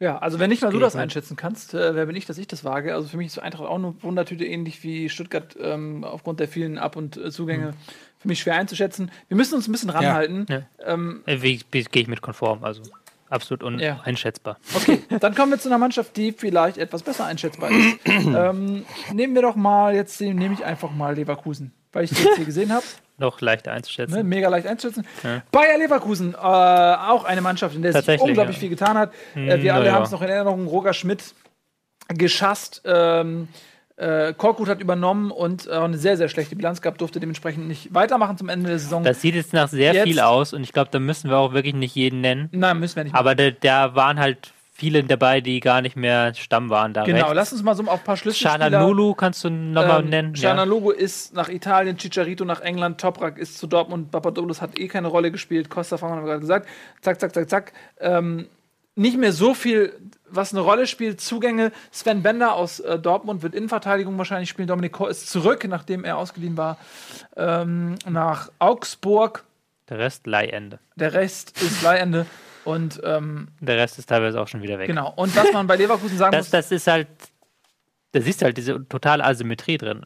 Ja, 0.00 0.18
also 0.18 0.40
wenn 0.40 0.50
nicht 0.50 0.62
mal 0.62 0.72
du 0.72 0.80
das 0.80 0.96
einschätzen 0.96 1.36
kannst, 1.36 1.74
äh, 1.74 1.94
wer 1.94 2.06
bin 2.06 2.16
ich, 2.16 2.26
dass 2.26 2.36
ich 2.36 2.48
das 2.48 2.64
wage? 2.64 2.92
Also 2.92 3.06
für 3.06 3.16
mich 3.16 3.28
ist 3.28 3.38
Eintracht 3.38 3.68
auch 3.68 3.76
eine 3.76 3.94
Wundertüte, 4.02 4.44
ähnlich 4.44 4.82
wie 4.82 5.08
Stuttgart 5.08 5.56
ähm, 5.60 6.02
aufgrund 6.02 6.40
der 6.40 6.48
vielen 6.48 6.76
Ab- 6.76 6.96
und 6.96 7.16
äh, 7.16 7.30
Zugänge. 7.30 7.74
Für 8.22 8.28
mich 8.28 8.40
schwer 8.40 8.54
einzuschätzen. 8.54 9.10
Wir 9.28 9.36
müssen 9.36 9.54
uns 9.56 9.68
ein 9.68 9.72
bisschen 9.72 9.90
ranhalten. 9.90 10.46
Ja. 10.48 10.62
Ähm, 10.86 11.22
Äh, 11.26 11.36
Gehe 11.36 11.82
ich 11.92 12.08
mit 12.08 12.22
konform, 12.22 12.62
also 12.64 12.82
absolut 13.28 13.80
Ja. 13.80 13.94
uneinschätzbar. 14.02 14.58
okay, 14.74 15.02
dann 15.20 15.34
kommen 15.34 15.50
wir 15.52 15.58
zu 15.58 15.68
einer 15.68 15.78
Mannschaft, 15.78 16.16
die 16.16 16.32
vielleicht 16.32 16.78
etwas 16.78 17.02
besser 17.02 17.24
einschätzbar 17.26 17.70
ist. 17.70 17.98
ähm, 18.06 18.84
nehmen 19.12 19.34
wir 19.34 19.42
doch 19.42 19.56
mal, 19.56 19.94
jetzt 19.94 20.20
nehme 20.20 20.54
ich 20.54 20.64
einfach 20.64 20.90
mal 20.92 21.14
Leverkusen, 21.16 21.72
weil 21.92 22.04
ich 22.04 22.10
die 22.10 22.22
jetzt 22.22 22.36
hier 22.36 22.44
gesehen 22.46 22.72
habe. 22.72 22.84
Noch 23.18 23.40
leichter 23.40 23.72
einzuschätzen. 23.72 24.14
Ne, 24.16 24.24
mega 24.24 24.48
leicht 24.48 24.66
einzuschätzen. 24.66 25.06
Ja. 25.22 25.42
Bayer 25.52 25.78
Leverkusen, 25.78 26.34
äh, 26.34 26.36
auch 26.36 27.24
eine 27.24 27.40
Mannschaft, 27.40 27.74
in 27.76 27.82
der 27.82 27.92
sich 28.00 28.20
unglaublich 28.20 28.56
ja. 28.56 28.60
viel 28.60 28.70
getan 28.70 28.96
hat. 28.96 29.12
Äh, 29.34 29.52
Hm, 29.54 29.62
wir 29.62 29.74
alle 29.74 29.86
ja. 29.86 29.92
haben 29.92 30.04
es 30.04 30.10
noch 30.10 30.22
in 30.22 30.28
Erinnerung, 30.28 30.66
Roger 30.66 30.92
Schmidt 30.92 31.34
geschasst. 32.08 32.82
Ähm, 32.84 33.48
äh, 33.96 34.32
Korkut 34.32 34.68
hat 34.68 34.80
übernommen 34.80 35.30
und 35.30 35.66
äh, 35.66 35.72
eine 35.72 35.98
sehr, 35.98 36.16
sehr 36.16 36.28
schlechte 36.28 36.56
Bilanz 36.56 36.80
gehabt, 36.80 37.00
durfte 37.00 37.20
dementsprechend 37.20 37.68
nicht 37.68 37.92
weitermachen 37.94 38.36
zum 38.38 38.48
Ende 38.48 38.68
der 38.68 38.78
Saison. 38.78 39.04
Das 39.04 39.20
sieht 39.20 39.34
jetzt 39.34 39.52
nach 39.52 39.68
sehr 39.68 39.92
Jetzt- 39.94 40.04
viel 40.04 40.20
aus 40.20 40.52
und 40.52 40.62
ich 40.62 40.72
glaube, 40.72 40.88
da 40.90 40.98
müssen 40.98 41.30
wir 41.30 41.38
auch 41.38 41.52
wirklich 41.52 41.74
nicht 41.74 41.94
jeden 41.94 42.20
nennen. 42.20 42.48
Nein, 42.52 42.78
müssen 42.80 42.96
wir 42.96 43.04
nicht. 43.04 43.14
Aber 43.14 43.34
da, 43.34 43.50
da 43.50 43.94
waren 43.94 44.18
halt 44.18 44.52
viele 44.74 45.04
dabei, 45.04 45.40
die 45.40 45.60
gar 45.60 45.80
nicht 45.82 45.94
mehr 45.96 46.34
Stamm 46.34 46.68
waren 46.70 46.92
da 46.92 47.04
genau, 47.04 47.18
rechts. 47.26 47.34
lass 47.34 47.52
uns 47.52 47.62
mal 47.62 47.76
so 47.76 47.84
auf 47.84 48.00
ein 48.00 48.04
paar 48.04 48.16
Schlüsselspieler... 48.16 48.70
Nulu 48.80 49.14
kannst 49.14 49.44
du 49.44 49.50
nochmal 49.50 50.00
Ähm, 50.00 50.08
nennen. 50.08 50.32
Canaloglu 50.32 50.90
ist 50.90 51.34
nach 51.34 51.48
Italien, 51.48 51.98
Chicharito 51.98 52.44
nach 52.44 52.62
England, 52.62 53.00
Toprak 53.00 53.38
ist 53.38 53.58
zu 53.58 53.68
Dortmund, 53.68 54.10
Papadopoulos 54.10 54.60
hat 54.60 54.76
eh 54.78 54.88
keine 54.88 55.08
Rolle 55.08 55.30
gespielt, 55.30 55.70
Costa 55.70 56.00
haben 56.00 56.20
wir 56.20 56.26
gerade 56.26 56.40
gesagt. 56.40 56.68
Zack, 57.02 57.20
zack, 57.20 57.32
zack, 57.34 57.48
zack. 57.50 57.72
Ähm, 58.00 58.48
nicht 58.94 59.16
mehr 59.16 59.32
so 59.32 59.54
viel, 59.54 59.92
was 60.28 60.52
eine 60.52 60.60
Rolle 60.60 60.86
spielt. 60.86 61.20
Zugänge. 61.20 61.72
Sven 61.90 62.22
Bender 62.22 62.54
aus 62.54 62.80
äh, 62.80 62.98
Dortmund 62.98 63.42
wird 63.42 63.54
Innenverteidigung 63.54 64.16
wahrscheinlich 64.18 64.48
spielen. 64.50 64.68
Dominik 64.68 64.92
Kor 64.92 65.08
ist 65.10 65.28
zurück, 65.30 65.64
nachdem 65.68 66.04
er 66.04 66.18
ausgeliehen 66.18 66.56
war, 66.56 66.78
ähm, 67.36 67.96
nach 68.08 68.50
Augsburg. 68.58 69.44
Der 69.88 69.98
Rest 69.98 70.26
Leihende. 70.26 70.78
Der 70.96 71.12
Rest 71.14 71.60
ist 71.62 71.82
Leihende. 71.82 72.26
Und 72.64 73.00
ähm, 73.04 73.48
Der 73.60 73.76
Rest 73.76 73.98
ist 73.98 74.06
teilweise 74.08 74.40
auch 74.40 74.46
schon 74.48 74.62
wieder 74.62 74.78
weg. 74.78 74.86
genau. 74.86 75.12
Und 75.16 75.34
was 75.34 75.52
man 75.52 75.66
bei 75.66 75.76
Leverkusen 75.76 76.16
sagen 76.16 76.32
Das, 76.32 76.46
muss, 76.46 76.50
das 76.50 76.70
ist 76.70 76.86
halt, 76.86 77.08
da 78.12 78.20
siehst 78.20 78.40
du 78.40 78.44
halt 78.44 78.56
diese 78.56 78.86
totale 78.88 79.24
Asymmetrie 79.24 79.78
drin. 79.78 80.04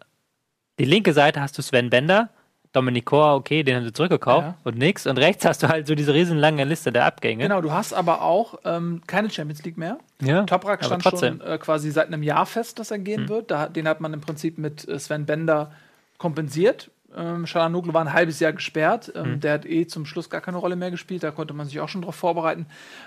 Die 0.78 0.84
linke 0.86 1.12
Seite 1.12 1.40
hast 1.40 1.58
du 1.58 1.62
Sven 1.62 1.90
Bender, 1.90 2.30
Dominik 2.76 3.06
Kor, 3.06 3.34
okay, 3.34 3.62
den 3.62 3.76
haben 3.76 3.84
sie 3.84 3.92
zurückgekauft 3.92 4.46
Ja. 4.46 4.54
und 4.64 4.76
nix. 4.78 5.06
Und 5.06 5.18
rechts 5.18 5.44
hast 5.44 5.62
du 5.62 5.68
halt 5.68 5.86
so 5.86 5.94
diese 5.94 6.12
riesenlange 6.14 6.64
Liste 6.64 6.92
der 6.92 7.06
Abgänge. 7.06 7.42
genau, 7.42 7.60
du 7.60 7.72
hast 7.72 7.92
aber 7.94 8.22
auch 8.22 8.58
ähm, 8.64 9.00
keine 9.06 9.30
Champions 9.30 9.64
League 9.64 9.78
mehr. 9.78 9.98
Ja, 10.20 10.44
Toprak 10.44 10.84
stand 10.84 11.02
trotzdem. 11.02 11.38
schon 11.40 11.46
äh, 11.46 11.58
quasi 11.58 11.90
seit 11.90 12.08
einem 12.08 12.22
Jahr 12.22 12.46
fest, 12.46 12.78
dass 12.78 12.90
er 12.90 12.98
gehen 12.98 13.22
Hm. 13.22 13.28
wird. 13.28 13.50
Da, 13.50 13.68
den 13.68 13.88
hat 13.88 14.00
man 14.00 14.12
im 14.12 14.20
Prinzip 14.20 14.58
mit 14.58 14.86
äh, 14.88 14.98
Sven 14.98 15.24
Bender 15.26 15.72
kompensiert. 16.18 16.90
Ähm, 17.16 17.46
Shalanoglu 17.46 17.94
war 17.94 18.02
ein 18.02 18.12
halbes 18.12 18.40
Jahr 18.40 18.52
gesperrt. 18.52 19.10
Ähm, 19.14 19.24
Hm. 19.24 19.40
Der 19.40 19.54
hat 19.54 19.64
eh 19.64 19.86
zum 19.86 20.04
Schluss 20.06 20.28
gar 20.28 20.40
keine 20.40 20.58
Rolle 20.58 20.76
mehr 20.76 20.90
gespielt. 20.90 21.22
Da 21.22 21.30
konnte 21.30 21.54
man 21.54 21.66
sich 21.66 21.80
auch 21.80 21.88
schon 21.88 22.02
drauf 22.02 22.14
vorbereiten. 22.16 22.66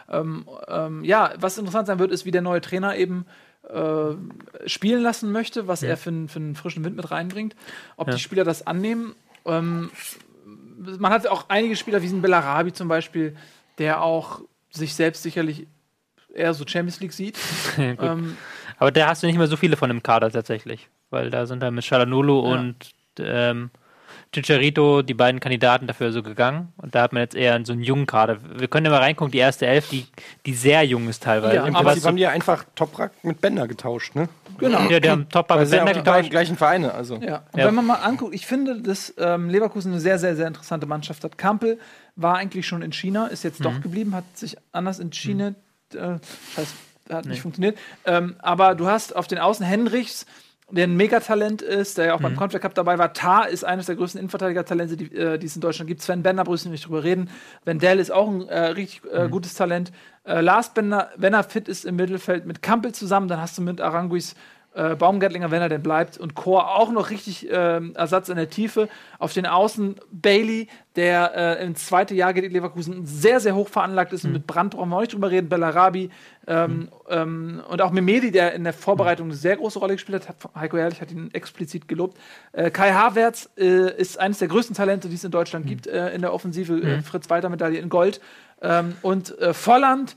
Ähm, 0.09 0.45
ähm, 0.67 1.03
ja, 1.03 1.31
was 1.39 1.57
interessant 1.57 1.87
sein 1.87 1.99
wird, 1.99 2.11
ist, 2.11 2.25
wie 2.25 2.31
der 2.31 2.41
neue 2.41 2.61
Trainer 2.61 2.95
eben 2.95 3.25
äh, 3.71 4.15
spielen 4.67 5.03
lassen 5.03 5.31
möchte, 5.31 5.67
was 5.67 5.83
er 5.83 5.95
für, 5.97 6.09
einen- 6.09 6.27
für 6.27 6.39
einen 6.39 6.55
frischen 6.55 6.83
Wind 6.83 6.95
mit 6.95 7.11
reinbringt. 7.11 7.55
Ob 7.97 8.07
Ja. 8.07 8.13
die 8.15 8.19
Spieler 8.19 8.43
das 8.43 8.65
annehmen. 8.65 9.13
Ähm, 9.49 9.91
man 10.97 11.11
hat 11.11 11.27
auch 11.27 11.45
einige 11.49 11.75
Spieler, 11.75 12.01
wie 12.01 12.07
ein 12.07 12.21
Bellarabi 12.21 12.73
zum 12.73 12.87
Beispiel, 12.87 13.35
der 13.77 14.01
auch 14.01 14.41
sich 14.71 14.93
selbst 14.95 15.23
sicherlich 15.23 15.67
eher 16.33 16.53
so 16.53 16.65
Champions 16.67 16.99
League 16.99 17.13
sieht. 17.13 17.37
Ähm, 17.77 18.37
Aber 18.77 18.91
da 18.91 19.07
hast 19.07 19.23
du 19.23 19.27
nicht 19.27 19.37
mehr 19.37 19.47
so 19.47 19.57
viele 19.57 19.75
von 19.77 19.89
im 19.89 20.01
Kader 20.03 20.31
tatsächlich. 20.31 20.87
Weil 21.09 21.29
da 21.29 21.45
sind 21.45 21.61
dann 21.61 21.73
mit 21.75 21.83
Shalanulu 21.83 22.45
Ja. 22.45 22.59
und 22.59 22.75
ähm, 23.19 23.71
Chicharito 24.31 25.01
die 25.01 25.13
beiden 25.15 25.39
Kandidaten 25.39 25.87
dafür 25.87 26.11
so 26.11 26.21
gegangen. 26.21 26.71
Und 26.77 26.93
da 26.93 27.01
hat 27.01 27.13
man 27.13 27.21
jetzt 27.23 27.35
eher 27.35 27.59
so 27.65 27.73
einen 27.73 27.81
jungen 27.81 28.05
Kader. 28.05 28.37
Wir 28.57 28.67
können 28.67 28.85
ja 28.85 28.91
mal 28.91 28.99
reingucken, 28.99 29.31
die 29.31 29.39
erste 29.39 29.65
Elf, 29.65 29.89
die, 29.89 30.05
die 30.45 30.53
sehr 30.53 30.83
jung 30.83 31.07
ist 31.09 31.23
teilweise. 31.23 31.55
Ja, 31.55 31.65
Im 31.65 31.75
aber 31.75 31.89
Prinzip 31.91 32.07
haben 32.07 32.15
die 32.15 32.21
ja 32.23 32.29
einfach 32.29 32.63
Toprak 32.75 33.11
mit 33.23 33.41
Bender 33.41 33.67
getauscht, 33.67 34.13
ne? 34.15 34.29
genau. 34.59 34.87
ja, 34.89 34.99
die 34.99 35.09
haben 35.09 35.27
Top 35.29 35.49
Weil 35.49 35.59
mit 35.61 35.69
sie 35.69 35.77
ja 35.77 35.83
Bender 35.83 35.99
auch 36.01 36.03
die 36.03 36.09
getauscht. 36.11 36.29
gleichen 36.31 36.57
Vereine, 36.57 36.93
also. 36.93 37.15
Ja. 37.15 37.43
Und 37.51 37.59
Ja. 37.59 37.65
wenn 37.65 37.73
man 37.75 37.85
mal 37.87 37.95
anguckt, 37.95 38.35
ich 38.35 38.45
finde, 38.45 38.81
dass 38.81 39.13
ähm, 39.17 39.49
Leverkusen 39.49 39.91
eine 39.93 40.01
sehr, 40.01 40.19
sehr, 40.19 40.35
sehr 40.35 40.47
interessante 40.47 40.85
Mannschaft 40.85 41.23
hat. 41.23 41.37
Kampel 41.37 41.79
war 42.15 42.35
eigentlich 42.37 42.67
schon 42.67 42.81
in 42.83 42.91
China, 42.93 43.27
ist 43.27 43.43
jetzt 43.43 43.59
Mhm. 43.61 43.63
doch 43.63 43.81
geblieben, 43.81 44.13
hat 44.13 44.25
sich 44.35 44.57
anders 44.71 44.99
entschieden. 44.99 45.55
Äh, 45.93 46.19
scheiß, 46.55 46.73
hat 47.09 47.25
nicht 47.25 47.41
funktioniert. 47.41 47.79
Ähm, 48.05 48.35
aber 48.39 48.75
du 48.75 48.85
hast 48.85 49.15
auf 49.15 49.25
den 49.25 49.39
Außen 49.39 49.65
Henrichs, 49.65 50.27
der 50.71 50.85
ein 50.87 50.95
Megatalent 50.95 51.61
ist, 51.61 51.97
der 51.97 52.05
ja 52.07 52.13
auch 52.15 52.21
beim 52.21 52.33
Mhm. 52.33 52.37
Confed 52.37 52.61
Cup 52.61 52.73
dabei 52.75 52.97
war. 52.97 53.13
Tar 53.13 53.49
ist 53.49 53.63
eines 53.63 53.87
der 53.87 53.95
größten 53.95 54.19
Innenverteidiger-Talente, 54.19 54.97
die, 54.97 55.13
äh, 55.15 55.37
die 55.37 55.45
es 55.47 55.55
in 55.55 55.61
Deutschland 55.61 55.87
gibt. 55.87 56.01
Sven 56.01 56.23
Bender, 56.23 56.43
brauchst 56.43 56.65
du 56.65 56.69
nicht 56.69 56.85
drüber 56.85 57.03
reden. 57.03 57.29
Wendell 57.65 57.99
ist 57.99 58.11
auch 58.11 58.27
ein 58.29 58.47
äh, 58.47 58.59
richtig 58.67 59.01
äh, 59.11 59.25
Mhm. 59.25 59.31
gutes 59.31 59.53
Talent. 59.55 59.91
Äh, 60.25 60.41
Lars 60.41 60.73
Bender, 60.73 61.09
wenn 61.15 61.33
er 61.33 61.43
fit 61.43 61.67
ist 61.67 61.85
im 61.85 61.95
Mittelfeld 61.95 62.45
mit 62.45 62.61
Kampel 62.61 62.91
zusammen, 62.93 63.27
dann 63.27 63.41
hast 63.41 63.57
du 63.57 63.61
mit 63.61 63.81
Aranguis 63.81 64.35
äh, 64.79 64.95
Baumgartlinger, 64.95 65.51
wenn 65.51 65.61
er 65.61 65.67
denn 65.67 65.83
bleibt, 65.83 66.17
und 66.17 66.35
Chor 66.35 66.75
auch 66.77 66.91
noch 66.91 67.09
richtig 67.09 67.47
ähm, 67.51 67.93
Ersatz 67.95 68.29
in 68.29 68.37
der 68.37 68.49
Tiefe. 68.49 68.87
Auf 69.17 69.33
den 69.33 69.45
Außen 69.45 69.95
Bailey, 70.11 70.67
der 70.95 71.59
äh, 71.59 71.65
ins 71.65 71.85
zweite 71.85 72.15
Jahr 72.15 72.33
geht 72.33 72.45
in 72.45 72.51
Leverkusen, 72.51 73.05
sehr, 73.05 73.41
sehr 73.41 73.55
hoch 73.55 73.67
veranlagt 73.67 74.13
ist. 74.13 74.23
Und 74.23 74.31
mit 74.31 74.47
Brandt 74.47 74.75
brauchen 74.75 74.89
wir 74.89 74.95
auch 74.95 75.01
nicht 75.01 75.13
drüber 75.13 75.31
reden. 75.31 75.49
Bellarabi 75.49 76.09
ähm, 76.47 76.87
ähm, 77.09 77.61
und 77.69 77.81
auch 77.81 77.91
Memedi, 77.91 78.31
der 78.31 78.53
in 78.53 78.63
der 78.63 78.73
Vorbereitung 78.73 79.27
eine 79.27 79.35
sehr 79.35 79.57
große 79.57 79.79
Rolle 79.79 79.93
gespielt 79.93 80.27
hat. 80.27 80.43
hat 80.43 80.55
Heiko 80.55 80.77
Herrlich 80.77 81.01
hat 81.01 81.11
ihn 81.11 81.29
explizit 81.33 81.87
gelobt. 81.87 82.17
Äh, 82.53 82.71
Kai 82.71 82.93
Havertz 82.93 83.49
äh, 83.57 83.93
ist 83.97 84.17
eines 84.17 84.39
der 84.39 84.47
größten 84.47 84.75
Talente, 84.75 85.09
die 85.09 85.15
es 85.15 85.23
in 85.23 85.31
Deutschland 85.31 85.67
gibt 85.67 85.87
äh, 85.87 86.13
in 86.13 86.21
der 86.21 86.33
Offensive. 86.33 86.79
Äh, 86.79 87.01
Fritz-Walter-Medaille 87.01 87.79
in 87.79 87.89
Gold. 87.89 88.21
Ähm, 88.61 88.95
und 89.01 89.37
äh, 89.39 89.53
Volland, 89.53 90.15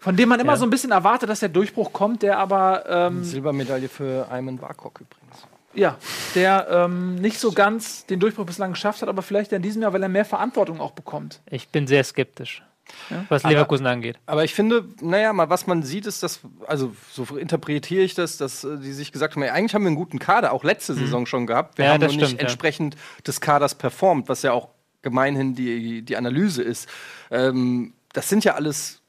von 0.00 0.16
dem 0.16 0.28
man 0.28 0.40
immer 0.40 0.52
Ja. 0.54 0.58
so 0.58 0.64
ein 0.64 0.70
bisschen 0.70 0.90
erwartet, 0.90 1.28
dass 1.30 1.40
der 1.40 1.48
Durchbruch 1.50 1.92
kommt, 1.92 2.22
der 2.22 2.38
aber 2.38 2.84
ähm, 2.88 3.22
Silbermedaille 3.24 3.88
für 3.88 4.26
Ayman 4.30 4.56
Barkok 4.58 5.00
übrigens. 5.02 5.46
ja, 5.74 5.96
der 6.34 6.66
ähm, 6.70 7.14
nicht 7.16 7.38
so 7.38 7.52
ganz 7.52 8.06
den 8.06 8.18
Durchbruch 8.18 8.46
bislang 8.46 8.72
geschafft 8.72 9.02
hat, 9.02 9.08
aber 9.08 9.22
vielleicht 9.22 9.52
in 9.52 9.62
diesem 9.62 9.82
Jahr, 9.82 9.92
weil 9.92 10.02
er 10.02 10.08
mehr 10.08 10.24
Verantwortung 10.24 10.80
auch 10.80 10.90
bekommt. 10.92 11.40
Ich 11.50 11.68
bin 11.68 11.86
sehr 11.86 12.02
skeptisch, 12.02 12.62
Ja. 13.10 13.24
was 13.28 13.44
Aber- 13.44 13.52
Leverkusen 13.52 13.86
angeht. 13.86 14.18
Aber 14.26 14.42
ich 14.42 14.52
finde, 14.54 14.84
naja, 15.00 15.32
mal 15.32 15.48
was 15.50 15.66
man 15.68 15.82
sieht, 15.84 16.06
ist, 16.06 16.22
dass, 16.24 16.40
also 16.66 16.92
so 17.12 17.36
interpretiere 17.36 18.02
ich 18.02 18.14
das, 18.14 18.36
dass 18.36 18.64
äh, 18.64 18.78
die 18.78 18.92
sich 18.92 19.12
gesagt 19.12 19.36
haben, 19.36 19.42
ey, 19.42 19.50
eigentlich 19.50 19.74
haben 19.74 19.82
wir 19.82 19.88
einen 19.88 19.96
guten 19.96 20.18
Kader, 20.18 20.52
auch 20.52 20.64
letzte 20.64 20.94
Saison 20.94 21.26
schon 21.26 21.46
gehabt. 21.46 21.78
Wir 21.78 21.84
Ja, 21.84 21.92
haben 21.92 22.00
nur 22.00 22.08
nicht 22.08 22.16
stimmt, 22.24 22.40
ja. 22.40 22.48
entsprechend 22.48 22.96
des 23.26 23.40
Kaders 23.40 23.74
performt, 23.76 24.28
was 24.28 24.42
ja 24.42 24.52
auch 24.52 24.70
gemeinhin 25.02 25.54
die, 25.54 26.02
die 26.02 26.16
Analyse 26.16 26.62
ist. 26.62 26.88
Ähm, 27.30 27.92
das 28.12 28.28
sind 28.28 28.44
ja 28.44 28.54
alles 28.54 28.99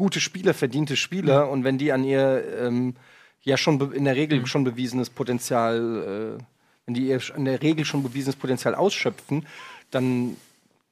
gute 0.00 0.18
Spieler, 0.20 0.54
verdiente 0.54 0.96
Spieler 0.96 1.48
und 1.50 1.62
wenn 1.62 1.78
die 1.78 1.92
an 1.92 2.02
ihr 2.04 2.42
ähm, 2.60 2.96
ja 3.42 3.56
schon 3.56 3.92
in 3.92 4.04
der 4.04 4.16
Regel 4.16 4.44
schon 4.46 4.64
bewiesenes 4.64 5.10
Potenzial, 5.10 6.38
äh, 6.38 6.42
wenn 6.86 6.94
die 6.94 7.06
ihr 7.06 7.20
in 7.36 7.44
der 7.44 7.62
Regel 7.62 7.84
schon 7.84 8.02
bewiesenes 8.02 8.34
Potenzial 8.36 8.74
ausschöpfen, 8.74 9.46
dann 9.90 10.36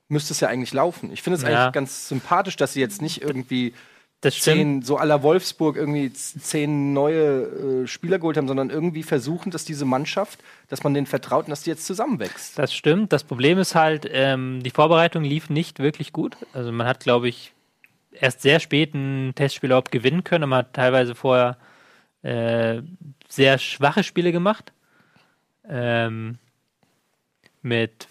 müsste 0.09 0.33
es 0.33 0.41
ja 0.41 0.49
eigentlich 0.49 0.73
laufen. 0.73 1.11
Ich 1.13 1.23
finde 1.23 1.37
es 1.39 1.43
Ja. 1.43 1.49
eigentlich 1.49 1.73
ganz 1.73 2.09
sympathisch, 2.09 2.57
dass 2.57 2.73
sie 2.75 2.81
jetzt 2.81 3.03
nicht 3.03 3.23
irgendwie 3.23 3.73
zehn, 4.21 4.83
so 4.83 4.97
aller 4.97 5.23
Wolfsburg 5.23 5.77
irgendwie 5.77 6.13
zehn 6.13 6.93
neue 6.93 7.83
äh, 7.85 7.87
Spieler 7.87 8.19
geholt 8.19 8.37
haben, 8.37 8.49
sondern 8.49 8.69
irgendwie 8.71 9.05
versuchen, 9.05 9.51
dass 9.53 9.65
diese 9.65 9.85
Mannschaft, 9.85 10.41
dass 10.69 10.83
man 10.83 10.93
denen 10.95 11.07
vertraut 11.07 11.45
und 11.47 11.51
dass 11.51 11.63
die 11.63 11.71
jetzt 11.71 11.87
zusammenwächst. 11.87 12.59
Das 12.59 12.75
stimmt. 12.75 13.13
Das 13.13 13.23
Problem 13.23 13.59
ist 13.59 13.75
halt, 13.75 14.09
ähm, 14.11 14.61
die 14.65 14.71
Vorbereitung 14.71 15.23
lief 15.23 15.51
nicht 15.51 15.79
wirklich 15.79 16.13
gut. 16.13 16.37
Also 16.53 16.73
man 16.73 16.87
hat, 16.87 17.01
glaube 17.01 17.29
ich, 17.29 17.53
erst 18.21 18.43
sehr 18.43 18.61
spät 18.61 18.95
ein 18.95 19.33
Testspiel 19.35 19.71
überhaupt 19.71 19.91
gewinnen 19.91 20.25
können. 20.25 20.45
und 20.45 20.51
Man 20.51 20.61
hat 20.61 20.75
teilweise 20.75 21.15
vorher 21.15 21.57
äh, 22.23 22.83
sehr 23.29 23.59
schwache 23.59 24.03
Spiele 24.03 24.33
gemacht. 24.33 24.73
Ähm, 25.69 26.39
mit 27.63 28.09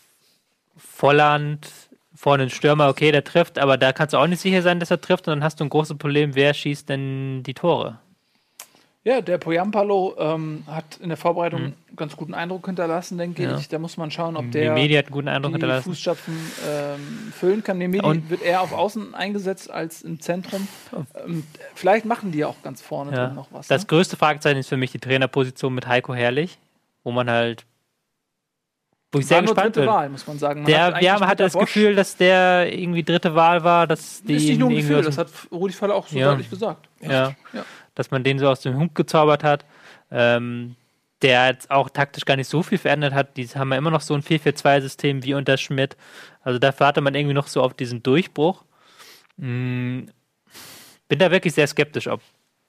Volland, 0.75 1.71
vorne 2.13 2.43
ein 2.43 2.49
Stürmer, 2.49 2.89
okay, 2.89 3.11
der 3.11 3.23
trifft, 3.23 3.59
aber 3.59 3.77
da 3.77 3.93
kannst 3.93 4.13
du 4.13 4.17
auch 4.17 4.27
nicht 4.27 4.41
sicher 4.41 4.61
sein, 4.61 4.79
dass 4.79 4.91
er 4.91 5.01
trifft. 5.01 5.27
Und 5.27 5.31
dann 5.31 5.43
hast 5.43 5.59
du 5.59 5.65
ein 5.65 5.69
großes 5.69 5.97
Problem, 5.97 6.35
wer 6.35 6.53
schießt 6.53 6.89
denn 6.89 7.43
die 7.43 7.53
Tore? 7.53 7.99
Ja, 9.07 9.21
der 9.21 9.37
Poyampalo 9.37 10.15
ähm, 10.19 10.63
hat 10.67 10.97
in 11.01 11.07
der 11.07 11.17
Vorbereitung 11.17 11.61
einen 11.61 11.75
ganz 11.95 12.17
guten 12.17 12.33
Eindruck 12.33 12.65
hinterlassen, 12.65 13.17
denke 13.17 13.41
Ja. 13.41 13.57
ich. 13.57 13.69
Da 13.69 13.79
muss 13.79 13.95
man 13.95 14.11
schauen, 14.11 14.35
ob 14.35 14.51
der 14.51 14.73
Medi 14.73 14.95
hat 14.95 15.05
einen 15.05 15.13
guten 15.13 15.29
Eindruck 15.29 15.51
die 15.51 15.53
hinterlassen. 15.53 15.83
Fußstapfen 15.91 16.33
ähm, 16.67 17.31
füllen 17.31 17.63
kann. 17.63 17.77
Nemedi 17.77 18.05
Und- 18.05 18.29
wird 18.29 18.41
eher 18.41 18.59
auf 18.61 18.73
Außen 18.73 19.15
eingesetzt 19.15 19.71
als 19.71 20.01
im 20.01 20.19
Zentrum. 20.19 20.67
Ähm, 21.25 21.45
vielleicht 21.73 22.03
machen 22.03 22.33
die 22.33 22.39
ja 22.39 22.47
auch 22.47 22.61
ganz 22.63 22.81
vorne 22.81 23.15
Ja. 23.15 23.29
noch 23.29 23.47
was. 23.51 23.67
Das 23.67 23.83
ne? 23.83 23.87
größte 23.87 24.17
Fragezeichen 24.17 24.57
ist 24.59 24.67
für 24.67 24.75
mich 24.75 24.91
die 24.91 24.99
Trainerposition 24.99 25.73
mit 25.73 25.87
Heiko 25.87 26.13
Herrlich, 26.13 26.57
wo 27.05 27.11
man 27.13 27.29
halt 27.29 27.65
Wo 29.13 29.19
ich 29.19 29.27
sehr 29.27 29.37
War 29.37 29.43
nur 29.43 29.53
gespannt 29.55 29.75
dritte 29.77 29.85
bin. 29.87 29.89
Wahl, 29.95 30.09
muss 30.09 30.27
man 30.27 30.37
sagen. 30.37 30.63
Man 30.63 30.69
Der, 30.69 30.87
eigentlich 30.87 31.01
wir 31.03 31.13
haben, 31.13 31.25
hatte 31.27 31.43
das 31.43 31.53
Bosch- 31.53 31.61
Gefühl, 31.73 31.95
dass 31.95 32.17
der 32.17 32.77
irgendwie 32.77 33.03
dritte 33.03 33.35
Wahl 33.35 33.63
war, 33.63 33.87
dass 33.87 34.21
die 34.21 34.35
ist 34.35 34.43
nicht 34.49 34.59
nur 34.59 34.69
ein 34.69 34.75
Gefühl, 34.75 35.01
das 35.01 35.17
hat 35.17 35.29
Rudi 35.49 35.73
Völler 35.73 35.95
auch 35.95 36.07
so 36.07 36.17
Ja. 36.17 36.31
deutlich 36.31 36.49
gesagt. 36.49 36.89
ja, 36.99 37.33
Ja. 37.53 37.63
Dass 37.97 38.11
man 38.11 38.23
den 38.23 38.39
so 38.39 38.47
aus 38.47 38.61
dem 38.61 38.77
Hut 38.77 38.95
gezaubert 38.95 39.43
hat. 39.43 39.65
Ähm, 40.11 40.75
der 41.23 41.47
jetzt 41.47 41.71
auch 41.71 41.89
taktisch 41.89 42.25
gar 42.25 42.35
nicht 42.35 42.47
so 42.47 42.61
viel 42.61 42.77
verändert 42.77 43.13
hat. 43.13 43.37
Die 43.37 43.47
haben 43.47 43.71
ja 43.71 43.77
immer 43.77 43.89
noch 43.89 44.01
so 44.01 44.13
ein 44.13 44.21
4-4-2-System 44.21 45.23
wie 45.23 45.33
unter 45.33 45.57
Schmidt. 45.57 45.97
Also 46.43 46.59
dafür 46.59 46.85
hatte 46.87 47.01
man 47.01 47.15
irgendwie 47.15 47.33
noch 47.33 47.47
so 47.47 47.63
auf 47.63 47.73
diesen 47.73 48.03
Durchbruch. 48.03 48.63
Mm, 49.37 50.01
bin 51.07 51.19
da 51.19 51.31
wirklich 51.31 51.53
sehr 51.53 51.67
skeptisch, 51.67 52.07
ob 52.07 52.21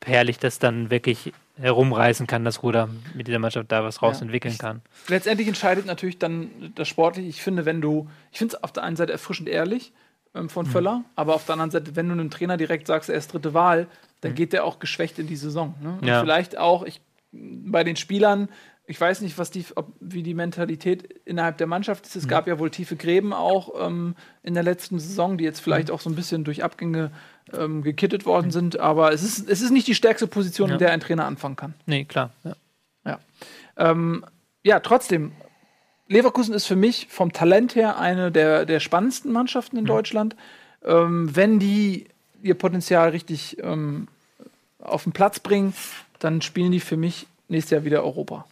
Herrlich 0.04 0.38
das 0.38 0.60
dann 0.60 0.90
wirklich 0.90 1.32
herumreißen 1.60 2.28
kann, 2.28 2.44
das 2.44 2.62
Ruder 2.62 2.88
mit 3.14 3.26
dieser 3.26 3.40
Mannschaft 3.40 3.70
da 3.72 3.82
was 3.82 4.00
rausentwickeln 4.00 4.56
kann. 4.56 4.80
Letztendlich 5.08 5.48
entscheidet 5.48 5.86
natürlich 5.86 6.18
dann 6.20 6.72
das 6.76 6.86
Sportliche. 6.86 7.28
Ich 7.28 7.42
finde, 7.42 7.64
wenn 7.66 7.80
du, 7.80 8.08
ich 8.30 8.38
finde 8.38 8.54
es 8.56 8.62
auf 8.62 8.72
der 8.72 8.84
einen 8.84 8.94
Seite 8.94 9.10
erfrischend 9.12 9.48
ehrlich 9.48 9.92
ähm, 10.36 10.44
Mhm. 10.44 10.48
von 10.50 10.66
Völler, 10.66 11.04
aber 11.16 11.34
auf 11.34 11.46
der 11.46 11.54
anderen 11.54 11.72
Seite, 11.72 11.96
wenn 11.96 12.06
du 12.06 12.12
einem 12.12 12.30
Trainer 12.30 12.56
direkt 12.56 12.86
sagst, 12.86 13.10
er 13.10 13.16
ist 13.16 13.32
dritte 13.32 13.54
Wahl, 13.54 13.88
dann 14.20 14.34
geht 14.34 14.52
der 14.52 14.64
auch 14.64 14.78
geschwächt 14.78 15.18
in 15.18 15.26
die 15.26 15.36
Saison. 15.36 15.74
Ne? 15.82 15.98
Ja. 16.06 16.20
vielleicht 16.20 16.56
auch, 16.58 16.82
ich, 16.84 17.00
bei 17.32 17.84
den 17.84 17.96
Spielern, 17.96 18.48
ich 18.86 18.98
weiß 19.00 19.20
nicht, 19.20 19.36
was 19.38 19.50
die, 19.50 19.64
ob, 19.74 19.92
wie 20.00 20.22
die 20.22 20.32
Mentalität 20.34 21.02
innerhalb 21.26 21.58
der 21.58 21.66
Mannschaft 21.66 22.06
ist. 22.06 22.16
Es 22.16 22.24
Mhm. 22.24 22.28
gab 22.30 22.46
ja 22.48 22.58
wohl 22.58 22.70
tiefe 22.70 22.96
Gräben 22.96 23.32
auch 23.34 23.86
ähm, 23.86 24.14
in 24.42 24.54
der 24.54 24.62
letzten 24.62 24.98
Saison, 24.98 25.36
die 25.36 25.44
jetzt 25.44 25.60
Mhm. 25.60 25.64
vielleicht 25.64 25.90
auch 25.90 26.00
so 26.00 26.08
ein 26.08 26.16
bisschen 26.16 26.44
durch 26.44 26.64
Abgänge 26.64 27.10
ähm, 27.52 27.82
gekittet 27.82 28.24
worden 28.26 28.50
sind. 28.50 28.78
Aber 28.80 29.12
es 29.12 29.22
ist, 29.22 29.48
es 29.48 29.60
ist 29.60 29.70
nicht 29.70 29.86
die 29.86 29.94
stärkste 29.94 30.26
Position, 30.26 30.68
Ja. 30.68 30.74
in 30.74 30.78
der 30.78 30.92
ein 30.92 31.00
Trainer 31.00 31.26
anfangen 31.26 31.56
kann. 31.56 31.74
Nee, 31.86 32.04
klar. 32.04 32.30
Ja. 32.44 32.56
Ja. 33.04 33.18
Ähm, 33.76 34.24
ja, 34.64 34.80
trotzdem, 34.80 35.32
Leverkusen 36.08 36.54
ist 36.54 36.66
für 36.66 36.76
mich 36.76 37.06
vom 37.10 37.32
Talent 37.32 37.74
her 37.74 37.98
eine 37.98 38.32
der, 38.32 38.64
der 38.64 38.80
spannendsten 38.80 39.32
Mannschaften 39.32 39.76
in 39.76 39.84
Deutschland. 39.84 40.34
Ähm, 40.84 41.34
wenn 41.36 41.58
die 41.58 42.06
ihr 42.42 42.54
Potenzial 42.54 43.10
richtig 43.10 43.56
ähm, 43.62 44.08
auf 44.80 45.04
den 45.04 45.12
Platz 45.12 45.40
bringen, 45.40 45.74
dann 46.18 46.42
spielen 46.42 46.72
die 46.72 46.80
für 46.80 46.96
mich 46.96 47.26
nächstes 47.48 47.70
Jahr 47.70 47.84
wieder 47.84 48.04
Europa. 48.04 48.46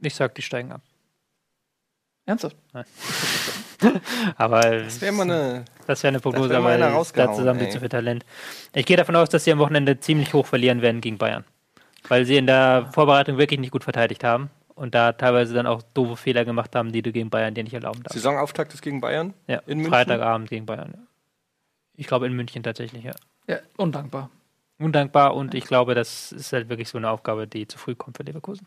Ich 0.00 0.14
sag, 0.14 0.34
die 0.34 0.42
steigen 0.42 0.72
ab. 0.72 0.80
Ernsthaft? 2.26 2.56
Aber 4.36 4.60
Das 4.60 5.00
wäre 5.00 5.12
mal 5.12 5.22
eine. 5.22 5.64
Das 5.86 6.02
wäre 6.02 6.08
eine 6.08 6.20
Prognose, 6.20 6.48
Das 6.48 6.56
wär 6.56 6.60
mal 6.60 6.74
aber 6.74 6.84
einer 6.84 6.92
da 6.92 6.96
rausgehauen, 6.98 7.34
zusammen 7.34 7.60
ey. 7.60 7.70
zu 7.70 7.80
viel 7.80 7.88
Talent. 7.88 8.24
Ich 8.74 8.84
gehe 8.84 8.96
davon 8.96 9.16
aus, 9.16 9.30
dass 9.30 9.44
sie 9.44 9.52
am 9.52 9.58
Wochenende 9.58 9.98
ziemlich 9.98 10.34
hoch 10.34 10.46
verlieren 10.46 10.82
werden 10.82 11.00
gegen 11.00 11.16
Bayern. 11.16 11.44
Weil 12.08 12.24
sie 12.24 12.36
in 12.36 12.46
der 12.46 12.90
Vorbereitung 12.92 13.38
wirklich 13.38 13.60
nicht 13.60 13.70
gut 13.70 13.84
verteidigt 13.84 14.24
haben 14.24 14.50
und 14.74 14.94
da 14.94 15.12
teilweise 15.12 15.54
dann 15.54 15.66
auch 15.66 15.82
doofe 15.94 16.16
Fehler 16.16 16.44
gemacht 16.44 16.74
haben, 16.76 16.92
die 16.92 17.02
du 17.02 17.12
gegen 17.12 17.30
Bayern 17.30 17.54
dir 17.54 17.64
nicht 17.64 17.74
erlauben 17.74 18.02
darfst. 18.02 18.14
Saisonauftakt 18.14 18.74
ist 18.74 18.82
gegen 18.82 19.00
Bayern. 19.00 19.32
Ja, 19.46 19.58
in 19.66 19.78
München? 19.78 19.92
Freitagabend 19.92 20.50
gegen 20.50 20.66
Bayern. 20.66 20.92
Ja. 20.94 21.02
Ich 21.98 22.06
glaube 22.06 22.26
in 22.26 22.32
München 22.32 22.62
tatsächlich, 22.62 23.02
ja. 23.02 23.12
Ja, 23.48 23.58
undankbar. 23.76 24.30
Undankbar 24.78 25.34
und 25.34 25.54
ich 25.54 25.64
glaube, 25.64 25.96
das 25.96 26.30
ist 26.30 26.52
halt 26.52 26.68
wirklich 26.68 26.88
so 26.88 26.96
eine 26.96 27.10
Aufgabe, 27.10 27.48
die 27.48 27.66
zu 27.66 27.76
früh 27.76 27.96
kommt 27.96 28.16
für 28.16 28.22
Leverkusen. 28.22 28.66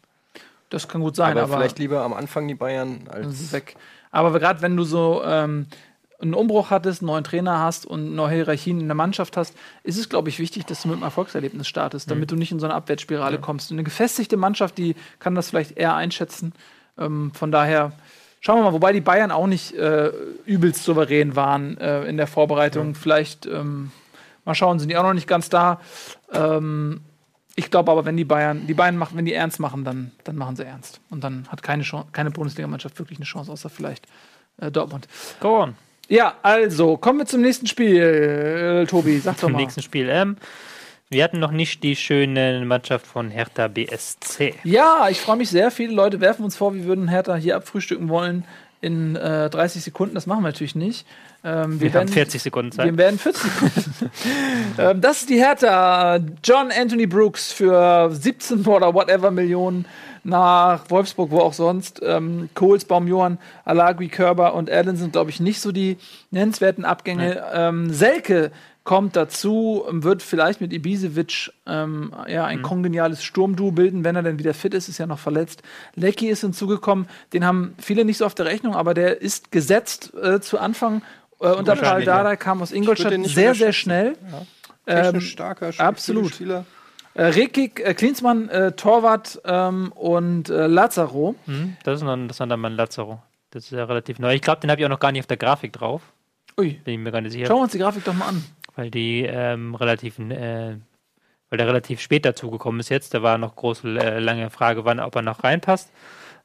Das 0.69 0.89
kann 0.89 0.99
gut 0.99 1.15
sein, 1.15 1.31
Aber, 1.31 1.43
aber, 1.43 1.53
vielleicht 1.57 1.79
lieber 1.79 2.01
am 2.03 2.11
Anfang 2.11 2.47
die 2.47 2.55
Bayern 2.55 3.05
das 3.05 3.15
als. 3.15 3.41
ist 3.41 3.53
weg. 3.53 3.77
Aber 4.11 4.37
gerade 4.37 4.61
wenn 4.61 4.75
du 4.75 4.83
so 4.83 5.21
ähm, 5.23 5.67
einen 6.19 6.33
Umbruch 6.33 6.71
hattest, 6.71 7.01
einen 7.01 7.07
neuen 7.07 7.23
Trainer 7.23 7.59
hast 7.59 7.85
und 7.85 8.15
neue 8.15 8.35
Hierarchien 8.35 8.81
in 8.81 8.87
der 8.87 8.95
Mannschaft 8.95 9.37
hast, 9.37 9.55
ist 9.83 9.97
es, 9.97 10.09
glaube 10.09 10.27
ich, 10.27 10.37
wichtig, 10.37 10.65
dass 10.65 10.81
du 10.81 10.89
mit 10.89 10.95
einem 10.95 11.03
Erfolgserlebnis 11.03 11.69
startest, 11.69 12.11
damit 12.11 12.31
du 12.31 12.35
nicht 12.35 12.51
in 12.51 12.59
so 12.59 12.65
eine 12.65 12.75
Abwärtsspirale 12.75 13.39
kommst. 13.39 13.71
Und 13.71 13.75
eine 13.75 13.85
gefestigte 13.85 14.35
Mannschaft, 14.35 14.77
die 14.77 14.95
kann 15.19 15.35
das 15.35 15.49
vielleicht 15.49 15.77
eher 15.77 15.95
einschätzen. 15.95 16.51
Ähm, 16.97 17.31
von 17.33 17.51
daher 17.53 17.93
schauen 18.41 18.57
wir 18.57 18.63
mal, 18.63 18.73
wobei 18.73 18.91
die 18.91 19.01
Bayern 19.01 19.31
auch 19.31 19.47
nicht 19.47 19.73
äh, 19.75 20.11
übelst 20.45 20.83
souverän 20.83 21.37
waren 21.37 21.77
äh, 21.77 22.03
in 22.03 22.17
der 22.17 22.27
Vorbereitung. 22.27 22.95
Vielleicht 22.95 23.45
ähm, 23.45 23.91
mal 24.43 24.55
schauen, 24.55 24.79
sind 24.79 24.89
die 24.89 24.97
auch 24.97 25.03
noch 25.03 25.13
nicht 25.13 25.27
ganz 25.27 25.47
da. 25.47 25.79
Ähm, 26.33 27.01
ich 27.55 27.69
glaube 27.69 27.91
aber, 27.91 28.05
wenn 28.05 28.17
die 28.17 28.25
Bayern, 28.25 28.65
die 28.67 28.73
Bayern 28.73 28.97
machen, 28.97 29.17
wenn 29.17 29.25
die 29.25 29.33
ernst 29.33 29.59
machen, 29.59 29.85
dann, 29.85 30.11
dann 30.23 30.35
machen 30.35 30.55
sie 30.55 30.65
ernst. 30.65 30.99
Und 31.09 31.23
dann 31.23 31.47
hat 31.49 31.63
keine 31.63 31.83
Chance, 31.83 32.07
keine 32.11 32.31
Bundesligamannschaft 32.31 32.97
wirklich 32.99 33.19
eine 33.19 33.25
Chance, 33.25 33.51
außer 33.51 33.69
vielleicht 33.69 34.07
äh, 34.57 34.71
Dortmund. 34.71 35.07
Go 35.39 35.61
on. 35.61 35.75
Ja, 36.07 36.35
also, 36.41 36.97
kommen 36.97 37.19
wir 37.19 37.25
zum 37.25 37.41
nächsten 37.41 37.67
Spiel. 37.67 38.01
Äh, 38.01 38.85
Tobi, 38.85 39.19
sag 39.19 39.35
doch 39.35 39.41
Zum 39.41 39.53
mal. 39.53 39.59
nächsten 39.59 39.81
Spiel. 39.81 40.09
Ähm, 40.09 40.35
wir 41.11 41.23
hatten 41.25 41.39
noch 41.39 41.51
nicht 41.51 41.83
die 41.83 41.95
schöne 41.97 42.63
Mannschaft 42.65 43.05
von 43.05 43.29
Hertha 43.29 43.67
BSC. 43.67 44.55
Ja, 44.63 45.07
ich 45.09 45.19
freue 45.19 45.35
mich 45.35 45.49
sehr. 45.49 45.69
Viele 45.69 45.93
Leute 45.93 46.21
werfen 46.21 46.45
uns 46.45 46.55
vor, 46.55 46.73
wir 46.73 46.85
würden 46.85 47.09
Hertha 47.09 47.35
hier 47.35 47.57
abfrühstücken 47.57 48.07
wollen 48.07 48.45
in 48.79 49.15
äh, 49.17 49.49
30 49.49 49.83
Sekunden. 49.83 50.15
Das 50.15 50.25
machen 50.25 50.41
wir 50.41 50.47
natürlich 50.47 50.75
nicht. 50.75 51.05
Ähm, 51.43 51.81
Wir 51.81 51.93
haben 51.93 52.07
40 52.07 52.41
Sekunden 52.41 52.71
Zeit. 52.71 52.85
Wir 52.85 52.97
werden 52.97 53.19
40 53.19 53.43
Sekunden. 53.43 54.11
ähm, 54.77 55.01
das 55.01 55.21
ist 55.21 55.29
die 55.29 55.37
Hertha. 55.37 56.17
John 56.43 56.71
Anthony 56.71 57.07
Brooks 57.07 57.51
für 57.51 58.09
17 58.11 58.65
oder 58.65 58.93
whatever 58.93 59.31
Millionen 59.31 59.85
nach 60.23 60.89
Wolfsburg, 60.89 61.31
wo 61.31 61.39
auch 61.39 61.53
sonst. 61.53 61.99
Ähm, 62.03 62.49
Kohlsbaum, 62.53 63.07
Johann, 63.07 63.37
Alagui, 63.65 64.07
Körber 64.07 64.53
und 64.53 64.69
Allen 64.69 64.95
sind, 64.95 65.13
glaube 65.13 65.29
ich, 65.29 65.39
nicht 65.39 65.59
so 65.59 65.71
die 65.71 65.97
nennenswerten 66.29 66.85
Abgänge. 66.85 67.43
Ähm, 67.53 67.91
Selke 67.91 68.51
kommt 68.83 69.15
dazu, 69.15 69.85
wird 69.89 70.23
vielleicht 70.23 70.59
mit 70.61 70.73
Ibisevic 70.73 71.51
ähm, 71.67 72.13
ja, 72.27 72.45
ein 72.45 72.61
kongeniales 72.63 73.23
Sturmduo 73.23 73.71
bilden, 73.71 74.03
wenn 74.03 74.15
er 74.15 74.23
dann 74.23 74.39
wieder 74.39 74.53
fit 74.53 74.73
ist, 74.73 74.89
ist 74.89 74.97
ja 74.97 75.05
noch 75.05 75.19
verletzt. 75.19 75.61
Lecky 75.95 76.29
ist 76.29 76.41
hinzugekommen, 76.41 77.07
den 77.33 77.45
haben 77.45 77.75
viele 77.79 78.05
nicht 78.05 78.17
so 78.17 78.25
auf 78.25 78.33
der 78.35 78.45
Rechnung, 78.47 78.75
aber 78.75 78.93
der 78.93 79.21
ist 79.21 79.51
gesetzt 79.51 80.13
äh, 80.21 80.39
zu 80.41 80.57
Anfang. 80.59 81.03
Äh, 81.39 81.45
Wahrscheinlich, 81.65 82.05
ja. 82.07 82.13
Dardai 82.15 82.35
kam 82.37 82.61
aus 82.61 82.71
Ingolstadt 82.71 83.13
sehr, 83.25 83.53
sehr 83.55 83.73
schnell. 83.73 84.15
Technisch 84.85 85.13
Ähm, 85.13 85.21
starker 85.21 85.71
absolut. 85.77 86.33
Spieler. 86.33 86.65
Äh, 87.13 87.23
Rekik, 87.25 87.81
äh, 87.85 87.93
Klinsmann, 87.93 88.49
äh, 88.49 88.71
Torwart 88.71 89.41
ähm, 89.45 89.91
und 89.91 90.49
äh, 90.49 90.67
Lazaro. 90.67 91.35
Hm, 91.45 91.75
das 91.83 91.97
ist 91.99 92.03
noch 92.03 92.13
ein 92.13 92.21
interessanter 92.23 92.57
Mann, 92.57 92.75
Lazaro. 92.75 93.21
Das 93.51 93.65
ist 93.65 93.71
ja 93.71 93.83
relativ 93.83 94.17
neu. 94.17 94.33
Ich 94.33 94.41
glaube, 94.41 94.61
den 94.61 94.71
habe 94.71 94.79
ich 94.81 94.85
auch 94.85 94.89
noch 94.89 94.99
gar 94.99 95.11
nicht 95.11 95.21
auf 95.21 95.27
der 95.27 95.37
Grafik 95.37 95.73
drauf. 95.73 96.01
Ui, 96.57 96.71
Bin 96.83 96.93
ich 96.95 96.99
mir 96.99 97.11
gar 97.11 97.21
nicht 97.21 97.33
sicher. 97.33 97.47
schauen 97.47 97.57
wir 97.57 97.63
uns 97.63 97.71
die 97.73 97.79
Grafik 97.79 98.03
doch 98.05 98.13
mal 98.13 98.27
an. 98.27 98.43
Weil 98.81 98.89
die 98.89 99.21
ähm, 99.21 99.75
relativ, 99.75 100.17
äh, 100.17 100.75
weil 101.49 101.57
der 101.57 101.67
relativ 101.67 102.01
spät 102.01 102.25
dazugekommen 102.25 102.79
ist 102.79 102.89
jetzt. 102.89 103.13
Da 103.13 103.21
war 103.21 103.37
noch 103.37 103.55
große, 103.55 103.87
äh, 103.87 104.17
lange 104.17 104.49
Frage, 104.49 104.85
wann, 104.85 104.99
ob 104.99 105.15
er 105.15 105.21
noch 105.21 105.43
reinpasst. 105.43 105.91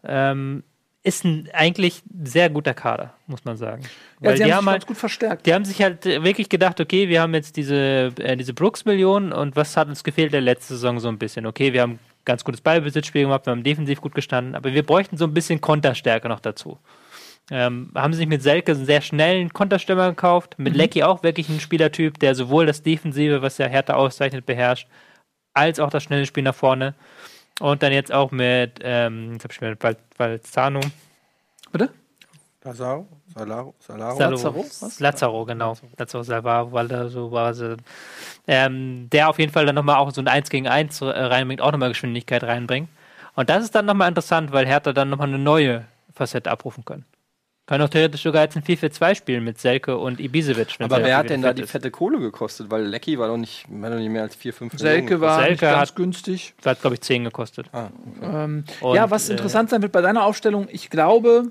Ähm, 0.05 0.63
ist 1.03 1.25
ein 1.25 1.49
eigentlich 1.55 2.03
sehr 2.25 2.51
guter 2.51 2.75
Kader, 2.75 3.15
muss 3.27 3.47
man 3.47 3.57
sagen. 3.57 3.85
Ja, 4.21 4.29
weil 4.29 4.37
sie 4.37 4.45
die 4.45 4.53
haben 4.53 4.57
haben 4.57 4.65
sich 4.65 4.73
halt, 4.73 4.87
gut 4.87 4.97
verstärkt. 4.99 5.47
die 5.47 5.55
haben 5.55 5.65
sich 5.65 5.81
halt 5.81 6.05
äh, 6.05 6.23
wirklich 6.25 6.51
gedacht, 6.51 6.79
okay, 6.79 7.09
wir 7.09 7.23
haben 7.23 7.33
jetzt 7.33 7.57
diese, 7.57 8.13
äh, 8.19 8.37
diese 8.37 8.53
Brooks-Millionen 8.53 9.33
und 9.33 9.57
was 9.57 9.75
hat 9.79 9.89
uns 9.89 10.05
gefehlt 10.05 10.35
der 10.35 10.43
letzte 10.43 10.75
Saison 10.75 11.01
so 11.01 11.09
ein 11.09 11.19
bisschen? 11.19 11.47
Okay, 11.47 11.73
wir 11.73 11.81
haben 11.81 11.99
ganz 12.27 12.45
gutes 12.45 12.61
Ballbesitzspiel 12.61 13.23
gemacht, 13.23 13.47
wir 13.47 13.53
haben 13.53 13.63
defensiv 13.63 14.03
gut 14.03 14.15
gestanden, 14.15 14.57
aber 14.57 14.75
wir 14.75 14.83
bräuchten 14.83 15.17
so 15.17 15.25
ein 15.25 15.33
bisschen 15.33 15.63
Konterstärke 15.63 16.29
noch 16.29 16.41
dazu. 16.41 16.79
Ähm, 17.51 17.91
haben 17.95 18.13
sie 18.13 18.19
sich 18.19 18.27
mit 18.29 18.43
Selke 18.43 18.73
einen 18.73 18.85
sehr 18.87 19.01
schnellen 19.01 19.53
Konterstürmer 19.53 20.09
gekauft, 20.11 20.57
mit 20.59 20.75
Lecky 20.75 21.05
auch 21.05 21.23
wirklich 21.23 21.49
ein 21.49 21.61
Spielertyp, 21.61 22.19
der 22.19 22.35
sowohl 22.35 22.67
das 22.67 22.83
Defensive, 22.83 23.41
was 23.43 23.59
ja 23.59 23.67
Hertha 23.67 23.95
auszeichnet, 23.95 24.47
beherrscht, 24.47 24.89
als 25.55 25.79
auch 25.79 25.91
das 25.91 26.03
schnelle 26.03 26.27
Spiel 26.27 26.43
nach 26.43 26.55
vorne. 26.55 26.95
Und 27.61 27.83
dann 27.83 27.93
jetzt 27.93 28.13
auch 28.13 28.33
mit, 28.33 28.81
ähm, 28.83 29.33
jetzt 29.35 29.45
hab 29.45 29.53
ich 29.53 29.61
mir 29.61 29.77
Val 29.81 29.97
Valzano, 30.17 30.81
Bitte? 31.73 31.91
Lazaro? 32.65 33.07
Salaro? 33.35 33.75
Salaro? 33.79 34.17
Salo- 34.19 34.31
Lazaro, 34.37 34.65
was? 34.81 35.01
Lazaro, 35.01 35.45
genau. 35.45 35.77
Lazaro 35.99 36.23
Salvaro, 36.25 36.73
weil 36.73 36.89
da 36.89 37.09
so 37.09 37.31
war 37.31 37.55
sie. 37.55 37.77
Ähm, 38.47 39.09
der 39.11 39.29
auf 39.29 39.39
jeden 39.39 39.53
Fall 39.53 39.67
dann 39.67 39.75
nochmal 39.75 39.97
auch 39.97 40.11
so 40.11 40.21
ein 40.21 40.29
1 40.29 40.51
gegen 40.51 40.67
1 40.67 41.01
äh, 41.01 41.07
reinbringt, 41.07 41.61
auch 41.61 41.71
nochmal 41.71 41.91
Geschwindigkeit 41.91 42.43
reinbringt. 42.43 42.89
Und 43.35 43.51
das 43.51 43.63
ist 43.63 43.75
dann 43.75 43.87
nochmal 43.87 44.09
interessant, 44.09 44.53
weil 44.53 44.67
Hertha 44.67 44.93
dann 44.93 45.11
nochmal 45.11 45.29
eine 45.29 45.39
neue 45.39 45.85
Facette 46.15 46.51
abrufen 46.51 46.85
können. 46.85 47.05
Kann 47.67 47.83
auch 47.83 47.89
theoretisch 47.89 48.23
sogar 48.23 48.45
jetzt 48.45 48.57
ein 48.57 48.63
4-4-2 48.63 49.15
spielen 49.17 49.43
mit 49.43 49.59
Selke 49.59 49.97
und 49.99 50.21
Ibisevic. 50.21 50.79
wenn 50.79 50.85
Aber 50.85 51.03
wer 51.03 51.17
hat 51.17 51.31
denn 51.31 51.43
da 51.43 51.53
die 51.53 51.63
ist. 51.63 51.71
fette 51.73 51.91
Kohle 51.91 52.21
gekostet? 52.21 52.71
Weil 52.71 52.85
Lecky 52.85 53.19
war 53.19 53.27
doch 53.27 53.37
nicht, 53.37 53.67
war 53.69 53.91
doch 53.91 53.97
nicht 53.99 54.09
mehr 54.09 54.23
als 54.23 54.37
4, 54.37 54.53
5 54.55 54.79
Selke 54.79 55.21
war 55.21 55.39
Selke 55.39 55.51
nicht 55.53 55.61
ganz 55.63 55.91
hat- 55.91 55.97
günstig. 55.97 56.55
Das 56.63 56.71
hat, 56.73 56.81
glaube 56.81 56.95
ich, 56.95 57.01
10 57.01 57.25
gekostet. 57.25 57.67
Ah, 57.73 57.89
Ähm, 58.23 58.65
Und, 58.81 58.95
ja, 58.95 59.11
was 59.11 59.29
äh, 59.29 59.33
interessant 59.33 59.71
sein 59.71 59.83
wird 59.83 59.91
bei 59.91 60.01
deiner 60.01 60.25
Aufstellung, 60.25 60.69
ich 60.71 60.91
glaube, 60.91 61.51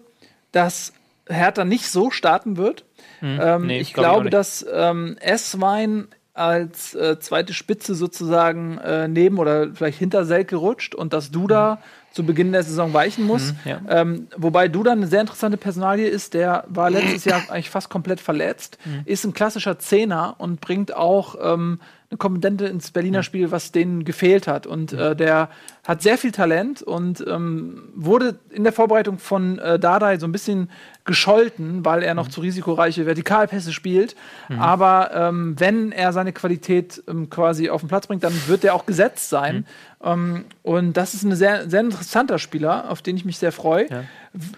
dass 0.54 0.94
Hertha 1.28 1.66
nicht 1.66 1.90
so 1.90 2.12
starten 2.12 2.56
wird. 2.56 2.86
ähm, 3.22 3.38
Hm, 3.40 3.68
nee, 3.68 3.80
ich 3.80 3.94
glaub 3.94 4.06
ich 4.06 4.12
glaube, 4.12 4.24
nicht. 4.26 4.34
dass 4.36 4.66
ähm, 4.72 5.18
S-Wein 5.20 6.08
als 6.34 6.94
äh, 6.96 7.20
zweite 7.20 7.54
Spitze 7.54 7.94
sozusagen 7.96 8.78
äh, 8.78 9.08
neben 9.10 9.38
oder 9.38 9.74
vielleicht 9.74 9.98
hinter 10.00 10.24
Selke 10.26 10.56
rutscht 10.58 10.94
und 10.96 11.14
dass 11.14 11.32
Duda 11.32 11.82
zu 12.16 12.24
Beginn 12.24 12.54
der 12.54 12.64
Saison 12.64 12.94
weichen 12.94 13.26
muss. 13.26 13.50
Hm, 13.50 13.56
ja. 13.66 13.82
Ähm, 13.90 14.28
wobei 14.38 14.70
Duda 14.70 14.94
eine 14.94 15.06
sehr 15.06 15.20
interessante 15.20 15.58
Personalie 15.58 16.08
ist, 16.08 16.34
der 16.34 16.64
war 16.70 16.90
letztes 16.90 17.26
Jahr 17.26 17.42
eigentlich 17.50 17.70
fast 17.70 17.90
komplett 17.90 18.22
verletzt, 18.22 18.78
Hm. 18.84 19.02
ist 19.04 19.26
ein 19.26 19.34
klassischer 19.34 19.80
Zehner 19.80 20.36
und 20.38 20.62
bringt 20.62 20.96
auch 20.96 21.36
ähm, 21.42 21.80
eine 22.10 22.18
Komponente 22.18 22.68
ins 22.68 22.92
Berliner 22.92 23.24
Spiel, 23.24 23.52
was 23.52 23.72
denen 23.72 24.06
gefehlt 24.06 24.48
hat. 24.48 24.66
Und 24.68 24.94
äh, 24.94 25.16
der 25.16 25.50
hat 25.86 26.02
sehr 26.04 26.18
viel 26.18 26.32
Talent 26.32 26.82
und 26.84 27.24
ähm, 27.28 27.90
wurde 27.96 28.40
in 28.52 28.64
der 28.64 28.74
Vorbereitung 28.74 29.18
von 29.18 29.60
äh, 29.60 29.78
Dardai 29.80 30.18
so 30.20 30.28
ein 30.28 30.32
bisschen 30.32 30.70
gescholten, 31.04 31.84
weil 31.84 32.04
er 32.04 32.14
noch 32.14 32.28
zu 32.30 32.42
risikoreiche 32.42 33.06
Vertikalpässe 33.06 33.74
spielt. 33.74 34.16
Aber 34.58 35.12
ähm, 35.14 35.56
wenn 35.60 35.92
er 35.92 36.14
seine 36.14 36.32
Qualität 36.32 37.04
ähm, 37.08 37.30
quasi 37.30 37.70
auf 37.70 37.82
den 37.82 37.90
Platz 37.90 38.08
bringt, 38.08 38.24
dann 38.24 38.34
wird 38.48 38.64
er 38.64 38.74
auch 38.76 38.86
gesetzt 38.86 39.30
sein. 39.30 39.66
Ähm, 40.06 40.46
und 40.62 40.94
das 40.96 41.14
ist 41.14 41.24
ein 41.24 41.36
sehr, 41.36 41.68
sehr 41.70 41.82
interessanter 41.82 42.38
Spieler, 42.40 42.90
auf 42.90 43.02
den 43.02 43.18
ich 43.18 43.26
mich 43.26 43.40
sehr 43.40 43.52
freue. 43.52 43.88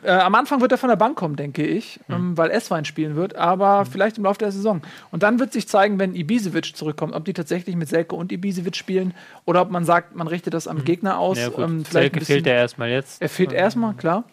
Äh, 0.04 0.12
am 0.12 0.36
Anfang 0.36 0.60
wird 0.62 0.72
er 0.74 0.78
von 0.78 0.90
der 0.90 0.98
Bank 0.98 1.16
kommen, 1.18 1.36
denke 1.36 1.66
ich, 1.66 2.00
ähm, 2.10 2.38
weil 2.38 2.52
Esswein 2.52 2.84
spielen 2.84 3.16
wird, 3.16 3.36
aber 3.36 3.86
vielleicht 3.86 4.18
im 4.18 4.26
Laufe 4.26 4.40
der 4.40 4.52
Saison. 4.52 4.82
Und 5.12 5.24
dann 5.24 5.40
wird 5.40 5.54
sich 5.54 5.68
zeigen, 5.68 6.00
wenn 6.00 6.16
Ibisevic 6.16 6.76
zurückkommt, 6.76 7.14
ob 7.14 7.26
die 7.26 7.34
tatsächlich 7.34 7.76
mit 7.76 7.88
Selke 7.88 8.16
und 8.16 8.32
Ibisevic 8.32 8.76
spielen 8.76 9.14
oder 9.46 9.62
ob 9.62 9.72
man 9.72 9.86
sagt, 9.86 10.16
man 10.16 10.28
richtet 10.28 10.54
das 10.54 10.68
am 10.68 10.84
Gegner 10.84 11.18
aus. 11.18 11.38
Ja. 11.38 11.50
Ähm, 11.58 11.86
Selke 11.86 12.22
fehlt 12.22 12.46
ja 12.46 12.54
erstmal 12.54 12.90
jetzt. 12.90 13.22
Er 13.22 13.30
fehlt 13.30 13.54
erstmal, 13.54 13.94
klar. 13.94 14.26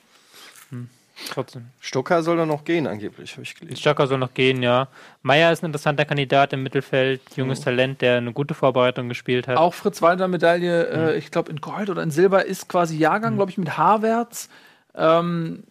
Trotzdem. 1.31 1.67
Stocker 1.79 2.23
soll 2.23 2.37
da 2.37 2.45
noch 2.45 2.65
gehen, 2.65 2.87
angeblich, 2.87 3.33
habe 3.33 3.43
ich 3.43 3.55
gelesen. 3.55 3.77
Stocker 3.77 4.07
soll 4.07 4.19
noch 4.19 4.35
gehen, 4.35 4.63
ja. 4.63 4.89
Meier 5.23 5.53
ist 5.53 5.63
ein 5.63 5.67
interessanter 5.67 6.05
Kandidat 6.05 6.53
im 6.53 6.63
Mittelfeld, 6.63 7.21
junges 7.37 7.61
Talent, 7.61 8.01
der 8.01 8.17
eine 8.17 8.33
gute 8.33 8.55
Vorbereitung 8.55 9.09
gespielt 9.09 9.47
hat. 9.47 9.57
Auch 9.57 9.75
Fritz 9.75 10.03
Walter 10.03 10.27
Medaille, 10.27 11.13
äh, 11.13 11.17
ich 11.17 11.31
glaube 11.31 11.51
in 11.53 11.61
Gold 11.61 11.89
oder 11.89 12.03
in 12.03 12.11
Silber, 12.11 12.45
ist 12.45 12.69
quasi 12.69 12.97
Jahrgang, 12.97 13.37
glaube 13.37 13.51
ich, 13.51 13.59
mit 13.59 13.79
Havertz. 13.79 14.49
Ähm, 14.97 15.63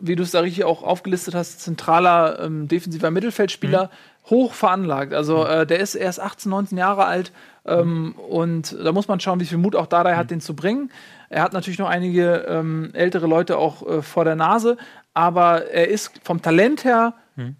wie 0.00 0.16
du 0.16 0.22
es 0.22 0.32
da 0.32 0.40
richtig 0.40 0.64
auch 0.64 0.82
aufgelistet 0.82 1.34
hast, 1.34 1.60
zentraler 1.60 2.40
ähm, 2.40 2.68
defensiver 2.68 3.10
Mittelfeldspieler, 3.10 3.90
hoch 4.28 4.52
veranlagt. 4.52 5.12
Also 5.14 5.46
äh, 5.46 5.66
der 5.66 5.80
ist 5.80 5.94
erst 5.94 6.20
18, 6.20 6.50
19 6.50 6.78
Jahre 6.78 7.04
alt 7.04 7.32
ähm, 7.66 8.14
und 8.16 8.76
da 8.82 8.92
muss 8.92 9.08
man 9.08 9.20
schauen, 9.20 9.40
wie 9.40 9.46
viel 9.46 9.58
Mut 9.58 9.76
auch 9.76 9.86
Dardai 9.86 10.16
hat, 10.16 10.30
den 10.30 10.40
zu 10.40 10.54
bringen. 10.54 10.90
Er 11.34 11.42
hat 11.42 11.52
natürlich 11.52 11.80
noch 11.80 11.88
einige 11.88 12.46
ähm, 12.48 12.90
ältere 12.92 13.26
Leute 13.26 13.58
auch 13.58 13.84
äh, 13.84 14.02
vor 14.02 14.24
der 14.24 14.36
Nase, 14.36 14.76
aber 15.14 15.66
er 15.66 15.88
ist 15.88 16.20
vom 16.22 16.40
Talent 16.40 16.84
her 16.84 17.14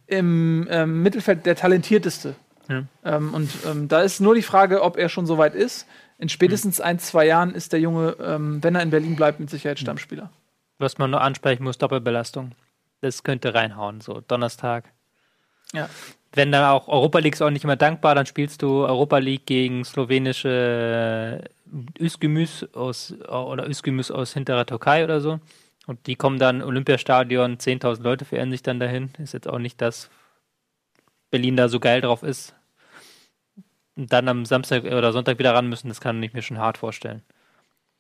im 0.07 0.69
ähm, 0.71 1.03
Mittelfeld 1.03 1.45
der 1.45 1.57
talentierteste. 1.57 2.37
Ähm, 3.05 3.35
und 3.35 3.51
ähm, 3.67 3.89
da 3.89 4.03
ist 4.03 4.21
nur 4.21 4.37
die 4.37 4.43
Frage, 4.43 4.83
ob 4.83 4.97
er 4.97 5.09
schon 5.09 5.27
so 5.27 5.39
weit 5.39 5.57
ist. 5.57 5.89
In 6.19 6.29
spätestens 6.29 6.81
ein, 6.81 7.01
zwei 7.01 7.27
Jahren 7.27 7.53
ist 7.53 7.73
der 7.73 7.81
Junge, 7.81 8.17
ähm, 8.23 8.63
wenn 8.63 8.77
er 8.77 8.83
in 8.83 8.91
Berlin 8.91 9.17
bleibt, 9.17 9.41
mit 9.41 9.51
Sicherheit 9.51 9.81
Stammspieler. 9.81 10.31
Was 10.79 10.99
man 10.99 11.11
nur 11.11 11.21
ansprechen 11.21 11.65
muss, 11.65 11.77
Doppelbelastung. 11.77 12.53
Das 13.01 13.25
könnte 13.25 13.55
reinhauen, 13.55 14.01
so 14.01 14.23
Donnerstag. 14.27 14.85
Ja. 15.73 15.89
Wenn 16.33 16.53
dann 16.53 16.65
auch 16.65 16.87
Europa 16.87 17.19
League 17.19 17.35
ist 17.35 17.43
auch 17.43 17.51
nicht 17.51 17.65
mehr 17.65 17.77
dankbar, 17.77 18.15
dann 18.15 18.27
spielst 18.27 18.63
du 18.63 18.85
Europa 18.85 19.19
League 19.19 19.47
gegen 19.47 19.85
slowenische 19.85 21.43
Üskümüs 21.99 22.67
aus 22.75 23.13
oder 23.29 23.67
Üskümüs 23.69 24.11
aus 24.11 24.33
hinterer 24.33 24.67
Türkei 24.67 25.05
oder 25.05 25.21
so. 25.21 25.41
Und 25.87 26.07
die 26.07 26.17
kommen 26.17 26.39
dann 26.39 26.63
Olympiastadion, 26.63 27.59
10.000 27.59 28.03
Leute 28.03 28.25
verehren 28.25 28.51
sich 28.51 28.63
dann 28.63 28.81
dahin. 28.81 29.11
Ist 29.19 29.35
jetzt 29.35 29.49
auch 29.49 29.59
nicht, 29.59 29.81
dass 29.81 30.09
Berlin 31.31 31.57
da 31.57 31.69
so 31.69 31.81
geil 31.81 32.01
drauf 32.01 32.23
ist. 32.23 32.55
Und 33.97 34.13
dann 34.13 34.29
am 34.29 34.45
Samstag 34.45 34.85
oder 34.85 35.13
Sonntag 35.13 35.39
wieder 35.39 35.55
ran 35.55 35.69
müssen, 35.69 35.89
das 35.89 36.01
kann 36.01 36.23
ich 36.23 36.33
mir 36.33 36.43
schon 36.43 36.59
hart 36.59 36.79
vorstellen. 36.79 37.23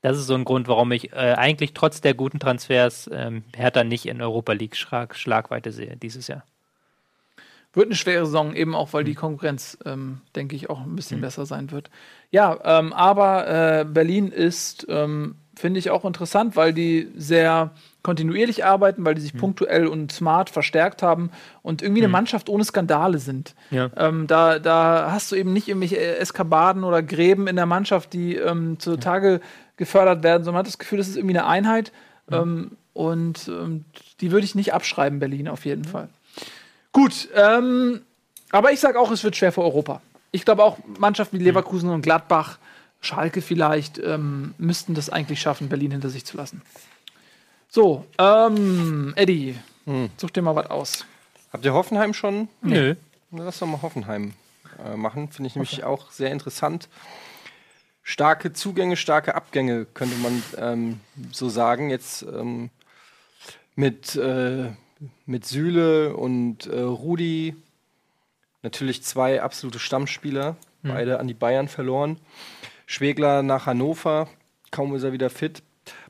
Das 0.00 0.18
ist 0.18 0.26
so 0.26 0.34
ein 0.34 0.44
Grund, 0.44 0.68
warum 0.68 0.92
ich 0.92 1.12
äh, 1.12 1.34
eigentlich 1.36 1.72
trotz 1.72 2.00
der 2.00 2.14
guten 2.14 2.38
Transfers 2.38 3.08
ähm, 3.12 3.44
Hertha 3.54 3.84
nicht 3.84 4.06
in 4.06 4.20
Europa 4.20 4.52
League 4.52 4.76
Schlag 4.76 5.16
Schlagweite 5.16 5.72
sehe 5.72 5.96
dieses 5.96 6.26
Jahr. 6.26 6.44
Wird 7.74 7.86
eine 7.86 7.96
schwere 7.96 8.24
Saison, 8.26 8.54
eben 8.54 8.74
auch, 8.74 8.92
weil 8.92 9.04
die 9.04 9.14
Konkurrenz, 9.14 9.76
ähm, 9.84 10.20
denke 10.36 10.54
ich, 10.54 10.70
auch 10.70 10.80
ein 10.80 10.94
bisschen 10.94 11.20
besser 11.20 11.44
sein 11.44 11.72
wird. 11.72 11.90
Ja, 12.30 12.58
ähm, 12.64 12.92
aber 12.92 13.46
äh, 13.80 13.84
Berlin 13.84 14.28
ist, 14.28 14.86
ähm, 14.88 15.34
finde 15.56 15.80
ich, 15.80 15.90
auch 15.90 16.04
interessant, 16.04 16.56
weil 16.56 16.72
die 16.72 17.08
sehr 17.16 17.72
kontinuierlich 18.02 18.64
arbeiten, 18.64 19.04
weil 19.04 19.14
die 19.14 19.22
sich 19.22 19.34
punktuell 19.34 19.86
und 19.86 20.12
smart 20.12 20.50
verstärkt 20.50 21.02
haben 21.02 21.30
und 21.62 21.80
irgendwie 21.80 22.02
eine 22.02 22.12
Mannschaft 22.12 22.48
ohne 22.48 22.64
Skandale 22.64 23.18
sind. 23.18 23.54
Ja. 23.70 23.90
Ähm, 23.96 24.26
da, 24.26 24.58
da 24.58 25.10
hast 25.10 25.32
du 25.32 25.36
eben 25.36 25.52
nicht 25.52 25.68
irgendwelche 25.68 26.18
Eskabaden 26.18 26.84
oder 26.84 27.02
Gräben 27.02 27.46
in 27.46 27.56
der 27.56 27.66
Mannschaft, 27.66 28.12
die 28.12 28.36
ähm, 28.36 28.78
zutage 28.78 29.40
gefördert 29.76 30.22
werden, 30.22 30.44
sondern 30.44 30.54
man 30.54 30.60
hat 30.60 30.66
das 30.66 30.78
Gefühl, 30.78 30.98
das 30.98 31.08
ist 31.08 31.16
irgendwie 31.16 31.38
eine 31.38 31.46
Einheit. 31.46 31.92
Ähm, 32.30 32.72
und 32.92 33.48
ähm, 33.48 33.84
die 34.20 34.30
würde 34.30 34.44
ich 34.44 34.54
nicht 34.54 34.72
abschreiben, 34.72 35.18
Berlin 35.18 35.48
auf 35.48 35.64
jeden 35.64 35.84
Fall. 35.84 36.08
Gut, 36.94 37.28
ähm, 37.34 38.02
aber 38.50 38.70
ich 38.70 38.78
sage 38.78 39.00
auch, 39.00 39.10
es 39.10 39.24
wird 39.24 39.34
schwer 39.34 39.50
für 39.50 39.62
Europa. 39.62 40.00
Ich 40.30 40.44
glaube 40.44 40.62
auch, 40.62 40.78
Mannschaften 40.98 41.40
wie 41.40 41.42
Leverkusen 41.42 41.90
und 41.90 42.02
Gladbach, 42.02 42.58
Schalke 43.00 43.42
vielleicht, 43.42 43.98
ähm, 43.98 44.54
müssten 44.58 44.94
das 44.94 45.10
eigentlich 45.10 45.40
schaffen, 45.40 45.68
Berlin 45.68 45.90
hinter 45.90 46.08
sich 46.08 46.24
zu 46.24 46.36
lassen. 46.36 46.62
So, 47.68 48.06
ähm, 48.18 49.12
Eddie, 49.16 49.56
such 50.16 50.30
dir 50.30 50.42
mal 50.42 50.54
was 50.54 50.70
aus. 50.70 51.04
Habt 51.52 51.64
ihr 51.64 51.74
Hoffenheim 51.74 52.14
schon? 52.14 52.48
Nö. 52.62 52.94
Na, 53.32 53.42
Lass 53.42 53.58
doch 53.58 53.66
mal 53.66 53.82
Hoffenheim 53.82 54.34
äh, 54.84 54.96
machen. 54.96 55.28
Finde 55.32 55.48
ich 55.48 55.56
nämlich 55.56 55.82
auch 55.82 56.12
sehr 56.12 56.30
interessant. 56.30 56.88
Starke 58.04 58.52
Zugänge, 58.52 58.96
starke 58.96 59.34
Abgänge, 59.34 59.84
könnte 59.86 60.16
man 60.18 60.42
ähm, 60.58 61.00
so 61.32 61.48
sagen. 61.48 61.90
Jetzt 61.90 62.22
ähm, 62.22 62.70
mit, 63.74 64.14
äh, 64.14 64.70
mit 65.26 65.44
Süle 65.44 66.16
und 66.16 66.66
äh, 66.66 66.80
Rudi. 66.80 67.56
Natürlich 68.62 69.02
zwei 69.02 69.42
absolute 69.42 69.78
Stammspieler, 69.78 70.56
beide 70.82 71.20
an 71.20 71.28
die 71.28 71.34
Bayern 71.34 71.68
verloren. 71.68 72.18
Schwegler 72.86 73.42
nach 73.42 73.66
Hannover, 73.66 74.28
kaum 74.70 74.94
ist 74.94 75.02
er 75.02 75.12
wieder 75.12 75.28
fit. 75.28 75.62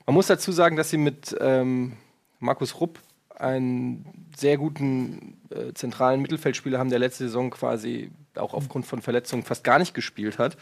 Man 0.05 0.13
muss 0.13 0.27
dazu 0.27 0.51
sagen, 0.51 0.77
dass 0.77 0.89
sie 0.89 0.97
mit 0.97 1.35
ähm, 1.41 1.97
Markus 2.39 2.79
Rupp 2.79 2.99
einen 3.35 4.29
sehr 4.37 4.57
guten 4.57 5.37
äh, 5.49 5.73
zentralen 5.73 6.21
Mittelfeldspieler 6.21 6.79
haben, 6.79 6.89
der 6.89 6.99
letzte 6.99 7.25
Saison 7.25 7.49
quasi 7.49 8.11
auch 8.35 8.53
aufgrund 8.53 8.85
von 8.85 9.01
Verletzungen 9.01 9.43
fast 9.43 9.63
gar 9.63 9.79
nicht 9.79 9.93
gespielt 9.93 10.39
hat, 10.39 10.57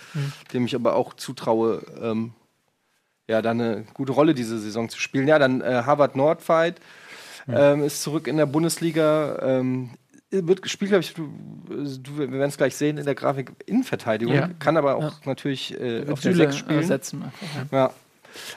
dem 0.53 0.65
ich 0.65 0.75
aber 0.75 0.95
auch 0.95 1.13
zutraue, 1.13 1.83
ähm, 2.01 2.33
ja, 3.27 3.41
da 3.41 3.51
eine 3.51 3.85
gute 3.93 4.11
Rolle 4.11 4.33
diese 4.33 4.59
Saison 4.59 4.89
zu 4.89 4.99
spielen. 4.99 5.27
Ja, 5.27 5.39
dann 5.39 5.61
äh, 5.61 5.83
Harvard 5.85 6.15
Nordfight 6.15 6.79
ähm, 7.47 7.83
ist 7.83 8.01
zurück 8.01 8.27
in 8.27 8.37
der 8.37 8.45
Bundesliga. 8.45 9.39
Ähm, 9.41 9.91
wird 10.31 10.63
gespielt, 10.63 10.89
glaube 10.89 11.03
ich, 11.03 11.13
du, 11.13 11.29
du, 11.69 12.17
wir 12.17 12.31
werden 12.31 12.49
es 12.49 12.57
gleich 12.57 12.75
sehen 12.75 12.97
in 12.97 13.05
der 13.05 13.13
Grafik, 13.13 13.51
Innenverteidigung. 13.67 14.33
Ja. 14.33 14.49
Kann 14.59 14.77
aber 14.77 14.95
auch 14.95 15.03
Ja. 15.03 15.11
natürlich 15.25 15.79
äh, 15.79 16.05
auf 16.09 16.21
der 16.21 16.33
Süle 16.33 16.45
6 16.45 16.57
spielen. 16.57 16.79
ersetzen. 16.79 17.23
einfach, 17.23 17.71
ja. 17.71 17.93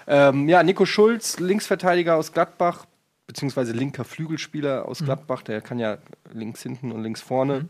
Ähm, 0.07 0.49
ja, 0.49 0.62
Nico 0.62 0.87
Schulz, 0.87 1.39
Linksverteidiger 1.39 2.16
aus 2.16 2.32
Gladbach, 2.32 2.87
beziehungsweise 3.26 3.72
linker 3.72 4.05
Flügelspieler 4.05 4.89
aus 4.89 5.01
Gladbach, 5.05 5.43
der 5.43 5.61
kann 5.61 5.78
ja 5.78 5.99
links 6.32 6.62
hinten 6.62 6.93
und 6.93 7.03
links 7.03 7.20
vorne. 7.20 7.68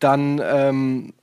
Dann 0.00 0.40
ähm, 0.44 1.14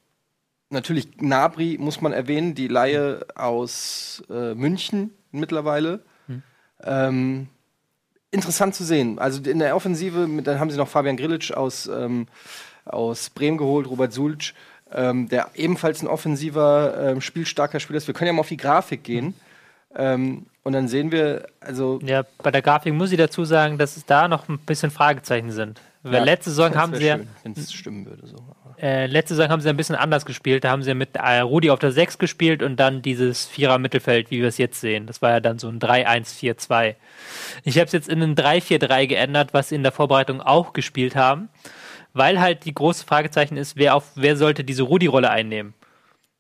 natürlich 0.70 1.18
Nabri, 1.22 1.78
muss 1.80 2.02
man 2.02 2.14
erwähnen, 2.14 2.56
die 2.56 2.68
Laie 2.68 3.26
aus 3.36 4.24
äh, 4.30 4.56
München 4.56 5.12
mittlerweile. 5.32 6.04
Ähm, 6.84 7.48
interessant 8.38 8.76
zu 8.76 8.84
sehen. 8.84 9.20
Also 9.20 9.42
in 9.42 9.60
der 9.60 9.76
Offensive, 9.76 10.28
mit, 10.28 10.48
dann 10.48 10.60
haben 10.60 10.72
sie 10.72 10.78
noch 10.78 10.88
Fabian 10.88 11.18
Grilic 11.18 11.52
aus, 11.52 11.88
ähm, 11.88 12.28
aus 12.86 13.30
Bremen 13.30 13.58
geholt, 13.58 13.88
Robert 13.88 14.14
Sulc, 14.14 14.54
ähm, 14.94 15.28
der 15.28 15.50
ebenfalls 15.56 16.02
ein 16.02 16.08
offensiver, 16.08 17.12
ähm, 17.12 17.22
spielstarker 17.22 17.80
Spieler 17.80 17.98
ist. 17.98 18.08
Wir 18.08 18.14
können 18.14 18.28
ja 18.28 18.34
mal 18.34 18.42
auf 18.42 18.48
die 18.48 18.58
Grafik 18.58 19.04
gehen. 19.04 19.34
Ähm, 19.96 20.46
und 20.64 20.74
dann 20.74 20.88
sehen 20.88 21.12
wir, 21.12 21.48
also 21.60 22.00
Ja, 22.04 22.24
bei 22.44 22.52
der 22.52 22.62
Grafik 22.62 22.94
muss 22.94 23.12
ich 23.12 23.18
dazu 23.18 23.46
sagen, 23.46 23.78
dass 23.78 23.98
es 23.98 24.06
da 24.06 24.28
noch 24.28 24.50
ein 24.50 24.60
bisschen 24.60 24.92
Fragezeichen 24.92 25.52
sind. 25.52 25.80
Weil 26.04 26.14
Ja, 26.14 26.24
letzte 26.24 26.52
Saison 26.52 26.76
haben 26.76 26.96
sie 26.96 27.06
ja, 27.06 27.20
wenn 27.44 27.54
es 27.54 27.74
stimmen 27.74 28.06
würde. 28.06 28.28
So. 28.28 28.38
äh, 28.80 29.08
letzte 29.08 29.36
Saison 29.36 29.52
haben 29.52 29.62
sie 29.62 29.70
ein 29.70 29.78
bisschen 29.78 29.96
anders 29.96 30.26
gespielt. 30.26 30.64
Da 30.64 30.70
haben 30.70 30.84
sie 30.84 30.94
mit 30.94 31.16
äh, 31.16 31.40
Rudi 31.40 31.70
auf 31.70 31.80
der 31.80 31.92
6 31.92 32.18
gespielt 32.18 32.64
und 32.64 32.78
dann 32.78 33.02
dieses 33.02 33.46
Vierer-Mittelfeld, 33.46 34.32
wie 34.32 34.40
wir 34.40 34.48
es 34.48 34.58
jetzt 34.58 34.80
sehen. 34.80 35.08
Das 35.08 35.22
war 35.22 35.32
ja 35.32 35.40
dann 35.40 35.60
so 35.60 35.68
ein 35.68 35.80
3-1-4-2. 35.80 36.96
Ich 37.64 37.78
habe 37.78 37.88
es 37.88 37.92
jetzt 37.92 38.10
in 38.10 38.22
ein 38.22 38.36
3-4-3 38.36 39.08
geändert, 39.08 39.54
was 39.54 39.70
sie 39.70 39.76
in 39.76 39.84
der 39.84 39.92
Vorbereitung 39.92 40.42
auch 40.42 40.74
gespielt 40.74 41.16
haben, 41.16 41.50
weil 42.14 42.40
halt 42.40 42.66
die 42.66 42.74
große 42.74 43.06
Fragezeichen 43.06 43.58
ist, 43.58 43.76
wer, 43.76 43.96
auf, 43.96 44.12
wer 44.16 44.38
sollte 44.38 44.64
diese 44.64 44.84
Rudi-Rolle 44.84 45.30
einnehmen. 45.30 45.74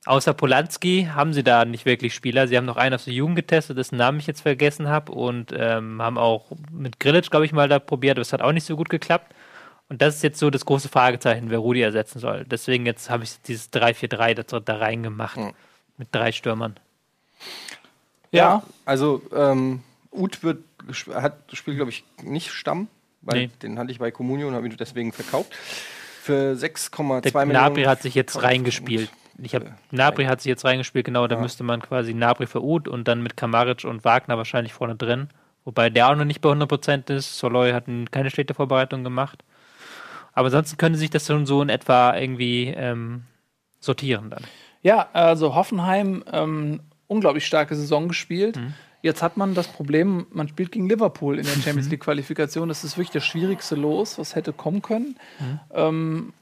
Außer 0.07 0.33
Polanski 0.33 1.09
haben 1.13 1.33
sie 1.33 1.43
da 1.43 1.65
nicht 1.65 1.85
wirklich 1.85 2.13
Spieler. 2.13 2.47
Sie 2.47 2.55
haben 2.55 2.65
noch 2.65 2.77
einen 2.77 2.95
aus 2.95 3.03
der 3.03 3.13
Jugend 3.13 3.35
getestet, 3.35 3.77
dessen 3.77 3.97
Namen 3.97 4.19
ich 4.19 4.27
jetzt 4.27 4.41
vergessen 4.41 4.87
habe. 4.87 5.11
Und 5.11 5.53
ähm, 5.55 6.01
haben 6.01 6.17
auch 6.17 6.45
mit 6.71 7.01
Grilic, 7.01 7.29
glaube 7.29 7.45
ich, 7.45 7.51
mal 7.51 7.67
da 7.67 7.79
probiert. 7.79 8.17
aber 8.17 8.21
es 8.21 8.31
hat 8.31 8.41
auch 8.41 8.53
nicht 8.53 8.63
so 8.63 8.77
gut 8.77 8.89
geklappt. 8.89 9.33
Und 9.89 10.01
das 10.01 10.17
ist 10.17 10.23
jetzt 10.23 10.39
so 10.39 10.49
das 10.49 10.65
große 10.65 10.89
Fragezeichen, 10.89 11.49
wer 11.49 11.59
Rudi 11.59 11.81
ersetzen 11.81 12.19
soll. 12.19 12.43
Deswegen 12.45 12.85
jetzt 12.85 13.09
habe 13.09 13.23
ich 13.23 13.41
dieses 13.43 13.71
3-4-3 13.71 14.33
da, 14.43 14.59
da 14.59 14.75
reingemacht. 14.77 15.39
Mit 15.97 16.09
drei 16.11 16.31
Stürmern. 16.31 16.75
Ja, 18.31 18.63
Also, 18.85 19.21
ähm, 19.33 19.81
Uth 20.11 20.43
wird, 20.43 20.63
hat, 21.13 21.37
spielt, 21.53 21.77
glaube 21.77 21.91
ich, 21.91 22.03
nicht 22.23 22.51
Stamm, 22.51 22.87
weil 23.21 23.39
Nee. 23.47 23.49
den 23.61 23.79
hatte 23.79 23.91
ich 23.91 23.99
bei 23.99 24.11
Comunio 24.11 24.47
und 24.47 24.55
habe 24.55 24.67
ihn 24.67 24.75
deswegen 24.77 25.11
verkauft. 25.13 25.53
Für 26.21 26.55
6,2 26.55 27.21
Der 27.21 27.31
Millionen. 27.45 27.49
Gnabry 27.51 27.83
hat 27.83 28.01
sich 28.01 28.15
jetzt 28.15 28.41
reingespielt. 28.43 29.09
Ich 29.41 29.55
habe 29.55 29.65
äh, 29.67 29.69
Gnabry 29.91 30.25
hat 30.25 30.41
sich 30.41 30.49
jetzt 30.49 30.65
reingespielt, 30.65 31.05
genau, 31.05 31.27
da 31.27 31.35
Ja. 31.35 31.41
müsste 31.41 31.63
man 31.63 31.81
quasi 31.81 32.11
Gnabry 32.13 32.47
für 32.47 32.61
Uth 32.63 32.87
und 32.87 33.07
dann 33.07 33.23
mit 33.23 33.37
Kamaric 33.37 33.85
und 33.85 34.03
Wagner 34.03 34.37
wahrscheinlich 34.37 34.73
vorne 34.73 34.95
drin. 34.95 35.29
Wobei 35.63 35.89
der 35.89 36.09
auch 36.09 36.15
noch 36.15 36.25
nicht 36.25 36.41
bei 36.41 36.49
100% 36.49 37.09
ist. 37.09 37.37
Soloy 37.37 37.71
hat 37.71 37.85
keine 38.11 38.29
schlechte 38.31 38.53
Vorbereitung 38.53 39.03
gemacht. 39.03 39.43
Aber 40.37 40.45
ansonsten 40.45 40.77
könnte 40.77 40.99
sich 40.99 41.09
das 41.09 41.25
schon 41.25 41.47
so 41.47 41.63
in 41.63 41.69
etwa 41.69 42.15
irgendwie 42.15 42.67
ähm, 42.67 43.23
sortieren 43.79 44.29
dann. 44.29 44.43
Ja, 44.83 45.09
also 45.11 45.55
Hoffenheim, 45.55 46.23
ähm, 46.31 46.81
unglaublich 47.07 47.43
starke 47.47 47.75
Saison 47.75 48.07
gespielt. 48.07 48.55
Mhm. 48.55 48.75
Jetzt 49.01 49.23
hat 49.23 49.37
man 49.37 49.55
das 49.55 49.67
Problem, 49.67 50.27
man 50.29 50.47
spielt 50.47 50.71
gegen 50.71 50.87
Liverpool 50.87 51.39
in 51.39 51.45
der 51.45 51.53
Champions 51.63 51.89
League 51.89 52.01
Qualifikation. 52.01 52.69
Das 52.69 52.83
ist 52.83 52.97
wirklich 52.97 53.09
das 53.09 53.25
schwierigste 53.25 53.73
Los, 53.73 54.19
was 54.19 54.35
hätte 54.35 54.53
kommen 54.53 54.83
können. 54.83 55.15
Mhm. 55.39 55.59
Ähm, 55.73 56.33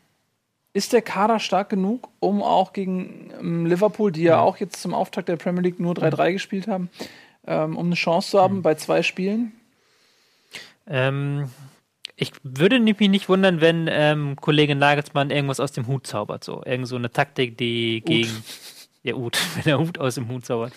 ist 0.73 0.91
der 0.91 1.01
Kader 1.01 1.39
stark 1.39 1.69
genug, 1.69 2.09
um 2.19 2.43
auch 2.43 2.73
gegen 2.73 3.31
ähm, 3.39 3.65
Liverpool, 3.65 4.11
die 4.11 4.23
ja 4.23 4.41
auch 4.41 4.57
jetzt 4.57 4.81
zum 4.81 4.93
Auftakt 4.93 5.29
der 5.29 5.37
Premier 5.37 5.61
League 5.61 5.79
nur 5.79 5.93
3-3 5.93 6.33
gespielt 6.33 6.67
haben, 6.67 6.89
ähm, 7.47 7.77
um 7.77 7.85
eine 7.85 7.95
Chance 7.95 8.31
zu 8.31 8.37
Mhm. 8.37 8.41
haben 8.41 8.61
bei 8.61 8.75
zwei 8.75 9.03
Spielen? 9.03 9.53
Ähm, 10.85 11.49
ich 12.15 12.31
würde 12.43 12.79
mich 12.79 12.97
nicht 12.99 13.27
wundern, 13.27 13.59
wenn 13.59 13.87
ähm, 13.89 14.35
Kollege 14.37 14.75
Nagelsmann 14.75 15.31
irgendwas 15.31 15.59
aus 15.59 15.73
dem 15.73 15.87
Hut 15.87 16.07
zaubert. 16.07 16.43
So. 16.43 16.63
Irgend 16.65 16.87
so 16.87 16.95
eine 16.95 17.11
Taktik, 17.11 17.57
die 17.57 18.01
gegen. 18.05 18.43
Ja, 19.03 19.13
Hut, 19.13 19.37
wenn 19.55 19.71
er 19.71 19.79
Hut 19.79 19.99
aus 19.99 20.15
dem 20.15 20.29
Hut 20.29 20.45
zaubert. 20.45 20.73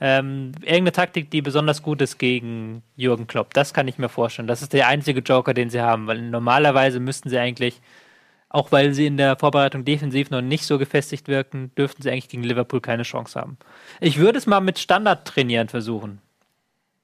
Ähm, 0.00 0.52
irgendeine 0.60 0.92
Taktik, 0.92 1.30
die 1.30 1.42
besonders 1.42 1.82
gut 1.82 2.02
ist 2.02 2.18
gegen 2.18 2.82
Jürgen 2.96 3.26
Klopp. 3.26 3.54
Das 3.54 3.72
kann 3.72 3.88
ich 3.88 3.98
mir 3.98 4.08
vorstellen. 4.08 4.48
Das 4.48 4.62
ist 4.62 4.72
der 4.72 4.88
einzige 4.88 5.20
Joker, 5.20 5.54
den 5.54 5.70
sie 5.70 5.80
haben, 5.80 6.06
weil 6.06 6.20
normalerweise 6.20 7.00
müssten 7.00 7.30
sie 7.30 7.38
eigentlich, 7.38 7.80
auch 8.50 8.72
weil 8.72 8.92
sie 8.92 9.06
in 9.06 9.16
der 9.16 9.38
Vorbereitung 9.38 9.84
defensiv 9.84 10.28
noch 10.28 10.42
nicht 10.42 10.66
so 10.66 10.76
gefestigt 10.76 11.28
wirken, 11.28 11.70
dürften 11.76 12.02
sie 12.02 12.10
eigentlich 12.10 12.28
gegen 12.28 12.42
Liverpool 12.42 12.80
keine 12.80 13.04
Chance 13.04 13.40
haben. 13.40 13.56
Ich 14.00 14.18
würde 14.18 14.38
es 14.38 14.46
mal 14.46 14.60
mit 14.60 14.78
Standard 14.78 15.26
trainieren 15.26 15.68
versuchen. 15.68 16.20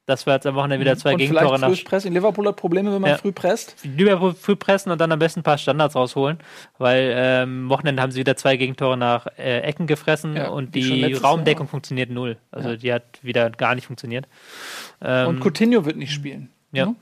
Das 0.07 0.25
war 0.25 0.35
jetzt 0.35 0.47
am 0.47 0.55
Wochenende 0.55 0.79
wieder 0.79 0.95
zwei 0.97 1.11
Und 1.11 1.17
Gegentore 1.17 1.45
vielleicht 1.49 1.61
nach 1.61 1.67
frühes 1.67 1.83
Pressing. 1.83 2.13
Liverpool 2.13 2.47
hat 2.47 2.55
Probleme, 2.55 2.93
wenn 2.93 3.01
man 3.01 3.11
Ja. 3.11 3.17
früh 3.17 3.33
presst. 3.33 3.75
lieber 3.83 4.33
früh 4.33 4.55
pressen 4.55 4.89
und 4.91 4.99
dann 5.01 5.11
am 5.11 5.19
besten 5.19 5.41
ein 5.41 5.43
paar 5.43 5.57
Standards 5.57 5.95
rausholen, 5.95 6.39
weil 6.77 7.11
ähm, 7.13 7.63
am 7.65 7.69
Wochenende 7.69 8.01
haben 8.01 8.11
sie 8.11 8.21
wieder 8.21 8.37
zwei 8.37 8.55
Gegentore 8.55 8.95
nach 8.95 9.27
äh, 9.37 9.59
Ecken 9.59 9.85
gefressen 9.85 10.37
Ja, 10.37 10.47
und 10.47 10.75
die 10.75 11.13
Raumdeckung 11.13 11.65
Jahr. 11.65 11.71
funktioniert 11.71 12.09
null. 12.09 12.37
Also 12.51 12.69
Ja. 12.69 12.75
die 12.77 12.93
hat 12.93 13.03
wieder 13.21 13.49
gar 13.49 13.75
nicht 13.75 13.87
funktioniert. 13.87 14.27
Ähm, 15.01 15.27
Und 15.27 15.39
Coutinho 15.41 15.83
wird 15.85 15.97
nicht 15.97 16.13
spielen. 16.13 16.49
Ja. 16.71 16.85
Ne? 16.85 16.95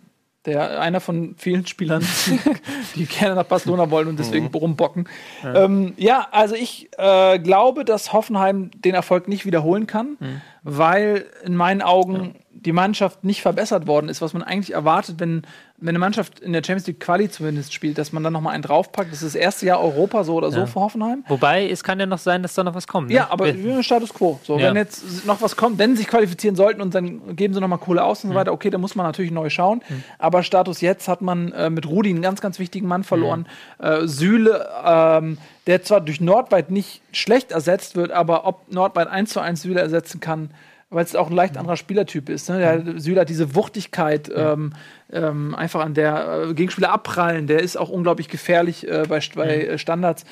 Der 0.45 0.79
einer 0.79 0.99
von 0.99 1.35
vielen 1.37 1.65
Spielern, 1.67 2.03
die 2.95 3.05
gerne 3.05 3.35
nach 3.35 3.45
Barcelona 3.45 3.89
wollen 3.89 4.07
und 4.07 4.19
deswegen 4.19 4.47
rumbocken. 4.47 5.07
Ja, 5.43 5.63
ähm, 5.65 5.93
ja 5.97 6.27
also 6.31 6.53
ich 6.55 6.89
äh, 6.97 7.37
glaube, 7.39 7.83
dass 7.85 8.13
Hoffenheim 8.13 8.69
den 8.75 8.93
Erfolg 8.95 9.27
nicht 9.27 9.45
wiederholen 9.45 9.87
kann, 9.87 10.17
weil 10.63 11.25
in 11.43 11.55
meinen 11.55 11.81
Augen 11.81 12.35
die 12.57 12.71
Mannschaft 12.71 13.23
nicht 13.25 13.41
verbessert 13.41 13.85
worden 13.85 14.07
ist, 14.07 14.21
was 14.21 14.31
man 14.33 14.41
eigentlich 14.41 14.73
erwartet, 14.73 15.19
wenn, 15.19 15.41
wenn 15.77 15.89
eine 15.89 15.99
Mannschaft 15.99 16.39
in 16.39 16.53
der 16.53 16.61
Champions 16.63 16.87
League 16.87 17.01
Quali 17.01 17.29
zumindest 17.29 17.73
spielt, 17.73 17.97
dass 17.97 18.13
man 18.13 18.23
dann 18.23 18.31
nochmal 18.31 18.53
einen 18.53 18.63
draufpackt. 18.63 19.11
Das 19.11 19.21
ist 19.21 19.35
das 19.35 19.41
erste 19.41 19.65
Jahr 19.65 19.81
Europa 19.81 20.23
so 20.23 20.35
oder 20.35 20.51
so 20.51 20.59
Ja. 20.59 20.65
für 20.65 20.79
Hoffenheim. 20.79 21.25
wobei, 21.27 21.69
es 21.69 21.83
kann 21.83 21.99
ja 21.99 22.05
noch 22.05 22.17
sein, 22.17 22.41
dass 22.43 22.53
da 22.53 22.63
noch 22.63 22.73
was 22.73 22.87
kommt. 22.87 23.09
Ne? 23.09 23.15
Ja, 23.15 23.27
aber 23.29 23.45
Wir- 23.47 23.55
wir 23.57 23.63
sind 23.63 23.75
im 23.75 23.83
Status 23.83 24.13
quo. 24.13 24.39
So, 24.43 24.57
Ja. 24.57 24.69
wenn 24.69 24.77
jetzt 24.77 25.25
noch 25.27 25.41
was 25.41 25.57
kommt, 25.57 25.77
wenn 25.79 25.91
sie 25.91 25.97
sich 26.03 26.07
qualifizieren 26.07 26.55
sollten 26.55 26.81
und 26.81 26.95
dann 26.95 27.35
geben 27.35 27.53
sie 27.53 27.59
nochmal 27.59 27.77
Kohle 27.79 28.03
aus 28.03 28.23
und 28.23 28.29
so 28.31 28.35
weiter, 28.35 28.53
okay, 28.53 28.69
dann 28.69 28.79
muss 28.81 28.95
man 28.95 29.05
natürlich 29.05 29.31
neu 29.31 29.49
schauen. 29.49 29.81
Aber 30.17 30.41
Status 30.41 30.79
jetzt 30.79 31.09
hat 31.09 31.21
man 31.21 31.51
äh, 31.51 31.69
mit 31.69 31.85
Rudi 31.87 32.09
einen 32.09 32.21
ganz, 32.21 32.39
ganz 32.39 32.57
wichtigen 32.57 32.87
Mann 32.87 33.03
verloren. 33.03 33.47
Äh, 33.79 34.07
Süle, 34.07 34.67
ähm, 34.85 35.37
der 35.67 35.83
zwar 35.83 35.99
durch 35.99 36.21
Nordweit 36.21 36.71
nicht 36.71 37.01
schlecht 37.11 37.51
ersetzt 37.51 37.95
wird, 37.97 38.11
aber 38.11 38.45
ob 38.47 38.71
Nordweit 38.71 39.07
1 39.09 39.31
zu 39.31 39.39
1 39.41 39.61
Süle 39.61 39.81
ersetzen 39.81 40.19
kann, 40.21 40.51
weil 40.89 41.03
es 41.03 41.15
auch 41.15 41.29
ein 41.29 41.35
leicht 41.35 41.57
anderer 41.57 41.77
Spielertyp 41.77 42.29
ist. 42.29 42.49
Ne? 42.49 42.59
Der 42.59 42.99
Süle 42.99 43.21
hat 43.21 43.29
diese 43.29 43.55
Wuchtigkeit, 43.55 44.31
ähm, 44.33 44.73
ähm, 45.11 45.55
einfach 45.55 45.81
an 45.81 45.93
der 45.93 46.47
äh, 46.49 46.53
Gegenspieler 46.53 46.91
abprallen. 46.91 47.47
Der 47.47 47.61
ist 47.61 47.77
auch 47.77 47.89
unglaublich 47.89 48.29
gefährlich 48.29 48.87
äh, 48.87 49.05
bei, 49.07 49.19
bei 49.35 49.61
äh, 49.61 49.77
Standards. 49.77 50.25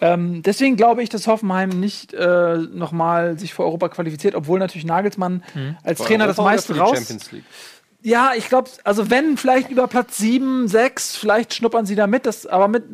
Ähm, 0.00 0.42
deswegen 0.42 0.76
glaube 0.76 1.02
ich, 1.02 1.08
dass 1.08 1.26
Hoffenheim 1.26 1.68
nicht 1.68 2.12
äh, 2.12 2.56
nochmal 2.56 3.38
sich 3.38 3.54
für 3.54 3.62
Europa 3.62 3.88
qualifiziert, 3.88 4.34
obwohl 4.34 4.58
natürlich 4.58 4.84
Nagelsmann 4.84 5.44
als 5.84 6.00
Für 6.00 6.08
Trainer 6.08 6.26
das 6.26 6.38
Europa 6.38 6.50
oder 6.50 6.56
meiste 6.56 6.76
raus. 6.76 7.16
Ja, 8.06 8.32
ich 8.36 8.50
glaube, 8.50 8.68
also 8.84 9.08
wenn 9.08 9.38
vielleicht 9.38 9.70
über 9.70 9.88
Platz 9.88 10.18
7, 10.18 10.68
6, 10.68 11.16
vielleicht 11.16 11.54
schnuppern 11.54 11.86
sie 11.86 11.94
da 11.94 12.06
mit, 12.06 12.26
das, 12.26 12.44
aber 12.44 12.68
mit, 12.68 12.84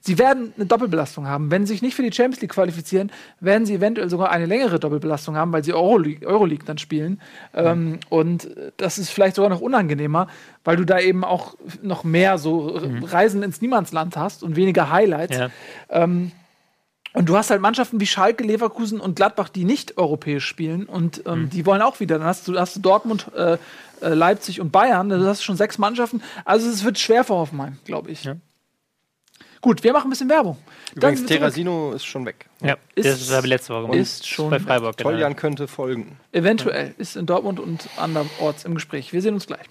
sie 0.00 0.16
werden 0.16 0.54
eine 0.56 0.64
Doppelbelastung 0.64 1.26
haben. 1.26 1.50
Wenn 1.50 1.66
sie 1.66 1.74
sich 1.74 1.82
nicht 1.82 1.94
für 1.94 2.02
die 2.02 2.10
Champions 2.10 2.40
League 2.40 2.52
qualifizieren, 2.52 3.12
werden 3.40 3.66
sie 3.66 3.74
eventuell 3.74 4.08
sogar 4.08 4.30
eine 4.30 4.46
längere 4.46 4.80
Doppelbelastung 4.80 5.36
haben, 5.36 5.52
weil 5.52 5.64
sie 5.64 5.74
Euroleague, 5.74 6.26
Euroleague 6.26 6.64
dann 6.64 6.78
spielen. 6.78 7.20
Ähm, 7.52 8.00
und 8.08 8.48
das 8.78 8.96
ist 8.96 9.10
vielleicht 9.10 9.36
sogar 9.36 9.50
noch 9.50 9.60
unangenehmer, 9.60 10.28
weil 10.64 10.76
du 10.76 10.86
da 10.86 10.98
eben 10.98 11.24
auch 11.24 11.54
noch 11.82 12.04
mehr 12.04 12.38
so 12.38 12.68
Reisen 13.02 13.42
ins 13.42 13.60
Niemandsland 13.60 14.16
hast 14.16 14.42
und 14.42 14.56
weniger 14.56 14.90
Highlights. 14.90 15.36
Ja. 15.36 15.50
Und 17.14 17.28
du 17.28 17.36
hast 17.36 17.50
halt 17.50 17.60
Mannschaften 17.60 18.00
wie 18.00 18.06
Schalke, 18.06 18.44
Leverkusen 18.44 19.00
und 19.00 19.16
Gladbach, 19.16 19.48
die 19.48 19.64
nicht 19.64 19.98
europäisch 19.98 20.44
spielen 20.46 20.84
und 20.84 21.22
ähm, 21.26 21.48
die 21.50 21.66
wollen 21.66 21.82
auch 21.82 22.00
wieder. 22.00 22.18
Dann 22.18 22.26
hast 22.26 22.46
du, 22.46 22.58
hast 22.58 22.76
du 22.76 22.80
Dortmund, 22.80 23.26
äh, 23.34 23.56
äh, 24.02 24.08
Leipzig 24.14 24.60
und 24.60 24.70
Bayern. 24.72 25.08
Du 25.08 25.26
hast 25.26 25.42
schon 25.42 25.56
sechs 25.56 25.78
Mannschaften. 25.78 26.22
Also 26.44 26.68
es 26.68 26.84
wird 26.84 26.98
schwer 26.98 27.24
für 27.24 27.34
Hoffenheim, 27.34 27.78
glaube 27.84 28.10
ich. 28.10 28.24
Ja. 28.24 28.36
Gut, 29.60 29.82
wir 29.82 29.92
machen 29.92 30.06
ein 30.06 30.10
bisschen 30.10 30.28
Werbung. 30.28 30.56
Dann 30.94 31.12
Übrigens. 31.14 31.26
Terrasino 31.28 31.92
ist 31.92 32.04
schon 32.04 32.24
weg. 32.24 32.46
ja, 32.62 32.76
Ist- 32.94 33.06
das 33.28 33.32
habe 33.36 33.46
ich 33.46 33.50
letzte 33.50 33.72
Woche 33.74 33.82
gemacht. 33.82 33.98
ist 33.98 34.26
schon 34.26 34.50
bei 34.50 34.60
Freiburg. 34.60 34.96
genau. 34.96 35.10
Toljan 35.10 35.34
könnte 35.34 35.66
folgen. 35.66 36.16
Eventuell 36.32 36.94
ist 36.98 37.16
in 37.16 37.26
Dortmund 37.26 37.58
und 37.58 37.88
anderorts 37.96 38.64
im 38.64 38.74
Gespräch. 38.74 39.12
Wir 39.12 39.20
sehen 39.20 39.34
uns 39.34 39.46
gleich. 39.48 39.66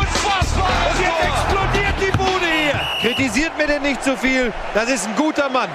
Unfassbar! 0.00 0.90
Und 0.90 1.00
jetzt 1.00 1.24
explodiert 1.28 1.94
die 2.00 2.16
Bude 2.16 2.46
hier. 2.46 2.80
Kritisiert 3.14 3.56
mir 3.58 3.66
denn 3.66 3.82
nicht 3.82 4.02
zu 4.02 4.16
viel. 4.16 4.52
Das 4.74 4.90
ist 4.90 5.06
ein 5.06 5.16
guter 5.16 5.48
Mann. 5.48 5.68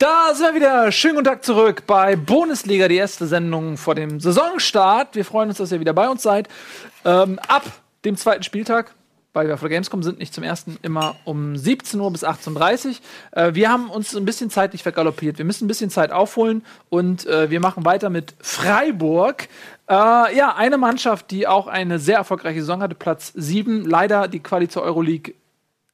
Da 0.00 0.32
sind 0.32 0.46
wir 0.46 0.54
wieder. 0.54 0.92
Schönen 0.92 1.16
guten 1.16 1.26
Tag 1.26 1.44
zurück 1.44 1.82
bei 1.86 2.16
Bundesliga, 2.16 2.88
die 2.88 2.96
erste 2.96 3.26
Sendung 3.26 3.76
vor 3.76 3.94
dem 3.94 4.18
Saisonstart. 4.18 5.14
Wir 5.14 5.26
freuen 5.26 5.50
uns, 5.50 5.58
dass 5.58 5.72
ihr 5.72 5.80
wieder 5.80 5.92
bei 5.92 6.08
uns 6.08 6.22
seid. 6.22 6.48
Ähm, 7.04 7.38
ab 7.48 7.64
dem 8.06 8.16
zweiten 8.16 8.42
Spieltag 8.42 8.94
bei 9.34 9.46
wir 9.46 9.52
auf 9.52 9.60
der 9.60 9.68
Gamescom 9.68 10.02
sind 10.02 10.18
nicht 10.18 10.32
zum 10.32 10.42
ersten 10.42 10.78
immer 10.80 11.16
um 11.26 11.54
17 11.54 12.00
Uhr 12.00 12.10
bis 12.10 12.24
18.30 12.24 12.86
Uhr. 12.88 12.94
Äh, 13.42 13.54
wir 13.54 13.70
haben 13.70 13.90
uns 13.90 14.16
ein 14.16 14.24
bisschen 14.24 14.48
zeitlich 14.48 14.82
vergaloppiert. 14.82 15.36
Wir 15.36 15.44
müssen 15.44 15.66
ein 15.66 15.68
bisschen 15.68 15.90
Zeit 15.90 16.12
aufholen 16.12 16.64
und 16.88 17.26
äh, 17.26 17.50
wir 17.50 17.60
machen 17.60 17.84
weiter 17.84 18.08
mit 18.08 18.32
Freiburg. 18.40 19.48
Äh, 19.86 19.94
ja, 20.34 20.54
eine 20.56 20.78
Mannschaft, 20.78 21.30
die 21.30 21.46
auch 21.46 21.66
eine 21.66 21.98
sehr 21.98 22.16
erfolgreiche 22.16 22.60
Saison 22.60 22.80
hatte, 22.80 22.94
Platz 22.94 23.34
7. 23.34 23.84
Leider 23.84 24.28
die 24.28 24.40
Quali 24.40 24.66
zur 24.66 24.82
Euroleague 24.82 25.34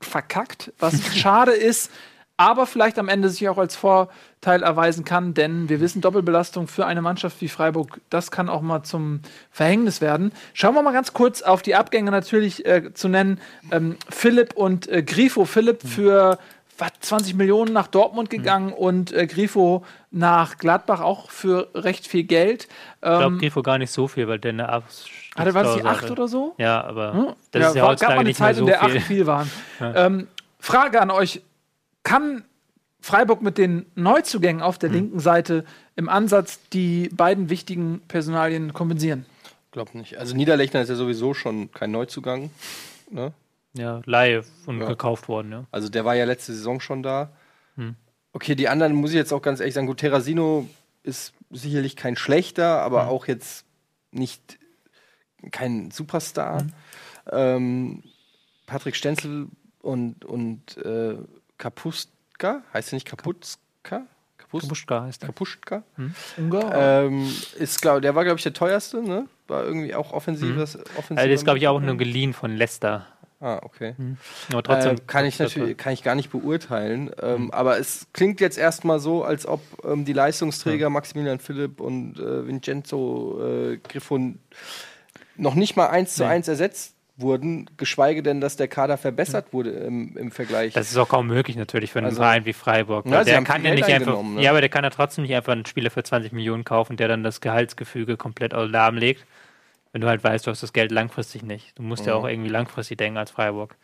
verkackt, 0.00 0.72
was 0.78 0.94
schade 1.16 1.50
ist, 1.50 1.90
aber 2.38 2.66
vielleicht 2.66 2.98
am 2.98 3.08
Ende 3.08 3.28
sich 3.30 3.48
auch 3.48 3.58
als 3.58 3.76
Vorteil 3.76 4.62
erweisen 4.62 5.04
kann, 5.04 5.32
denn 5.34 5.68
wir 5.68 5.80
wissen, 5.80 6.00
Doppelbelastung 6.02 6.68
für 6.68 6.84
eine 6.86 7.00
Mannschaft 7.02 7.40
wie 7.40 7.48
Freiburg, 7.48 8.00
das 8.10 8.30
kann 8.30 8.48
auch 8.48 8.60
mal 8.60 8.82
zum 8.82 9.20
Verhängnis 9.50 10.00
werden. 10.00 10.32
Schauen 10.52 10.74
wir 10.74 10.82
mal 10.82 10.92
ganz 10.92 11.12
kurz 11.14 11.42
auf 11.42 11.62
die 11.62 11.74
Abgänge 11.74 12.10
natürlich 12.10 12.66
äh, 12.66 12.92
zu 12.92 13.08
nennen. 13.08 13.40
Ähm, 13.70 13.96
Philipp 14.10 14.52
und 14.54 14.86
äh, 14.88 15.02
Grifo. 15.02 15.44
Philipp 15.46 15.82
für 15.86 16.38
was, 16.78 16.90
20 17.00 17.34
Millionen 17.36 17.72
nach 17.72 17.86
Dortmund 17.86 18.28
gegangen 18.28 18.70
und 18.74 19.10
äh, 19.12 19.26
Grifo 19.26 19.82
nach 20.10 20.58
Gladbach 20.58 21.00
auch 21.00 21.30
für 21.30 21.68
recht 21.74 22.06
viel 22.06 22.24
Geld. 22.24 22.64
Ich 22.96 23.00
glaube, 23.00 23.24
Ähm, 23.24 23.38
Grifo 23.38 23.62
gar 23.62 23.78
nicht 23.78 23.90
so 23.90 24.08
viel, 24.08 24.28
weil 24.28 24.38
der 24.38 24.50
eine 24.52 24.68
hatte, 24.68 25.54
war 25.54 25.62
das 25.64 25.76
die 25.76 25.84
8 25.84 26.10
oder 26.10 26.28
so? 26.28 26.54
Ja, 26.58 26.84
aber 26.84 27.14
Hm? 27.14 27.26
das 27.52 27.68
ist 27.68 27.76
ja 27.76 27.82
war- 27.82 27.90
heutzutage 27.92 27.98
gab 28.00 28.08
mal 28.10 28.20
eine 28.20 28.28
nicht 28.28 28.38
mehr 28.40 28.48
Zeit, 28.48 28.56
so 28.56 28.60
in 28.60 28.66
der 28.66 28.80
viel. 28.80 28.96
acht 28.98 29.06
viel 29.06 29.26
waren. 29.26 29.50
ähm, 29.80 30.28
Frage 30.60 31.00
an 31.00 31.10
euch: 31.10 31.40
Kann 32.06 32.44
Freiburg 33.00 33.42
mit 33.42 33.58
den 33.58 33.86
Neuzugängen 33.96 34.62
auf 34.62 34.78
der 34.78 34.90
linken 34.90 35.18
Seite 35.18 35.64
im 35.96 36.08
Ansatz 36.08 36.60
die 36.72 37.08
beiden 37.08 37.50
wichtigen 37.50 38.00
Personalien 38.06 38.72
kompensieren? 38.72 39.26
Glaub 39.72 39.92
nicht. 39.92 40.16
Also 40.16 40.36
Niederlechner 40.36 40.82
ist 40.82 40.88
ja 40.88 40.94
sowieso 40.94 41.34
schon 41.34 41.72
kein 41.72 41.90
Neuzugang. 41.90 42.50
Ne? 43.10 43.32
Ja, 43.72 44.02
live 44.04 44.46
und 44.66 44.78
Ja. 44.80 44.86
gekauft 44.86 45.26
worden, 45.26 45.50
ja. 45.50 45.64
Also 45.72 45.88
der 45.88 46.04
war 46.04 46.14
ja 46.14 46.26
letzte 46.26 46.52
Saison 46.52 46.78
schon 46.78 47.02
da. 47.02 47.32
Hm. 47.74 47.96
Okay, 48.32 48.54
die 48.54 48.68
anderen 48.68 48.94
muss 48.94 49.10
ich 49.10 49.16
jetzt 49.16 49.32
auch 49.32 49.42
ganz 49.42 49.58
ehrlich 49.58 49.74
sagen. 49.74 49.88
Gut, 49.88 49.98
Terrasino 49.98 50.68
ist 51.02 51.34
sicherlich 51.50 51.96
kein 51.96 52.14
schlechter, 52.14 52.82
aber 52.82 53.02
Hm. 53.02 53.08
auch 53.08 53.26
jetzt 53.26 53.64
nicht 54.12 54.60
kein 55.50 55.90
Superstar. 55.90 56.60
Hm. 56.60 56.72
Ähm, 57.32 58.02
Patrick 58.66 58.94
Stenzel 58.94 59.48
und, 59.82 60.24
und 60.24 60.76
äh, 60.78 61.16
Kapustka, 61.58 62.62
heißt 62.72 62.92
er 62.92 62.96
nicht 62.96 63.06
Kapuzka? 63.06 64.02
Kapust 64.38 64.64
Kapuschka 64.64 65.02
heißt 65.02 65.22
er. 65.22 65.26
Kapuschka? 65.26 65.82
Ungar? 66.36 67.04
Ähm, 67.04 67.28
ist, 67.58 67.82
glaub, 67.82 68.00
der 68.02 68.14
war, 68.14 68.24
glaube 68.24 68.38
ich, 68.38 68.42
der 68.42 68.52
teuerste, 68.52 69.02
ne? 69.02 69.26
war 69.48 69.64
irgendwie 69.64 69.94
auch 69.94 70.12
offensives. 70.12 70.76
Mhm. 70.76 70.82
offensiver 70.96 71.18
Also 71.18 71.30
das 71.30 71.40
ist, 71.40 71.44
glaube 71.44 71.58
ich, 71.58 71.68
auch 71.68 71.80
nur 71.80 71.96
geliehen 71.96 72.32
von 72.32 72.56
Leicester. 72.56 73.06
Ah, 73.38 73.60
okay. 73.62 73.94
Aber 74.50 74.62
trotzdem. 74.62 74.96
äh, 74.96 75.00
kann 75.06 75.26
ich 75.26 75.38
natürlich 75.38 75.76
kann 75.76 75.92
ich 75.92 76.02
gar 76.02 76.14
nicht 76.14 76.30
beurteilen. 76.30 77.10
Ähm, 77.20 77.50
Aber 77.50 77.78
es 77.78 78.06
klingt 78.14 78.40
jetzt 78.40 78.56
erstmal 78.56 78.98
so, 78.98 79.24
als 79.24 79.46
ob 79.46 79.60
ähm, 79.84 80.06
die 80.06 80.14
Leistungsträger 80.14 80.88
Maximilian 80.88 81.38
Philipp 81.38 81.80
und 81.80 82.18
äh, 82.18 82.46
Vincenzo 82.46 83.38
äh, 83.44 83.76
Griffon 83.76 84.38
noch 85.36 85.54
nicht 85.54 85.76
mal 85.76 85.88
eins 85.88 86.14
zu 86.14 86.26
eins 86.26 86.48
ersetzt 86.48 86.95
wurden, 87.18 87.70
geschweige 87.76 88.22
denn, 88.22 88.40
dass 88.40 88.56
der 88.56 88.68
Kader 88.68 88.98
verbessert 88.98 89.52
wurde 89.52 89.70
im, 89.70 90.16
im 90.16 90.30
Vergleich. 90.30 90.74
Das 90.74 90.90
ist 90.90 90.96
auch 90.98 91.08
kaum 91.08 91.26
möglich 91.26 91.56
natürlich 91.56 91.92
für 91.92 91.98
einen 92.00 92.06
Also- 92.08 92.18
Verein 92.22 92.44
wie 92.44 92.52
Freiburg. 92.52 93.06
Ja, 93.06 93.24
sie 93.24 93.30
der 93.30 93.42
kann 93.42 93.64
ja 93.64 93.74
nicht 93.74 93.84
einfach, 93.86 94.22
ne? 94.22 94.42
ja, 94.42 94.50
aber 94.50 94.60
der 94.60 94.68
kann 94.68 94.84
ja 94.84 94.90
trotzdem 94.90 95.22
nicht 95.22 95.34
einfach 95.34 95.52
einen 95.52 95.64
Spieler 95.66 95.90
für 95.90 96.02
20 96.02 96.32
Millionen 96.32 96.64
kaufen, 96.64 96.96
der 96.96 97.08
dann 97.08 97.22
das 97.22 97.40
Gehaltsgefüge 97.40 98.16
komplett 98.16 98.52
lahmlegt. 98.52 99.24
Wenn 99.92 100.02
du 100.02 100.08
halt 100.08 100.22
weißt, 100.22 100.46
du 100.46 100.50
hast 100.50 100.62
das 100.62 100.74
Geld 100.74 100.92
langfristig 100.92 101.42
nicht. 101.42 101.78
Du 101.78 101.82
musst 101.82 102.04
ja 102.04 102.14
Mhm. 102.14 102.20
auch 102.24 102.28
irgendwie 102.28 102.50
langfristig 102.50 102.98
denken 102.98 103.16
als 103.16 103.30
Freiburg. 103.30 103.76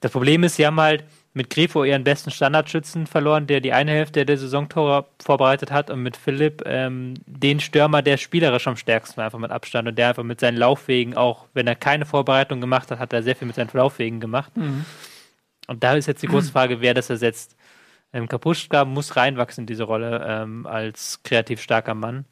Das 0.00 0.10
Problem 0.10 0.42
ist, 0.42 0.56
sie 0.56 0.66
haben 0.66 0.80
halt 0.80 1.04
mit 1.38 1.50
Grifo 1.50 1.84
ihren 1.84 2.02
besten 2.02 2.32
Standardschützen 2.32 3.06
verloren, 3.06 3.46
der 3.46 3.60
die 3.60 3.72
eine 3.72 3.92
Hälfte 3.92 4.26
der 4.26 4.36
Saisontore 4.36 5.06
vorbereitet 5.22 5.70
hat 5.70 5.88
und 5.88 6.02
mit 6.02 6.16
Philipp 6.16 6.64
ähm, 6.66 7.14
den 7.26 7.60
Stürmer, 7.60 8.02
der 8.02 8.16
spielerisch 8.16 8.66
am 8.66 8.76
stärksten 8.76 9.16
war, 9.16 9.26
einfach 9.26 9.38
mit 9.38 9.52
Abstand 9.52 9.86
und 9.86 9.96
der 9.96 10.08
einfach 10.08 10.24
mit 10.24 10.40
seinen 10.40 10.56
Laufwegen 10.56 11.16
auch, 11.16 11.46
wenn 11.54 11.68
er 11.68 11.76
keine 11.76 12.06
Vorbereitung 12.06 12.60
gemacht 12.60 12.90
hat, 12.90 12.98
hat 12.98 13.12
er 13.12 13.22
sehr 13.22 13.36
viel 13.36 13.46
mit 13.46 13.54
seinen 13.54 13.70
Laufwegen 13.72 14.18
gemacht. 14.18 14.52
Und 15.68 15.84
da 15.84 15.94
ist 15.94 16.06
jetzt 16.06 16.22
die 16.22 16.26
große 16.26 16.50
Frage, 16.50 16.80
wer 16.80 16.92
das 16.92 17.08
ersetzt. 17.08 17.56
Ähm, 18.12 18.26
Kapuschka 18.26 18.84
muss 18.84 19.16
reinwachsen 19.16 19.62
in 19.62 19.66
diese 19.66 19.84
Rolle 19.84 20.26
ähm, 20.26 20.66
als 20.66 21.22
kreativ 21.22 21.62
starker 21.62 21.94
Mann. 21.94 22.24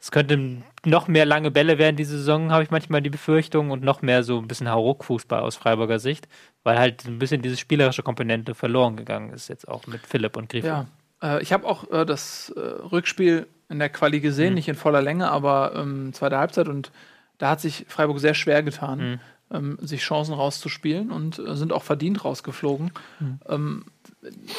Es 0.00 0.12
könnte 0.12 0.62
noch 0.84 1.08
mehr 1.08 1.26
lange 1.26 1.50
Bälle 1.50 1.78
werden 1.78 1.96
diese 1.96 2.18
Saison, 2.18 2.52
habe 2.52 2.62
ich 2.62 2.70
manchmal 2.70 3.02
die 3.02 3.10
Befürchtung, 3.10 3.72
und 3.72 3.82
noch 3.82 4.00
mehr 4.00 4.22
so 4.22 4.38
ein 4.38 4.46
bisschen 4.46 4.70
Hauruck-Fußball 4.70 5.40
aus 5.40 5.56
Freiburger 5.56 5.98
Sicht, 5.98 6.28
weil 6.64 6.78
halt 6.78 7.04
ein 7.06 7.18
bisschen 7.18 7.42
diese 7.42 7.56
spielerische 7.56 8.02
Komponente 8.02 8.54
verloren 8.54 8.96
gegangen 8.96 9.30
ist, 9.30 9.48
jetzt 9.48 9.66
auch 9.68 9.86
mit 9.86 10.06
Philipp 10.06 10.36
und 10.36 10.48
Grifo. 10.48 10.66
Ja, 10.66 10.86
äh, 11.22 11.42
ich 11.42 11.52
habe 11.52 11.66
auch 11.66 11.90
äh, 11.90 12.04
das 12.04 12.50
äh, 12.50 12.60
Rückspiel 12.60 13.46
in 13.68 13.78
der 13.78 13.88
Quali 13.90 14.20
gesehen, 14.20 14.50
Mhm. 14.50 14.54
nicht 14.54 14.68
in 14.68 14.74
voller 14.74 15.02
Länge, 15.02 15.30
aber 15.30 15.72
ähm, 15.76 16.12
zweite 16.12 16.38
Halbzeit 16.38 16.68
und 16.68 16.90
da 17.38 17.50
hat 17.50 17.60
sich 17.60 17.84
Freiburg 17.88 18.18
sehr 18.20 18.34
schwer 18.34 18.62
getan, 18.62 18.98
Mhm. 18.98 19.20
ähm, 19.50 19.78
sich 19.80 20.02
Chancen 20.02 20.34
rauszuspielen 20.34 21.10
und 21.10 21.38
äh, 21.38 21.54
sind 21.56 21.72
auch 21.72 21.84
verdient 21.84 22.24
rausgeflogen. 22.24 22.92
Mhm. 23.20 23.40
Ähm, 23.48 23.84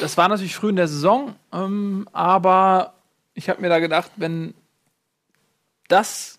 das 0.00 0.16
war 0.16 0.28
natürlich 0.28 0.56
früh 0.56 0.70
in 0.70 0.76
der 0.76 0.88
Saison, 0.88 1.34
ähm, 1.52 2.08
aber 2.12 2.94
ich 3.34 3.48
habe 3.50 3.60
mir 3.60 3.68
da 3.68 3.78
gedacht, 3.78 4.10
wenn 4.16 4.54
das 5.88 6.38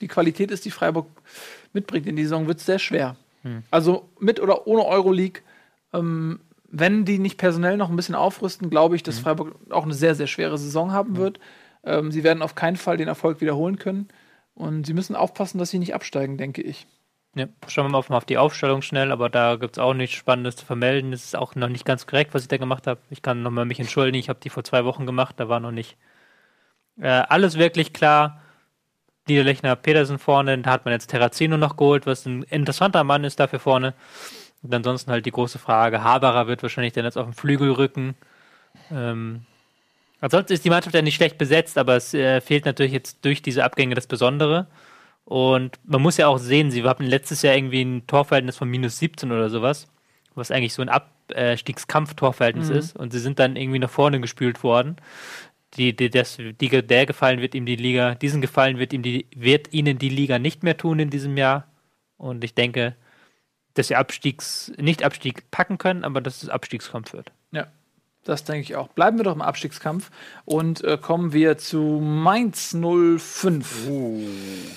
die 0.00 0.08
Qualität 0.08 0.50
ist, 0.50 0.64
die 0.64 0.70
Freiburg 0.70 1.06
mitbringt 1.72 2.06
in 2.06 2.16
die 2.16 2.22
Saison, 2.22 2.46
wird 2.46 2.58
es 2.58 2.66
sehr 2.66 2.78
schwer. 2.78 3.16
Hm. 3.42 3.62
Also 3.70 4.08
mit 4.18 4.40
oder 4.40 4.66
ohne 4.66 4.84
Euroleague, 4.84 5.42
ähm, 5.92 6.40
wenn 6.68 7.04
die 7.04 7.18
nicht 7.18 7.36
personell 7.36 7.76
noch 7.76 7.90
ein 7.90 7.96
bisschen 7.96 8.14
aufrüsten, 8.14 8.70
glaube 8.70 8.96
ich, 8.96 9.02
dass 9.02 9.16
Hm. 9.16 9.24
Freiburg 9.24 9.54
auch 9.70 9.84
eine 9.84 9.94
sehr, 9.94 10.14
sehr 10.14 10.26
schwere 10.26 10.58
Saison 10.58 10.92
haben 10.92 11.16
wird. 11.16 11.40
Ähm, 11.82 12.12
sie 12.12 12.24
werden 12.24 12.42
auf 12.42 12.54
keinen 12.54 12.76
Fall 12.76 12.96
den 12.96 13.08
Erfolg 13.08 13.40
wiederholen 13.40 13.78
können. 13.78 14.08
Und 14.54 14.86
sie 14.86 14.94
müssen 14.94 15.16
aufpassen, 15.16 15.58
dass 15.58 15.70
sie 15.70 15.78
nicht 15.78 15.94
absteigen, 15.94 16.36
denke 16.36 16.62
ich. 16.62 16.86
Ja, 17.34 17.46
schauen 17.68 17.86
wir 17.86 17.90
mal 17.90 17.98
auf, 17.98 18.08
mal 18.08 18.16
auf 18.16 18.24
die 18.24 18.38
Aufstellung 18.38 18.82
schnell, 18.82 19.12
aber 19.12 19.30
da 19.30 19.56
gibt 19.56 19.76
es 19.76 19.78
auch 19.78 19.94
nichts 19.94 20.16
Spannendes 20.16 20.56
zu 20.56 20.66
vermelden. 20.66 21.12
Es 21.12 21.24
ist 21.24 21.36
auch 21.36 21.54
noch 21.54 21.68
nicht 21.68 21.84
ganz 21.84 22.06
korrekt, 22.06 22.34
was 22.34 22.42
ich 22.42 22.48
da 22.48 22.56
gemacht 22.56 22.86
habe. 22.86 23.00
Ich 23.08 23.22
kann 23.22 23.42
nochmal 23.42 23.64
mich 23.64 23.78
entschuldigen, 23.78 24.18
ich 24.18 24.28
habe 24.28 24.40
die 24.40 24.50
vor 24.50 24.64
zwei 24.64 24.84
Wochen 24.84 25.06
gemacht, 25.06 25.36
da 25.38 25.48
war 25.48 25.60
noch 25.60 25.70
nicht 25.70 25.96
äh, 27.00 27.08
alles 27.08 27.56
wirklich 27.56 27.92
klar. 27.92 28.39
Niederlechner 29.30 29.76
Petersen 29.76 30.18
vorne, 30.18 30.58
da 30.58 30.70
hat 30.70 30.84
man 30.84 30.92
jetzt 30.92 31.08
Terrazino 31.08 31.56
noch 31.56 31.76
geholt, 31.76 32.06
was 32.06 32.26
ein 32.26 32.42
interessanter 32.44 33.04
Mann 33.04 33.24
ist 33.24 33.40
dafür 33.40 33.58
vorne. 33.58 33.94
Und 34.62 34.74
ansonsten 34.74 35.10
halt 35.10 35.26
die 35.26 35.30
große 35.30 35.58
Frage, 35.58 36.04
Haberer 36.04 36.46
wird 36.46 36.62
wahrscheinlich 36.62 36.92
dann 36.92 37.04
jetzt 37.04 37.16
auf 37.16 37.26
dem 37.26 37.32
Flügel 37.32 37.72
rücken. 37.72 38.14
Ähm, 38.90 39.42
ansonsten 40.20 40.52
ist 40.52 40.64
die 40.64 40.70
Mannschaft 40.70 40.94
ja 40.94 41.02
nicht 41.02 41.14
schlecht 41.14 41.38
besetzt, 41.38 41.78
aber 41.78 41.96
es 41.96 42.12
äh, 42.12 42.40
fehlt 42.40 42.66
natürlich 42.66 42.92
jetzt 42.92 43.24
durch 43.24 43.40
diese 43.42 43.64
Abgänge 43.64 43.94
das 43.94 44.06
Besondere. 44.06 44.66
Und 45.24 45.78
man 45.84 46.02
muss 46.02 46.16
ja 46.16 46.26
auch 46.26 46.38
sehen, 46.38 46.70
sie 46.70 46.82
hatten 46.82 47.04
letztes 47.04 47.42
Jahr 47.42 47.54
irgendwie 47.54 47.82
ein 47.82 48.06
Torverhältnis 48.06 48.56
von 48.56 48.68
minus 48.68 48.98
17 48.98 49.30
oder 49.30 49.48
sowas, 49.48 49.86
was 50.34 50.50
eigentlich 50.50 50.74
so 50.74 50.82
ein 50.82 50.88
Abstiegskampf-Torverhältnis 50.88 52.68
ist. 52.68 52.96
Und 52.96 53.12
sie 53.12 53.20
sind 53.20 53.38
dann 53.38 53.56
irgendwie 53.56 53.78
nach 53.78 53.90
vorne 53.90 54.20
gespült 54.20 54.62
worden. 54.62 54.96
Die, 55.74 55.94
die, 55.94 56.10
das, 56.10 56.36
die, 56.36 56.68
der 56.68 57.06
Gefallen 57.06 57.40
wird 57.40 57.54
ihm 57.54 57.64
die 57.66 57.76
Liga, 57.76 58.14
diesen 58.16 58.40
Gefallen 58.40 58.78
wird, 58.78 58.92
ihm 58.92 59.02
die, 59.02 59.26
wird 59.34 59.72
ihnen 59.72 59.98
die 59.98 60.08
Liga 60.08 60.38
nicht 60.38 60.62
mehr 60.62 60.76
tun 60.76 60.98
in 60.98 61.10
diesem 61.10 61.36
Jahr. 61.36 61.68
Und 62.16 62.42
ich 62.44 62.54
denke, 62.54 62.96
dass 63.74 63.88
sie 63.88 63.96
Abstiegs, 63.96 64.72
nicht 64.78 65.04
Abstieg 65.04 65.50
packen 65.50 65.78
können, 65.78 66.04
aber 66.04 66.20
dass 66.20 66.42
es 66.42 66.48
Abstiegskampf 66.48 67.12
wird. 67.12 67.32
Das 68.24 68.44
denke 68.44 68.60
ich 68.60 68.76
auch. 68.76 68.88
Bleiben 68.88 69.16
wir 69.16 69.24
doch 69.24 69.34
im 69.34 69.40
Abstiegskampf 69.40 70.10
und 70.44 70.84
äh, 70.84 70.98
kommen 71.00 71.32
wir 71.32 71.56
zu 71.56 71.78
Mainz 72.02 72.76
05. 72.78 73.88
Uh, 73.88 74.20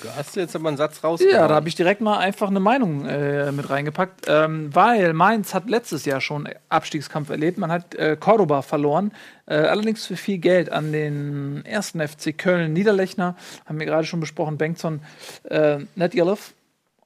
da 0.02 0.16
hast 0.16 0.34
du 0.34 0.40
jetzt 0.40 0.56
aber 0.56 0.68
einen 0.68 0.78
Satz 0.78 1.04
rausgehauen. 1.04 1.36
Ja, 1.36 1.46
da 1.46 1.54
habe 1.54 1.68
ich 1.68 1.74
direkt 1.74 2.00
mal 2.00 2.16
einfach 2.16 2.48
eine 2.48 2.60
Meinung 2.60 3.04
äh, 3.04 3.52
mit 3.52 3.68
reingepackt, 3.68 4.24
ähm, 4.28 4.74
weil 4.74 5.12
Mainz 5.12 5.52
hat 5.52 5.68
letztes 5.68 6.06
Jahr 6.06 6.22
schon 6.22 6.48
Abstiegskampf 6.70 7.28
erlebt. 7.28 7.58
Man 7.58 7.70
hat 7.70 7.94
äh, 7.96 8.16
Cordoba 8.18 8.62
verloren, 8.62 9.12
äh, 9.44 9.56
allerdings 9.56 10.06
für 10.06 10.16
viel 10.16 10.38
Geld 10.38 10.72
an 10.72 10.92
den 10.92 11.66
ersten 11.66 12.00
FC 12.00 12.36
Köln. 12.36 12.72
Niederlechner, 12.72 13.36
haben 13.66 13.78
wir 13.78 13.84
gerade 13.84 14.06
schon 14.06 14.20
besprochen, 14.20 14.56
Bengtson, 14.56 15.02
äh, 15.50 15.80
Netjalov. 15.96 16.54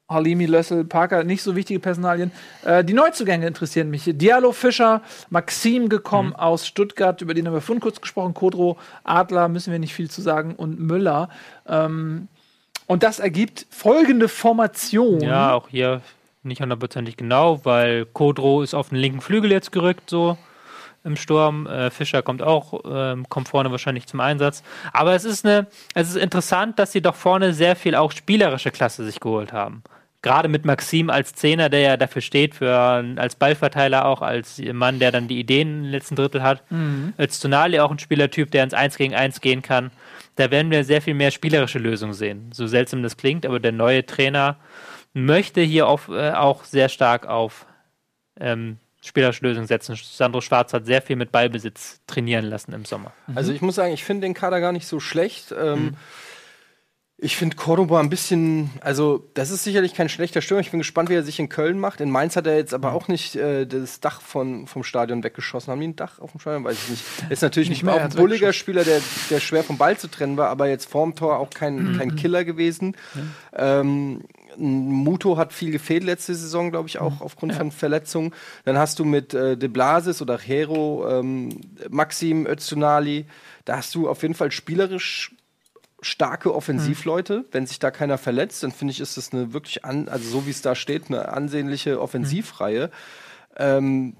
Halimi, 0.08 0.46
Lössel, 0.46 0.84
Parker, 0.84 1.22
nicht 1.24 1.42
so 1.42 1.54
wichtige 1.54 1.80
Personalien. 1.80 2.32
Äh, 2.64 2.82
die 2.82 2.94
Neuzugänge 2.94 3.46
interessieren 3.46 3.90
mich. 3.90 4.04
Diallo, 4.06 4.52
Fischer, 4.52 5.02
Maxim 5.28 5.88
gekommen 5.88 6.34
aus 6.34 6.66
Stuttgart, 6.66 7.20
über 7.20 7.34
den 7.34 7.46
haben 7.46 7.54
wir 7.54 7.60
vorhin 7.60 7.80
kurz 7.80 8.00
gesprochen. 8.00 8.32
Kodro, 8.32 8.78
Adler, 9.04 9.48
müssen 9.48 9.70
wir 9.70 9.78
nicht 9.78 9.94
viel 9.94 10.10
zu 10.10 10.22
sagen. 10.22 10.54
Und 10.54 10.80
Müller. 10.80 11.28
Ähm, 11.66 12.28
und 12.86 13.02
das 13.02 13.18
ergibt 13.18 13.66
folgende 13.70 14.28
Formation. 14.28 15.20
Ja, 15.20 15.52
auch 15.52 15.68
hier 15.68 16.00
nicht 16.42 16.62
hundertprozentig 16.62 17.18
genau, 17.18 17.64
weil 17.64 18.06
Kodro 18.06 18.62
ist 18.62 18.72
auf 18.74 18.88
den 18.88 18.96
linken 18.96 19.20
Flügel 19.20 19.52
jetzt 19.52 19.72
gerückt, 19.72 20.08
so 20.08 20.38
im 21.04 21.16
Sturm. 21.16 21.66
Äh, 21.66 21.90
Fischer 21.90 22.22
kommt 22.22 22.42
auch, 22.42 22.80
ähm, 22.88 23.28
kommt 23.28 23.48
vorne 23.48 23.70
wahrscheinlich 23.70 24.06
zum 24.06 24.20
Einsatz. 24.20 24.62
Aber 24.94 25.14
es 25.14 25.24
ist 25.24 25.44
eine, 25.44 25.66
es 25.94 26.08
ist 26.08 26.16
interessant, 26.16 26.78
dass 26.78 26.92
sie 26.92 27.02
doch 27.02 27.14
vorne 27.14 27.52
sehr 27.52 27.76
viel 27.76 27.94
auch 27.94 28.12
spielerische 28.12 28.70
Klasse 28.70 29.04
sich 29.04 29.20
geholt 29.20 29.52
haben. 29.52 29.82
Gerade 30.28 30.48
mit 30.48 30.66
Maxim 30.66 31.08
als 31.08 31.32
Zehner, 31.32 31.70
der 31.70 31.80
ja 31.80 31.96
dafür 31.96 32.20
steht, 32.20 32.54
für 32.54 32.76
als 33.16 33.34
Ballverteiler 33.34 34.04
auch, 34.04 34.20
als 34.20 34.60
Mann, 34.74 34.98
der 34.98 35.10
dann 35.10 35.26
die 35.26 35.40
Ideen 35.40 35.84
im 35.84 35.90
letzten 35.90 36.16
Drittel 36.16 36.42
hat. 36.42 36.62
Als 37.16 37.40
Tonali 37.40 37.80
auch 37.80 37.90
ein 37.90 37.98
Spielertyp, 37.98 38.50
der 38.50 38.64
ins 38.64 38.74
1 38.74 38.98
gegen 38.98 39.14
1 39.14 39.40
gehen 39.40 39.62
kann. 39.62 39.90
Da 40.36 40.50
werden 40.50 40.70
wir 40.70 40.84
sehr 40.84 41.00
viel 41.00 41.14
mehr 41.14 41.30
spielerische 41.30 41.78
Lösungen 41.78 42.12
sehen. 42.12 42.50
So 42.52 42.66
seltsam 42.66 43.02
das 43.02 43.16
klingt, 43.16 43.46
aber 43.46 43.58
der 43.58 43.72
neue 43.72 44.04
Trainer 44.04 44.56
möchte 45.14 45.62
hier 45.62 45.88
auf, 45.88 46.10
äh, 46.10 46.32
auch 46.32 46.64
sehr 46.64 46.90
stark 46.90 47.26
auf 47.26 47.64
ähm, 48.38 48.76
spielerische 49.00 49.46
Lösungen 49.46 49.66
setzen. 49.66 49.96
Sandro 49.96 50.42
Schwarz 50.42 50.74
hat 50.74 50.84
sehr 50.84 51.00
viel 51.00 51.16
mit 51.16 51.32
Ballbesitz 51.32 52.02
trainieren 52.06 52.44
lassen 52.44 52.74
im 52.74 52.84
Sommer. 52.84 53.12
Also 53.34 53.50
ich 53.50 53.62
muss 53.62 53.76
sagen, 53.76 53.94
ich 53.94 54.04
finde 54.04 54.26
den 54.26 54.34
Kader 54.34 54.60
gar 54.60 54.72
nicht 54.72 54.86
so 54.86 55.00
schlecht. 55.00 55.54
Ähm, 55.58 55.94
Ich 57.20 57.36
finde 57.36 57.56
Cordoba 57.56 57.98
ein 57.98 58.10
bisschen, 58.10 58.70
also 58.80 59.28
das 59.34 59.50
ist 59.50 59.64
sicherlich 59.64 59.92
kein 59.92 60.08
schlechter 60.08 60.40
Stürmer. 60.40 60.60
Ich 60.60 60.70
bin 60.70 60.78
gespannt, 60.78 61.08
wie 61.10 61.14
er 61.14 61.24
sich 61.24 61.40
in 61.40 61.48
Köln 61.48 61.80
macht. 61.80 62.00
In 62.00 62.12
Mainz 62.12 62.36
hat 62.36 62.46
er 62.46 62.56
jetzt 62.56 62.72
aber 62.72 62.92
auch 62.92 63.08
nicht 63.08 63.34
äh, 63.34 63.66
das 63.66 63.98
Dach 63.98 64.20
von, 64.20 64.68
vom 64.68 64.84
Stadion 64.84 65.24
weggeschossen. 65.24 65.72
Haben 65.72 65.80
die 65.80 65.88
ein 65.88 65.96
Dach 65.96 66.20
auf 66.20 66.30
dem 66.30 66.38
Stadion? 66.38 66.62
Weiß 66.62 66.76
ich 66.84 66.90
nicht. 66.90 67.04
Ist 67.28 67.42
natürlich 67.42 67.70
Nicht 67.70 67.82
nicht 67.82 67.92
mehr, 67.92 67.94
auch 67.94 68.08
ein 68.08 68.10
bulliger 68.10 68.52
Spieler, 68.52 68.84
der, 68.84 69.00
der 69.30 69.40
schwer 69.40 69.64
vom 69.64 69.78
Ball 69.78 69.98
zu 69.98 70.08
trennen 70.08 70.36
war, 70.36 70.48
aber 70.48 70.68
jetzt 70.68 70.88
vorm 70.88 71.16
Tor 71.16 71.40
auch 71.40 71.50
kein, 71.50 71.98
kein 71.98 72.14
Killer 72.14 72.44
gewesen. 72.44 72.96
Ähm, 73.52 74.22
Muto 74.56 75.36
hat 75.36 75.52
viel 75.52 75.72
gefehlt 75.72 76.04
letzte 76.04 76.36
Saison, 76.36 76.70
glaube 76.70 76.88
ich, 76.88 77.00
auch 77.00 77.20
aufgrund 77.20 77.52
von 77.52 77.72
Verletzungen. 77.72 78.32
Dann 78.64 78.78
hast 78.78 79.00
du 79.00 79.04
mit 79.04 79.34
äh, 79.34 79.56
De 79.56 79.68
Blasis 79.68 80.22
oder 80.22 80.38
Hero, 80.38 81.04
ähm, 81.10 81.60
Maxim, 81.90 82.46
Öztunali, 82.46 83.26
da 83.64 83.78
hast 83.78 83.92
du 83.96 84.08
auf 84.08 84.22
jeden 84.22 84.34
Fall 84.34 84.52
spielerisch 84.52 85.32
starke 86.00 86.54
Offensivleute. 86.54 87.44
Wenn 87.50 87.66
sich 87.66 87.78
da 87.78 87.90
keiner 87.90 88.18
verletzt, 88.18 88.62
dann 88.62 88.72
finde 88.72 88.92
ich, 88.92 89.00
ist 89.00 89.16
das 89.16 89.32
eine 89.32 89.52
wirklich, 89.52 89.84
an, 89.84 90.08
also 90.08 90.28
so 90.28 90.46
wie 90.46 90.50
es 90.50 90.62
da 90.62 90.74
steht, 90.74 91.08
eine 91.08 91.32
ansehnliche 91.32 92.00
Offensivreihe. 92.00 92.90
Ähm, 93.56 94.16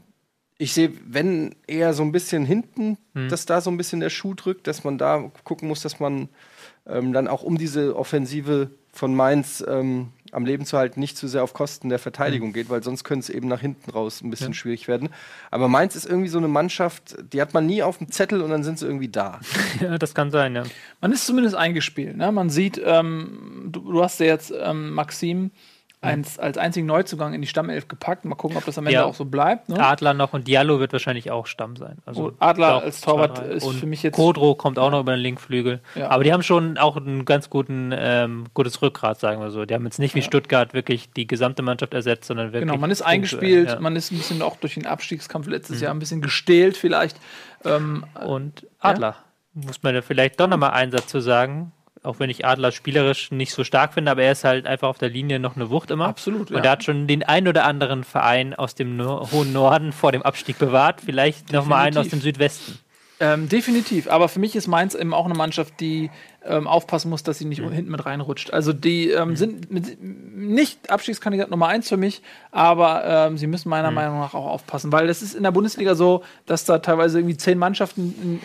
ich 0.59 0.73
sehe, 0.73 0.93
wenn 1.07 1.55
eher 1.69 1.95
so 1.95 2.03
ein 2.03 2.11
bisschen 2.11 2.45
hinten, 2.45 2.99
dass 3.29 3.47
da 3.47 3.61
so 3.61 3.71
ein 3.71 3.77
bisschen 3.77 4.01
der 4.01 4.11
Schuh 4.11 4.35
drückt, 4.35 4.67
dass 4.67 4.83
man 4.83 4.99
da 4.99 5.31
gucken 5.45 5.69
muss, 5.69 5.83
dass 5.83 6.01
man 6.01 6.29
ähm, 6.87 7.13
dann 7.13 7.29
auch 7.29 7.45
um 7.45 7.59
diese 7.59 7.97
Offensive 7.97 8.71
von 8.93 9.15
Mainz 9.15 9.65
ähm, 9.67 10.09
am 10.35 10.45
Leben 10.45 10.65
zu 10.65 10.77
halten, 10.79 11.01
nicht 11.01 11.17
zu 11.17 11.29
sehr 11.29 11.43
auf 11.43 11.53
Kosten 11.53 11.89
der 11.89 11.99
Verteidigung 11.99 12.53
geht, 12.53 12.71
weil 12.71 12.83
sonst 12.83 13.05
könnte 13.05 13.25
es 13.25 13.31
eben 13.31 13.49
nach 13.49 13.61
hinten 13.61 13.91
raus 13.91 14.23
ein 14.23 14.31
bisschen 14.31 14.55
schwierig 14.55 14.89
werden. 14.89 15.09
Aber 15.51 15.69
Mainz 15.69 15.97
ist 15.97 16.07
irgendwie 16.07 16.29
so 16.29 16.39
eine 16.39 16.49
Mannschaft, 16.49 17.17
die 17.33 17.41
hat 17.41 17.55
man 17.55 17.67
nie 17.67 17.83
auf 17.83 17.99
dem 17.99 18.11
Zettel 18.11 18.43
und 18.43 18.51
dann 18.51 18.65
sind 18.65 18.79
sie 18.79 18.87
irgendwie 18.87 19.09
da. 19.09 19.41
Ja, 19.81 19.97
das 19.97 20.15
kann 20.15 20.31
sein, 20.31 20.57
ja. 20.57 20.65
Man 21.01 21.13
ist 21.13 21.27
zumindest 21.27 21.55
eingespielt. 21.55 22.17
Ne? 22.17 22.33
Man 22.33 22.51
sieht, 22.51 22.81
ähm, 22.85 23.69
du, 23.71 23.81
du 23.81 24.03
hast 24.03 24.19
ja 24.19 24.27
jetzt 24.27 24.53
ähm, 24.61 24.91
Maxim 24.91 25.51
als, 26.01 26.39
als 26.39 26.59
einzigen 26.59 26.87
Neuzugang 26.87 27.35
in 27.35 27.41
die 27.43 27.49
Stammelf 27.49 27.89
gepackt. 27.89 28.25
Mal 28.25 28.37
gucken, 28.37 28.57
ob 28.57 28.65
das 28.65 28.79
am 28.79 28.87
Ende 28.87 28.95
Ja. 29.01 29.05
auch 29.05 29.15
so 29.15 29.25
bleibt. 29.25 29.69
Ne? 29.69 29.81
Adler 29.85 30.15
noch 30.15 30.33
und 30.33 30.47
Diallo 30.47 30.79
wird 30.79 30.93
wahrscheinlich 30.93 31.31
auch 31.33 31.47
Stamm 31.47 31.75
sein. 31.77 31.99
Also 32.07 32.29
Oh, 32.29 32.33
Adler 32.39 32.75
doch, 32.75 32.83
als 32.85 33.01
Torwart 33.01 33.39
ist 33.41 33.65
und 33.65 33.75
für 33.81 33.87
mich 33.87 34.03
jetzt- 34.05 34.15
Kodro 34.15 34.55
kommt 34.55 34.79
auch 34.79 34.91
noch 34.93 35.01
über 35.01 35.12
den 35.16 35.20
Linkflügel. 35.20 35.81
Ja. 35.97 36.09
Aber 36.11 36.23
die 36.23 36.33
haben 36.33 36.43
schon 36.45 36.79
auch 36.79 36.97
ein 36.97 37.25
ganz 37.25 37.51
guten, 37.51 37.93
ähm, 37.97 38.45
gutes 38.55 38.81
Rückgrat, 38.81 39.19
sagen 39.19 39.41
wir 39.41 39.51
so. 39.51 39.65
Die 39.65 39.75
haben 39.75 39.85
jetzt 39.85 39.99
nicht 39.99 40.15
wie 40.15 40.23
Stuttgart 40.23 40.73
wirklich 40.73 41.11
die 41.12 41.27
gesamte 41.27 41.62
Mannschaft 41.62 41.95
ersetzt, 41.95 42.27
sondern 42.27 42.53
wirklich. 42.53 42.69
Genau, 42.70 42.81
man 42.81 42.91
ist 42.93 43.03
eingespielt, 43.03 43.69
ja. 43.70 43.81
man 43.81 43.97
ist 43.97 44.12
ein 44.12 44.19
bisschen 44.19 44.41
auch 44.43 44.57
durch 44.57 44.75
den 44.75 44.87
Abstiegskampf 44.87 45.49
letztes 45.49 45.81
Jahr 45.81 45.93
ein 45.93 45.99
bisschen 45.99 46.23
gestählt 46.23 46.77
vielleicht. 46.77 47.19
Ähm, 47.65 48.05
Und 48.25 48.66
Adler. 48.79 49.16
Muss 49.55 49.83
man 49.83 49.93
ja 49.95 50.03
vielleicht 50.03 50.39
doch 50.39 50.47
nochmal 50.47 50.70
einen 50.70 50.93
Satz 50.93 51.09
zu 51.09 51.19
sagen. 51.20 51.73
Auch 52.09 52.20
wenn 52.20 52.30
ich 52.30 52.47
Adler 52.47 52.72
spielerisch 52.72 53.30
nicht 53.32 53.52
so 53.52 53.64
stark 53.64 53.93
finde, 53.93 54.10
aber 54.10 54.22
er 54.22 54.32
ist 54.32 54.43
halt 54.43 54.66
einfach 54.66 54.89
auf 54.89 54.97
der 54.97 55.10
Linie 55.10 55.39
noch 55.39 55.56
eine 55.56 55.68
Wucht 55.68 55.90
immer. 55.90 56.06
Absolut, 56.06 56.51
Und 56.51 56.56
ja. 56.56 56.64
er 56.64 56.70
hat 56.70 56.82
schon 56.82 57.06
den 57.06 57.22
ein 57.22 57.47
oder 57.47 57.66
anderen 57.66 58.02
Verein 58.02 58.55
aus 58.55 58.74
dem 58.74 58.97
no 58.97 59.30
hohen 59.30 59.52
Norden 59.52 59.93
vor 59.93 60.10
dem 60.10 60.22
Abstieg 60.22 60.59
bewahrt. 60.59 61.02
Vielleicht 61.05 61.52
nochmal 61.52 61.86
einen 61.86 61.98
aus 61.98 62.09
dem. 62.09 62.22
Südwesten. 62.22 62.78
Ähm, 63.20 63.51
definitiv. 63.51 64.09
Aber 64.09 64.30
für 64.30 64.39
mich 64.39 64.56
ist 64.56 64.68
Mainz 64.68 64.94
eben 64.94 65.12
auch 65.12 65.26
eine 65.26 65.35
Mannschaft, 65.35 65.80
die 65.80 66.10
ähm, 66.47 66.66
aufpassen 66.66 67.10
muss, 67.10 67.24
dass 67.24 67.36
sie 67.36 67.44
nicht 67.44 67.60
hinten 67.60 67.90
mit 67.90 68.06
reinrutscht. 68.06 68.55
Also 68.55 68.72
die 68.72 69.10
ähm, 69.10 69.36
sind 69.36 69.70
mit, 69.70 69.98
nicht 70.01 70.89
Abstiegskandidat 70.89 71.51
Nummer 71.51 71.66
eins 71.68 71.90
für 71.90 71.98
mich, 71.98 72.22
aber 72.52 73.05
ähm, 73.05 73.36
sie 73.36 73.48
müssen 73.48 73.68
meiner 73.68 73.90
Meinung 73.90 74.18
nach 74.18 74.32
auch 74.32 74.47
aufpassen, 74.47 74.93
weil 74.93 75.10
es 75.10 75.20
ist 75.20 75.35
in 75.35 75.43
der 75.43 75.51
Bundesliga 75.51 75.94
so, 75.94 76.22
dass 76.47 76.64
da 76.64 76.78
teilweise 76.78 77.18
irgendwie 77.18 77.36
zehn 77.36 77.59
Mannschaften 77.59 78.14
in, 78.22 78.40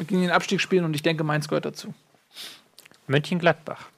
in, 0.00 0.06
gegen 0.06 0.22
den 0.22 0.30
Abstieg 0.30 0.62
spielen 0.62 0.86
und 0.86 0.94
ich 0.94 1.02
denke, 1.02 1.24
Mainz 1.24 1.48
gehört 1.48 1.66
dazu. 1.66 1.92
Mönchengladbach 3.06 3.88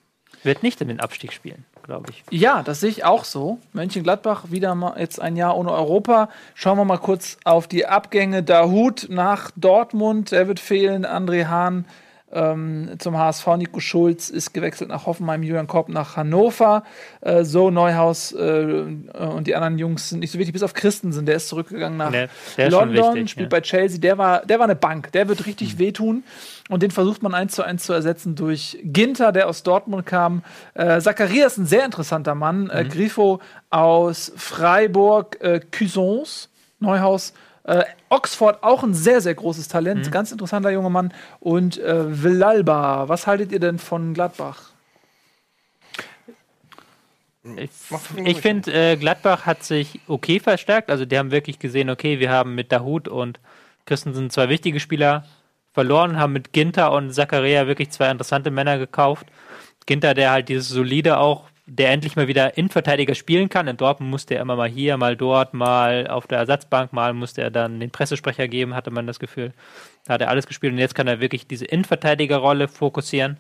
wird 0.43 0.63
nicht 0.63 0.81
in 0.81 0.89
den 0.89 1.01
Abstieg 1.01 1.33
spielen, 1.33 1.65
glaube 1.83 2.11
ich. 2.11 2.23
Ja, 2.31 2.63
das 2.63 2.81
sehe 2.81 2.91
ich 2.91 3.05
auch 3.05 3.25
so. 3.25 3.59
Mönchengladbach 3.73 4.51
wieder 4.51 4.75
mal 4.75 4.99
jetzt 4.99 5.21
ein 5.21 5.37
Jahr 5.37 5.57
ohne 5.57 5.73
Europa. 5.73 6.29
Schauen 6.55 6.79
wir 6.79 6.85
mal 6.85 6.99
kurz 6.99 7.39
auf 7.45 7.67
die 7.67 7.87
Abgänge. 7.87 8.43
Dahut 8.43 9.07
nach 9.09 9.51
Dortmund, 9.57 10.33
der 10.33 10.49
wird 10.49 10.61
fehlen. 10.61 11.07
André 11.07 11.47
Hahn 11.47 11.87
ähm, 12.35 12.91
zum 12.99 13.17
HSV. 13.17 13.47
Nico 13.57 13.81
Schulz 13.81 14.29
ist 14.29 14.53
gewechselt 14.53 14.91
nach 14.91 15.07
Hoffenheim. 15.07 15.43
Julian 15.43 15.67
Korb 15.67 15.89
nach 15.89 16.17
Hannover. 16.17 16.83
Äh, 17.21 17.45
so 17.45 17.71
Neuhaus 17.71 18.33
äh, 18.33 18.85
und 19.15 19.47
die 19.47 19.55
anderen 19.55 19.79
Jungs 19.79 20.11
sind 20.11 20.19
nicht 20.21 20.31
so 20.33 20.39
wichtig. 20.39 20.53
Bis 20.53 20.63
auf 20.63 20.75
Christensen, 20.75 21.27
der 21.27 21.37
ist 21.37 21.49
zurückgegangen 21.49 21.97
nach 21.99 22.13
Der- 22.13 22.71
London, 22.71 23.15
wichtig, 23.15 23.31
spielt 23.31 23.53
ja. 23.53 23.57
bei 23.59 23.61
Chelsea. 23.61 24.01
Der 24.01 24.19
war, 24.19 24.45
der 24.45 24.59
war 24.59 24.65
eine 24.65 24.77
Bank. 24.77 25.13
Der 25.13 25.29
wird 25.29 25.47
richtig 25.47 25.79
wehtun. 25.79 26.25
Und 26.69 26.83
den 26.83 26.91
versucht 26.91 27.23
man 27.23 27.35
eins 27.35 27.55
zu 27.55 27.63
eins 27.63 27.85
zu 27.85 27.93
ersetzen 27.93 28.35
durch 28.37 28.79
Ginter, 28.83 29.33
der 29.33 29.49
aus 29.49 29.63
Dortmund 29.63 30.07
kam. 30.07 30.43
Äh, 30.75 31.01
Zacharias 31.01 31.53
ist 31.53 31.59
ein 31.59 31.67
sehr 31.67 31.85
interessanter 31.85 32.35
Mann. 32.35 32.71
Äh, 32.71 32.85
Grifo 32.85 33.41
aus 33.71 34.33
Freiburg, 34.37 35.39
äh, 35.41 35.61
Cuisance, 35.71 36.49
Neuhaus. 36.81 37.35
Äh, 37.65 37.85
Oxford 38.11 38.63
auch 38.63 38.83
ein 38.83 38.95
sehr, 38.95 39.21
sehr 39.21 39.35
großes 39.35 39.69
Talent. 39.69 40.13
Ganz 40.13 40.31
interessanter 40.33 40.71
junger 40.71 40.91
Mann. 40.91 41.13
Und 41.41 41.79
äh, 41.79 42.23
Villalba, 42.23 43.09
was 43.09 43.27
haltet 43.27 43.53
ihr 43.53 43.61
denn 43.61 43.79
von 43.79 44.15
Gladbach? 44.15 44.71
Ich, 47.57 47.71
ich 48.25 48.41
finde, 48.41 48.73
äh, 48.73 48.97
Gladbach 48.97 49.45
hat 49.45 49.65
sich 49.65 50.01
okay 50.09 50.41
verstärkt. 50.41 50.91
Also 50.91 51.05
die 51.05 51.19
haben 51.19 51.31
wirklich 51.31 51.59
gesehen, 51.59 51.91
okay, 51.91 52.19
wir 52.19 52.31
haben 52.31 52.55
mit 52.55 52.73
Dahut 52.73 53.09
und 53.09 53.39
Christensen 53.85 54.31
zwei 54.31 54.49
wichtige 54.49 54.81
Spieler 54.81 55.25
verloren, 55.73 56.19
haben 56.19 56.33
mit 56.33 56.53
Ginter 56.53 56.93
und 56.93 57.13
Zakaria 57.13 57.67
wirklich 57.67 57.91
zwei 57.91 58.11
interessante 58.11 58.51
Männer 58.51 58.79
gekauft. 58.79 59.27
Ginter, 59.87 60.15
der 60.15 60.31
halt 60.31 60.49
dieses 60.49 60.69
solide 60.69 61.19
auch, 61.19 61.45
der 61.67 61.91
endlich 61.91 62.15
mal 62.17 62.29
wieder 62.29 62.59
Innenverteidiger 62.59 63.15
spielen 63.15 63.49
kann. 63.49 63.69
In 63.69 63.77
Dortmund 63.77 64.11
musste 64.11 64.35
er 64.35 64.43
immer 64.43 64.57
mal 64.57 64.69
hier, 64.69 64.97
mal 64.97 65.17
dort, 65.17 65.55
mal 65.55 66.07
auf 66.07 66.27
der 66.27 66.39
Ersatzbank, 66.39 66.93
mal 66.93 67.15
musste 67.15 67.43
er 67.43 67.51
dann 67.51 67.81
den 67.81 67.91
Pressesprecher 67.91 68.49
geben, 68.49 68.75
hatte 68.75 68.91
man 68.91 69.07
das 69.07 69.19
Gefühl. 69.19 69.53
Da 70.05 70.15
hat 70.15 70.21
er 70.21 70.29
alles 70.29 70.47
gespielt 70.47 70.73
und 70.73 70.79
jetzt 70.79 70.95
kann 70.95 71.09
er 71.09 71.21
wirklich 71.21 71.47
diese 71.47 71.65
Innenverteidigerrolle 71.65 72.69
fokussieren. 72.69 73.39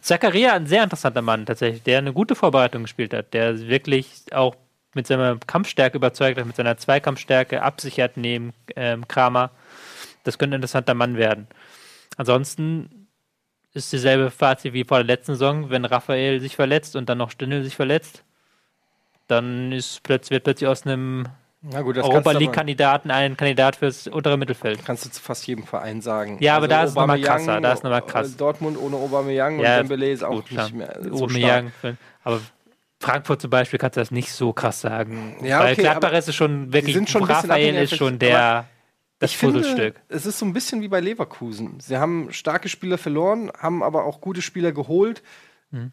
Zakaria, 0.00 0.52
ein 0.52 0.66
sehr 0.66 0.84
interessanter 0.84 1.22
Mann 1.22 1.46
tatsächlich, 1.46 1.82
der 1.82 1.98
eine 1.98 2.12
gute 2.12 2.34
Vorbereitung 2.34 2.82
gespielt 2.82 3.14
hat, 3.14 3.32
der 3.34 3.66
wirklich 3.68 4.24
auch 4.32 4.54
mit 4.94 5.06
seiner 5.06 5.38
Kampfstärke 5.46 5.96
überzeugt 5.96 6.38
hat, 6.38 6.46
mit 6.46 6.56
seiner 6.56 6.76
Zweikampfstärke 6.76 7.62
absichert 7.62 8.16
neben 8.16 8.52
ähm, 8.76 9.08
Kramer. 9.08 9.50
Das 10.24 10.38
könnte 10.38 10.54
ein 10.54 10.58
interessanter 10.58 10.94
Mann 10.94 11.16
werden. 11.16 11.48
Ansonsten 12.16 12.97
ist 13.78 13.92
dieselbe 13.92 14.30
Fazit 14.30 14.72
wie 14.74 14.84
vor 14.84 14.98
der 14.98 15.06
letzten 15.06 15.32
Saison, 15.32 15.70
wenn 15.70 15.84
Raphael 15.84 16.40
sich 16.40 16.56
verletzt 16.56 16.96
und 16.96 17.08
dann 17.08 17.18
noch 17.18 17.30
Stindl 17.30 17.62
sich 17.64 17.76
verletzt, 17.76 18.22
dann 19.26 19.72
ist 19.72 20.02
plötzlich, 20.02 20.30
wird 20.32 20.44
plötzlich 20.44 20.68
aus 20.68 20.86
einem 20.86 21.26
gut, 21.82 21.98
Europa 21.98 22.32
League-Kandidaten 22.32 23.10
ein 23.10 23.36
Kandidat 23.36 23.76
fürs 23.76 24.06
untere 24.06 24.36
Mittelfeld. 24.36 24.84
Kannst 24.84 25.04
du 25.04 25.10
zu 25.10 25.22
fast 25.22 25.46
jedem 25.46 25.64
Verein 25.64 26.00
sagen. 26.00 26.32
Also 26.34 26.44
Ja, 26.44 26.56
aber 26.56 26.68
da 26.68 26.82
ist 26.84 26.90
es 26.90 26.94
noch 26.96 27.06
mal 27.06 27.14
Aubameyang, 27.14 27.36
krasser, 27.46 27.60
da 27.60 27.72
ist 27.72 27.84
noch 27.84 27.90
mal 27.90 28.00
krass. 28.00 28.34
äh, 28.34 28.36
Dortmund 28.36 28.78
ohne 28.80 28.96
Aubameyang 28.96 29.60
Ja, 29.60 29.72
und 29.80 29.88
Dembele 29.88 30.10
ist 30.10 30.22
auch 30.24 30.32
gut, 30.32 30.50
nicht 30.50 30.74
mehr 30.74 30.98
so 31.02 31.24
Aubameyang, 31.24 31.72
stark. 31.78 31.96
aber 32.24 32.40
Frankfurt 33.00 33.40
zum 33.40 33.50
Beispiel 33.50 33.78
kannst 33.78 33.96
du 33.96 34.00
das 34.00 34.10
nicht 34.10 34.32
so 34.32 34.52
krass 34.52 34.80
sagen. 34.80 35.36
Ja, 35.42 35.60
Weil 35.60 35.72
okay, 35.72 35.82
Gladbach 35.82 36.08
aber 36.08 36.18
ist 36.18 36.34
schon 36.34 36.72
wirklich, 36.72 36.94
sind 36.94 37.08
schon 37.08 37.22
Raphael 37.22 37.76
ist 37.76 37.96
schon 37.96 38.18
der, 38.18 38.64
das 39.18 39.30
ich 39.32 39.38
finde, 39.38 39.60
Puzzlestück. 39.60 40.00
es 40.08 40.26
ist 40.26 40.38
so 40.38 40.46
ein 40.46 40.52
bisschen 40.52 40.80
wie 40.80 40.88
bei 40.88 41.00
Leverkusen. 41.00 41.80
Sie 41.80 41.96
haben 41.96 42.32
starke 42.32 42.68
Spieler 42.68 42.98
verloren, 42.98 43.50
haben 43.58 43.82
aber 43.82 44.04
auch 44.04 44.20
gute 44.20 44.42
Spieler 44.42 44.72
geholt. 44.72 45.22
Mhm. 45.70 45.92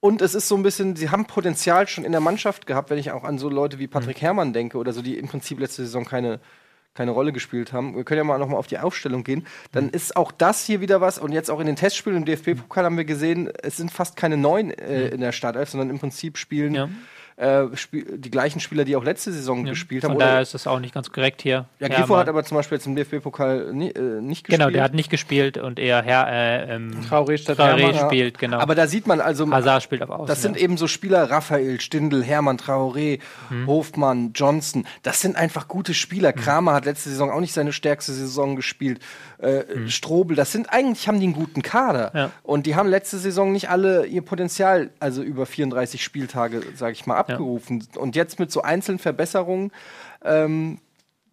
Und 0.00 0.20
es 0.20 0.34
ist 0.34 0.48
so 0.48 0.56
ein 0.56 0.62
bisschen, 0.64 0.96
sie 0.96 1.10
haben 1.10 1.26
Potenzial 1.26 1.86
schon 1.86 2.04
in 2.04 2.10
der 2.12 2.20
Mannschaft 2.20 2.66
gehabt, 2.66 2.90
wenn 2.90 2.98
ich 2.98 3.12
auch 3.12 3.22
an 3.24 3.38
so 3.38 3.48
Leute 3.48 3.78
wie 3.78 3.86
Patrick 3.86 4.16
Mhm. 4.16 4.20
Herrmann 4.20 4.52
denke 4.52 4.78
oder 4.78 4.92
so, 4.92 5.00
die 5.00 5.16
im 5.16 5.28
Prinzip 5.28 5.60
letzte 5.60 5.82
Saison 5.84 6.04
keine, 6.04 6.40
keine 6.94 7.12
Rolle 7.12 7.32
gespielt 7.32 7.72
haben. 7.72 7.94
Wir 7.94 8.02
können 8.04 8.18
ja 8.18 8.24
mal 8.24 8.36
noch 8.38 8.48
mal 8.48 8.56
auf 8.56 8.66
die 8.66 8.78
Aufstellung 8.78 9.22
gehen. 9.22 9.46
Dann 9.70 9.84
Mhm. 9.84 9.90
ist 9.92 10.16
auch 10.16 10.32
das 10.32 10.64
hier 10.66 10.80
wieder 10.80 11.00
was. 11.00 11.18
Und 11.18 11.30
jetzt 11.32 11.50
auch 11.50 11.60
in 11.60 11.66
den 11.66 11.76
Testspielen 11.76 12.18
im 12.18 12.24
DFB-Pokal 12.24 12.84
haben 12.84 12.96
wir 12.96 13.04
gesehen, 13.04 13.48
es 13.62 13.76
sind 13.76 13.92
fast 13.92 14.16
keine 14.16 14.36
neun 14.36 14.72
äh, 14.72 15.08
in 15.08 15.20
der 15.20 15.30
Startelf, 15.32 15.70
sondern 15.70 15.88
im 15.88 16.00
Prinzip 16.00 16.36
spielen 16.36 16.70
Mhm. 16.70 16.76
Ja. 16.76 16.88
Äh, 17.36 17.64
die 17.92 18.30
gleichen 18.30 18.60
Spieler, 18.60 18.84
die 18.84 18.94
auch 18.96 19.04
letzte 19.04 19.32
Saison 19.32 19.64
gespielt 19.64 20.04
haben. 20.04 20.10
Von 20.12 20.16
Oder- 20.16 20.26
daher 20.26 20.40
ist 20.42 20.54
das 20.54 20.66
auch 20.66 20.78
nicht 20.80 20.94
ganz 20.94 21.10
korrekt 21.10 21.42
hier. 21.42 21.66
ja, 21.78 21.88
Ja, 21.88 21.96
Grifo 21.96 22.12
aber- 22.14 22.18
hat 22.20 22.28
aber 22.28 22.44
zum 22.44 22.56
Beispiel 22.56 22.76
jetzt 22.78 22.86
im 22.86 22.94
DFB-Pokal 22.96 23.72
ni 23.72 23.88
äh, 23.90 24.00
nicht 24.20 24.44
gespielt. 24.44 24.60
Genau, 24.60 24.70
der 24.70 24.82
hat 24.84 24.94
nicht 24.94 25.10
gespielt 25.10 25.58
und 25.58 25.78
eher 25.78 26.02
Herr, 26.02 26.28
äh, 26.28 26.74
ähm, 26.74 26.92
Traoré 27.08 27.38
statt 27.38 27.58
Traoré 27.58 27.78
Hermann. 27.78 27.94
Ja. 27.96 28.06
spielt, 28.06 28.38
genau. 28.38 28.58
Aber 28.58 28.74
da 28.74 28.86
sieht 28.86 29.06
man 29.06 29.20
also, 29.20 29.50
Hazard 29.50 29.82
spielt 29.82 30.02
auf 30.02 30.10
Außen. 30.10 30.26
das 30.26 30.42
sind 30.42 30.56
ja. 30.56 30.62
eben 30.62 30.76
so 30.76 30.86
Spieler, 30.86 31.30
Raphael, 31.30 31.80
Stindl, 31.80 32.22
Hermann, 32.22 32.58
Traoré, 32.58 33.18
Mhm. 33.50 33.66
Hofmann, 33.66 34.32
Johnson. 34.34 34.86
Das 35.02 35.20
sind 35.20 35.36
einfach 35.36 35.68
gute 35.68 35.94
Spieler. 35.94 36.32
Kramer 36.32 36.74
hat 36.74 36.84
letzte 36.84 37.08
Saison 37.10 37.30
auch 37.30 37.40
nicht 37.40 37.52
seine 37.54 37.72
stärkste 37.72 38.12
Saison 38.12 38.56
gespielt. 38.56 39.00
Äh, 39.42 39.88
Strobel, 39.88 40.36
das 40.36 40.52
sind 40.52 40.72
eigentlich, 40.72 41.08
haben 41.08 41.18
die 41.18 41.26
einen 41.26 41.34
guten 41.34 41.62
Kader. 41.62 42.10
Mhm. 42.12 42.18
Ja. 42.18 42.30
Und 42.44 42.66
die 42.66 42.76
haben 42.76 42.88
letzte 42.88 43.18
Saison 43.18 43.50
nicht 43.52 43.68
alle 43.70 44.06
ihr 44.06 44.22
Potenzial, 44.22 44.90
also 45.00 45.22
über 45.22 45.46
34 45.46 46.02
Spieltage, 46.02 46.62
sage 46.76 46.92
ich 46.92 47.06
mal, 47.06 47.16
abgerufen. 47.16 47.86
Und 47.96 48.14
jetzt 48.16 48.38
mit 48.38 48.52
so 48.52 48.62
einzelnen 48.62 48.98
Verbesserungen, 49.00 49.72
ähm, 50.24 50.78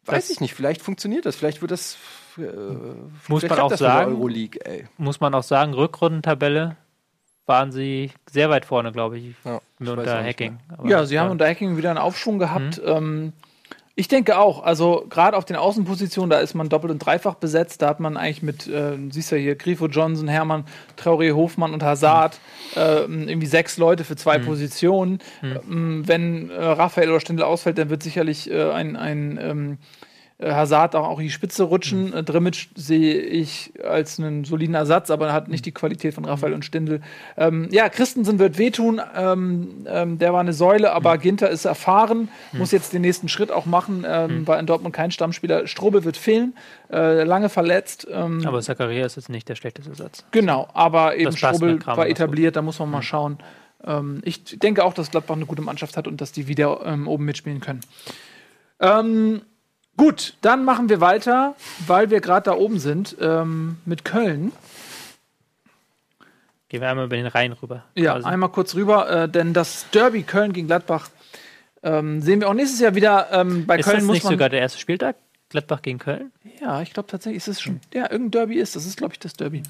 weiß 0.05 0.23
Das- 0.27 0.29
ich 0.31 0.41
nicht, 0.41 0.55
vielleicht 0.55 0.81
funktioniert 0.81 1.25
das, 1.25 1.35
vielleicht 1.35 1.61
wird 1.61 1.71
das. 1.71 1.97
Äh, 2.37 2.41
Muss 3.27 3.41
vielleicht 3.41 3.49
man 3.49 3.59
auch 3.59 3.75
sagen. 3.75 4.13
Euroleague, 4.15 4.59
ey. 4.65 4.87
muss 4.97 5.19
man 5.19 5.33
auch 5.35 5.43
sagen, 5.43 5.73
Rückrundentabelle 5.73 6.75
waren 7.45 7.71
sie 7.71 8.11
sehr 8.31 8.49
weit 8.49 8.65
vorne, 8.65 8.91
glaube 8.91 9.17
ich, 9.17 9.35
Ja, 9.43 9.59
ich 9.79 9.87
unter 9.89 10.23
Hacking. 10.23 10.57
Aber- 10.77 10.87
Ja, 10.87 11.05
sie 11.05 11.19
haben 11.19 11.31
unter 11.31 11.47
Hacking 11.47 11.77
wieder 11.77 11.89
einen 11.89 11.97
Aufschwung 11.99 12.39
gehabt. 12.39 12.79
Ähm, 12.85 13.33
ich 13.99 14.07
denke 14.07 14.37
auch, 14.37 14.63
also 14.63 15.05
gerade 15.09 15.35
auf 15.35 15.43
den 15.43 15.57
Außenpositionen, 15.57 16.29
da 16.29 16.39
ist 16.39 16.53
man 16.53 16.69
doppelt 16.69 16.89
und 16.89 16.99
dreifach 16.99 17.35
besetzt. 17.35 17.81
Da 17.81 17.89
hat 17.89 17.99
man 17.99 18.15
eigentlich 18.15 18.41
mit, 18.41 18.65
äh, 18.65 18.97
siehst 19.09 19.29
ja 19.29 19.37
hier, 19.37 19.55
Grifo, 19.55 19.87
Johnson, 19.87 20.29
Hermann, 20.29 20.63
Traoré, 20.97 21.33
Hofmann 21.33 21.73
und 21.73 21.83
Hazard 21.83 22.39
äh, 22.77 23.01
irgendwie 23.01 23.45
sechs 23.45 23.77
Leute 23.77 24.05
für 24.05 24.15
zwei 24.15 24.39
Positionen. 24.39 25.19
Ähm, 25.43 26.07
wenn 26.07 26.49
äh, 26.49 26.63
Raphael 26.63 27.09
oder 27.09 27.19
Stindl 27.19 27.43
ausfällt, 27.43 27.77
dann 27.77 27.89
wird 27.89 28.01
sicherlich 28.01 28.49
äh, 28.49 28.71
ein, 28.71 28.95
ein 28.95 29.37
ähm, 29.41 29.73
äh, 29.73 30.08
Hazard 30.41 30.95
auch, 30.95 31.07
auch 31.07 31.19
in 31.19 31.25
die 31.25 31.31
Spitze 31.31 31.63
rutschen. 31.63 32.13
Äh, 32.13 32.23
Drimmitsch 32.23 32.69
sehe 32.75 33.19
ich 33.19 33.73
als 33.83 34.19
einen 34.19 34.45
soliden 34.45 34.75
Ersatz, 34.75 35.11
aber 35.11 35.27
er 35.27 35.33
hat 35.33 35.49
nicht 35.49 35.65
die 35.65 35.71
Qualität 35.71 36.13
von 36.13 36.25
Raphael 36.25 36.53
und 36.53 36.63
Stindl. 36.63 37.01
Ähm, 37.37 37.67
ja, 37.71 37.89
Christensen 37.89 38.39
wird 38.39 38.57
wehtun. 38.57 39.01
Ähm, 39.15 39.85
ähm, 39.87 40.17
der 40.17 40.31
war 40.31 40.39
eine 40.39 40.53
Säule, 40.53 40.93
aber 40.93 41.17
Ginter 41.17 41.49
ist 41.49 41.65
erfahren, 41.65 42.29
muss 42.53 42.71
jetzt 42.71 42.93
den 42.93 43.01
nächsten 43.01 43.27
Schritt 43.27 43.51
auch 43.51 43.65
machen. 43.65 44.05
Ähm, 44.07 44.47
War 44.47 44.59
in 44.59 44.65
Dortmund 44.65 44.95
kein 44.95 45.11
Stammspieler. 45.11 45.67
Strobel 45.67 46.03
wird 46.05 46.17
fehlen, 46.17 46.55
äh, 46.91 47.23
lange 47.23 47.49
verletzt. 47.49 48.07
Ähm, 48.09 48.41
Aber 48.45 48.61
Zakaria 48.61 49.05
ist 49.05 49.17
jetzt 49.17 49.29
nicht 49.29 49.49
der 49.49 49.55
schlechteste 49.55 49.93
Satz. 49.93 50.23
Genau, 50.31 50.67
aber 50.73 51.17
eben 51.17 51.35
Strobel 51.35 51.85
war 51.85 52.07
etabliert, 52.07 52.55
da 52.55 52.61
muss 52.61 52.79
man 52.79 52.89
mal 52.89 53.01
schauen, 53.01 53.39
Ähm, 53.85 54.21
ich 54.25 54.59
denke 54.59 54.83
auch, 54.83 54.93
dass 54.93 55.09
Gladbach 55.09 55.35
eine 55.35 55.45
gute 55.45 55.61
Mannschaft 55.61 55.95
hat 55.95 56.07
und 56.07 56.19
dass 56.19 56.31
die 56.31 56.47
wieder 56.47 56.81
ähm, 56.85 57.07
oben 57.07 57.23
mitspielen 57.23 57.61
können. 57.61 57.79
Ähm, 58.81 59.41
gut, 59.99 60.33
dann 60.41 60.63
machen 60.63 60.87
wir 60.87 61.01
weiter, 61.01 61.55
weil 61.85 62.09
wir 62.09 62.21
gerade 62.21 62.45
da 62.45 62.53
oben 62.53 62.79
sind, 62.79 63.17
ähm, 63.19 63.77
mit 63.85 64.05
Köln. 64.05 64.53
Gehen 66.69 66.81
wir 66.81 66.89
einmal 66.89 67.05
über 67.05 67.17
den 67.17 67.27
Rhein 67.27 67.51
rüber. 67.51 67.83
Ja, 67.95 68.13
quasi. 68.13 68.27
einmal 68.27 68.49
kurz 68.49 68.75
rüber, 68.75 69.09
äh, 69.09 69.29
denn 69.29 69.53
das 69.53 69.87
Derby 69.91 70.23
Köln 70.23 70.53
gegen 70.53 70.67
Gladbach 70.67 71.09
ähm, 71.83 72.21
sehen 72.21 72.39
wir 72.39 72.47
auch 72.47 72.53
nächstes 72.53 72.79
Jahr 72.79 72.95
wieder. 72.95 73.27
Ähm, 73.31 73.65
bei 73.65 73.77
Ist 73.77 73.85
Köln 73.85 73.97
das 73.97 74.05
muss 74.05 74.13
nicht 74.13 74.23
man. 74.23 74.33
sogar 74.33 74.49
der 74.49 74.61
erste 74.61 74.79
Spieltag? 74.79 75.17
Gladbach 75.49 75.81
gegen 75.81 75.97
Köln? 75.97 76.31
Ja, 76.61 76.81
ich 76.81 76.93
glaube 76.93 77.07
tatsächlich 77.07 77.37
ist 77.37 77.47
es 77.47 77.61
schon. 77.61 77.79
Ja, 77.91 78.03
irgendein 78.03 78.31
Derby 78.31 78.59
ist. 78.59 78.75
Das 78.75 78.85
ist, 78.85 78.97
glaube 78.97 79.13
ich, 79.13 79.19
das 79.19 79.33
Derby. 79.33 79.63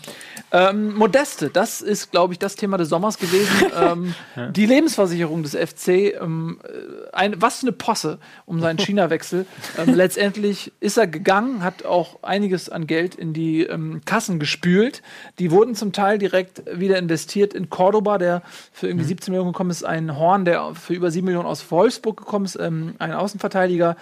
Ähm, 0.51 0.93
Modeste, 0.95 1.49
das 1.49 1.81
ist, 1.81 2.11
glaube 2.11 2.33
ich, 2.33 2.39
das 2.39 2.55
Thema 2.55 2.77
des 2.77 2.89
Sommers 2.89 3.17
gewesen. 3.17 3.71
ähm, 4.37 4.53
Die 4.53 4.65
Lebensversicherung 4.65 5.41
des 5.43 5.55
FC. 5.55 6.19
Ähm, 6.19 6.59
äh, 6.63 7.15
ein, 7.15 7.41
was 7.41 7.63
eine 7.63 7.71
Posse 7.71 8.19
um 8.45 8.59
seinen 8.59 8.77
China-Wechsel. 8.79 9.45
ähm, 9.77 9.93
letztendlich 9.93 10.73
ist 10.81 10.97
er 10.97 11.07
gegangen, 11.07 11.63
hat 11.63 11.85
auch 11.85 12.23
einiges 12.23 12.69
an 12.69 12.85
Geld 12.85 13.15
in 13.15 13.31
die 13.31 13.63
ähm, 13.63 14.01
Kassen 14.03 14.39
gespült. 14.39 15.01
Die 15.39 15.51
wurden 15.51 15.75
zum 15.75 15.93
Teil 15.93 16.17
direkt 16.17 16.63
wieder 16.77 16.97
investiert 16.97 17.53
in 17.53 17.69
Cordoba, 17.69 18.17
der 18.17 18.41
für 18.73 18.87
irgendwie 18.87 19.05
17 19.05 19.31
Millionen 19.31 19.53
gekommen 19.53 19.71
ist. 19.71 19.83
Ein 19.83 20.17
Horn, 20.17 20.43
der 20.43 20.75
für 20.75 20.93
über 20.93 21.09
7 21.09 21.23
Millionen 21.23 21.47
aus 21.47 21.71
Wolfsburg 21.71 22.17
gekommen 22.17 22.45
ist. 22.45 22.57
Ähm, 22.59 22.95
ein 22.99 23.13
Außenverteidiger. 23.13 23.95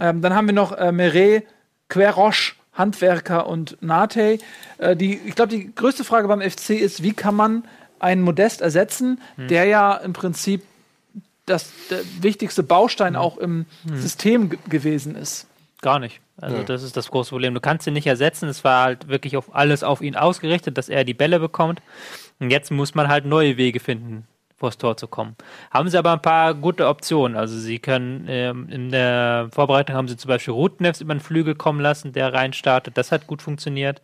Ähm, 0.00 0.20
dann 0.22 0.34
haben 0.34 0.46
wir 0.46 0.54
noch 0.54 0.72
äh, 0.72 0.92
Meret, 0.92 1.44
Queroche, 1.88 2.54
Handwerker 2.72 3.46
und 3.46 3.76
Nate. 3.82 4.38
Äh, 4.78 4.96
die, 4.96 5.14
ich 5.26 5.34
glaube, 5.34 5.50
die 5.50 5.74
größte 5.74 6.04
Frage 6.04 6.28
beim 6.28 6.40
FC 6.40 6.70
ist, 6.70 7.02
wie 7.02 7.12
kann 7.12 7.34
man 7.34 7.64
einen 7.98 8.22
Modest 8.22 8.62
ersetzen, 8.62 9.20
der 9.36 9.64
ja 9.66 9.94
im 9.94 10.12
Prinzip 10.12 10.62
das 11.46 11.70
der 11.90 12.00
wichtigste 12.20 12.62
Baustein 12.62 13.14
auch 13.16 13.36
im 13.36 13.66
System 13.94 14.50
ge- 14.50 14.58
gewesen 14.68 15.14
ist. 15.16 15.46
Gar 15.82 15.98
nicht. 15.98 16.20
Also 16.40 16.62
das 16.62 16.82
ist 16.82 16.96
das 16.96 17.08
große 17.10 17.30
Problem. 17.30 17.54
Du 17.54 17.60
kannst 17.60 17.86
ihn 17.86 17.92
nicht 17.92 18.06
ersetzen. 18.06 18.48
Es 18.48 18.64
war 18.64 18.84
halt 18.84 19.08
wirklich 19.08 19.36
auf 19.36 19.54
alles 19.54 19.82
auf 19.84 20.00
ihn 20.00 20.16
ausgerichtet, 20.16 20.78
dass 20.78 20.88
er 20.88 21.04
die 21.04 21.14
Bälle 21.14 21.38
bekommt. 21.40 21.82
Und 22.40 22.50
jetzt 22.50 22.70
muss 22.70 22.94
man 22.94 23.08
halt 23.08 23.24
neue 23.26 23.56
Wege 23.56 23.78
finden, 23.80 24.26
vors 24.62 24.78
Tor 24.78 24.96
zu 24.96 25.08
kommen. 25.08 25.36
Haben 25.72 25.88
sie 25.88 25.98
aber 25.98 26.12
ein 26.12 26.22
paar 26.22 26.54
gute 26.54 26.86
Optionen. 26.86 27.36
Also 27.36 27.58
sie 27.58 27.80
können 27.80 28.26
ähm, 28.28 28.68
in 28.70 28.90
der 28.90 29.48
Vorbereitung 29.52 29.96
haben 29.96 30.08
sie 30.08 30.16
zum 30.16 30.28
Beispiel 30.28 30.54
Rutnefs 30.54 31.00
über 31.00 31.14
den 31.14 31.20
Flügel 31.20 31.56
kommen 31.56 31.80
lassen, 31.80 32.12
der 32.12 32.32
reinstartet. 32.32 32.96
Das 32.96 33.10
hat 33.10 33.26
gut 33.26 33.42
funktioniert. 33.42 34.00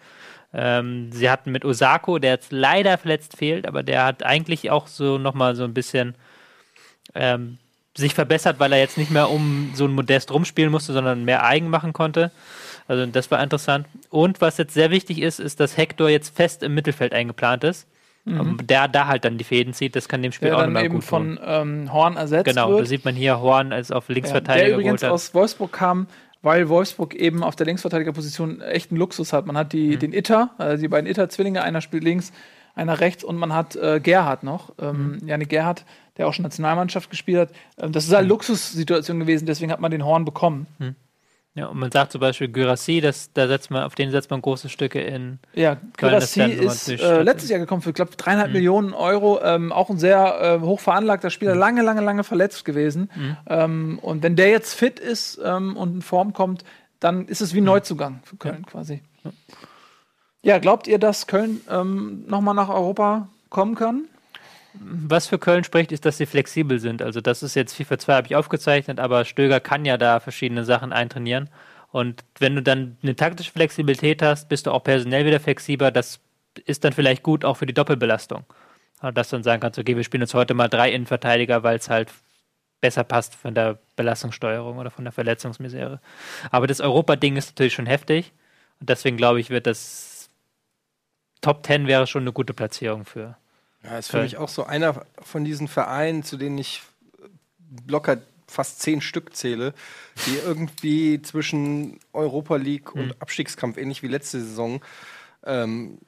Ähm, 0.53 1.13
sie 1.13 1.31
hatten 1.31 1.53
mit 1.53 1.65
Osako, 1.65 2.19
der 2.19 2.33
jetzt 2.33 2.51
leider 2.51 2.99
verletzt 2.99 3.37
fehlt, 3.37 3.67
aber 3.67 3.83
der 3.85 4.05
hat 4.05 4.25
eigentlich 4.25 4.71
auch 4.71 4.89
so 4.89 5.17
nochmal 5.17 5.55
so 5.55 5.63
ein 5.63 5.75
bisschen 5.75 6.17
ähm, 7.15 7.59
sich 7.97 8.15
verbessert, 8.15 8.59
weil 8.59 8.73
er 8.73 8.81
jetzt 8.81 8.99
nicht 8.99 9.11
mehr 9.11 9.31
um 9.31 9.73
so 9.75 9.85
ein 9.85 9.93
Modest 9.93 10.33
rumspielen 10.33 10.71
musste, 10.73 10.93
sondern 10.93 11.25
mehr 11.25 11.45
eigen 11.45 11.71
machen 11.71 11.93
konnte. 11.93 12.33
Also 12.89 13.07
das 13.07 13.31
war 13.31 13.43
interessant. 13.43 13.87
Und 14.11 14.41
was 14.41 14.57
jetzt 14.57 14.75
sehr 14.75 14.91
wichtig 14.91 15.21
ist, 15.21 15.39
ist, 15.39 15.61
dass 15.61 15.77
Hector 15.77 16.09
jetzt 16.09 16.35
fest 16.35 16.63
im 16.63 16.75
Mittelfeld 16.75 17.13
eingeplant 17.13 17.63
ist. 17.63 17.87
Ähm, 18.29 18.59
Der 18.67 18.89
da 18.89 19.07
halt 19.07 19.25
dann 19.25 19.39
die 19.39 19.45
Fäden 19.45 19.73
zieht, 19.73 19.97
das 19.97 20.09
kann 20.09 20.23
dem 20.23 20.33
Spiel 20.33 20.49
Der 20.49 20.57
auch 20.57 20.61
dann 20.61 20.71
nochmal 20.71 20.85
eben 20.85 20.95
gut 20.97 21.03
tun. 21.09 21.39
von 21.39 21.41
ähm, 21.45 21.93
Horn 21.93 22.17
ersetzt 22.17 22.45
Genau, 22.47 22.71
da 22.73 22.77
wird. 22.79 22.89
sieht 22.89 23.05
man 23.05 23.15
hier 23.15 23.41
Horn 23.41 23.73
als 23.73 23.91
auf 23.91 24.09
Ja, 24.09 24.15
Linksverteidiger 24.15 24.67
der 24.69 24.75
übrigens 24.79 25.05
aus 25.05 25.35
Wolfsburg 25.35 25.73
kam, 25.73 26.07
weil 26.43 26.69
Wolfsburg 26.69 27.15
eben 27.15 27.43
auf 27.43 27.57
der 27.57 27.67
Linksverteidigerposition 27.67 28.61
echt 28.61 28.91
einen 28.91 28.99
Luxus 28.99 29.33
hat. 29.33 29.47
Man 29.47 29.57
hat 29.57 29.73
die, 29.73 29.97
Mhm. 29.97 29.99
den 29.99 30.13
Itter, 30.13 30.51
also 30.59 30.81
die 30.81 30.89
beiden 30.89 31.09
Itter-Zwillinge, 31.11 31.63
einer 31.63 31.81
spielt 31.81 32.05
links, 32.05 32.33
einer 32.75 33.01
rechts 33.01 33.25
und 33.25 33.37
man 33.37 33.53
hat 33.55 33.75
äh, 33.77 33.99
Gerhard 34.01 34.43
noch, 34.45 34.73
ähm, 34.81 35.19
Mhm. 35.21 35.29
Janik 35.29 35.49
Gerhard, 35.49 35.85
der 36.17 36.29
auch 36.29 36.33
schon 36.35 36.45
Nationalmannschaft 36.45 37.11
gespielt 37.11 37.39
hat. 37.41 37.51
Ähm, 37.81 37.93
das 37.93 38.05
ist 38.05 38.15
eine 38.15 38.27
Luxussituation 38.29 39.19
gewesen, 39.19 39.47
deswegen 39.47 39.73
hat 39.73 39.81
man 39.81 39.91
den 39.91 40.05
Horn 40.05 40.25
bekommen. 40.25 40.67
Ja, 41.59 41.67
und 41.67 41.81
man 41.81 41.91
sagt 41.91 42.13
zum 42.13 42.21
Beispiel 42.21 42.47
Gyrassi, 42.47 43.01
das, 43.01 43.33
da 43.33 43.49
setzt 43.49 43.73
man, 43.73 43.83
auf 43.83 43.97
den 43.97 44.13
setzt 44.13 44.31
man 44.31 44.41
große 44.41 44.69
Stücke 44.69 45.01
in. 45.01 45.41
Ja, 45.55 45.75
Köln 45.97 46.13
Gyrassi 46.13 46.43
ist 46.43 46.89
äh, 46.89 47.23
letztes 47.23 47.51
Jahr 47.51 47.59
gekommen 47.59 47.83
für, 47.83 47.93
glaube 47.93 48.13
dreieinhalb 48.17 48.53
Millionen 48.53 48.95
Euro. 48.95 49.41
Ähm, 49.43 49.73
auch 49.73 49.91
ein 49.91 49.99
sehr 49.99 50.61
äh, 50.61 50.65
hoch 50.65 50.79
veranlagter 50.79 51.31
Spieler, 51.31 51.57
lange, 51.57 51.83
lange, 51.83 52.01
lange 52.01 52.23
verletzt 52.23 52.65
gewesen. 52.65 53.11
Ähm, 53.49 53.99
und 54.01 54.23
wenn 54.23 54.37
der 54.37 54.51
jetzt 54.51 54.75
fit 54.75 55.01
ist 55.01 55.41
ähm, 55.45 55.77
und 55.77 55.95
in 55.97 56.03
Form 56.03 56.33
kommt, 56.33 56.63
dann 57.01 57.27
ist 57.27 57.41
es 57.41 57.55
wie 57.55 57.61
ein 57.61 57.65
Neuzugang 57.65 58.21
für 58.23 58.37
Köln 58.37 58.65
quasi. 58.65 59.03
Ja, 60.43 60.59
glaubt 60.59 60.87
ihr, 60.87 61.01
dass 61.01 61.27
Köln 61.27 61.61
ähm, 61.69 62.25
nochmal 62.29 62.55
nach 62.55 62.69
Europa 62.69 63.27
kommen 63.51 63.75
kann? 63.75 64.05
Was 64.81 65.27
für 65.27 65.39
Köln 65.39 65.65
spricht, 65.65 65.93
ist, 65.93 66.05
dass 66.05 66.19
sie 66.19 66.27
flexibel 66.27 66.79
sind. 66.79 67.03
Also 67.03 67.21
das 67.21 67.43
ist 67.43 67.55
jetzt 67.55 67.75
FIFA 67.75 67.99
2 67.99 68.15
habe 68.15 68.27
ich 68.27 68.37
aufgezeichnet, 68.37 69.01
aber 69.01 69.25
Stöger 69.25 69.61
kann 69.61 69.85
ja 69.85 69.97
da 69.97 70.21
verschiedene 70.21 70.65
Sachen 70.65 70.93
eintrainieren. 70.93 71.51
Und 71.91 72.25
wenn 72.39 72.55
du 72.55 72.63
dann 72.63 72.97
eine 73.03 73.17
taktische 73.17 73.53
Flexibilität 73.53 74.23
hast, 74.23 74.49
bist 74.49 74.67
du 74.67 74.73
auch 74.73 74.85
personell 74.85 75.25
wieder 75.25 75.41
flexibler. 75.41 75.91
Das 75.91 76.21
ist 76.67 76.85
dann 76.85 76.93
vielleicht 76.93 77.23
gut 77.23 77.45
auch 77.45 77.57
für 77.57 77.67
die 77.67 77.75
Doppelbelastung. 77.75 78.45
Dass 79.01 79.31
du 79.31 79.37
dann 79.37 79.45
sagen 79.45 79.61
kannst, 79.61 79.79
okay, 79.79 79.97
wir 79.97 80.05
spielen 80.05 80.23
jetzt 80.23 80.35
heute 80.35 80.55
mal 80.55 80.69
drei 80.69 80.93
Innenverteidiger, 80.93 81.63
weil 81.63 81.79
es 81.79 81.89
halt 81.89 82.11
besser 82.81 83.05
passt 83.05 83.35
von 83.35 83.55
der 83.55 83.79
Belastungssteuerung 83.97 84.79
oder 84.79 84.91
von 84.91 85.05
der 85.05 85.13
Verletzungsmisere. 85.13 86.01
Aber 86.51 86.67
das 86.67 86.81
Europa-Ding 86.81 87.37
ist 87.37 87.51
natürlich 87.51 87.75
schon 87.75 87.87
heftig. 87.87 88.33
Und 88.81 88.89
deswegen 88.89 89.17
glaube 89.17 89.41
ich, 89.41 89.51
wird 89.51 89.67
das 89.67 90.31
Top 91.41 91.65
10 91.65 91.87
wäre 91.87 92.07
schon 92.07 92.23
eine 92.23 92.33
gute 92.33 92.53
Platzierung 92.53 93.05
für. 93.05 93.37
Ja, 93.89 93.99
ist 93.99 94.11
für 94.11 94.23
mich 94.23 94.37
auch 94.37 94.49
so 94.49 94.65
einer 94.65 95.07
von 95.23 95.45
diesen 95.45 95.67
Vereinen, 95.67 96.23
zu 96.23 96.37
denen 96.37 96.59
ich 96.59 96.83
locker 97.87 98.19
fast 98.47 98.81
zehn 98.81 99.01
Stück 99.01 99.35
zähle, 99.35 99.75
die 100.27 100.37
irgendwie 100.37 101.23
zwischen 101.23 102.01
Europa 102.13 102.57
League 102.57 102.95
und 102.95 103.21
Abstiegskampf, 103.21 103.77
ähnlich 103.77 104.03
wie 104.03 104.09
letzte 104.09 104.41
Saison, 104.41 104.81
ähm, 105.45 105.99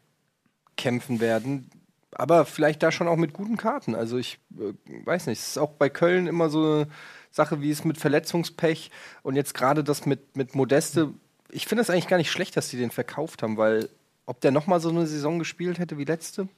kämpfen 0.77 1.21
werden. 1.21 1.71
Aber 2.13 2.45
vielleicht 2.45 2.83
da 2.83 2.91
schon 2.91 3.09
auch 3.09 3.17
mit 3.17 3.33
guten 3.33 3.57
Karten. 3.57 3.95
Also 3.95 4.19
ich 4.19 4.39
äh, 4.59 4.73
weiß 5.07 5.27
nicht, 5.27 5.39
es 5.39 5.49
ist 5.49 5.59
auch 5.59 5.73
bei 5.73 5.89
Köln 5.89 6.27
immer 6.27 6.49
so 6.51 6.65
eine 6.65 6.89
Sache, 7.31 7.61
wie 7.61 7.71
es 7.71 7.85
mit 7.85 7.99
Verletzungspech 7.99 8.91
und 9.23 9.37
jetzt 9.37 9.55
gerade 9.55 9.85
das 9.85 10.07
mit, 10.07 10.37
mit 10.37 10.55
Modeste. 10.55 11.13
Ich 11.51 11.67
finde 11.67 11.83
es 11.83 11.91
eigentlich 11.91 12.09
gar 12.09 12.17
nicht 12.17 12.31
schlecht, 12.31 12.57
dass 12.57 12.69
die 12.69 12.79
den 12.79 12.91
verkauft 12.91 13.43
haben, 13.43 13.57
weil 13.57 13.89
ob 14.27 14.41
der 14.41 14.51
noch 14.51 14.67
mal 14.67 14.81
so 14.81 14.89
eine 14.89 15.07
Saison 15.07 15.39
gespielt 15.39 15.79
hätte 15.79 15.99
wie 15.99 16.05
letzte, 16.05 16.49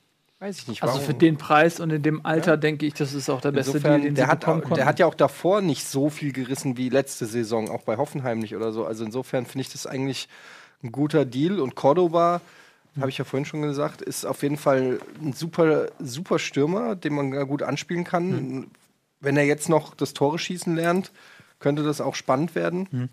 weiß 0.43 0.59
ich 0.59 0.69
nicht. 0.69 0.83
Also 0.83 0.95
Warum? 0.95 1.07
für 1.07 1.15
den 1.15 1.39
Preis 1.39 1.79
und 1.79 1.91
in 1.91 2.03
dem 2.03 2.27
Alter 2.27 2.57
denke 2.57 2.85
ich, 2.85 2.95
das 2.95 3.15
ist 3.15 3.31
auch 3.31 3.41
der 3.41 3.53
beste 3.53 3.79
Insofern, 3.79 4.01
Deal, 4.01 4.09
den 4.09 4.15
der, 4.17 4.25
sie 4.25 4.31
hat, 4.31 4.41
bekommen 4.41 4.61
konnten. 4.63 4.75
der 4.75 4.87
hat 4.87 4.99
ja 4.99 5.07
auch 5.07 5.15
davor 5.15 5.61
nicht 5.61 5.87
so 5.87 6.11
viel 6.11 6.33
gerissen 6.33 6.77
wie 6.77 6.89
letzte 6.89 7.27
Saison, 7.27 7.71
auch 7.71 7.83
bei 7.83 7.97
Hoffenheim 7.97 8.41
nicht 8.41 8.57
oder 8.57 8.73
so. 8.73 8.85
Also 8.85 9.05
insofern 9.05 9.47
finde 9.47 9.63
ich 9.63 9.73
das 9.73 9.87
eigentlich 9.87 10.29
ein 10.83 10.91
guter 10.91 11.25
Deal. 11.25 11.61
Und 11.61 11.77
Cordoba, 11.77 12.41
habe 13.01 13.09
ich 13.09 13.19
ja 13.19 13.25
vorhin 13.25 13.47
schon 13.47 13.63
gesagt, 13.63 14.03
ist 14.03 14.27
auf 14.27 14.43
jeden 14.43 14.59
Fall 14.59 14.99
ein 15.23 15.33
super, 15.33 15.89
super 15.99 16.39
Stürmer, 16.39 16.97
den 16.97 17.15
man 17.15 17.47
gut 17.47 17.63
anspielen 17.63 18.05
kann. 18.05 18.67
Wenn 19.21 19.37
er 19.37 19.45
jetzt 19.45 19.69
noch 19.69 19.95
das 19.95 20.13
Tore 20.13 20.39
schießen 20.39 20.75
lernt, 20.75 21.13
könnte 21.61 21.85
das 21.85 22.01
auch 22.01 22.17
spannend 22.17 22.55
werden. 22.55 23.09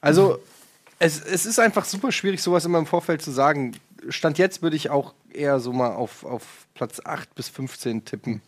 Also 0.00 0.38
es, 0.98 1.20
es 1.20 1.46
ist 1.46 1.58
einfach 1.58 1.84
super 1.84 2.12
schwierig, 2.12 2.42
sowas 2.42 2.64
immer 2.64 2.78
im 2.78 2.86
Vorfeld 2.86 3.22
zu 3.22 3.30
sagen. 3.32 3.72
Stand 4.08 4.38
jetzt 4.38 4.62
würde 4.62 4.76
ich 4.76 4.90
auch 4.90 5.14
eher 5.34 5.60
so 5.60 5.72
mal 5.72 5.90
auf, 5.90 6.24
auf 6.24 6.66
Platz 6.74 7.00
8 7.04 7.34
bis 7.34 7.48
15 7.48 8.04
tippen. 8.04 8.42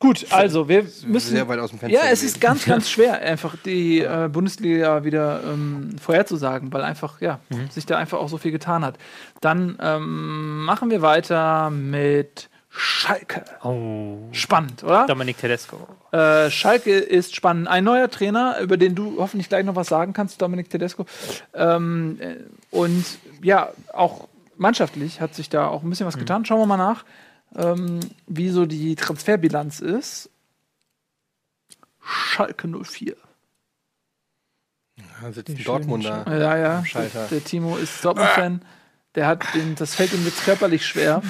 Gut, 0.00 0.26
also 0.30 0.68
wir 0.68 0.84
müssen 1.06 1.30
Sehr 1.30 1.48
weit 1.48 1.58
aus 1.58 1.70
dem 1.70 1.80
Fenster. 1.80 1.98
Ja, 1.98 2.08
es 2.10 2.22
ist 2.22 2.40
ganz, 2.40 2.64
ganz 2.64 2.88
schwer, 2.90 3.20
einfach 3.20 3.56
die 3.56 4.00
äh, 4.00 4.28
Bundesliga 4.30 5.02
wieder 5.02 5.42
ähm, 5.44 5.96
vorherzusagen, 6.00 6.72
weil 6.72 6.82
einfach, 6.82 7.20
ja, 7.20 7.40
sich 7.70 7.84
da 7.84 7.98
einfach 7.98 8.18
auch 8.18 8.28
so 8.28 8.38
viel 8.38 8.52
getan 8.52 8.84
hat. 8.84 8.96
Dann 9.40 9.76
ähm, 9.82 10.64
machen 10.64 10.90
wir 10.90 11.02
weiter 11.02 11.70
mit 11.70 12.48
Schalke. 12.70 13.44
Oh. 13.64 14.18
Spannend, 14.30 14.84
oder? 14.84 15.06
Dominik 15.06 15.38
Tedesco. 15.38 15.88
Äh, 16.12 16.48
Schalke 16.50 16.96
ist 16.96 17.34
spannend. 17.34 17.66
Ein 17.66 17.82
neuer 17.82 18.08
Trainer, 18.08 18.60
über 18.60 18.76
den 18.76 18.94
du 18.94 19.16
hoffentlich 19.18 19.48
gleich 19.48 19.64
noch 19.64 19.74
was 19.74 19.88
sagen 19.88 20.12
kannst, 20.12 20.40
Dominik 20.40 20.70
Tedesco. 20.70 21.06
Ähm, 21.54 22.18
äh, 22.20 22.36
und 22.70 23.04
ja, 23.42 23.70
auch 23.92 24.27
mannschaftlich 24.58 25.20
hat 25.20 25.34
sich 25.34 25.48
da 25.48 25.66
auch 25.68 25.82
ein 25.82 25.90
bisschen 25.90 26.06
was 26.06 26.18
getan. 26.18 26.44
Schauen 26.44 26.60
wir 26.60 26.66
mal 26.66 26.76
nach, 26.76 27.04
ähm, 27.56 28.00
wie 28.26 28.50
so 28.50 28.66
die 28.66 28.94
Transferbilanz 28.96 29.80
ist. 29.80 30.30
Schalke 32.02 32.68
04. 32.68 33.16
Da 35.20 35.32
sitzt 35.32 35.48
ein 35.48 35.64
Dortmunder. 35.64 36.24
Ja, 36.28 36.56
ja. 36.56 36.84
Schalter. 36.84 37.26
Der 37.30 37.42
Timo 37.44 37.76
ist 37.76 38.04
Dortmund-Fan. 38.04 38.62
Der 39.14 39.26
hat 39.26 39.42
den, 39.54 39.74
das 39.74 39.94
fällt 39.94 40.12
ihm 40.12 40.24
jetzt 40.24 40.44
körperlich 40.44 40.86
schwer. 40.86 41.22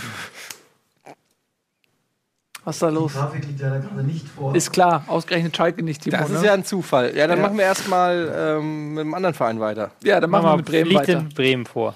Was 2.64 2.76
ist 2.76 2.82
da 2.82 2.88
los? 2.90 3.14
Grafik 3.14 3.46
liegt 3.46 4.06
nicht 4.06 4.28
vor. 4.28 4.54
Ist 4.54 4.72
klar, 4.72 5.04
ausgerechnet 5.06 5.56
Schalke 5.56 5.82
nicht, 5.82 6.02
Timo. 6.02 6.18
Das 6.18 6.28
ist 6.30 6.40
ne? 6.40 6.46
ja 6.48 6.52
ein 6.54 6.64
Zufall. 6.64 7.16
Ja, 7.16 7.26
dann 7.26 7.38
Ja. 7.38 7.42
machen 7.46 7.56
wir 7.56 7.64
erstmal 7.64 8.30
ähm, 8.36 8.90
mit 8.94 9.00
einem 9.02 9.14
anderen 9.14 9.34
Verein 9.34 9.58
weiter. 9.58 9.90
ja, 10.04 10.20
dann 10.20 10.28
machen 10.28 10.44
wir 10.44 10.56
mit 10.58 10.66
Bremen 10.66 10.86
fliegt 10.86 11.00
weiter. 11.00 11.18
in 11.20 11.28
Bremen 11.30 11.66
vor. 11.66 11.94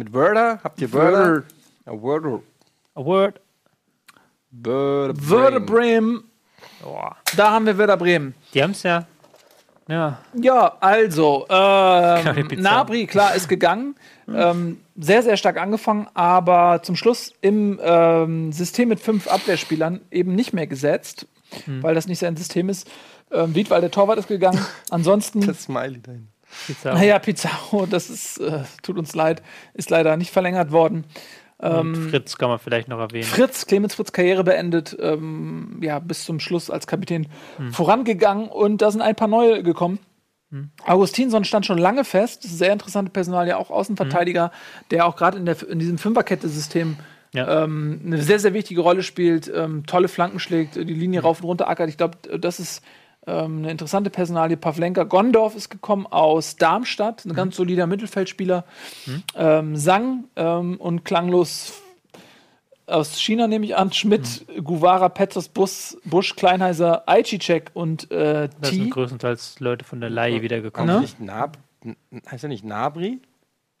Mit 0.00 0.14
Wörder. 0.14 0.60
Habt 0.64 0.80
ihr 0.80 0.90
Wörder? 0.94 1.42
Ja, 1.84 2.02
Wörder. 2.02 2.40
A 2.94 3.04
word. 3.04 3.38
Werder 4.50 5.12
Werder 5.14 5.60
Bremen. 5.60 6.24
Boah. 6.82 7.18
Da 7.36 7.50
haben 7.50 7.66
wir 7.66 7.76
Werder 7.76 7.98
Bremen. 7.98 8.34
Die 8.54 8.62
haben 8.62 8.70
es 8.70 8.82
ja. 8.82 9.04
Ja. 9.88 10.18
Ja, 10.32 10.74
also, 10.80 11.44
ähm. 11.50 12.48
Nabri, 12.56 13.06
klar, 13.06 13.34
ist 13.34 13.46
gegangen. 13.46 13.94
Ähm, 14.26 14.80
sehr, 14.96 15.22
sehr 15.22 15.36
stark 15.36 15.60
angefangen, 15.60 16.06
aber 16.14 16.80
zum 16.82 16.96
Schluss 16.96 17.34
im 17.42 17.78
ähm, 17.82 18.52
System 18.52 18.88
mit 18.88 19.00
fünf 19.00 19.28
Abwehrspielern 19.28 20.00
eben 20.10 20.34
nicht 20.34 20.54
mehr 20.54 20.66
gesetzt, 20.66 21.26
weil 21.66 21.94
das 21.94 22.06
nicht 22.06 22.20
sein 22.20 22.38
System 22.38 22.70
ist. 22.70 22.88
Ähm, 23.30 23.54
Wiedwald, 23.54 23.82
der 23.82 23.90
Torwart, 23.90 24.18
ist 24.18 24.28
gegangen. 24.28 24.64
Ansonsten, 24.90 25.46
Das 25.46 25.64
Smiley 25.64 26.00
dahin. 26.00 26.28
Pizarro. 26.66 26.96
naja, 26.98 27.18
Pizarro, 27.18 27.86
das 27.86 28.10
ist, 28.10 28.38
äh, 28.38 28.60
tut 28.82 28.98
uns 28.98 29.14
leid, 29.14 29.42
ist 29.74 29.90
leider 29.90 30.16
nicht 30.16 30.30
verlängert 30.30 30.72
worden. 30.72 31.04
Und 31.58 31.94
Fritz 32.08 32.38
kann 32.38 32.48
man 32.48 32.58
vielleicht 32.58 32.88
noch 32.88 32.98
erwähnen. 32.98 33.24
Fritz, 33.24 33.66
Clemens 33.66 33.94
Fritz 33.94 34.12
Karriere 34.12 34.44
beendet, 34.44 34.96
ähm, 34.98 35.78
ja, 35.82 35.98
bis 35.98 36.24
zum 36.24 36.40
Schluss 36.40 36.70
als 36.70 36.86
Kapitän 36.86 37.26
vorangegangen 37.70 38.48
und 38.48 38.80
da 38.80 38.90
sind 38.90 39.02
ein 39.02 39.14
paar 39.14 39.28
neue 39.28 39.62
gekommen. 39.62 39.98
Augustinsson 40.84 41.44
stand 41.44 41.64
schon 41.66 41.78
lange 41.78 42.04
fest, 42.04 42.42
sehr 42.42 42.72
interessante 42.72 43.12
Personalie, 43.12 43.56
auch 43.56 43.70
Außenverteidiger, 43.70 44.50
der 44.90 45.06
auch 45.06 45.14
gerade 45.16 45.38
in, 45.38 45.44
der- 45.46 45.68
in 45.68 45.78
diesem 45.78 45.96
Fünferkette-System 45.98 46.96
Ja. 47.32 47.62
ähm, 47.64 48.00
eine 48.04 48.20
sehr, 48.20 48.40
sehr 48.40 48.52
wichtige 48.54 48.80
Rolle 48.80 49.04
spielt, 49.04 49.48
ähm, 49.54 49.86
tolle 49.86 50.08
Flanken 50.08 50.40
schlägt, 50.40 50.74
die 50.74 50.82
Linie 50.82 51.20
rauf 51.22 51.38
und 51.40 51.46
runter 51.46 51.68
ackert. 51.68 51.88
Ich 51.88 51.96
glaube, 51.96 52.18
das 52.38 52.58
ist 52.58 52.82
ähm, 53.26 53.58
eine 53.58 53.70
interessante 53.70 54.10
Personalie. 54.10 54.56
Pavlenka 54.56 55.04
Gondorf 55.04 55.54
ist 55.54 55.68
gekommen 55.70 56.06
aus 56.06 56.56
Darmstadt, 56.56 57.24
ein 57.24 57.34
ganz 57.34 57.56
solider 57.56 57.86
Mittelfeldspieler. 57.86 58.64
Ähm, 59.36 59.76
Sang 59.76 60.24
ähm, 60.36 60.76
und 60.78 61.04
klanglos 61.04 61.74
aus 62.86 63.20
China 63.20 63.46
nehme 63.46 63.64
ich 63.66 63.76
an, 63.76 63.92
Schmidt, 63.92 64.44
Guvara, 64.64 65.08
Petros, 65.10 65.48
Bus, 65.48 65.96
Busch, 66.04 66.34
Kleinheiser, 66.34 67.08
Aichicek 67.08 67.70
und 67.74 68.10
äh, 68.10 68.48
Da 68.60 68.68
sind 68.68 68.84
T. 68.84 68.90
größtenteils 68.90 69.60
Leute 69.60 69.84
von 69.84 70.00
der 70.00 70.10
Laie 70.10 70.42
wiedergekommen. 70.42 70.96
Ne? 70.96 71.00
nicht 71.02 71.20
Nab 71.20 71.56
N- 71.84 71.96
heißt 72.28 72.42
er 72.44 72.48
nicht 72.48 72.64
Nabri? 72.64 73.20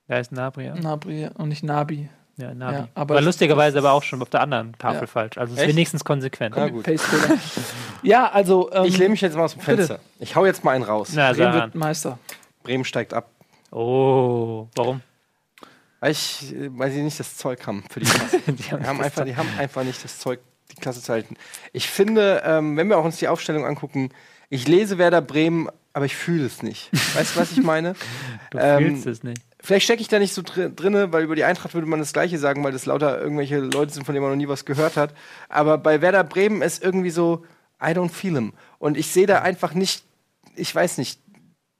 Da 0.06 0.18
ist 0.18 0.30
Nabri, 0.32 0.66
ja. 0.66 0.74
Nabri 0.76 1.28
und 1.34 1.48
nicht 1.48 1.64
Nabi. 1.64 2.08
ja, 2.36 2.54
Nabi. 2.54 2.74
Ja, 2.76 2.88
aber 2.94 3.14
War 3.14 3.20
das- 3.20 3.26
lustigerweise 3.26 3.78
aber 3.78 3.92
auch 3.92 4.02
schon 4.04 4.22
auf 4.22 4.30
der 4.30 4.42
anderen 4.42 4.74
Tafel 4.78 5.00
Ja. 5.02 5.06
falsch. 5.08 5.38
Also 5.38 5.54
ist 5.56 5.66
wenigstens 5.66 6.04
konsequent. 6.04 6.54
Na 6.56 6.68
gut. 6.68 6.86
Ja, 8.02 8.30
also 8.30 8.70
ähm, 8.72 8.84
Ich 8.84 8.98
lehne 8.98 9.10
mich 9.10 9.20
jetzt 9.20 9.36
mal 9.36 9.44
aus 9.44 9.52
dem 9.52 9.60
bitte. 9.60 9.76
Fenster. 9.76 10.00
Ich 10.18 10.36
hau 10.36 10.46
jetzt 10.46 10.64
mal 10.64 10.72
einen 10.72 10.84
raus. 10.84 11.10
Na, 11.14 11.32
Bremen 11.32 11.52
wird 11.54 11.74
Meister. 11.74 12.18
Bremen 12.62 12.84
steigt 12.84 13.14
ab. 13.14 13.30
Oh, 13.70 14.66
warum? 14.74 15.00
Weil, 16.00 16.12
ich, 16.12 16.54
äh, 16.54 16.68
weil 16.76 16.90
sie 16.90 17.02
nicht 17.02 17.20
das 17.20 17.36
Zeug 17.36 17.66
haben 17.66 17.84
für 17.90 18.00
die 18.00 18.06
Klasse. 18.10 18.40
die, 18.46 18.64
haben 18.72 19.00
einfach, 19.00 19.24
die 19.24 19.36
haben 19.36 19.48
einfach 19.58 19.84
nicht 19.84 20.02
das 20.02 20.18
Zeug, 20.18 20.40
die 20.72 20.76
Klasse 20.80 21.02
zu 21.02 21.12
halten. 21.12 21.36
Ich 21.72 21.88
finde, 21.88 22.42
ähm, 22.44 22.76
wenn 22.76 22.88
wir 22.88 22.98
auch 22.98 23.04
uns 23.04 23.18
die 23.18 23.28
Aufstellung 23.28 23.64
angucken, 23.64 24.10
ich 24.48 24.66
lese 24.66 24.98
Werder 24.98 25.20
Bremen, 25.22 25.68
aber 25.92 26.04
ich 26.06 26.16
fühle 26.16 26.46
es 26.46 26.62
nicht. 26.62 26.90
Weißt 27.14 27.36
du, 27.36 27.40
was 27.40 27.52
ich 27.52 27.62
meine? 27.62 27.94
Du 28.50 28.58
Ähm, 28.58 28.78
fühlst 29.02 29.06
es 29.06 29.22
nicht. 29.22 29.42
Vielleicht 29.62 29.84
stecke 29.84 30.00
ich 30.00 30.08
da 30.08 30.18
nicht 30.18 30.32
so 30.34 30.42
drin, 30.42 30.74
drinne, 30.74 31.12
weil 31.12 31.22
über 31.22 31.36
die 31.36 31.44
Eintracht 31.44 31.74
würde 31.74 31.86
man 31.86 32.00
das 32.00 32.12
Gleiche 32.12 32.38
sagen, 32.38 32.64
weil 32.64 32.72
das 32.72 32.86
lauter 32.86 33.20
irgendwelche 33.20 33.58
Leute 33.58 33.92
sind, 33.92 34.04
von 34.04 34.14
denen 34.14 34.22
man 34.24 34.32
noch 34.32 34.36
nie 34.38 34.48
was 34.48 34.64
gehört 34.64 34.96
hat. 34.96 35.14
Aber 35.48 35.76
bei 35.78 36.00
Werder 36.00 36.24
Bremen 36.24 36.62
ist 36.62 36.82
irgendwie 36.82 37.10
so, 37.10 37.44
I 37.82 37.92
don't 37.92 38.10
feel 38.10 38.34
him. 38.34 38.52
Und 38.78 38.96
ich 38.96 39.06
sehe 39.08 39.26
da 39.26 39.40
einfach 39.42 39.74
nicht, 39.74 40.04
ich 40.56 40.74
weiß 40.74 40.98
nicht, 40.98 41.20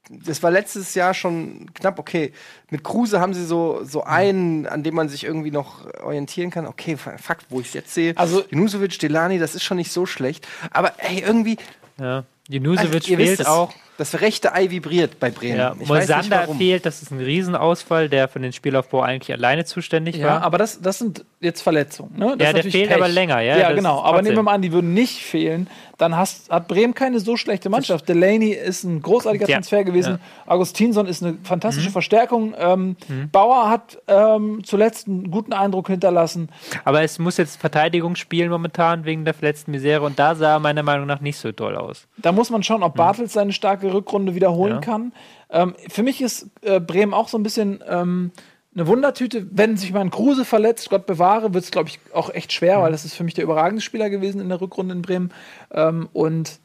das 0.09 0.43
war 0.43 0.51
letztes 0.51 0.93
Jahr 0.95 1.13
schon 1.13 1.69
knapp, 1.73 1.97
okay. 1.99 2.33
Mit 2.69 2.83
Kruse 2.83 3.19
haben 3.19 3.33
sie 3.33 3.45
so, 3.45 3.83
so 3.83 4.03
einen, 4.03 4.65
an 4.67 4.83
dem 4.83 4.95
man 4.95 5.07
sich 5.09 5.23
irgendwie 5.23 5.51
noch 5.51 5.85
orientieren 6.03 6.49
kann. 6.49 6.65
Okay, 6.67 6.97
fuck, 6.97 7.37
wo 7.49 7.61
ich 7.61 7.67
es 7.67 7.73
jetzt 7.73 7.93
sehe. 7.93 8.17
Also- 8.17 8.43
Junusovic, 8.49 8.97
Delani, 8.99 9.39
das 9.39 9.55
ist 9.55 9.63
schon 9.63 9.77
nicht 9.77 9.91
so 9.91 10.05
schlecht. 10.05 10.47
Aber 10.71 10.93
ey, 10.97 11.19
irgendwie, 11.21 11.57
Ja. 11.99 12.17
also, 12.17 12.25
Junusovic 12.49 12.93
wisst 13.17 13.37
fehlt 13.37 13.47
auch. 13.47 13.73
Das 14.01 14.19
rechte 14.19 14.53
Ei 14.53 14.71
vibriert 14.71 15.19
bei 15.19 15.29
Bremen. 15.29 15.57
Ja, 15.57 15.75
ich 15.79 15.87
Moisander 15.87 16.47
fehlt, 16.57 16.87
das 16.87 17.03
ist 17.03 17.11
ein 17.11 17.19
Riesenausfall, 17.19 18.09
der 18.09 18.27
für 18.27 18.39
den 18.39 18.51
Spielaufbau 18.51 19.01
eigentlich 19.01 19.31
alleine 19.31 19.63
zuständig 19.63 20.15
Ja, 20.15 20.27
war. 20.27 20.41
aber 20.41 20.57
das, 20.57 20.81
das 20.81 20.97
sind 20.97 21.23
jetzt 21.39 21.61
Verletzungen. 21.61 22.17
Ne? 22.17 22.35
Das 22.37 22.47
Ja, 22.47 22.53
der 22.53 22.63
fehlt 22.63 22.87
Pech. 22.89 22.97
aber 22.97 23.07
länger, 23.07 23.39
ja, 23.41 23.57
Ja, 23.57 23.71
genau. 23.73 24.01
Aber 24.01 24.21
nehmen 24.23 24.35
wir 24.37 24.43
mal 24.43 24.53
an, 24.55 24.61
die 24.63 24.71
würden 24.71 24.93
nicht 24.95 25.19
fehlen. 25.23 25.67
Dann 25.99 26.17
hast, 26.17 26.49
hat 26.49 26.67
Bremen 26.67 26.95
keine 26.95 27.19
so 27.19 27.37
schlechte 27.37 27.69
Mannschaft. 27.69 28.09
Delaney 28.09 28.49
ist 28.53 28.83
ein 28.83 29.03
großartiger 29.03 29.47
Ja. 29.47 29.57
Transfer 29.57 29.83
gewesen. 29.83 30.13
Ja. 30.47 30.51
Augustinsson 30.53 31.05
ist 31.05 31.21
eine 31.23 31.37
fantastische 31.43 31.89
Mhm. 31.89 31.93
Verstärkung. 31.93 32.55
Ähm, 32.57 32.95
Bauer 33.31 33.69
hat 33.69 33.99
ähm, 34.07 34.61
zuletzt 34.63 35.07
einen 35.07 35.29
guten 35.29 35.53
Eindruck 35.53 35.89
hinterlassen. 35.89 36.49
Aber 36.85 37.03
es 37.03 37.19
muss 37.19 37.37
jetzt 37.37 37.59
Verteidigung 37.61 38.15
spielen 38.15 38.49
momentan 38.49 39.05
wegen 39.05 39.25
der 39.25 39.35
verletzten 39.35 39.69
Misere 39.71 40.01
und 40.01 40.17
da 40.17 40.33
sah 40.33 40.53
er 40.53 40.59
meiner 40.59 40.81
Meinung 40.81 41.05
nach 41.05 41.21
nicht 41.21 41.37
so 41.37 41.51
toll 41.51 41.75
aus. 41.75 42.07
Da 42.17 42.31
muss 42.31 42.49
man 42.49 42.63
schauen, 42.63 42.81
ob 42.81 42.95
Bartels 42.95 43.33
seine 43.33 43.53
starke 43.53 43.90
Rückrunde 43.93 44.35
wiederholen 44.35 44.75
Ja. 44.75 44.79
kann. 44.81 45.13
Ähm, 45.49 45.75
für 45.89 46.03
mich 46.03 46.21
ist 46.21 46.47
äh, 46.61 46.79
Bremen 46.79 47.13
auch 47.13 47.27
so 47.27 47.37
ein 47.37 47.43
bisschen 47.43 47.83
ähm, 47.87 48.31
eine 48.73 48.87
Wundertüte. 48.87 49.47
Wenn 49.51 49.75
sich 49.77 49.91
mal 49.91 49.99
ein 50.01 50.11
Kruse 50.11 50.45
verletzt, 50.45 50.89
Gott 50.89 51.05
bewahre, 51.05 51.53
wird 51.53 51.63
es, 51.63 51.71
glaube 51.71 51.89
ich, 51.89 51.99
auch 52.13 52.29
echt 52.33 52.53
schwer, 52.53 52.81
weil 52.81 52.91
das 52.91 53.03
ist 53.05 53.13
für 53.15 53.23
mich 53.23 53.33
der 53.33 53.43
überragende 53.43 53.81
Spieler 53.81 54.09
gewesen 54.09 54.39
in 54.41 54.49
der 54.49 54.61
Rückrunde 54.61 54.93
in 54.95 55.01
Bremen. 55.01 55.31
Ähm, 55.71 56.07
und 56.13 56.59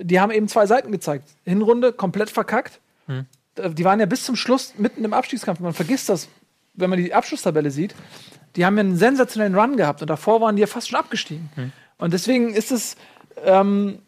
die 0.00 0.20
haben 0.20 0.30
eben 0.30 0.48
zwei 0.48 0.66
Seiten 0.66 0.92
gezeigt. 0.92 1.28
Hinrunde 1.44 1.92
komplett 1.92 2.30
verkackt. 2.30 2.80
Äh, 3.08 3.70
Die 3.70 3.84
waren 3.84 4.00
ja 4.00 4.06
bis 4.06 4.24
zum 4.24 4.36
Schluss 4.36 4.74
mitten 4.78 5.04
im 5.04 5.12
Abstiegskampf. 5.12 5.60
Man 5.60 5.74
vergisst 5.74 6.08
das, 6.08 6.28
wenn 6.74 6.88
man 6.88 6.98
die 6.98 7.12
Abschlusstabelle 7.12 7.70
sieht. 7.70 7.94
Die 8.56 8.64
haben 8.64 8.76
ja 8.76 8.80
einen 8.80 8.96
sensationellen 8.96 9.54
Run 9.54 9.76
gehabt 9.76 10.00
und 10.02 10.08
davor 10.08 10.40
waren 10.40 10.56
die 10.56 10.60
ja 10.60 10.66
fast 10.66 10.88
schon 10.88 10.98
abgestiegen. 10.98 11.50
Und 11.98 12.12
deswegen 12.12 12.54
ist 12.54 12.70
es, 12.72 12.96
ähm, 13.44 13.98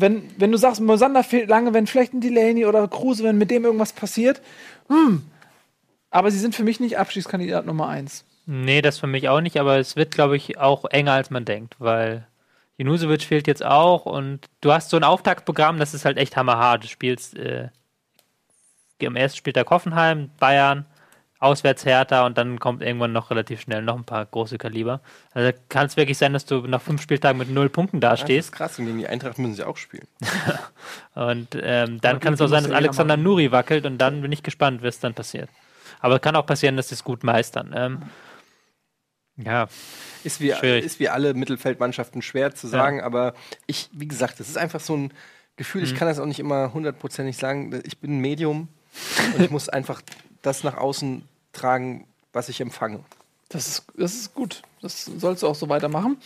wenn, 0.00 0.22
wenn 0.36 0.52
du 0.52 0.58
sagst, 0.58 0.80
Mosander 0.80 1.24
fehlt 1.24 1.48
lange, 1.48 1.74
wenn 1.74 1.86
vielleicht 1.86 2.14
ein 2.14 2.20
Delaney 2.20 2.66
oder 2.66 2.86
Kruse, 2.88 3.24
wenn 3.24 3.38
mit 3.38 3.50
dem 3.50 3.64
irgendwas 3.64 3.92
passiert, 3.92 4.40
hm. 4.88 5.22
Aber 6.10 6.30
sie 6.30 6.38
sind 6.38 6.54
für 6.54 6.64
mich 6.64 6.80
nicht 6.80 6.98
Abstiegskandidat 6.98 7.66
Nummer 7.66 7.88
eins. 7.88 8.24
Nee, 8.46 8.80
das 8.80 8.98
für 8.98 9.06
mich 9.06 9.28
auch 9.28 9.42
nicht, 9.42 9.60
aber 9.60 9.78
es 9.78 9.94
wird, 9.94 10.10
glaube 10.10 10.36
ich, 10.36 10.58
auch 10.58 10.86
enger, 10.86 11.12
als 11.12 11.28
man 11.28 11.44
denkt, 11.44 11.74
weil 11.78 12.26
Junusovic 12.78 13.22
fehlt 13.22 13.46
jetzt 13.46 13.64
auch 13.64 14.06
und 14.06 14.46
du 14.62 14.72
hast 14.72 14.88
so 14.88 14.96
ein 14.96 15.04
Auftaktprogramm, 15.04 15.78
das 15.78 15.92
ist 15.92 16.04
halt 16.04 16.16
echt 16.16 16.36
hammerhart. 16.36 16.84
Du 16.84 16.88
spielst 16.88 17.36
äh, 17.36 17.68
am 19.04 19.16
ersten 19.16 19.36
Spieltag 19.36 19.68
Hoffenheim, 19.68 20.30
Bayern, 20.38 20.86
auswärts 21.40 21.84
Hertha 21.84 22.26
und 22.26 22.36
dann 22.36 22.58
kommt 22.58 22.82
irgendwann 22.82 23.12
noch 23.12 23.30
relativ 23.30 23.60
schnell 23.60 23.82
noch 23.82 23.96
ein 23.96 24.04
paar 24.04 24.26
große 24.26 24.58
Kaliber. 24.58 25.00
Also 25.32 25.56
kann 25.68 25.86
es 25.86 25.96
wirklich 25.96 26.18
sein, 26.18 26.32
dass 26.32 26.44
du 26.46 26.62
nach 26.62 26.82
fünf 26.82 27.00
Spieltagen 27.00 27.38
mit 27.38 27.48
null 27.50 27.68
Punkten 27.68 28.00
Das 28.00 28.20
dastehst. 28.20 28.48
ist 28.48 28.52
krass, 28.52 28.78
und 28.78 28.86
gegen 28.86 28.98
die 28.98 29.06
Eintracht 29.06 29.38
müssen 29.38 29.54
sie 29.54 29.64
auch 29.64 29.76
spielen. 29.76 30.06
Und 31.14 31.54
ähm, 31.60 32.00
dann 32.00 32.16
Aber 32.16 32.20
kann 32.20 32.34
es 32.34 32.40
auch 32.40 32.48
sein, 32.48 32.62
dass 32.64 32.72
ja 32.72 32.76
Alexander 32.78 33.16
machen. 33.16 33.24
Nuri 33.24 33.52
wackelt 33.52 33.86
und 33.86 33.98
dann 33.98 34.22
bin 34.22 34.32
ich 34.32 34.42
gespannt, 34.42 34.82
was 34.82 35.00
dann 35.00 35.14
passiert. 35.14 35.48
Aber 36.00 36.18
kann 36.20 36.36
auch 36.36 36.46
passieren, 36.46 36.76
dass 36.76 36.88
sie 36.88 36.94
es 36.96 37.04
gut 37.04 37.24
meistern. 37.24 37.72
Ähm, 37.76 38.02
ja, 39.36 39.68
Ist 40.24 40.40
wie, 40.40 40.52
Schwierig. 40.52 40.84
ist 40.84 40.98
wie 40.98 41.08
alle 41.08 41.34
Mittelfeldmannschaften 41.34 42.22
schwer 42.22 42.54
zu 42.54 42.66
sagen, 42.66 43.00
aber 43.00 43.34
ich, 43.66 43.88
wie 43.92 44.08
gesagt, 44.08 44.40
das 44.40 44.48
ist 44.48 44.58
einfach 44.58 44.80
so 44.80 44.96
ein 44.96 45.12
Gefühl, 45.56 45.82
Mhm. 45.82 45.86
ich 45.88 45.94
kann 45.94 46.08
das 46.08 46.18
auch 46.18 46.26
nicht 46.26 46.40
immer 46.40 46.72
hundertprozentig 46.72 47.36
sagen. 47.36 47.80
Ich 47.84 47.98
bin 47.98 48.18
ein 48.18 48.20
Medium 48.20 48.68
und 49.36 49.42
ich 49.44 49.50
muss 49.50 49.68
einfach 49.68 50.02
das 50.42 50.64
nach 50.64 50.76
außen 50.76 51.26
tragen, 51.52 52.06
was 52.32 52.48
ich 52.48 52.60
empfange. 52.60 53.00
Das 53.48 53.66
ist, 53.66 53.84
das 53.96 54.14
ist 54.14 54.34
gut. 54.34 54.62
Das 54.82 55.04
sollst 55.04 55.42
du 55.42 55.48
auch 55.48 55.54
so 55.54 55.68
weitermachen. 55.68 56.18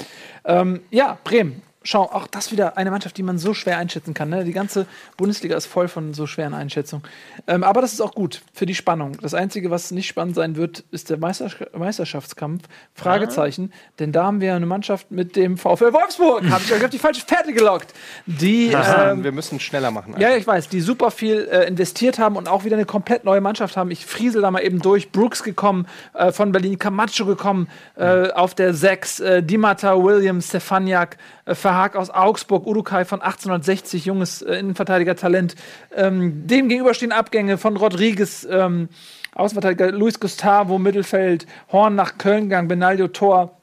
Ähm, 0.44 0.80
ja, 0.90 1.18
Bremen. 1.24 1.62
Schau, 1.84 2.02
auch 2.02 2.26
das 2.26 2.52
wieder 2.52 2.76
eine 2.76 2.90
Mannschaft, 2.90 3.16
die 3.16 3.22
man 3.22 3.38
so 3.38 3.54
schwer 3.54 3.78
einschätzen 3.78 4.14
kann. 4.14 4.28
Ne? 4.28 4.44
Die 4.44 4.52
ganze 4.52 4.86
Bundesliga 5.16 5.56
ist 5.56 5.66
voll 5.66 5.88
von 5.88 6.14
so 6.14 6.26
schweren 6.26 6.54
Einschätzungen. 6.54 7.04
Ähm, 7.46 7.64
aber 7.64 7.80
das 7.80 7.92
ist 7.92 8.00
auch 8.00 8.14
gut 8.14 8.42
für 8.52 8.66
die 8.66 8.74
Spannung. 8.74 9.16
Das 9.20 9.34
Einzige, 9.34 9.70
was 9.70 9.90
nicht 9.90 10.06
spannend 10.06 10.34
sein 10.34 10.56
wird, 10.56 10.84
ist 10.90 11.10
der 11.10 11.18
Meister 11.18 11.50
Meisterschaftskampf. 11.76 12.64
Fragezeichen. 12.94 13.72
Denn 13.98 14.12
da 14.12 14.24
haben 14.24 14.40
wir 14.40 14.54
eine 14.54 14.66
Mannschaft 14.66 15.10
mit 15.10 15.36
dem 15.36 15.56
VfL 15.56 15.92
Wolfsburg. 15.92 16.48
Habe 16.50 16.62
ich 16.64 16.72
euch 16.72 16.84
auf 16.84 16.90
die 16.90 16.98
falsche 16.98 17.24
Fährte 17.24 17.52
gelockt. 17.52 17.92
Die 18.26 18.66
ähm, 18.72 19.24
wir 19.24 19.32
müssen 19.32 19.60
schneller 19.60 19.90
machen. 19.90 20.14
ja, 20.18 20.30
ja, 20.30 20.36
ich 20.36 20.46
weiß, 20.46 20.68
die 20.68 20.80
super 20.80 21.10
viel 21.10 21.48
äh, 21.50 21.66
investiert 21.66 22.18
haben 22.18 22.36
und 22.36 22.48
auch 22.48 22.64
wieder 22.64 22.76
eine 22.76 22.86
komplett 22.86 23.24
neue 23.24 23.40
Mannschaft 23.40 23.76
haben. 23.76 23.90
Ich 23.90 24.06
friesel 24.06 24.42
da 24.42 24.50
mal 24.50 24.60
eben 24.60 24.80
durch. 24.80 25.10
Brooks 25.10 25.42
gekommen, 25.42 25.86
äh, 26.14 26.32
von 26.32 26.52
Berlin, 26.52 26.78
Camacho 26.78 27.24
gekommen, 27.24 27.68
äh, 27.96 28.30
auf 28.30 28.54
der 28.54 28.74
6, 28.74 29.20
äh, 29.20 29.42
Dimata, 29.42 30.02
Williams, 30.02 30.48
Stefaniak, 30.48 31.16
äh, 31.44 31.54
Verhaag 31.72 31.96
aus 31.96 32.10
Augsburg, 32.10 32.66
Urukai 32.66 33.06
von 33.06 33.22
1860, 33.22 34.04
junges 34.04 34.42
äh, 34.42 34.56
Innenverteidiger-Talent. 34.56 35.54
Ähm, 35.96 36.46
dem 36.46 36.68
gegenüber 36.68 36.92
stehen 36.92 37.12
Abgänge 37.12 37.56
von 37.56 37.78
Rodriguez, 37.78 38.46
ähm, 38.50 38.90
Außenverteidiger 39.34 39.90
Luis 39.90 40.20
Gustavo, 40.20 40.78
Mittelfeld, 40.78 41.46
Horn 41.72 41.94
nach 41.94 42.18
Köln 42.18 42.44
gegangen, 42.44 42.68
Benaglio, 42.68 43.08
Tor. 43.08 43.56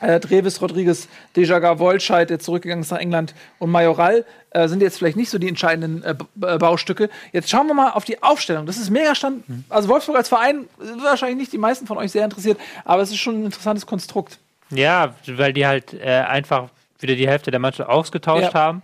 Äh, 0.00 0.18
Drevis, 0.20 0.60
Rodriguez, 0.60 1.06
Dejaga, 1.36 1.78
Wolscheid, 1.78 2.28
der 2.28 2.40
zurückgegangen 2.40 2.82
ist 2.82 2.90
nach 2.90 2.98
England 2.98 3.34
und 3.58 3.70
Majoral 3.70 4.24
äh, 4.50 4.66
sind 4.66 4.82
jetzt 4.82 4.98
vielleicht 4.98 5.16
nicht 5.16 5.30
so 5.30 5.38
die 5.38 5.46
entscheidenden 5.46 6.02
äh, 6.02 6.16
äh, 6.42 6.58
Baustücke. 6.58 7.10
Jetzt 7.32 7.48
schauen 7.48 7.68
wir 7.68 7.74
mal 7.74 7.90
auf 7.90 8.04
die 8.04 8.20
Aufstellung. 8.22 8.66
Das 8.66 8.76
ist 8.76 8.90
mega 8.90 9.14
stand. 9.14 9.44
Also 9.68 9.88
Wolfsburg 9.88 10.16
als 10.16 10.30
Verein 10.30 10.64
wahrscheinlich 11.02 11.36
nicht 11.36 11.52
die 11.52 11.58
meisten 11.58 11.86
von 11.86 11.98
euch 11.98 12.10
sehr 12.10 12.24
interessiert, 12.24 12.58
aber 12.84 13.02
es 13.02 13.10
ist 13.10 13.18
schon 13.18 13.42
ein 13.42 13.44
interessantes 13.44 13.86
Konstrukt. 13.86 14.38
Ja, 14.70 15.14
weil 15.26 15.52
die 15.52 15.64
halt 15.64 15.94
äh, 15.94 16.24
einfach 16.26 16.70
wieder 17.00 17.14
die 17.14 17.28
Hälfte 17.28 17.50
der 17.50 17.60
Mannschaft 17.60 17.88
ausgetauscht 17.88 18.52
Ja. 18.52 18.54
haben. 18.54 18.82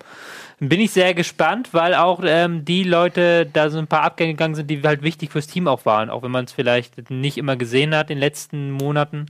Bin 0.59 0.81
ich 0.81 0.91
sehr 0.91 1.15
gespannt, 1.15 1.71
weil 1.73 1.95
auch 1.95 2.21
ähm, 2.23 2.65
die 2.67 2.85
Leute 2.85 3.47
da 3.47 3.71
so 3.71 3.79
ein 3.79 3.87
paar 3.87 4.03
Abgänge 4.03 4.35
gegangen 4.35 4.55
sind, 4.55 4.69
die 4.69 4.83
halt 4.83 5.03
wichtig 5.03 5.31
fürs 5.33 5.47
Team 5.47 5.67
auch 5.67 5.87
waren, 5.87 6.11
auch 6.11 6.23
wenn 6.23 6.31
man 6.31 6.45
es 6.45 6.53
vielleicht 6.53 7.11
nicht 7.11 7.39
immer 7.39 7.57
gesehen 7.57 7.95
hat 7.95 8.11
in 8.11 8.17
den 8.17 8.21
letzten 8.21 8.71
Monaten. 8.71 9.27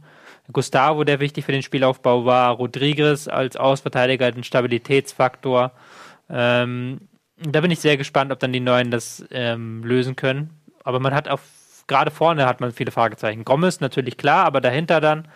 Gustavo, 0.52 1.04
der 1.04 1.20
wichtig 1.20 1.44
für 1.44 1.52
den 1.52 1.62
Spielaufbau 1.62 2.24
war, 2.24 2.50
Rodriguez 2.54 3.28
als 3.28 3.56
Ausverteidiger, 3.56 4.26
ein 4.26 4.42
Stabilitätsfaktor. 4.42 5.70
Ähm, 6.28 7.02
da 7.38 7.60
bin 7.60 7.70
ich 7.70 7.78
sehr 7.78 7.96
gespannt, 7.96 8.32
ob 8.32 8.40
dann 8.40 8.52
die 8.52 8.58
Neuen 8.60 8.90
das 8.90 9.24
ähm, 9.30 9.84
lösen 9.84 10.16
können. 10.16 10.50
Aber 10.82 10.98
man 10.98 11.14
hat 11.14 11.28
auf, 11.28 11.40
gerade 11.86 12.10
vorne 12.10 12.46
hat 12.46 12.60
man 12.60 12.72
viele 12.72 12.90
Fragezeichen. 12.90 13.44
Gomez 13.44 13.80
natürlich 13.80 14.16
klar, 14.16 14.44
aber 14.46 14.60
dahinter 14.60 15.00
dann 15.00 15.28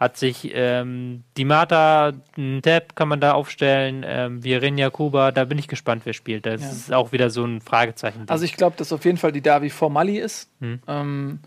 hat 0.00 0.16
sich 0.16 0.50
ähm, 0.54 1.22
die 1.36 1.44
Mata, 1.44 2.12
ein 2.38 2.62
Tab 2.62 2.96
kann 2.96 3.06
man 3.08 3.20
da 3.20 3.32
aufstellen, 3.32 4.02
ähm, 4.06 4.42
Virenja 4.42 4.88
Kuba, 4.88 5.30
da 5.30 5.44
bin 5.44 5.58
ich 5.58 5.68
gespannt, 5.68 6.02
wer 6.06 6.14
spielt. 6.14 6.46
Das 6.46 6.62
Ja. 6.62 6.70
ist 6.70 6.92
auch 6.94 7.12
wieder 7.12 7.28
so 7.28 7.44
ein 7.44 7.60
Fragezeichen. 7.60 8.24
Also 8.26 8.46
ich 8.46 8.56
glaube, 8.56 8.76
dass 8.78 8.92
auf 8.94 9.04
jeden 9.04 9.18
Fall 9.18 9.30
die 9.32 9.42
Davi 9.42 9.68
vor 9.68 9.90
Mali 9.90 10.18
ist. 10.18 10.50
Hm. 10.60 10.80
Ähm, 10.88 11.40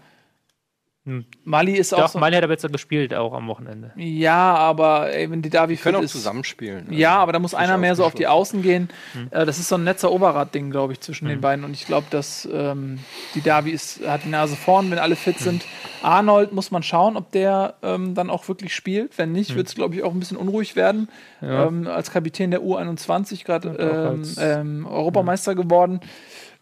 Hm. 1.06 1.26
Mali 1.44 1.74
ist 1.74 1.94
auch 1.94 2.00
Doch, 2.00 2.08
so, 2.08 2.20
Mali 2.20 2.34
hat 2.38 2.46
aber 2.46 2.54
jetzt 2.54 2.72
gespielt, 2.72 3.14
auch 3.14 3.34
am 3.34 3.48
Wochenende. 3.48 3.92
Ja, 3.98 4.56
aber 4.56 5.14
ey, 5.14 5.30
wenn 5.30 5.42
die 5.42 5.50
Davi 5.50 5.76
Können 5.76 5.96
fit 5.96 6.00
auch 6.00 6.04
ist. 6.06 6.12
zusammenspielen. 6.14 6.94
Ja, 6.94 7.18
aber 7.18 7.34
da 7.34 7.40
muss 7.40 7.54
einer 7.54 7.78
mehr 7.78 7.96
so 7.96 8.06
auf 8.06 8.14
die 8.14 8.26
Außen 8.26 8.62
gehen. 8.62 8.88
Hm. 9.12 9.28
Äh, 9.32 9.46
das 9.46 9.60
ist 9.60 9.68
so 9.68 9.76
ein 9.76 9.84
netzer 9.84 10.12
Oberrad-Ding, 10.14 10.72
glaube 10.72 10.94
ich, 10.94 11.02
zwischen 11.02 11.28
den 11.28 11.42
beiden. 11.42 11.66
Und 11.66 11.74
ich 11.74 11.86
glaube, 11.86 12.08
dass 12.10 12.48
ähm, 12.52 13.00
die 13.36 13.42
Davi 13.42 13.72
ist, 13.72 14.00
hat 14.08 14.24
die 14.24 14.30
Nase 14.30 14.56
vorn, 14.56 14.92
wenn 14.92 15.00
alle 15.00 15.18
fit 15.18 15.40
sind. 15.40 15.66
Arnold 16.02 16.54
muss 16.54 16.72
man 16.72 16.84
schauen, 16.84 17.18
ob 17.18 17.32
der 17.32 17.74
ähm, 17.84 18.16
dann 18.16 18.30
auch 18.30 18.48
wirklich 18.48 18.74
spielt. 18.74 19.18
Wenn 19.18 19.34
nicht, 19.34 19.56
wird 19.56 19.68
es, 19.68 19.76
glaube 19.76 19.96
ich, 19.96 20.04
auch 20.04 20.14
ein 20.14 20.20
bisschen 20.20 20.38
unruhig 20.38 20.78
werden. 20.78 21.10
Ja. 21.42 21.66
Ähm, 21.68 21.86
als 21.88 22.12
Kapitän 22.12 22.52
der 22.52 22.62
U21 22.62 23.44
gerade 23.44 23.70
ähm, 23.78 24.20
als- 24.22 24.38
ähm, 24.40 24.86
Europameister 24.88 25.54
geworden. 25.56 26.00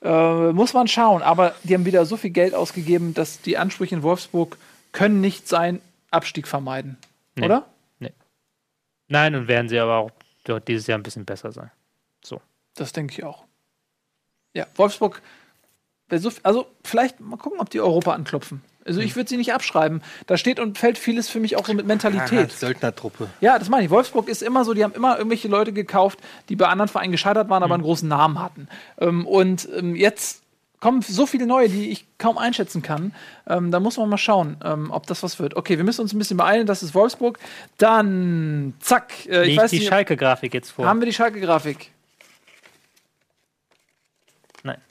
Äh, 0.02 0.52
muss 0.52 0.74
man 0.74 0.88
schauen. 0.88 1.22
Aber 1.22 1.56
die 1.64 1.74
haben 1.74 1.86
wieder 1.86 2.06
so 2.06 2.18
viel 2.18 2.32
Geld 2.32 2.54
ausgegeben, 2.54 3.14
dass 3.14 3.42
die 3.42 3.58
Ansprüche 3.58 3.96
in 3.96 4.04
Wolfsburg 4.04 4.58
können 4.92 5.22
nicht 5.22 5.48
sein, 5.48 5.82
Abstieg 6.10 6.48
vermeiden. 6.48 6.98
Nee. 7.36 7.46
Oder? 7.46 7.68
Nein, 9.08 9.36
und 9.36 9.48
werden 9.48 9.70
sie 9.70 9.78
aber 9.80 9.98
auch 9.98 10.12
dieses 10.68 10.88
Jahr 10.88 10.98
ein 10.98 11.04
bisschen 11.04 11.26
besser 11.26 11.52
sein. 11.52 11.72
Das 12.76 12.94
denke 12.94 13.14
ich 13.14 13.24
auch. 13.24 13.44
Ja, 14.54 14.68
Wolfsburg, 14.76 15.22
so, 16.10 16.32
also 16.44 16.68
vielleicht 16.84 17.20
mal 17.20 17.38
gucken, 17.38 17.60
ob 17.60 17.70
die 17.70 17.80
Europa 17.80 18.14
anklopfen. 18.14 18.62
Also 18.86 19.00
ich 19.00 19.16
würde 19.16 19.30
sie 19.30 19.38
nicht 19.38 19.54
abschreiben. 19.54 20.02
Da 20.28 20.38
steht 20.38 20.60
und 20.60 20.78
fällt 20.78 20.98
vieles 20.98 21.30
für 21.30 21.40
mich 21.40 21.56
auch 21.58 21.68
so 21.68 21.74
mit 21.74 21.86
Mentalität. 21.86 22.52
Söldnertruppe. 22.52 23.30
Ja, 23.40 23.60
das 23.60 23.70
meine 23.70 23.86
ich. 23.86 23.90
Wolfsburg 23.92 24.28
ist 24.28 24.42
immer 24.42 24.66
so, 24.66 24.74
die 24.74 24.84
haben 24.84 24.94
immer 24.94 25.18
irgendwelche 25.18 25.48
Leute 25.48 25.72
gekauft, 25.72 26.20
die 26.50 26.56
bei 26.56 26.68
anderen 26.68 26.90
Vereinen 26.90 27.12
gescheitert 27.12 27.50
waren, 27.50 27.64
aber 27.64 27.76
einen 27.76 27.84
großen 27.84 28.08
Namen 28.08 28.40
hatten. 28.40 28.68
Ähm, 29.00 29.28
und 29.28 29.68
ähm, 29.78 29.96
jetzt 29.96 30.42
kommen 30.82 31.02
so 31.04 31.26
viele 31.26 31.46
neue, 31.46 31.70
die 31.70 31.92
ich 31.92 32.06
kaum 32.18 32.38
einschätzen 32.38 32.82
kann. 32.82 33.14
Ähm, 33.48 33.72
da 33.72 33.80
muss 33.80 33.98
man 33.98 34.10
mal 34.10 34.18
schauen, 34.18 34.58
ähm, 34.66 34.92
ob 34.92 35.08
das 35.08 35.24
was 35.24 35.40
wird. 35.40 35.56
Okay, 35.56 35.78
wir 35.78 35.86
müssen 35.86 36.02
uns 36.02 36.12
ein 36.12 36.18
bisschen 36.18 36.38
beeilen. 36.38 36.66
Das 36.66 36.84
ist 36.84 36.94
Wolfsburg. 36.94 37.40
Dann, 37.78 38.74
zack. 38.80 39.28
Äh, 39.28 39.48
ich 39.48 39.58
weiß 39.58 39.72
die 39.72 39.82
Schalke-Grafik 39.82 40.54
jetzt 40.54 40.72
vor? 40.72 40.86
haben 40.86 41.00
wir 41.00 41.06
die 41.06 41.14
Schalke-Grafik? 41.14 41.92
Nein. 44.64 44.82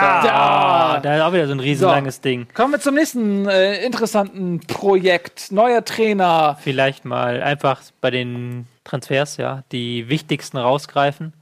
Da! 0.00 0.22
Da. 0.22 1.00
Da 1.00 1.16
ist 1.16 1.22
auch 1.22 1.32
wieder 1.32 1.46
so 1.46 1.52
ein 1.52 1.60
riesenlanges 1.60 2.20
Ding. 2.20 2.46
Kommen 2.54 2.72
wir 2.72 2.80
zum 2.80 2.94
nächsten 2.94 3.46
äh, 3.48 3.84
interessanten 3.84 4.60
Projekt. 4.60 5.50
Neuer 5.52 5.84
Trainer. 5.84 6.56
Vielleicht 6.60 7.04
mal 7.04 7.42
einfach 7.42 7.82
bei 8.00 8.10
den 8.10 8.66
Transfers, 8.84 9.36
ja, 9.36 9.62
die 9.72 10.08
wichtigsten 10.08 10.56
rausgreifen. 10.58 11.32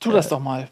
Tu 0.00 0.10
das 0.12 0.28
doch 0.28 0.40
mal. 0.40 0.68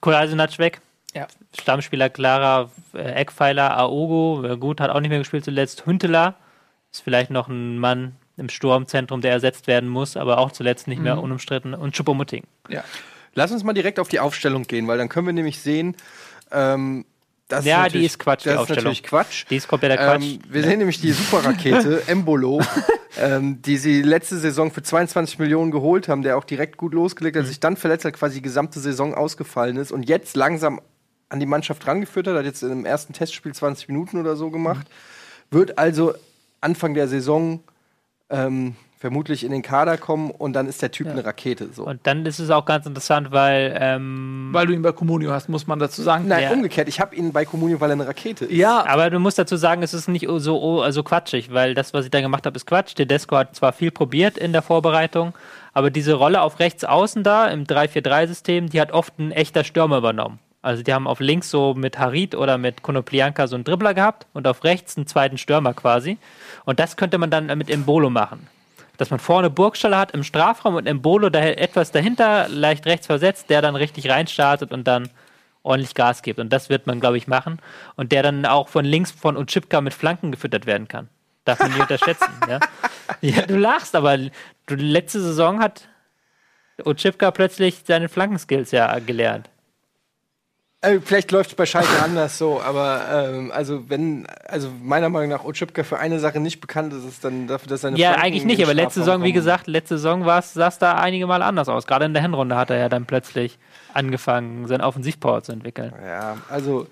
Kolasinac 0.00 0.58
weg. 0.58 0.80
Ja. 1.14 1.26
Stammspieler 1.58 2.10
Clara, 2.10 2.70
äh, 2.94 2.98
Eckpfeiler, 3.12 3.76
Aogo, 3.76 4.44
äh, 4.44 4.56
gut, 4.56 4.80
hat 4.80 4.90
auch 4.90 5.00
nicht 5.00 5.08
mehr 5.10 5.18
gespielt 5.18 5.44
zuletzt. 5.44 5.86
Hünteler 5.86 6.34
ist 6.92 7.02
vielleicht 7.02 7.30
noch 7.30 7.48
ein 7.48 7.78
Mann 7.78 8.16
im 8.36 8.50
Sturmzentrum, 8.50 9.22
der 9.22 9.32
ersetzt 9.32 9.66
werden 9.66 9.88
muss, 9.88 10.16
aber 10.16 10.38
auch 10.38 10.52
zuletzt 10.52 10.88
nicht 10.88 10.98
Mhm. 10.98 11.04
mehr 11.04 11.22
unumstritten. 11.22 11.72
Und 11.74 11.94
Choupo-Moting. 11.96 12.44
Ja. 12.68 12.84
Lass 13.34 13.50
uns 13.50 13.64
mal 13.64 13.72
direkt 13.72 13.98
auf 13.98 14.08
die 14.08 14.20
Aufstellung 14.20 14.64
gehen, 14.64 14.86
weil 14.88 14.98
dann 14.98 15.08
können 15.08 15.26
wir 15.26 15.32
nämlich 15.32 15.60
sehen, 15.60 15.96
ähm, 16.50 17.04
das 17.48 17.64
Ja, 17.64 17.76
die 17.76 17.82
natürlich- 17.84 18.06
ist 18.06 18.18
Quatsch, 18.18 18.44
die 18.44 18.48
Das 18.48 18.62
ist 18.64 18.68
natürlich 18.70 19.02
Quatsch. 19.04 19.44
Die 19.50 19.56
ist 19.56 19.68
kompletter 19.68 19.96
Quatsch. 19.96 20.22
Ähm, 20.24 20.38
wir 20.48 20.62
sehen 20.64 20.78
nämlich 20.78 21.00
die 21.00 21.12
Superrakete 21.12 22.02
Embolo, 22.08 22.60
ähm, 23.20 23.62
die 23.62 23.76
sie 23.76 24.02
letzte 24.02 24.36
Saison 24.38 24.72
für 24.72 24.82
22 24.82 25.38
Millionen 25.38 25.70
geholt 25.70 26.08
haben, 26.08 26.22
der 26.22 26.36
auch 26.38 26.44
direkt 26.44 26.76
gut 26.76 26.92
losgelegt 26.92 27.36
hat, 27.36 27.44
Mhm. 27.44 27.48
sich 27.48 27.60
dann 27.60 27.76
verletzt 27.76 28.04
hat, 28.04 28.14
quasi 28.14 28.36
die 28.36 28.42
gesamte 28.42 28.80
Saison 28.80 29.14
ausgefallen 29.14 29.76
ist 29.76 29.92
und 29.92 30.08
jetzt 30.08 30.36
langsam 30.36 30.80
an 31.28 31.38
die 31.40 31.46
Mannschaft 31.46 31.86
rangeführt 31.86 32.26
hat, 32.26 32.34
hat 32.36 32.44
jetzt 32.44 32.62
im 32.64 32.84
ersten 32.84 33.12
Testspiel 33.12 33.54
20 33.54 33.88
Minuten 33.88 34.18
oder 34.18 34.34
so 34.36 34.50
gemacht, 34.50 34.88
wird 35.50 35.78
also 35.78 36.14
Anfang 36.60 36.94
der 36.94 37.06
Saison 37.06 37.60
ähm, 38.28 38.74
vermutlich 39.06 39.44
in 39.44 39.52
den 39.52 39.62
Kader 39.62 39.96
kommen 39.98 40.32
und 40.32 40.54
dann 40.54 40.66
ist 40.66 40.82
der 40.82 40.90
Typ 40.90 41.06
Ja. 41.06 41.12
eine 41.12 41.24
Rakete. 41.24 41.68
So. 41.72 41.84
Und 41.84 42.00
dann 42.08 42.26
ist 42.26 42.40
es 42.40 42.50
auch 42.50 42.64
ganz 42.64 42.86
interessant, 42.86 43.30
weil 43.30 43.76
ähm, 43.80 44.48
Weil 44.50 44.66
du 44.66 44.72
ihn 44.72 44.82
bei 44.82 44.90
Comunio 44.90 45.30
hast, 45.30 45.48
muss 45.48 45.68
man 45.68 45.78
dazu 45.78 46.02
sagen. 46.02 46.26
Nein, 46.26 46.42
Ja. 46.42 46.50
umgekehrt, 46.50 46.88
ich 46.88 46.98
habe 47.00 47.14
ihn 47.14 47.32
bei 47.32 47.44
Comunio, 47.44 47.80
weil 47.80 47.90
er 47.90 47.92
eine 47.92 48.06
Rakete 48.08 48.46
ist. 48.46 48.52
Ja, 48.52 48.84
Aber 48.84 49.08
du 49.10 49.20
musst 49.20 49.38
dazu 49.38 49.56
sagen, 49.56 49.84
es 49.84 49.94
ist 49.94 50.08
nicht 50.08 50.26
so 50.38 50.60
oh, 50.60 50.80
also 50.80 51.04
quatschig, 51.04 51.52
weil 51.52 51.74
das, 51.74 51.94
was 51.94 52.04
ich 52.04 52.10
da 52.10 52.20
gemacht 52.20 52.46
habe, 52.46 52.56
ist 52.56 52.66
Quatsch. 52.66 52.94
Tedesco 52.96 53.36
hat 53.36 53.54
zwar 53.54 53.72
viel 53.72 53.92
probiert 53.92 54.36
in 54.38 54.52
der 54.52 54.62
Vorbereitung, 54.62 55.32
aber 55.72 55.90
diese 55.90 56.14
Rolle 56.14 56.40
auf 56.42 56.58
rechts 56.58 56.82
außen 56.84 57.22
da 57.22 57.46
im 57.46 57.64
3-4-3-System, 57.64 58.70
die 58.70 58.80
hat 58.80 58.90
oft 58.92 59.18
ein 59.20 59.30
echter 59.30 59.62
Stürmer 59.62 59.98
übernommen. 59.98 60.40
Also 60.62 60.82
die 60.82 60.92
haben 60.92 61.06
auf 61.06 61.20
links 61.20 61.48
so 61.48 61.74
mit 61.74 61.96
Harit 62.00 62.34
oder 62.34 62.58
mit 62.58 62.82
Konoplianka 62.82 63.46
so 63.46 63.54
einen 63.54 63.62
Dribbler 63.62 63.94
gehabt 63.94 64.26
und 64.32 64.48
auf 64.48 64.64
rechts 64.64 64.96
einen 64.96 65.06
zweiten 65.06 65.38
Stürmer 65.38 65.74
quasi. 65.74 66.18
Und 66.64 66.80
das 66.80 66.96
könnte 66.96 67.18
man 67.18 67.30
dann 67.30 67.46
mit 67.56 67.70
Embolo 67.70 68.10
machen. 68.10 68.48
Dass 68.96 69.10
man 69.10 69.18
vorne 69.18 69.50
Burgstaller 69.50 69.98
hat 69.98 70.12
im 70.12 70.22
Strafraum 70.22 70.74
und 70.74 70.86
Embolo 70.86 71.30
da 71.30 71.40
etwas 71.40 71.92
dahinter, 71.92 72.48
leicht 72.48 72.86
rechts 72.86 73.06
versetzt, 73.06 73.50
der 73.50 73.62
dann 73.62 73.76
richtig 73.76 74.08
reinstartet 74.08 74.72
und 74.72 74.86
dann 74.86 75.10
ordentlich 75.62 75.94
Gas 75.94 76.22
gibt. 76.22 76.38
Und 76.38 76.52
das 76.52 76.70
wird 76.70 76.86
man, 76.86 77.00
glaube 77.00 77.18
ich, 77.18 77.26
machen. 77.26 77.58
Und 77.96 78.12
der 78.12 78.22
dann 78.22 78.46
auch 78.46 78.68
von 78.68 78.84
links 78.84 79.10
von 79.10 79.36
Utschipka 79.36 79.80
mit 79.80 79.92
Flanken 79.92 80.30
gefüttert 80.30 80.66
werden 80.66 80.88
kann. 80.88 81.08
Darf 81.44 81.58
man 81.60 81.70
nicht 81.70 81.80
unterschätzen. 81.80 82.26
Ja? 82.48 82.60
ja, 83.20 83.42
du 83.42 83.56
lachst, 83.56 83.94
aber 83.96 84.16
du, 84.18 84.74
letzte 84.74 85.20
Saison 85.20 85.60
hat 85.60 85.88
Utschipka 86.84 87.30
plötzlich 87.30 87.82
seine 87.84 88.08
Flankenskills 88.08 88.70
ja 88.70 88.98
gelernt. 89.00 89.48
Äh, 90.86 91.00
vielleicht 91.04 91.32
läuft 91.32 91.50
es 91.50 91.56
bei 91.56 91.66
Schalke 91.66 92.02
anders 92.02 92.38
so, 92.38 92.60
aber 92.60 93.02
ähm, 93.10 93.50
also 93.52 93.88
wenn, 93.88 94.26
also 94.46 94.70
meiner 94.82 95.08
Meinung 95.08 95.30
nach 95.30 95.44
Otschipka 95.44 95.82
für 95.82 95.98
eine 95.98 96.20
Sache 96.20 96.40
nicht 96.40 96.60
bekannt 96.60 96.92
ist, 96.92 97.04
ist 97.04 97.24
dann 97.24 97.46
dafür, 97.46 97.68
dass 97.68 97.80
seine 97.80 97.98
Ja, 97.98 98.10
Flanken 98.10 98.26
eigentlich 98.26 98.44
nicht, 98.44 98.62
aber 98.62 98.74
letzte 98.74 99.00
Saison, 99.00 99.22
wie 99.22 99.32
gesagt, 99.32 99.66
letzte 99.66 99.98
Saison 99.98 100.24
sah 100.24 100.68
es 100.68 100.78
da 100.78 100.94
einige 100.94 101.26
Mal 101.26 101.42
anders 101.42 101.68
aus. 101.68 101.86
Gerade 101.86 102.04
in 102.04 102.12
der 102.12 102.22
Hinrunde 102.22 102.56
hat 102.56 102.70
er 102.70 102.78
ja 102.78 102.88
dann 102.88 103.06
plötzlich 103.06 103.58
angefangen, 103.94 104.66
seinen 104.68 104.82
Offensivpower 104.82 105.42
zu 105.42 105.52
entwickeln. 105.52 105.92
Ja, 106.04 106.38
also 106.48 106.86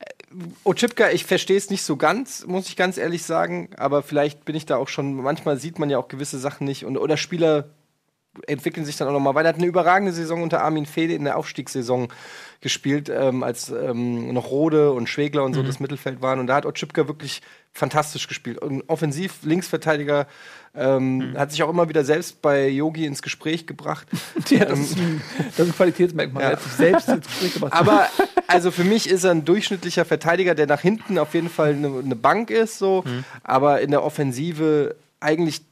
äh, 0.00 0.34
Otschipka, 0.64 1.10
ich 1.10 1.24
verstehe 1.24 1.56
es 1.56 1.70
nicht 1.70 1.82
so 1.82 1.96
ganz, 1.96 2.46
muss 2.46 2.68
ich 2.68 2.76
ganz 2.76 2.98
ehrlich 2.98 3.22
sagen, 3.22 3.70
aber 3.76 4.02
vielleicht 4.02 4.44
bin 4.44 4.56
ich 4.56 4.66
da 4.66 4.76
auch 4.76 4.88
schon, 4.88 5.14
manchmal 5.14 5.56
sieht 5.58 5.78
man 5.78 5.88
ja 5.88 5.98
auch 5.98 6.08
gewisse 6.08 6.38
Sachen 6.38 6.66
nicht 6.66 6.84
und 6.84 6.98
oder 6.98 7.16
Spieler 7.16 7.64
entwickeln 8.46 8.86
sich 8.86 8.96
dann 8.96 9.08
auch 9.08 9.12
nochmal 9.12 9.34
weiter. 9.34 9.48
Er 9.48 9.54
hat 9.54 9.58
eine 9.58 9.66
überragende 9.66 10.12
Saison 10.12 10.42
unter 10.42 10.62
Armin 10.62 10.86
Fede 10.86 11.14
in 11.14 11.24
der 11.24 11.36
Aufstiegssaison 11.36 12.08
gespielt, 12.60 13.08
ähm, 13.08 13.44
als 13.44 13.70
ähm, 13.70 14.32
noch 14.32 14.50
Rode 14.50 14.90
und 14.92 15.08
Schwegler 15.08 15.44
und 15.44 15.54
so 15.54 15.62
das 15.62 15.78
Mittelfeld 15.78 16.20
waren. 16.22 16.40
Und 16.40 16.48
da 16.48 16.56
hat 16.56 16.66
Otschipka 16.66 17.06
wirklich 17.06 17.40
fantastisch 17.72 18.26
gespielt. 18.26 18.58
Und 18.58 18.82
offensiv, 18.88 19.38
Linksverteidiger, 19.42 20.26
ähm, 20.74 21.34
hat 21.36 21.52
sich 21.52 21.62
auch 21.62 21.68
immer 21.68 21.88
wieder 21.88 22.04
selbst 22.04 22.42
bei 22.42 22.68
Yogi 22.68 23.06
ins 23.06 23.22
Gespräch 23.22 23.66
gebracht. 23.68 24.08
ja, 24.48 24.64
das, 24.64 24.80
ist 24.80 24.98
ein, 24.98 25.22
das 25.38 25.58
ist 25.58 25.66
ein 25.66 25.76
Qualitätsmerkmal. 25.76 26.42
Ja. 26.42 26.48
Er 26.48 26.56
hat 26.56 26.62
sich 26.62 26.72
selbst 26.72 27.08
ins 27.08 27.26
Gespräch 27.26 27.54
gebracht. 27.54 27.72
Aber 27.72 28.08
also 28.48 28.72
für 28.72 28.84
mich 28.84 29.08
ist 29.08 29.22
er 29.22 29.30
ein 29.30 29.44
durchschnittlicher 29.44 30.04
Verteidiger, 30.04 30.56
der 30.56 30.66
nach 30.66 30.80
hinten 30.80 31.18
auf 31.18 31.34
jeden 31.34 31.50
Fall 31.50 31.74
eine, 31.74 31.96
eine 31.98 32.16
Bank 32.16 32.50
ist, 32.50 32.78
so, 32.78 33.04
aber 33.44 33.80
in 33.80 33.92
der 33.92 34.02
Offensive 34.02 34.96
eigentlich 35.20 35.62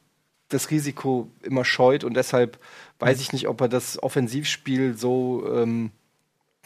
das 0.48 0.70
Risiko 0.70 1.28
immer 1.42 1.64
scheut 1.64 2.04
und 2.04 2.14
deshalb 2.14 2.58
weiß 2.98 3.20
ich 3.20 3.32
nicht, 3.32 3.48
ob 3.48 3.60
er 3.60 3.68
das 3.68 4.02
Offensivspiel 4.02 4.96
so 4.96 5.44
ähm, 5.54 5.90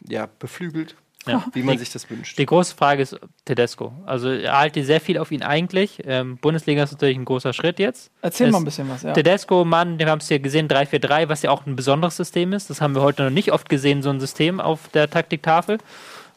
ja, 0.06 0.28
beflügelt, 0.38 0.94
Ja. 1.26 1.44
wie 1.54 1.62
man 1.62 1.74
Die- 1.74 1.80
sich 1.80 1.90
das 1.92 2.08
wünscht. 2.10 2.38
Die 2.38 2.46
große 2.46 2.74
Frage 2.76 3.02
ist 3.02 3.18
Tedesco. 3.44 3.92
Also 4.06 4.28
er 4.30 4.58
halte 4.58 4.84
sehr 4.84 5.00
viel 5.00 5.18
auf 5.18 5.30
ihn 5.32 5.42
eigentlich. 5.42 5.98
Ähm, 6.04 6.36
Bundesliga 6.38 6.82
ist 6.82 6.92
natürlich 6.92 7.16
ein 7.18 7.24
großer 7.24 7.52
Schritt 7.52 7.78
jetzt. 7.78 8.10
Erzähl 8.22 8.48
Es- 8.48 8.52
mal 8.52 8.58
ein 8.58 8.64
bisschen 8.64 8.88
was. 8.88 9.02
Ja. 9.02 9.12
Tedesco, 9.12 9.64
Mann, 9.64 9.98
wir 9.98 10.06
haben 10.08 10.20
es 10.20 10.28
hier 10.28 10.38
gesehen, 10.40 10.68
3-4-3, 10.68 11.28
was 11.28 11.42
ja 11.42 11.50
auch 11.50 11.66
ein 11.66 11.76
besonderes 11.76 12.16
System 12.16 12.52
ist. 12.52 12.70
Das 12.70 12.80
haben 12.80 12.94
wir 12.94 13.02
heute 13.02 13.24
noch 13.24 13.30
nicht 13.30 13.50
oft 13.52 13.68
gesehen, 13.68 14.02
so 14.02 14.10
ein 14.10 14.20
System 14.20 14.60
auf 14.60 14.88
der 14.88 15.08
Taktiktafel. 15.10 15.78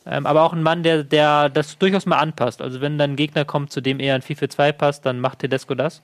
Ähm, 0.05 0.25
aber 0.25 0.43
auch 0.43 0.51
ein 0.53 0.63
Mann, 0.63 0.83
der, 0.83 1.03
der 1.05 1.47
das 1.49 1.77
durchaus 1.77 2.05
mal 2.05 2.17
anpasst. 2.17 2.61
Also 2.61 2.81
wenn 2.81 2.97
dann 2.97 3.11
ein 3.11 3.15
Gegner 3.15 3.45
kommt, 3.45 3.71
zu 3.71 3.79
dem 3.79 3.99
eher 4.01 4.15
ein 4.15 4.21
4-4-2 4.21 4.71
passt, 4.73 5.05
dann 5.05 5.19
macht 5.21 5.39
Tedesco 5.39 5.75
das. 5.75 6.01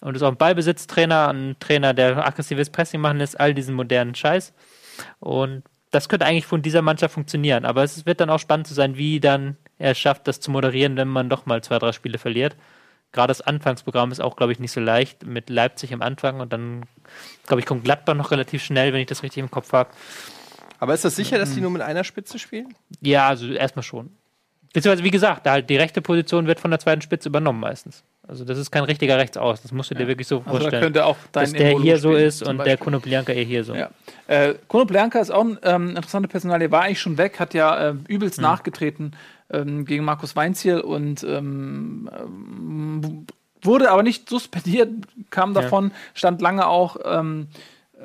Und 0.00 0.14
ist 0.14 0.22
auch 0.22 0.30
ein 0.30 0.36
Ballbesitztrainer, 0.36 1.28
ein 1.28 1.56
Trainer, 1.58 1.94
der 1.94 2.26
aggressives 2.26 2.70
Pressing 2.70 3.00
machen 3.00 3.18
lässt, 3.18 3.38
all 3.38 3.54
diesen 3.54 3.74
modernen 3.74 4.14
Scheiß. 4.14 4.52
Und 5.20 5.62
das 5.90 6.08
könnte 6.08 6.26
eigentlich 6.26 6.46
von 6.46 6.62
dieser 6.62 6.82
Mannschaft 6.82 7.14
funktionieren. 7.14 7.64
Aber 7.64 7.82
es 7.82 8.06
wird 8.06 8.20
dann 8.20 8.30
auch 8.30 8.38
spannend 8.38 8.66
zu 8.66 8.74
sein, 8.74 8.96
wie 8.96 9.20
dann 9.20 9.56
er 9.78 9.94
schafft, 9.94 10.28
das 10.28 10.40
zu 10.40 10.50
moderieren, 10.50 10.96
wenn 10.96 11.08
man 11.08 11.28
doch 11.28 11.46
mal 11.46 11.62
zwei, 11.62 11.78
drei 11.78 11.92
Spiele 11.92 12.18
verliert. 12.18 12.56
Gerade 13.12 13.28
das 13.28 13.40
Anfangsprogramm 13.40 14.12
ist 14.12 14.20
auch, 14.20 14.36
glaube 14.36 14.52
ich, 14.52 14.58
nicht 14.58 14.72
so 14.72 14.80
leicht 14.80 15.24
mit 15.24 15.48
Leipzig 15.48 15.94
am 15.94 16.02
Anfang 16.02 16.40
und 16.40 16.52
dann, 16.52 16.84
glaube 17.46 17.60
ich, 17.60 17.66
kommt 17.66 17.84
Gladbach 17.84 18.14
noch 18.14 18.30
relativ 18.30 18.62
schnell, 18.62 18.92
wenn 18.92 19.00
ich 19.00 19.06
das 19.06 19.22
richtig 19.22 19.42
im 19.42 19.50
Kopf 19.50 19.72
habe. 19.72 19.90
Aber 20.78 20.94
ist 20.94 21.04
das 21.04 21.16
sicher, 21.16 21.38
dass 21.38 21.54
die 21.54 21.60
nur 21.60 21.70
mit 21.70 21.82
einer 21.82 22.04
Spitze 22.04 22.38
spielen? 22.38 22.74
Ja, 23.00 23.28
also 23.28 23.50
erstmal 23.50 23.82
schon. 23.82 24.10
Beziehungsweise, 24.78 25.04
wie 25.04 25.10
gesagt, 25.10 25.44
da 25.44 25.52
halt 25.52 25.68
die 25.68 25.76
rechte 25.76 26.00
Position 26.00 26.46
wird 26.46 26.60
von 26.60 26.70
der 26.70 26.78
zweiten 26.78 27.00
Spitze 27.00 27.28
übernommen 27.28 27.58
meistens. 27.58 28.04
Also 28.28 28.44
das 28.44 28.58
ist 28.58 28.70
kein 28.70 28.84
richtiger 28.84 29.18
Rechtsaus. 29.18 29.60
Das 29.62 29.72
musst 29.72 29.90
du 29.90 29.96
dir 29.96 30.06
wirklich 30.06 30.28
so 30.28 30.36
Also 30.36 30.44
da 30.44 30.50
vorstellen. 30.50 30.82
könnte 30.82 31.04
auch 31.04 31.16
dein 31.32 31.44
dass 31.44 31.52
der 31.52 31.66
Embolo 31.66 31.82
hier 31.82 31.98
so 31.98 32.12
ist 32.12 32.42
und 32.42 32.58
der 32.58 32.64
Beispiel. 32.64 32.84
Konoplyanka 32.84 33.32
eher 33.32 33.44
hier 33.44 33.64
so. 33.64 33.74
Ja. 33.74 33.90
Äh, 34.28 34.54
Konoplyanka 34.68 35.18
ist 35.18 35.30
auch 35.30 35.44
ein 35.44 35.58
ähm, 35.64 35.96
interessanter 35.96 36.28
Personal. 36.28 36.60
Der 36.60 36.70
war 36.70 36.82
eigentlich 36.82 37.00
schon 37.00 37.18
weg, 37.18 37.40
hat 37.40 37.54
ja 37.54 37.88
äh, 37.88 37.94
übelst 38.06 38.40
nachgetreten 38.40 39.16
ähm, 39.50 39.84
gegen 39.84 40.04
Markus 40.04 40.36
Weinziel 40.36 40.78
und 40.80 41.24
ähm, 41.24 42.08
ähm, 42.16 43.26
wurde 43.62 43.90
aber 43.90 44.04
nicht 44.04 44.28
suspendiert, 44.28 44.90
kam 45.30 45.54
davon, 45.54 45.90
stand 46.14 46.40
lange 46.40 46.68
auch 46.68 46.98
ähm, 47.04 47.48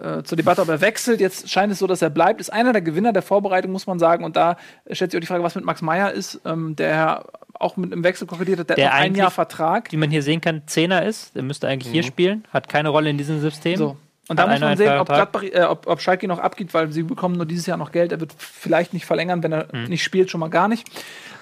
äh, 0.02 0.24
zur 0.24 0.36
Debatte, 0.36 0.61
ob 0.61 0.70
er 0.70 0.82
wechselt. 0.82 1.20
Jetzt 1.20 1.49
scheint 1.49 1.72
es 1.72 1.80
so, 1.80 1.88
dass 1.88 2.02
er 2.02 2.10
bleibt. 2.10 2.40
Ist 2.41 2.52
einer 2.52 2.74
der 2.74 2.82
Gewinner 2.82 3.14
der 3.14 3.22
Vorbereitung, 3.22 3.72
muss 3.72 3.88
man 3.88 3.99
sagen. 3.99 4.24
Und 4.24 4.36
da 4.36 4.57
stellt 4.91 5.11
sich 5.11 5.18
auch 5.18 5.22
die 5.22 5.28
Frage, 5.28 5.44
was 5.44 5.56
mit 5.56 5.65
Max 5.65 5.82
Meyer 5.82 6.11
ist, 6.11 6.40
ähm, 6.45 6.76
der 6.76 7.26
auch 7.60 7.78
mit 7.78 7.91
einem 7.94 8.03
Wechsel 8.03 8.28
kokettiert 8.28 8.60
hat, 8.60 8.70
der, 8.70 8.76
Der 8.76 8.91
hat 8.91 8.99
noch 8.99 9.06
ein 9.06 9.15
Jahr 9.15 9.32
Vertrag. 9.32 9.91
Wie 9.91 9.98
man 9.98 10.10
hier 10.10 10.24
sehen 10.24 10.41
kann, 10.41 10.64
Zehner 10.65 11.06
ist. 11.06 11.36
Der 11.36 11.44
müsste 11.44 11.68
eigentlich 11.68 11.91
hier 11.91 12.03
spielen. 12.03 12.44
Hat 12.52 12.68
keine 12.68 12.90
Rolle 12.90 13.10
in 13.10 13.18
diesem 13.18 13.40
System. 13.40 13.78
So. 13.78 13.98
Und 14.30 14.40
da 14.40 14.48
muss 14.48 14.60
man 14.61 14.78
sehen, 14.78 14.98
ob. 14.99 15.07
Gladbach, 15.07 15.44
äh, 15.44 15.64
ob, 15.64 15.86
ob 15.86 16.02
Schalke 16.02 16.28
noch 16.28 16.40
abgibt, 16.40 16.74
weil 16.74 16.91
sie 16.91 17.03
bekommen 17.03 17.36
nur 17.36 17.45
dieses 17.45 17.65
Jahr 17.65 17.78
noch 17.78 17.91
Geld. 17.91 18.11
Er 18.14 18.20
wird 18.22 18.34
vielleicht 18.38 18.94
nicht 18.94 19.06
verlängern, 19.06 19.44
wenn 19.44 19.52
er 19.52 19.68
Mhm. 19.72 19.84
nicht 19.86 20.03
spielt, 20.03 20.32
schon 20.32 20.40
mal 20.40 20.49
gar 20.49 20.68
nicht. 20.70 20.88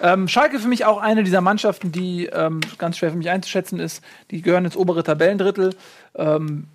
Ähm, 0.01 0.27
Schalke 0.27 0.59
für 0.59 0.67
mich 0.67 0.83
auch 0.85 0.99
eine 0.99 1.23
dieser 1.23 1.41
Mannschaften, 1.41 1.91
die 1.91 2.25
ähm, 2.25 2.59
ganz 2.79 2.97
schwer 2.97 3.11
für 3.11 3.17
mich 3.17 3.29
einzuschätzen 3.29 3.79
ist. 3.79 4.03
Die 4.31 4.41
gehören 4.41 4.65
ins 4.65 4.75
obere 4.75 5.03
Tabellendrittel. 5.03 5.75
Ähm, 6.15 6.67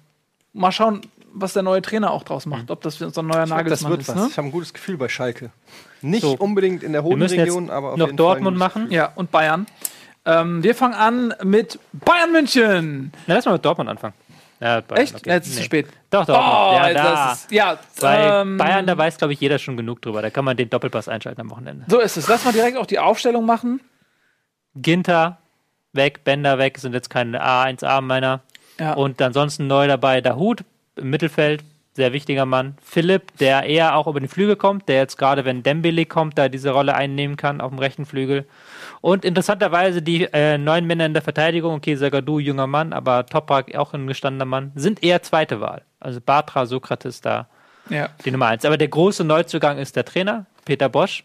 mal 0.53 0.70
schauen, 0.70 1.01
was 1.39 1.53
der 1.53 1.63
neue 1.63 1.83
Trainer 1.83 2.11
auch 2.11 2.23
draus 2.25 2.47
Mhm. 2.47 2.51
macht. 2.51 2.71
Ob 2.71 2.81
das 2.83 2.97
so 2.99 3.07
ein 3.07 3.27
neuer 3.27 3.41
das 3.41 3.51
Nagelsmann 3.51 3.91
wird 3.93 4.01
ist. 4.03 4.09
was. 4.09 4.17
Ne? 4.17 4.29
Ich 4.31 4.39
habe 4.39 4.49
ein 4.49 4.53
gutes 4.53 4.73
Gefühl 4.73 4.97
bei 4.97 5.09
Schalke. 5.09 5.51
Nicht 6.03 6.23
So. 6.23 6.37
unbedingt 6.37 6.83
in 6.83 6.93
der 6.93 7.03
hohen 7.03 7.21
Region, 7.23 7.71
aber 7.71 7.93
auf 7.93 7.97
noch 7.99 8.07
jeden 8.07 8.19
Fall 8.19 8.27
ein 8.27 8.35
Dortmund 8.35 8.57
machen. 8.57 8.91
Ja, 8.91 9.13
und 9.15 9.31
Bayern. 9.31 9.67
Ähm, 10.25 10.63
wir 10.63 10.75
fangen 10.75 10.95
an 10.95 11.35
mit 11.45 11.79
Bayern 11.93 12.33
München. 12.33 13.13
Na, 13.27 13.35
lass 13.35 13.45
mal 13.45 13.53
mit 13.53 13.65
Dortmund 13.65 13.89
anfangen. 13.89 14.15
Ja, 14.59 14.81
Bayern, 14.81 15.03
Echt? 15.03 15.15
okay. 15.17 15.31
Jetzt 15.31 15.47
ist 15.47 15.51
es 15.53 15.57
Nee. 15.57 15.61
zu 15.63 15.67
spät. 15.67 15.87
Doch, 16.11 16.25
Dortmund. 16.27 16.53
Oh, 16.53 16.73
ja, 16.75 16.93
da. 16.95 17.03
das 17.13 17.39
ist, 17.43 17.53
ja, 17.53 17.79
Bei 18.01 18.41
ähm, 18.41 18.57
Bayern, 18.57 18.87
da 18.87 18.97
weiß, 18.97 19.19
glaube 19.19 19.35
ich, 19.35 19.41
jeder 19.41 19.59
schon 19.59 19.77
genug 19.77 20.01
drüber. 20.03 20.23
Da 20.23 20.31
kann 20.31 20.45
man 20.45 20.57
den 20.57 20.71
Doppelpass 20.71 21.09
einschalten 21.09 21.43
am 21.43 21.51
Wochenende. 21.51 21.85
So 21.89 22.01
ist 22.01 22.17
es. 22.17 22.27
Lass 22.29 22.45
mal 22.45 22.53
direkt 22.53 22.77
auch 22.79 22.87
die 22.87 22.99
Aufstellung 22.99 23.45
machen. 23.47 23.81
Ginter 24.75 25.39
weg, 25.93 26.25
Bender 26.25 26.59
weg, 26.59 26.79
sind 26.79 26.93
jetzt 26.93 27.09
keine 27.11 27.43
A1A 27.43 28.01
meiner. 28.01 28.41
Ja. 28.79 28.93
Und 28.95 29.21
ansonsten 29.23 29.67
neu 29.67 29.87
dabei 29.89 30.21
Dahut 30.21 30.65
im 30.97 31.10
Mittelfeld, 31.10 31.62
sehr 31.97 32.12
wichtiger 32.12 32.44
Mann. 32.44 32.77
Philipp, 32.82 33.36
der 33.39 33.64
eher 33.64 33.97
auch 33.97 34.06
über 34.06 34.20
den 34.20 34.28
Flügel 34.28 34.56
kommt, 34.56 34.89
der 34.89 34.97
jetzt 34.97 35.16
gerade, 35.16 35.44
wenn 35.44 35.62
Dembele 35.62 36.05
kommt, 36.05 36.36
da 36.36 36.48
diese 36.48 36.70
Rolle 36.70 36.94
einnehmen 36.94 37.36
kann 37.36 37.60
auf 37.60 37.70
dem 37.70 37.78
rechten 37.78 38.05
Flügel. 38.05 38.44
Und 39.01 39.24
interessanterweise 39.24 40.02
die 40.02 40.24
äh, 40.24 40.59
neun 40.59 40.86
Männer 40.86 41.06
in 41.06 41.14
der 41.14 41.23
Verteidigung, 41.23 41.74
okay, 41.74 41.97
Sagadu, 41.97 42.39
junger 42.39 42.66
Mann, 42.66 42.93
aber 42.93 43.27
Toprak, 43.27 43.74
auch 43.74 43.94
ein 43.94 44.06
gestandener 44.06 44.44
Mann, 44.44 44.73
sind 44.74 45.02
eher 45.02 45.23
zweite 45.23 45.60
Wahl. 45.60 45.82
Also 45.98 46.20
Batra, 46.20 46.66
Sokrates 46.66 47.23
da 47.23 47.48
ja. 47.89 48.10
die 48.24 48.31
Nummer 48.31 48.48
eins. 48.48 48.64
Aber 48.64 48.77
der 48.77 48.89
große 48.89 49.24
Neuzugang 49.24 49.78
ist 49.78 49.97
der 49.97 50.05
Trainer, 50.05 50.47
Peter 50.64 50.89
Bosch, 50.89 51.24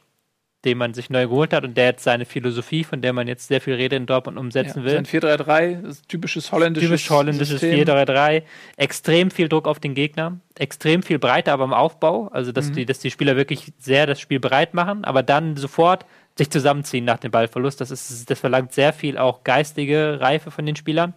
den 0.64 0.78
man 0.78 0.94
sich 0.94 1.10
neu 1.10 1.28
geholt 1.28 1.54
hat 1.54 1.64
und 1.64 1.76
der 1.76 1.86
jetzt 1.86 2.04
seine 2.04 2.26
Philosophie, 2.26 2.84
von 2.84 3.02
der 3.02 3.14
man 3.14 3.28
jetzt 3.28 3.48
sehr 3.48 3.62
viel 3.62 3.74
Rede 3.74 3.96
in 3.96 4.06
Dortmund 4.06 4.38
umsetzen 4.38 4.80
Ja, 4.80 4.86
will. 4.86 4.94
sein 4.94 5.06
4-3-3, 5.06 5.82
das 5.82 5.98
ist 5.98 6.10
typisches 6.10 6.52
holländisches 6.52 6.90
Typisch 6.90 7.10
holländisches 7.10 7.62
System. 7.62 7.80
4-3-3, 7.88 8.44
extrem 8.78 9.32
viel 9.32 9.50
Druck 9.50 9.68
auf 9.68 9.80
den 9.80 9.96
Gegner, 9.96 10.40
extrem 10.58 11.02
viel 11.02 11.18
Breite 11.18 11.52
aber 11.52 11.64
im 11.64 11.74
Aufbau, 11.74 12.28
also 12.28 12.52
Mhm. 12.52 12.54
dass, 12.54 12.72
die, 12.72 12.86
dass 12.86 13.00
die 13.00 13.10
Spieler 13.12 13.36
wirklich 13.36 13.74
sehr 13.80 14.06
das 14.06 14.20
Spiel 14.20 14.40
breit 14.40 14.74
machen, 14.74 15.04
aber 15.04 15.24
dann 15.24 15.58
sofort 15.58 16.06
sich 16.38 16.50
zusammenziehen 16.50 17.06
nach 17.06 17.18
dem 17.18 17.32
Ballverlust. 17.32 17.82
Das, 17.82 17.90
ist, 17.92 18.30
das 18.30 18.40
verlangt 18.40 18.72
sehr 18.72 18.94
viel 18.94 19.18
auch 19.18 19.44
geistige 19.44 20.20
Reife 20.22 20.52
von 20.52 20.66
den 20.66 20.76
Spielern. 20.76 21.14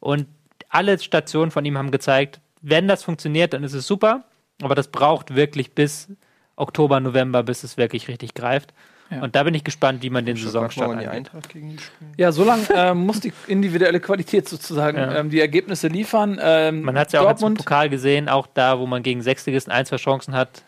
Und 0.00 0.26
alle 0.68 0.98
Stationen 0.98 1.50
von 1.50 1.64
ihm 1.64 1.78
haben 1.78 1.90
gezeigt, 1.90 2.40
wenn 2.62 2.88
das 2.88 3.04
funktioniert, 3.04 3.52
dann 3.52 3.62
ist 3.62 3.74
es 3.74 3.86
super, 3.86 4.24
aber 4.62 4.74
das 4.74 4.88
braucht 4.88 5.34
wirklich 5.36 5.72
bis 5.72 6.08
Oktober, 6.56 7.00
November, 7.00 7.42
bis 7.42 7.62
es 7.64 7.76
wirklich 7.76 8.08
richtig 8.08 8.34
greift. 8.34 8.72
Ja. 9.10 9.22
Und 9.22 9.36
da 9.36 9.44
bin 9.44 9.54
ich 9.54 9.62
gespannt, 9.62 10.02
wie 10.02 10.10
man 10.10 10.26
den 10.26 10.36
Saisonstart 10.36 10.90
angeht. 10.90 11.08
Eintracht 11.08 11.48
gegen 11.50 11.70
die 11.70 11.78
spielen. 11.78 12.12
Ja, 12.16 12.32
so 12.32 12.42
lange 12.42 12.62
ähm, 12.74 13.06
muss 13.06 13.20
die 13.20 13.32
individuelle 13.46 14.00
Qualität 14.00 14.48
sozusagen 14.48 14.98
Ja. 14.98 15.14
ähm, 15.16 15.30
die 15.30 15.38
Ergebnisse 15.40 15.86
liefern. 15.86 16.40
Ähm, 16.42 16.82
Man 16.82 16.98
hat 16.98 17.08
es 17.08 17.12
ja 17.12 17.20
auch 17.20 17.40
im 17.40 17.54
Pokal 17.54 17.88
gesehen, 17.88 18.28
auch 18.28 18.48
da, 18.52 18.80
wo 18.80 18.86
man 18.86 19.04
gegen 19.04 19.22
Sechsligisten 19.22 19.72
ein, 19.72 19.86
zwei 19.86 19.96
Chancen 19.96 20.34
hat, 20.34 20.64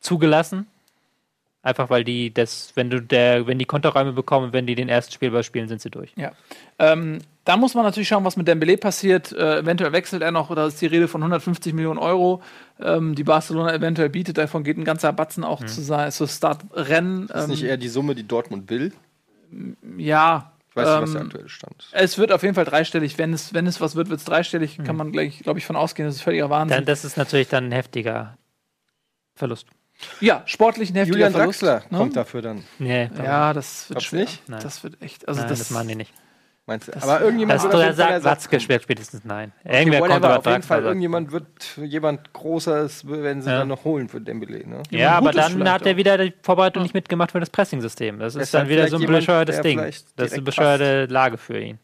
zugelassen. 0.00 0.66
Einfach 1.62 1.88
weil 1.90 2.04
die 2.04 2.32
das, 2.32 2.72
wenn 2.74 2.90
du 2.90 3.00
der, 3.00 3.46
wenn 3.46 3.58
die 3.58 3.64
Konterräume 3.64 4.12
bekommen, 4.12 4.52
wenn 4.52 4.66
die 4.66 4.74
den 4.74 4.88
ersten 4.88 5.12
Spielball 5.12 5.42
spielen, 5.42 5.66
sind 5.66 5.80
sie 5.80 5.90
durch. 5.90 6.12
ja. 6.16 6.30
ähm, 6.78 7.18
da 7.44 7.56
muss 7.56 7.74
man 7.74 7.84
natürlich 7.84 8.08
schauen, 8.08 8.24
was 8.24 8.36
mit 8.36 8.48
Dembele 8.48 8.76
passiert. 8.78 9.32
Äh, 9.32 9.58
eventuell 9.58 9.92
wechselt 9.92 10.22
er 10.22 10.30
noch, 10.30 10.50
oder 10.50 10.66
ist 10.66 10.80
die 10.80 10.86
Rede 10.86 11.08
von 11.08 11.20
150 11.22 11.74
Millionen 11.74 11.98
Euro, 11.98 12.42
ähm, 12.80 13.14
die 13.14 13.24
Barcelona 13.24 13.74
eventuell 13.74 14.08
bietet. 14.08 14.38
Davon 14.38 14.64
geht 14.64 14.78
ein 14.78 14.84
ganzer 14.84 15.12
Batzen 15.12 15.44
auch 15.44 15.64
zu, 15.64 15.82
sein, 15.82 16.10
zu 16.10 16.26
Startrennen. 16.26 17.28
Ist 17.28 17.48
nicht 17.48 17.62
Ähm, 17.62 17.68
eher 17.68 17.76
die 17.76 17.88
Summe, 17.88 18.14
die 18.14 18.26
Dortmund 18.26 18.70
will? 18.70 18.92
ja. 19.98 20.50
Ich 20.70 20.76
weiß 20.76 20.88
nicht, 20.88 21.02
was 21.02 21.12
der 21.12 21.20
ähm, 21.20 21.26
aktuelle 21.28 21.48
Stand 21.48 21.74
ist. 21.78 21.88
Es 21.92 22.18
wird 22.18 22.32
auf 22.32 22.42
jeden 22.42 22.56
Fall 22.56 22.64
dreistellig. 22.64 23.16
Wenn 23.16 23.32
es, 23.32 23.54
wenn 23.54 23.68
es 23.68 23.80
was 23.80 23.94
wird, 23.94 24.08
wird 24.08 24.18
es 24.18 24.24
dreistellig. 24.24 24.78
Kann 24.82 24.96
man 24.96 25.12
gleich, 25.12 25.38
glaube 25.38 25.60
ich, 25.60 25.66
von 25.66 25.76
ausgehen. 25.76 26.08
Das 26.08 26.16
ist 26.16 26.22
völliger 26.22 26.50
Wahnsinn. 26.50 26.78
Dann, 26.78 26.84
das 26.84 27.04
ist 27.04 27.16
natürlich 27.16 27.46
dann 27.46 27.68
ein 27.68 27.72
heftiger 27.72 28.36
Verlust. 29.36 29.68
ja, 30.20 30.42
sportlich 30.46 30.90
ein 30.90 30.96
heftiger 30.96 31.18
Julian 31.18 31.32
Verlust. 31.32 31.62
Draxler 31.62 31.84
ne? 31.90 31.98
kommt 31.98 32.16
dafür 32.16 32.42
dann. 32.42 32.64
Nee, 32.80 33.08
Ja, 33.22 33.52
das 33.52 33.88
wird 33.88 34.02
schwer. 34.02 34.22
nicht? 34.22 34.48
Nein. 34.48 34.60
Das 34.64 34.82
wird 34.82 35.00
echt. 35.00 35.28
Also 35.28 35.42
nein, 35.42 35.48
das, 35.48 35.60
das, 35.60 35.70
machen 35.70 35.86
die 35.86 35.94
nicht. 35.94 36.12
Meinst 36.66 36.88
du? 36.88 36.92
Aber 37.02 37.20
irgendjemand 37.20 37.56
Das 37.58 37.64
wird 37.64 37.74
auf 37.74 37.80
jeden 37.82 37.94
Fall 37.96 38.20
sagt 38.22 38.24
Watzke 38.24 38.58
schwer 38.58 38.80
spätestens 38.80 39.22
nein. 39.24 39.52
Okay, 39.64 39.78
Irgendwer 39.80 40.00
kommt 40.00 40.10
whatever, 40.12 40.28
aber 40.28 40.38
auf 40.38 40.46
jeden 40.46 40.62
Fall, 40.62 40.76
Draxler. 40.78 40.88
irgendjemand 40.88 41.32
wird 41.32 41.46
jemand 41.76 42.32
Großes, 42.32 43.06
werden 43.06 43.42
sie 43.42 43.50
Ja. 43.50 43.58
dann 43.58 43.68
noch 43.68 43.84
holen 43.84 44.08
für 44.08 44.20
Dembele. 44.20 44.66
Ne? 44.66 44.82
Ja, 44.90 45.12
aber 45.18 45.32
dann 45.32 45.70
hat 45.70 45.84
er 45.86 45.96
wieder 45.98 46.16
die 46.16 46.32
Vorbereitung 46.42 46.82
nicht 46.82 46.94
mitgemacht 46.94 47.32
für 47.32 47.40
das 47.40 47.50
Pressing-System. 47.50 48.18
Das 48.18 48.34
ist 48.34 48.44
ist 48.44 48.54
dann 48.54 48.62
halt 48.62 48.70
wieder 48.70 48.88
so 48.88 48.96
ein 48.96 49.06
bescheuertes 49.06 49.60
Ding. 49.60 49.78
Das 49.78 50.04
ist 50.28 50.32
eine 50.32 50.42
bescheuerte 50.42 51.04
Lage 51.06 51.36
für 51.36 51.58
ihn. 51.60 51.78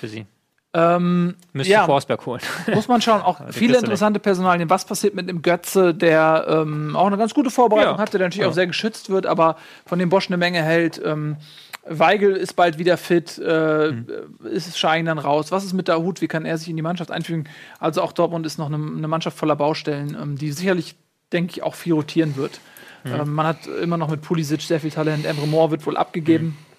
Für 0.00 0.08
sie. 0.08 0.26
ähm, 0.74 1.36
Müsste 1.52 1.72
ja, 1.72 1.84
Forsberg 1.84 2.26
holen. 2.26 2.40
muss 2.74 2.88
man 2.88 3.00
schauen. 3.02 3.22
Auch 3.22 3.40
viele 3.50 3.74
du 3.74 3.78
interessante 3.80 4.18
Personalien. 4.18 4.68
Was 4.70 4.84
passiert 4.84 5.14
mit 5.14 5.28
dem 5.28 5.42
Götze, 5.42 5.94
der 5.94 6.46
ähm, 6.48 6.96
auch 6.96 7.06
eine 7.06 7.16
ganz 7.16 7.32
gute 7.32 7.50
Vorbereitung 7.50 7.94
Ja. 7.94 7.98
hatte, 8.00 8.18
der 8.18 8.26
natürlich 8.26 8.46
auch 8.48 8.52
sehr 8.52 8.66
geschützt 8.66 9.08
wird, 9.10 9.26
aber 9.26 9.56
von 9.86 10.00
dem 10.00 10.08
Bosch 10.08 10.26
eine 10.28 10.36
Menge 10.36 10.62
hält. 10.62 11.00
Ähm, 11.04 11.36
Weigel 11.86 12.36
ist 12.36 12.54
bald 12.54 12.78
wieder 12.78 12.96
fit, 12.96 13.38
äh, 13.38 13.88
Hm. 13.88 14.06
ist 14.44 14.78
Schein 14.78 15.06
dann 15.06 15.18
raus. 15.18 15.50
Was 15.50 15.64
ist 15.64 15.72
mit 15.72 15.88
Dahut? 15.88 16.20
Wie 16.20 16.28
kann 16.28 16.44
er 16.44 16.58
sich 16.58 16.68
in 16.68 16.76
die 16.76 16.82
Mannschaft 16.82 17.10
einfügen? 17.10 17.44
Also 17.78 18.02
auch 18.02 18.12
Dortmund 18.12 18.44
ist 18.46 18.58
noch 18.58 18.66
eine, 18.66 18.76
eine 18.76 19.08
Mannschaft 19.08 19.38
voller 19.38 19.56
Baustellen, 19.56 20.16
ähm, 20.20 20.36
die 20.36 20.52
sicherlich, 20.52 20.96
denke 21.32 21.52
ich, 21.52 21.62
auch 21.62 21.74
viel 21.74 21.94
rotieren 21.94 22.36
wird. 22.36 22.60
Hm. 23.04 23.20
Ähm, 23.20 23.34
man 23.34 23.46
hat 23.46 23.66
immer 23.66 23.96
noch 23.96 24.10
mit 24.10 24.20
Pulisic 24.20 24.60
sehr 24.60 24.80
viel 24.80 24.90
Talent. 24.90 25.24
Emre 25.24 25.46
Moore 25.46 25.70
wird 25.70 25.86
wohl 25.86 25.96
abgegeben. 25.96 26.48
Hm. 26.48 26.69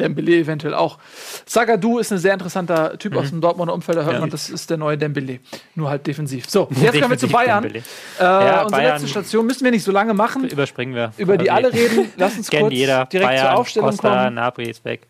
Dembele 0.00 0.32
eventuell 0.38 0.74
auch. 0.74 0.98
Zagadou 1.46 1.98
ist 1.98 2.10
ein 2.12 2.18
sehr 2.18 2.32
interessanter 2.32 2.98
Typ 2.98 3.14
aus 3.16 3.28
dem 3.30 3.40
Dortmunder 3.40 3.72
Umfeld. 3.74 3.96
Da 3.98 4.02
hört 4.02 4.12
Mhm. 4.12 4.14
Ja. 4.16 4.20
man, 4.22 4.30
das 4.30 4.50
ist 4.50 4.68
der 4.70 4.76
neue 4.78 4.98
Dembele. 4.98 5.38
Nur 5.76 5.88
halt 5.90 6.06
defensiv. 6.06 6.48
So, 6.50 6.68
jetzt 6.80 6.98
kommen 6.98 7.10
wir 7.10 7.18
zu 7.18 7.28
Bayern. 7.28 7.64
Äh, 7.64 7.82
Ja, 8.18 8.62
unsere 8.62 8.70
Bayern- 8.80 8.92
letzte 8.94 9.08
Station 9.08 9.46
müssen 9.46 9.64
wir 9.64 9.70
nicht 9.70 9.84
so 9.84 9.92
lange 9.92 10.14
machen. 10.14 10.48
Überspringen 10.48 10.94
wir. 10.94 11.12
Über 11.18 11.36
die 11.38 11.50
Also, 11.50 11.68
alle 11.68 11.74
reden. 11.76 12.12
Lass 12.16 12.36
uns 12.36 12.48
Kennt 12.50 12.62
kurz 12.64 12.74
jeder. 12.74 13.06
direkt 13.06 13.28
Bayern, 13.30 13.46
zur 13.46 13.56
Aufstellung 13.58 13.90
Costa, 13.90 14.08
kommen. 14.24 14.34
Nabri 14.34 14.70
ist 14.70 14.84
weg. 14.84 15.06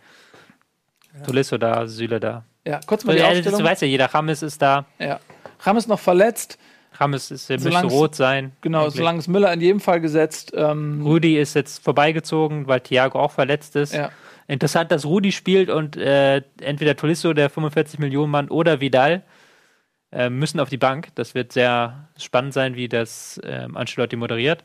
Tolisso 1.26 1.58
da, 1.58 1.86
Süle 1.86 2.20
da. 2.20 2.44
Ja, 2.66 2.80
kurz 2.86 3.04
mal 3.04 3.14
die 3.14 3.20
Ja, 3.20 3.28
das 3.30 3.38
Aufstellung. 3.38 3.64
weiß 3.64 3.80
ja 3.80 3.86
jeder. 3.88 4.06
Rames 4.06 4.42
ist 4.42 4.60
da. 4.62 4.84
Ja. 4.98 5.18
Ram 5.62 5.76
ist 5.76 5.88
noch 5.88 5.98
verletzt. 6.00 6.58
Rames 6.98 7.30
ist, 7.30 7.48
müsste 7.48 7.86
rot 7.86 8.14
sein. 8.14 8.52
Genau, 8.60 8.82
eigentlich. 8.82 8.94
solange 8.96 9.18
ist 9.20 9.28
Müller 9.28 9.52
in 9.52 9.60
jedem 9.60 9.80
Fall 9.80 10.00
gesetzt. 10.00 10.52
Ähm, 10.54 11.00
Rudi 11.02 11.38
ist 11.38 11.54
jetzt 11.54 11.82
vorbeigezogen, 11.82 12.66
weil 12.66 12.80
Thiago 12.80 13.18
auch 13.18 13.30
verletzt 13.32 13.74
ist. 13.76 13.94
ja. 13.94 14.10
Interessant, 14.50 14.90
dass 14.90 15.06
Rudi 15.06 15.30
spielt 15.30 15.70
und 15.70 15.96
äh, 15.96 16.42
entweder 16.60 16.96
Tolisso, 16.96 17.32
der 17.34 17.50
45 17.50 18.00
Millionen 18.00 18.32
Mann, 18.32 18.48
oder 18.48 18.80
Vidal 18.80 19.22
äh, 20.10 20.28
müssen 20.28 20.58
auf 20.58 20.68
die 20.68 20.76
Bank. 20.76 21.10
Das 21.14 21.36
wird 21.36 21.52
sehr 21.52 22.08
spannend 22.18 22.52
sein, 22.52 22.74
wie 22.74 22.88
das 22.88 23.40
ähm, 23.44 23.76
Ancelotti 23.76 24.16
moderiert. 24.16 24.64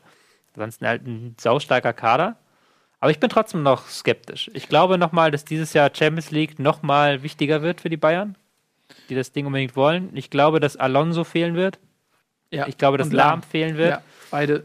Ansonsten 0.54 0.88
halt 0.88 1.06
ein 1.06 1.36
saustarker 1.38 1.92
Kader. 1.92 2.34
Aber 2.98 3.12
ich 3.12 3.20
bin 3.20 3.30
trotzdem 3.30 3.62
noch 3.62 3.86
skeptisch. 3.86 4.50
Ich 4.54 4.68
glaube 4.68 4.98
nochmal, 4.98 5.30
dass 5.30 5.44
dieses 5.44 5.72
Jahr 5.72 5.88
Champions 5.94 6.32
League 6.32 6.58
nochmal 6.58 7.22
wichtiger 7.22 7.62
wird 7.62 7.80
für 7.80 7.88
die 7.88 7.96
Bayern. 7.96 8.34
die 9.08 9.14
das 9.14 9.30
Ding 9.30 9.46
unbedingt 9.46 9.76
wollen. 9.76 10.10
Ich 10.14 10.30
glaube, 10.30 10.58
dass 10.58 10.76
Alonso 10.76 11.22
fehlen 11.22 11.54
wird. 11.54 11.78
Ja. 12.50 12.66
Ich 12.66 12.76
glaube, 12.76 12.98
dass 12.98 13.12
Lahm 13.12 13.44
fehlen 13.44 13.76
wird. 13.76 13.90
Ja, 13.90 14.02
beide. 14.32 14.64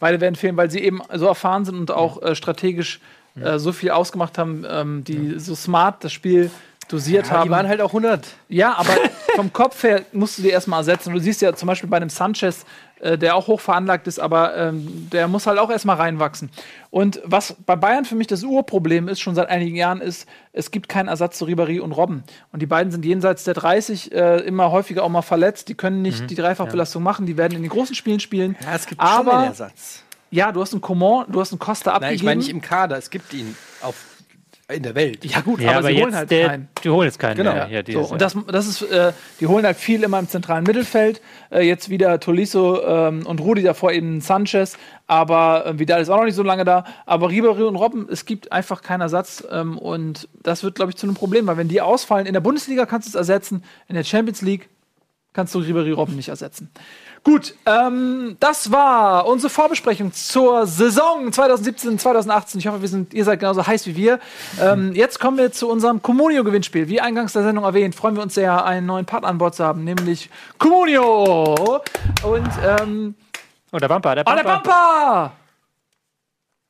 Beide 0.00 0.20
werden 0.20 0.34
fehlen, 0.34 0.56
weil 0.56 0.70
sie 0.70 0.80
eben 0.80 1.00
so 1.14 1.26
erfahren 1.26 1.64
sind 1.64 1.78
und 1.78 1.90
auch 1.92 2.20
äh, 2.22 2.34
strategisch 2.34 3.00
äh, 3.42 3.58
so 3.58 3.72
viel 3.72 3.90
ausgemacht 3.90 4.38
haben, 4.38 4.64
ähm, 4.68 5.04
die 5.04 5.38
so 5.38 5.54
smart 5.54 6.04
das 6.04 6.12
Spiel 6.12 6.50
dosiert 6.88 7.26
Ja, 7.26 7.32
haben. 7.32 7.44
die 7.44 7.50
waren 7.50 7.68
halt 7.68 7.80
auch 7.80 7.90
100. 7.90 8.26
Ja, 8.48 8.74
aber 8.76 8.92
vom 9.36 9.52
Kopf 9.52 9.82
her 9.82 10.02
musst 10.12 10.38
du 10.38 10.42
die 10.42 10.48
erstmal 10.50 10.80
ersetzen. 10.80 11.12
Du 11.12 11.20
siehst 11.20 11.40
ja 11.40 11.54
zum 11.54 11.66
Beispiel 11.66 11.88
bei 11.88 11.96
einem 11.98 12.10
Sanchez, 12.10 12.64
äh, 13.00 13.16
der 13.16 13.36
auch 13.36 13.46
hoch 13.46 13.60
veranlagt 13.60 14.06
ist, 14.06 14.18
aber 14.18 14.56
ähm, 14.56 15.08
der 15.12 15.28
muss 15.28 15.46
halt 15.46 15.58
auch 15.58 15.70
erstmal 15.70 15.96
reinwachsen. 15.96 16.50
Und 16.90 17.20
was 17.24 17.54
bei 17.64 17.76
Bayern 17.76 18.04
für 18.04 18.16
mich 18.16 18.26
das 18.26 18.42
Urproblem 18.42 19.08
ist, 19.08 19.20
schon 19.20 19.34
seit 19.34 19.48
einigen 19.48 19.76
Jahren, 19.76 20.00
ist, 20.00 20.28
es 20.52 20.70
gibt 20.70 20.88
keinen 20.88 21.08
Ersatz 21.08 21.38
zu 21.38 21.46
Ribéry 21.46 21.80
und 21.80 21.92
Robben. 21.92 22.24
Und 22.52 22.60
die 22.60 22.66
beiden 22.66 22.90
sind 22.90 23.04
jenseits 23.04 23.44
der 23.44 23.54
30 23.54 24.12
äh, 24.12 24.38
immer 24.40 24.70
häufiger 24.70 25.04
auch 25.04 25.08
mal 25.08 25.22
verletzt. 25.22 25.68
Die 25.68 25.74
können 25.74 26.02
nicht 26.02 26.28
die 26.28 26.34
Dreifachbelastung 26.34 27.02
machen. 27.02 27.26
Die 27.26 27.36
werden 27.36 27.54
in 27.54 27.62
den 27.62 27.70
großen 27.70 27.94
Spielen 27.94 28.20
spielen. 28.20 28.56
Ja, 28.62 28.74
es 28.74 28.86
gibt 28.86 29.00
aber, 29.00 29.30
schon 29.30 29.38
einen 29.38 29.48
Ersatz. 29.48 30.02
Ja, 30.30 30.52
du 30.52 30.60
hast 30.60 30.72
einen 30.72 30.80
Coman, 30.80 31.26
du 31.28 31.40
hast 31.40 31.52
einen 31.52 31.58
Costa 31.58 31.90
Nein, 31.90 31.96
abgegeben. 31.96 32.16
ich 32.16 32.22
meine 32.24 32.38
nicht 32.38 32.50
im 32.50 32.60
Kader, 32.60 32.96
es 32.96 33.10
gibt 33.10 33.32
ihn 33.34 33.56
auf, 33.82 33.94
in 34.68 34.84
der 34.84 34.94
Welt. 34.94 35.24
ja 35.24 35.40
gut, 35.40 35.60
Ja, 35.60 35.70
aber, 35.70 35.78
aber, 35.78 35.88
sie 35.88 35.94
jetzt, 35.94 36.02
holen 36.04 36.14
halt 36.14 36.30
der, 36.30 36.46
keinen. 36.48 36.68
die 36.84 36.88
holen 36.90 37.06
jetzt 37.06 37.18
keinen 37.18 37.36
Genau. 37.38 37.52
mehr. 37.54 37.68
Ja, 37.68 37.82
so, 37.92 38.12
und 38.12 38.20
das, 38.22 38.36
das 38.46 38.66
ist, 38.68 38.82
äh, 38.82 39.12
die 39.40 39.48
holen 39.48 39.64
halt 39.66 39.76
viel 39.76 40.04
immer 40.04 40.20
im 40.20 40.28
zentralen 40.28 40.62
Mittelfeld. 40.62 41.20
Äh, 41.50 41.62
jetzt 41.66 41.90
wieder 41.90 42.20
Tolisso 42.20 42.80
ähm, 42.86 43.26
und 43.26 43.40
Rudi, 43.40 43.62
davor 43.64 43.90
eben 43.90 44.20
Sanchez. 44.20 44.76
Aber 45.08 45.66
äh, 45.66 45.78
Vidal 45.80 46.00
ist 46.00 46.08
auch 46.08 46.18
noch 46.18 46.24
nicht 46.24 46.36
so 46.36 46.44
lange 46.44 46.64
da. 46.64 46.84
Aber 47.04 47.30
Ribery 47.30 47.64
und 47.64 47.74
Robben, 47.74 48.06
es 48.08 48.24
gibt 48.26 48.52
einfach 48.52 48.82
keinen 48.82 49.00
Ersatz. 49.00 49.44
Ähm, 49.50 49.76
und 49.76 50.28
das 50.44 50.62
wird, 50.62 50.76
glaube 50.76 50.92
ich, 50.92 50.96
zu 50.96 51.06
einem 51.06 51.16
Problem, 51.16 51.48
weil 51.48 51.56
wenn 51.56 51.66
die 51.66 51.80
ausfallen, 51.80 52.26
in 52.26 52.32
der 52.34 52.40
Bundesliga 52.40 52.86
kannst 52.86 53.08
du 53.08 53.10
es 53.10 53.14
ersetzen, 53.16 53.64
in 53.88 53.96
der 53.96 54.04
Champions 54.04 54.40
League 54.40 54.68
kannst 55.32 55.52
du 55.54 55.58
Ribery 55.58 55.90
Robben 55.90 56.14
nicht 56.14 56.28
ersetzen. 56.28 56.70
Gut, 57.22 57.54
ähm, 57.66 58.36
das 58.40 58.72
war 58.72 59.26
unsere 59.26 59.50
Vorbesprechung 59.50 60.10
zur 60.12 60.66
Saison 60.66 61.30
2017, 61.30 61.98
2018. 61.98 62.60
Ich 62.60 62.66
hoffe, 62.66 62.80
wir 62.80 62.88
sind, 62.88 63.12
ihr 63.12 63.24
seid 63.26 63.40
genauso 63.40 63.66
heiß 63.66 63.86
wie 63.86 63.94
wir. 63.94 64.20
Ähm, 64.58 64.94
jetzt 64.94 65.20
kommen 65.20 65.36
wir 65.36 65.52
zu 65.52 65.68
unserem 65.68 66.00
Comunio-Gewinnspiel. 66.00 66.88
Wie 66.88 67.00
eingangs 67.00 67.34
der 67.34 67.42
Sendung 67.42 67.64
erwähnt, 67.64 67.94
freuen 67.94 68.16
wir 68.16 68.22
uns 68.22 68.34
sehr, 68.34 68.64
einen 68.64 68.86
neuen 68.86 69.04
Partner 69.04 69.28
an 69.28 69.36
Bord 69.36 69.54
zu 69.54 69.64
haben, 69.64 69.84
nämlich 69.84 70.30
Comunio. 70.58 71.82
Und, 72.24 72.48
ähm, 72.64 73.14
Oh, 73.72 73.76
der 73.78 73.86
Bumper, 73.88 74.14
der 74.16 74.24
oh, 74.26 74.30
Bumper. 74.30 74.42
der 74.42 74.52
Bumper! 74.56 75.32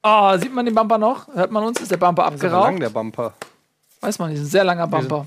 Oh, 0.03 0.37
sieht 0.39 0.53
man 0.53 0.65
den 0.67 0.75
Bumper 0.75 0.99
noch? 0.99 1.29
Hört 1.33 1.51
man 1.51 1.63
uns? 1.65 1.81
Ist 1.81 1.91
der 1.91 1.97
Bumper 1.97 2.25
Das 2.25 2.35
ist 2.35 2.43
lang, 2.43 2.53
abgeraucht? 2.55 2.83
der 2.83 2.91
Bumper. 2.91 3.33
Weiß 4.01 4.19
man 4.19 4.31
nicht, 4.31 4.39
ist 4.41 4.47
ein 4.49 4.51
sehr 4.51 4.65
langer 4.65 4.87
Bumper. 4.87 5.27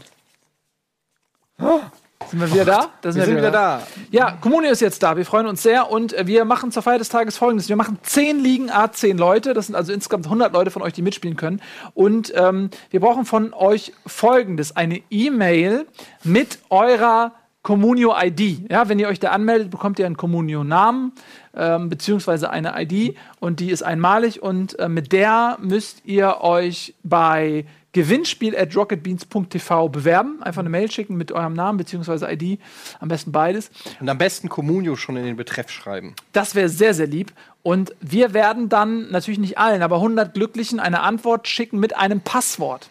Sind 2.29 2.39
wir 2.39 2.51
wieder 2.51 2.65
da? 2.65 2.89
Da 3.01 3.15
Wir 3.15 3.25
sind 3.25 3.37
wieder 3.37 3.51
da. 3.51 3.81
Ja, 4.11 4.31
Kommune 4.31 4.69
ist 4.69 4.81
jetzt 4.81 5.03
da. 5.03 5.17
Wir 5.17 5.25
freuen 5.25 5.47
uns 5.47 5.63
sehr 5.63 5.91
und 5.91 6.13
äh, 6.13 6.27
wir 6.27 6.45
machen 6.45 6.71
zur 6.71 6.83
Feier 6.83 6.97
des 6.97 7.09
Tages 7.09 7.37
folgendes. 7.37 7.69
Wir 7.69 7.75
machen 7.75 7.99
10 8.01 8.39
Ligen, 8.39 8.69
A 8.69 8.91
10 8.91 9.17
Leute. 9.17 9.53
Das 9.53 9.67
sind 9.67 9.75
also 9.75 9.93
insgesamt 9.93 10.25
100 10.25 10.53
Leute 10.53 10.71
von 10.71 10.81
euch, 10.81 10.93
die 10.93 11.01
mitspielen 11.01 11.37
können. 11.37 11.61
Und 11.93 12.33
ähm, 12.35 12.69
wir 12.89 12.99
brauchen 12.99 13.25
von 13.25 13.53
euch 13.53 13.93
folgendes. 14.05 14.75
Eine 14.75 15.01
E-Mail 15.09 15.85
mit 16.23 16.59
eurer 16.69 17.33
Communio-ID. 17.63 18.69
Ja, 18.69 18.89
wenn 18.89 18.99
ihr 18.99 19.07
euch 19.07 19.19
da 19.19 19.29
anmeldet, 19.29 19.71
bekommt 19.71 19.97
ihr 19.97 20.05
einen 20.05 20.17
Communio-Namen 20.17 21.13
ähm, 21.55 21.89
beziehungsweise 21.89 22.49
eine 22.49 22.73
ID 22.81 23.15
und 23.39 23.59
die 23.61 23.71
ist 23.71 23.83
einmalig 23.83 24.43
und 24.43 24.77
äh, 24.79 24.89
mit 24.89 25.11
der 25.13 25.57
müsst 25.61 26.05
ihr 26.05 26.41
euch 26.41 26.93
bei 27.03 27.65
Gewinnspiel 27.93 28.57
at 28.57 28.75
rocketbeans.tv 28.75 29.89
bewerben. 29.89 30.41
Einfach 30.43 30.59
eine 30.59 30.69
Mail 30.69 30.91
schicken 30.91 31.15
mit 31.15 31.31
eurem 31.31 31.53
Namen 31.53 31.77
beziehungsweise 31.77 32.29
ID. 32.29 32.59
Am 32.99 33.07
besten 33.07 33.31
beides. 33.31 33.71
Und 33.99 34.09
am 34.09 34.17
besten 34.17 34.49
Communio 34.49 34.95
schon 34.95 35.15
in 35.15 35.23
den 35.23 35.35
Betreff 35.35 35.69
schreiben. 35.69 36.15
Das 36.31 36.55
wäre 36.55 36.69
sehr, 36.69 36.93
sehr 36.93 37.07
lieb. 37.07 37.31
Und 37.61 37.95
wir 38.01 38.33
werden 38.33 38.67
dann 38.67 39.09
natürlich 39.11 39.39
nicht 39.39 39.57
allen, 39.57 39.81
aber 39.81 39.97
100 39.97 40.33
Glücklichen 40.33 40.79
eine 40.79 41.01
Antwort 41.01 41.47
schicken 41.47 41.79
mit 41.79 41.95
einem 41.95 42.19
Passwort. 42.19 42.89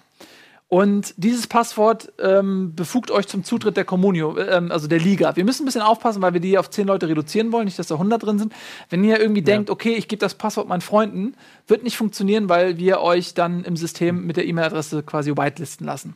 Und 0.72 1.12
dieses 1.18 1.46
Passwort 1.48 2.10
ähm, 2.18 2.74
befugt 2.74 3.10
euch 3.10 3.28
zum 3.28 3.44
Zutritt 3.44 3.76
der 3.76 3.84
Communio, 3.84 4.38
ähm, 4.38 4.72
also 4.72 4.88
der 4.88 5.00
Liga. 5.00 5.36
Wir 5.36 5.44
müssen 5.44 5.64
ein 5.64 5.66
bisschen 5.66 5.82
aufpassen, 5.82 6.22
weil 6.22 6.32
wir 6.32 6.40
die 6.40 6.56
auf 6.56 6.70
10 6.70 6.86
Leute 6.86 7.10
reduzieren 7.10 7.52
wollen, 7.52 7.66
nicht, 7.66 7.78
dass 7.78 7.88
da 7.88 7.96
100 7.96 8.22
drin 8.22 8.38
sind. 8.38 8.54
Wenn 8.88 9.04
ihr 9.04 9.20
irgendwie 9.20 9.42
denkt, 9.42 9.68
okay, 9.68 9.92
ich 9.92 10.08
gebe 10.08 10.18
das 10.18 10.32
Passwort 10.32 10.68
meinen 10.68 10.80
Freunden, 10.80 11.34
wird 11.66 11.82
nicht 11.82 11.98
funktionieren, 11.98 12.48
weil 12.48 12.78
wir 12.78 13.02
euch 13.02 13.34
dann 13.34 13.64
im 13.64 13.76
System 13.76 14.24
mit 14.26 14.38
der 14.38 14.46
E-Mail-Adresse 14.46 15.02
quasi 15.02 15.32
whitelisten 15.32 15.84
lassen. 15.84 16.14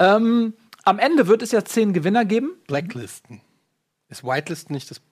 Ähm, 0.00 0.54
am 0.82 0.98
Ende 0.98 1.28
wird 1.28 1.42
es 1.42 1.52
ja 1.52 1.64
10 1.64 1.92
Gewinner 1.92 2.24
geben. 2.24 2.50
Blacklisten. 2.66 3.42
Ist 4.08 4.24
Whitelisten 4.24 4.74
nicht 4.74 4.90
das 4.90 4.98
Nee, 4.98 5.04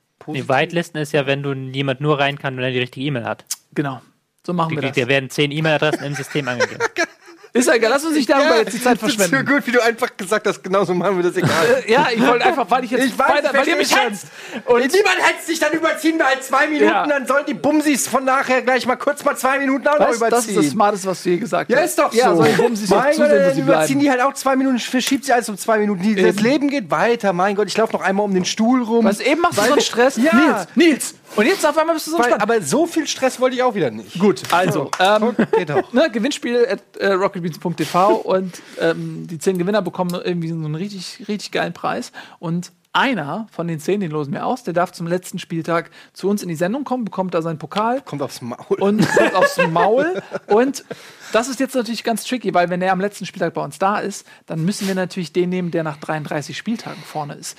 Positive? 0.42 0.48
Whitelisten 0.48 1.00
ist 1.00 1.12
ja, 1.12 1.24
wenn 1.28 1.44
du 1.44 1.52
jemand 1.52 2.00
nur 2.00 2.18
rein 2.18 2.36
kann, 2.36 2.56
wenn 2.56 2.64
er 2.64 2.72
die 2.72 2.80
richtige 2.80 3.06
E-Mail 3.06 3.26
hat. 3.26 3.44
Genau. 3.74 4.02
So 4.44 4.52
machen 4.52 4.72
wir 4.74 4.80
Die, 4.80 4.88
das. 4.88 4.96
da 4.96 5.06
werden 5.06 5.30
zehn 5.30 5.52
E-Mail-Adressen 5.52 6.02
im 6.02 6.14
System 6.14 6.48
angegeben. 6.48 6.80
Ist 7.54 7.68
ja 7.68 7.74
egal, 7.74 7.90
lass 7.90 8.02
uns 8.02 8.14
nicht 8.14 8.30
darüber 8.30 8.56
jetzt 8.56 8.72
die 8.72 8.82
Zeit 8.82 8.96
das 9.02 9.10
ist 9.10 9.16
verschwenden. 9.16 9.46
so 9.46 9.54
gut, 9.54 9.66
wie 9.66 9.72
du 9.72 9.82
einfach 9.82 10.16
gesagt 10.16 10.46
hast, 10.46 10.64
genauso 10.64 10.94
machen 10.94 11.16
wir 11.18 11.22
das 11.24 11.36
egal. 11.36 11.50
Ja, 11.86 12.08
ich 12.14 12.26
wollte 12.26 12.46
einfach, 12.46 12.70
weil 12.70 12.84
ich 12.84 12.90
jetzt 12.92 13.04
Ich 13.04 13.18
weiß, 13.18 13.28
weiter, 13.28 13.50
weil 13.52 13.68
ihr 13.68 13.76
mich 13.76 13.94
hetzt. 13.94 14.26
Und 14.64 14.78
Niemand 14.78 15.16
hetzt 15.20 15.46
sich, 15.48 15.58
dann 15.58 15.72
überziehen 15.72 16.16
wir 16.16 16.26
halt 16.26 16.42
zwei 16.42 16.66
Minuten, 16.66 16.84
Ja. 16.86 17.06
dann 17.06 17.26
sollen 17.26 17.44
die 17.46 17.52
Bumsis 17.52 18.08
von 18.08 18.24
nachher 18.24 18.62
gleich 18.62 18.86
mal 18.86 18.96
kurz 18.96 19.22
mal 19.22 19.36
zwei 19.36 19.58
Minuten 19.58 19.86
auch 19.86 19.98
noch 19.98 20.08
weißt, 20.08 20.16
überziehen. 20.16 20.30
das 20.30 20.46
ist 20.46 20.56
das 20.56 20.66
Smarteste, 20.70 21.08
was 21.08 21.22
du 21.22 21.28
je 21.28 21.36
gesagt 21.36 21.70
ja, 21.70 21.76
hast. 21.76 21.84
ist 21.90 21.98
doch 21.98 22.14
ja, 22.14 22.34
so. 22.34 22.42
ich 22.42 22.58
um 22.58 22.74
sich 22.74 22.88
noch 22.88 22.96
mein 23.02 23.16
Gott, 23.18 23.30
dann 23.30 23.58
überziehen 23.58 24.00
die 24.00 24.10
halt 24.10 24.22
auch 24.22 24.32
zwei 24.32 24.56
Minuten, 24.56 24.78
verschiebt 24.78 25.26
sie 25.26 25.32
alles 25.34 25.50
um 25.50 25.58
zwei 25.58 25.76
Minuten. 25.76 26.00
Die, 26.02 26.14
das 26.14 26.24
Eben. 26.24 26.38
Leben 26.38 26.68
geht 26.68 26.90
weiter, 26.90 27.34
mein 27.34 27.54
Gott, 27.54 27.68
ich 27.68 27.76
laufe 27.76 27.92
noch 27.92 28.00
einmal 28.02 28.24
um 28.24 28.32
den 28.32 28.46
Stuhl 28.46 28.82
rum. 28.82 29.04
Was 29.04 29.20
eben 29.20 29.42
machst 29.42 29.58
du 29.58 29.62
so 29.64 29.72
einen 29.72 29.80
Stress? 29.82 30.16
Ja. 30.16 30.32
Nils, 30.34 30.66
Nils. 30.74 31.14
Und 31.34 31.46
jetzt 31.46 31.64
auf 31.66 31.76
einmal 31.78 31.94
bist 31.94 32.06
du 32.08 32.12
so 32.12 32.18
Weil, 32.18 32.32
entspannt. 32.32 32.42
aber 32.42 32.62
so 32.62 32.86
viel 32.86 33.06
Stress 33.06 33.40
wollte 33.40 33.56
ich 33.56 33.62
auch 33.62 33.74
wieder 33.74 33.90
nicht. 33.90 34.18
Gut, 34.18 34.42
also, 34.52 34.90
ähm, 35.00 35.34
Geht 35.56 35.70
doch. 35.70 35.92
ne, 35.92 36.10
Gewinnspiel 36.10 36.66
at 36.68 36.82
äh, 36.98 37.12
rocketbeats.tv 37.12 38.16
und 38.16 38.60
ähm, 38.80 39.26
die 39.26 39.38
zehn 39.38 39.58
Gewinner 39.58 39.82
bekommen 39.82 40.20
irgendwie 40.22 40.48
so 40.48 40.54
einen 40.54 40.74
richtig, 40.74 41.26
richtig 41.28 41.52
geilen 41.52 41.72
Preis. 41.72 42.12
Und 42.38 42.72
einer 42.92 43.46
von 43.50 43.66
den 43.68 43.80
zehn, 43.80 44.00
den 44.00 44.10
losen 44.10 44.34
wir 44.34 44.44
aus, 44.44 44.64
der 44.64 44.74
darf 44.74 44.92
zum 44.92 45.06
letzten 45.06 45.38
Spieltag 45.38 45.90
zu 46.12 46.28
uns 46.28 46.42
in 46.42 46.50
die 46.50 46.54
Sendung 46.54 46.84
kommen, 46.84 47.06
bekommt 47.06 47.32
da 47.32 47.40
seinen 47.40 47.58
Pokal 47.58 48.02
Kommt 48.02 48.20
aufs 48.20 48.42
Maul. 48.42 48.76
und 48.80 49.08
kommt 49.16 49.34
aufs 49.34 49.56
Maul. 49.68 50.22
Und 50.48 50.84
das 51.32 51.48
ist 51.48 51.58
jetzt 51.60 51.74
natürlich 51.74 52.04
ganz 52.04 52.24
tricky, 52.24 52.52
weil 52.52 52.68
wenn 52.68 52.82
er 52.82 52.92
am 52.92 53.00
letzten 53.00 53.24
Spieltag 53.24 53.54
bei 53.54 53.64
uns 53.64 53.78
da 53.78 53.98
ist, 53.98 54.26
dann 54.44 54.62
müssen 54.66 54.86
wir 54.86 54.94
natürlich 54.94 55.32
den 55.32 55.48
nehmen, 55.48 55.70
der 55.70 55.84
nach 55.84 55.96
33 55.96 56.54
Spieltagen 56.54 57.02
vorne 57.02 57.34
ist. 57.34 57.56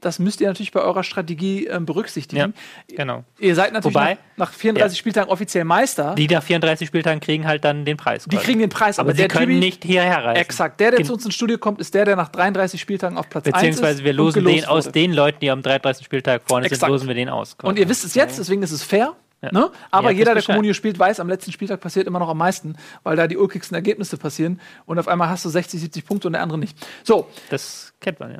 Das 0.00 0.18
müsst 0.18 0.40
ihr 0.40 0.46
natürlich 0.48 0.72
bei 0.72 0.80
eurer 0.80 1.02
Strategie 1.04 1.66
ähm, 1.66 1.84
berücksichtigen. 1.84 2.54
Genau. 2.88 3.24
Ihr 3.38 3.54
seid 3.54 3.72
natürlich 3.74 3.94
Wobei- 3.94 4.14
nach, 4.36 4.48
nach 4.48 4.52
34 4.52 4.96
Ja. 4.96 5.00
Spieltagen 5.00 5.30
offiziell 5.30 5.64
Meister. 5.64 6.14
Die, 6.14 6.26
Die 6.26 6.34
nach 6.34 6.42
34 6.42 6.88
Spieltagen 6.88 7.20
kriegen 7.20 7.46
halt 7.46 7.64
dann 7.64 7.84
den 7.84 7.96
Preis. 7.96 8.24
quasi. 8.26 8.42
kriegen 8.42 8.60
den 8.60 8.70
Preis, 8.70 8.98
aber, 8.98 9.08
aber 9.10 9.12
sie 9.16 9.18
der 9.22 9.28
können 9.28 9.46
Typi, 9.48 9.58
nicht 9.60 9.84
hierher 9.84 10.24
reisen. 10.24 10.40
Exakt, 10.40 10.80
der, 10.80 10.90
der 10.90 10.98
Gen- 10.98 11.06
zu 11.06 11.12
uns 11.14 11.24
ins 11.26 11.34
Studio 11.34 11.58
kommt, 11.58 11.80
ist 11.80 11.92
der, 11.94 12.04
der 12.06 12.16
nach 12.16 12.28
33 12.28 12.80
Spieltagen 12.80 13.18
auf 13.18 13.28
Platz 13.28 13.44
1 13.46 13.54
ist. 13.54 13.60
Beziehungsweise 13.60 14.04
wir 14.04 14.12
losen 14.14 14.44
den 14.44 14.64
aus 14.64 14.86
wurde. 14.86 14.92
den 14.92 15.12
Leuten, 15.12 15.38
die 15.40 15.50
am 15.50 15.60
33. 15.62 16.04
Spieltag 16.06 16.42
vorne 16.46 16.66
Exakt. 16.66 16.80
sind, 16.80 16.88
losen 16.90 17.08
wir 17.08 17.14
den 17.14 17.28
aus. 17.28 17.56
Und 17.62 17.78
ihr 17.78 17.88
wisst 17.88 18.04
es 18.04 18.14
jetzt, 18.14 18.38
deswegen 18.38 18.62
ist 18.62 18.72
es 18.72 18.82
fair. 18.82 19.14
Ja. 19.42 19.48
Ne? 19.52 19.70
Aber 19.90 20.10
Ja, 20.10 20.18
jeder, 20.18 20.34
der. 20.34 20.42
Communio 20.42 20.74
spielt, 20.74 20.98
weiß, 20.98 21.18
am 21.18 21.28
letzten 21.28 21.50
Spieltag 21.52 21.80
passiert 21.80 22.06
immer 22.06 22.18
noch 22.18 22.28
am 22.28 22.36
meisten, 22.38 22.76
weil 23.04 23.16
da 23.16 23.26
die 23.26 23.38
ulkigsten 23.38 23.74
Ergebnisse 23.74 24.18
passieren. 24.18 24.60
Und 24.84 24.98
auf 24.98 25.08
einmal 25.08 25.30
hast 25.30 25.44
du 25.46 25.48
60, 25.48 25.80
70 25.80 26.04
Punkte 26.04 26.28
und 26.28 26.34
der 26.34 26.42
andere 26.42 26.58
nicht. 26.58 26.76
So, 27.04 27.26
Das 27.48 27.92
kennt 28.00 28.20
man 28.20 28.32
ja. 28.32 28.38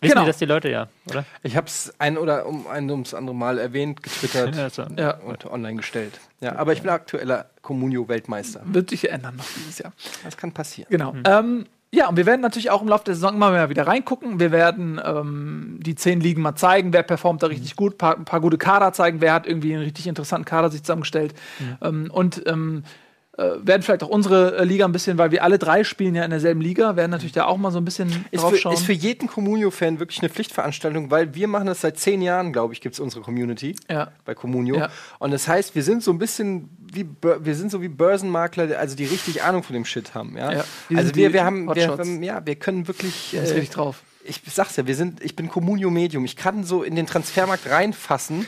Wissen 0.00 0.12
Genau. 0.12 0.22
die 0.22 0.26
das 0.28 0.38
die 0.38 0.44
Leute 0.46 0.68
ja, 0.70 0.88
oder? 1.08 1.24
Ich 1.42 1.56
habe 1.56 1.66
es 1.66 1.94
ein 1.98 2.18
oder 2.18 2.46
um 2.46 2.66
ein 2.66 2.90
ums 2.90 3.14
andere 3.14 3.34
Mal 3.34 3.58
erwähnt, 3.58 4.02
getwittert 4.02 4.54
Ja, 4.56 4.68
so. 4.70 4.82
ja, 4.98 5.14
und 5.18 5.46
online 5.46 5.76
gestellt. 5.76 6.20
Ja, 6.40 6.56
aber 6.56 6.72
ich 6.72 6.82
bin 6.82 6.90
aktueller 6.90 7.46
Communio-Weltmeister. 7.62 8.60
wird 8.64 8.90
sich 8.90 9.08
ändern 9.10 9.36
noch 9.36 9.46
dieses 9.56 9.78
Jahr. 9.78 9.92
Das 10.24 10.36
kann 10.36 10.52
passieren. 10.52 10.88
Genau. 10.90 11.14
Ähm, 11.24 11.66
ja, 11.92 12.08
und 12.08 12.16
wir 12.16 12.26
werden 12.26 12.40
natürlich 12.40 12.70
auch 12.70 12.82
im 12.82 12.88
Laufe 12.88 13.04
der 13.04 13.14
Saison 13.14 13.34
immer 13.34 13.52
mehr 13.52 13.68
wieder 13.70 13.86
reingucken. 13.86 14.40
Wir 14.40 14.50
werden 14.50 15.00
ähm, 15.04 15.78
die 15.80 15.94
zehn 15.94 16.20
Ligen 16.20 16.42
mal 16.42 16.56
zeigen, 16.56 16.92
wer 16.92 17.04
performt 17.04 17.42
da 17.42 17.46
richtig 17.46 17.76
gut, 17.76 17.98
paar, 17.98 18.16
paar 18.24 18.40
gute 18.40 18.58
Kader 18.58 18.92
zeigen, 18.92 19.20
wer 19.20 19.32
hat 19.32 19.46
irgendwie 19.46 19.72
einen 19.74 19.84
richtig 19.84 20.08
interessanten 20.08 20.44
Kader 20.44 20.70
sich 20.70 20.82
zusammengestellt. 20.82 21.34
Ähm, 21.80 22.10
und 22.12 22.42
ähm, 22.46 22.82
äh, 22.82 22.88
werden 23.36 23.82
vielleicht 23.82 24.02
auch 24.04 24.08
unsere 24.08 24.56
äh, 24.58 24.64
Liga 24.64 24.84
ein 24.84 24.92
bisschen, 24.92 25.18
weil 25.18 25.30
wir 25.32 25.42
alle 25.42 25.58
drei 25.58 25.82
spielen 25.82 26.14
ja 26.14 26.24
in 26.24 26.30
derselben 26.30 26.60
Liga, 26.60 26.94
werden 26.96 27.10
natürlich 27.10 27.32
da 27.32 27.46
auch 27.46 27.56
mal 27.56 27.70
so 27.72 27.78
ein 27.78 27.84
bisschen 27.84 28.24
Ist 28.30 28.42
drauf 28.42 28.52
für, 28.52 28.58
schauen. 28.58 28.74
ist 28.74 28.84
für 28.84 28.92
jeden 28.92 29.26
Communio-Fan 29.28 29.98
wirklich 29.98 30.20
eine 30.20 30.28
Pflichtveranstaltung, 30.28 31.10
weil 31.10 31.34
wir 31.34 31.48
machen 31.48 31.66
das 31.66 31.80
seit 31.80 31.98
zehn 31.98 32.22
Jahren, 32.22 32.52
glaube 32.52 32.74
ich, 32.74 32.80
gibt 32.80 32.94
es 32.94 33.00
unsere 33.00 33.22
Community 33.22 33.74
Ja. 33.90 34.12
bei 34.24 34.34
Communio. 34.34 34.76
Ja. 34.76 34.88
Und 35.18 35.32
das 35.32 35.48
heißt, 35.48 35.74
wir 35.74 35.82
sind 35.82 36.02
so 36.04 36.12
ein 36.12 36.18
bisschen 36.18 36.68
wie 36.92 37.06
wir 37.40 37.54
sind 37.56 37.72
so 37.72 37.82
wie 37.82 37.88
Börsenmakler, 37.88 38.78
also 38.78 38.94
die 38.94 39.04
richtig 39.04 39.42
Ahnung 39.42 39.64
von 39.64 39.74
dem 39.74 39.84
Shit 39.84 40.14
haben. 40.14 40.36
Ja? 40.36 40.52
Ja, 40.52 40.64
wir 40.88 40.98
also 40.98 41.14
wir, 41.16 41.32
wir 41.32 41.44
haben, 41.44 41.74
wir, 41.74 41.88
haben- 41.88 42.22
ja, 42.22 42.40
wir 42.46 42.54
können 42.54 42.86
wirklich. 42.86 43.30
Da 43.32 43.42
ist 43.42 43.50
Äh, 43.50 43.54
richtig 43.54 43.70
drauf. 43.70 44.02
ich 44.24 44.40
sag's 44.48 44.76
ja, 44.76 44.86
wir 44.86 44.94
sind, 44.94 45.20
ich 45.24 45.34
bin 45.34 45.48
Communio-Medium. 45.48 46.24
Ich 46.24 46.36
kann 46.36 46.62
so 46.62 46.84
in 46.84 46.94
den 46.94 47.06
Transfermarkt 47.06 47.68
reinfassen 47.68 48.46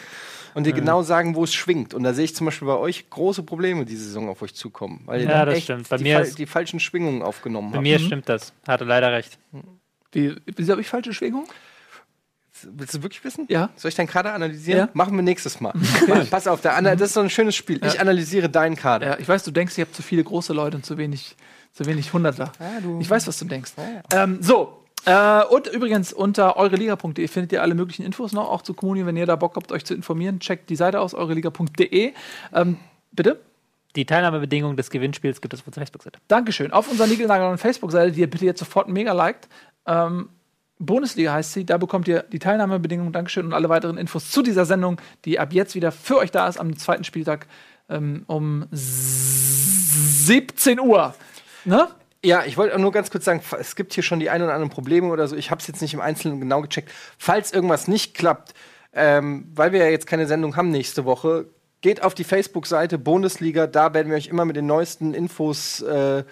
und 0.57 0.65
dir 0.65 0.73
genau 0.73 1.03
sagen, 1.03 1.35
wo 1.37 1.45
es 1.45 1.55
schwingt. 1.55 1.95
Und 1.95 2.03
da 2.03 2.13
sehe 2.15 2.25
ich 2.25 2.35
zum 2.35 2.47
Beispiel 2.47 2.67
bei 2.67 2.77
euch 2.77 3.09
große 3.11 3.43
Probleme 3.45 3.85
diese 3.85 4.05
Saison 4.05 4.29
auf 4.29 4.43
euch 4.43 4.55
zukommen. 4.55 5.03
Weil 5.07 5.21
ihr 5.21 5.27
Ja, 5.29 5.39
dann 5.39 5.47
das 5.47 5.57
echt 5.57 5.65
stimmt. 5.65 5.89
Bei 5.89 5.97
die, 5.99 6.03
mir 6.05 6.17
fal 6.17 6.23
ist- 6.27 6.39
die 6.39 6.47
falschen 6.47 6.81
Schwingungen 6.81 7.23
aufgenommen 7.23 7.71
Bei 7.71 7.77
habt. 7.77 7.83
mir 7.85 7.99
stimmt 7.99 8.29
das. 8.29 8.53
Hatte 8.67 8.85
leider 8.85 9.13
recht. 9.13 9.39
Wie, 10.13 10.35
wieso 10.57 10.73
habe 10.73 10.81
ich 10.81 10.89
falsche 10.89 11.13
Schwingung? 11.13 11.47
Willst 12.63 12.95
du 12.95 13.03
wirklich 13.03 13.23
wissen? 13.23 13.45
Ja. 13.51 13.69
Soll 13.77 13.91
ich 13.91 13.95
deinen 13.95 14.07
Kader 14.07 14.33
analysieren? 14.33 14.79
Ja. 14.79 14.89
Machen 14.95 15.15
wir 15.15 15.23
nächstes 15.23 15.61
Mal. 15.61 15.75
Pass 16.31 16.47
auf, 16.47 16.63
der 16.63 16.81
das 16.81 17.01
ist 17.03 17.13
so 17.15 17.21
ein 17.21 17.29
schönes 17.29 17.55
Spiel. 17.55 17.79
Ich 17.85 18.01
analysiere 18.01 18.49
deinen 18.49 18.77
Kader. 18.77 19.07
Ja, 19.09 19.19
ich 19.19 19.29
weiß, 19.29 19.45
du 19.45 19.51
denkst, 19.51 19.75
ich 19.77 19.83
habe 19.83 19.93
zu 19.93 20.03
viele 20.03 20.25
große 20.25 20.55
Leute 20.55 20.79
und 20.79 20.87
zu 20.87 20.97
wenig, 20.97 21.37
zu 21.75 21.85
wenig 21.85 22.15
Hunderter. 22.15 22.53
du- 22.83 22.99
Ich 23.01 23.11
weiß, 23.11 23.27
was 23.27 23.39
du 23.39 23.45
denkst. 23.45 23.73
Ähm, 24.11 24.39
so. 24.41 24.83
Äh, 25.07 25.45
und 25.45 25.69
übrigens 25.69 26.13
unter 26.13 26.57
eureliga.de 26.57 27.29
findet 27.29 27.53
ihr 27.53 27.63
alle 27.63 27.75
möglichen 27.75 28.05
Infos 28.05 28.33
noch, 28.33 28.51
auch 28.51 28.63
zu 28.63 28.75
Kommuni, 28.75 29.07
wenn 29.07 29.17
ihr 29.17 29.25
da 29.25 29.37
Bock 29.37 29.57
habt, 29.57 29.73
euch 29.73 29.85
zu 29.85 29.95
informieren. 29.95 30.41
Checkt 30.41 30.69
die 30.69 30.77
Seite 30.77 31.01
aus, 31.01 31.15
eureliga.de. 31.15 32.13
Ähm, 32.53 32.77
bitte? 33.13 33.41
Die 33.95 34.05
Teilnahmebedingungen 34.05 34.77
des 34.77 34.91
Gewinnspiels 34.91 35.41
gibt 35.41 35.55
es 35.55 35.61
auf 35.61 35.69
unserer 35.69 35.83
Facebook-Seite. 35.83 36.19
Dankeschön. 36.29 36.73
Auf 36.73 36.91
unserer 36.91 37.07
Nigelnagel 37.07 37.49
und 37.49 37.59
Facebook-Seite, 37.59 38.13
die 38.13 38.21
ihr 38.21 38.29
bitte 38.29 38.45
jetzt 38.45 38.59
sofort 38.59 38.89
mega 38.89 39.13
liked. 39.13 39.49
Ähm, 39.87 40.29
Bundesliga 40.79 41.33
heißt 41.33 41.53
sie, 41.53 41.65
da 41.65 41.79
bekommt 41.79 42.09
ihr 42.09 42.25
die 42.25 42.41
Teilnahmebedingungen, 42.41 43.13
Dankeschön 43.13 43.47
und 43.47 43.55
alle 43.55 43.69
weiteren 43.69 43.97
Infos 43.97 44.31
zu 44.31 44.43
dieser 44.43 44.67
Sendung, 44.67 45.01
die 45.25 45.39
ab 45.39 45.53
jetzt 45.53 45.77
wieder 45.77 45.93
für 45.93 46.19
euch 46.19 46.33
da 46.33 46.49
ist 46.49 46.59
am 46.59 46.77
zweiten 46.77 47.05
Spieltag 47.05 47.47
ähm, 47.89 48.25
um 48.27 48.67
17 48.73 50.81
Uhr. 50.81 51.15
Ne? 51.65 51.89
Ja, 52.25 52.45
ich 52.45 52.57
wollte 52.57 52.79
nur 52.79 52.93
ganz 52.93 53.11
kurz 53.11 53.25
sagen, 53.25 53.43
es 53.59 53.77
gibt 53.77 53.93
hier 53.93 54.03
schon 54.03 54.21
die 54.21 54.31
ein 54.31 54.43
oder 54.43 54.53
anderen 54.53 54.71
Probleme 54.71 55.09
oder 55.09 55.29
so. 55.29 55.37
Ich 55.37 55.51
habe 55.51 55.61
es 55.61 55.67
jetzt 55.67 55.83
nicht 55.83 55.95
im 55.95 56.01
Einzelnen 56.01 56.41
genau 56.41 56.63
gecheckt. 56.63 56.91
Falls 57.19 57.53
irgendwas 57.53 57.89
nicht 57.89 58.15
klappt, 58.15 58.55
ähm, 58.93 59.51
weil 59.55 59.73
wir 59.73 59.81
ja 59.81 59.91
jetzt 59.91 60.07
keine 60.07 60.27
Sendung 60.27 60.57
haben 60.57 60.71
nächste 60.71 61.05
Woche, 61.05 61.47
geht 61.83 62.03
auf 62.03 62.15
die 62.15 62.25
Facebook-Seite 62.25 62.99
Bundesliga. 62.99 63.67
Da 63.67 63.95
werden 63.95 64.09
wir 64.09 64.17
euch 64.17 64.29
immer 64.29 64.45
mit 64.45 64.57
den 64.57 64.67
neuesten 64.67 65.15
Infos 65.15 65.83
äh, 65.83 66.25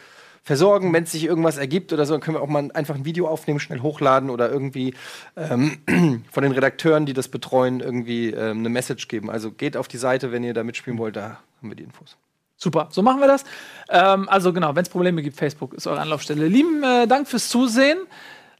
versorgen. 0.42 0.92
Wenn 0.92 1.04
es 1.04 1.12
sich 1.12 1.24
irgendwas 1.24 1.58
ergibt 1.58 1.92
oder 1.92 2.06
so, 2.06 2.14
dann 2.14 2.20
können 2.20 2.36
wir 2.36 2.42
auch 2.42 2.48
mal 2.48 2.70
einfach 2.72 2.94
ein 2.94 3.04
Video 3.04 3.28
aufnehmen, 3.28 3.60
schnell 3.60 3.80
hochladen 3.80 4.30
oder 4.30 4.50
irgendwie 4.50 4.94
ähm, 5.36 5.78
von 6.30 6.42
den 6.42 6.52
Redakteuren, 6.52 7.06
die 7.06 7.12
das 7.12 7.28
betreuen, 7.28 7.80
irgendwie 7.80 8.30
ähm, 8.30 8.58
eine 8.58 8.68
Message 8.68 9.08
geben. 9.08 9.30
Also 9.30 9.50
geht 9.50 9.76
auf 9.76 9.88
die 9.88 9.98
Seite, 9.98 10.32
wenn 10.32 10.42
ihr 10.44 10.54
da 10.54 10.64
mitspielen 10.64 10.98
wollt. 10.98 11.16
Da 11.16 11.40
haben 11.60 11.70
wir 11.70 11.76
die 11.76 11.84
Infos. 11.84 12.16
Super, 12.64 12.88
so 12.90 13.02
machen 13.02 13.20
wir 13.20 13.28
das. 13.28 13.44
Ähm, 13.90 14.26
also 14.26 14.54
genau, 14.54 14.74
wenn 14.74 14.84
es 14.84 14.88
Probleme 14.88 15.20
gibt, 15.20 15.36
Facebook 15.36 15.74
ist 15.74 15.86
eure 15.86 16.00
Anlaufstelle. 16.00 16.48
Lieben 16.48 16.82
äh, 16.82 17.06
Dank 17.06 17.28
fürs 17.28 17.50
Zusehen. 17.50 17.98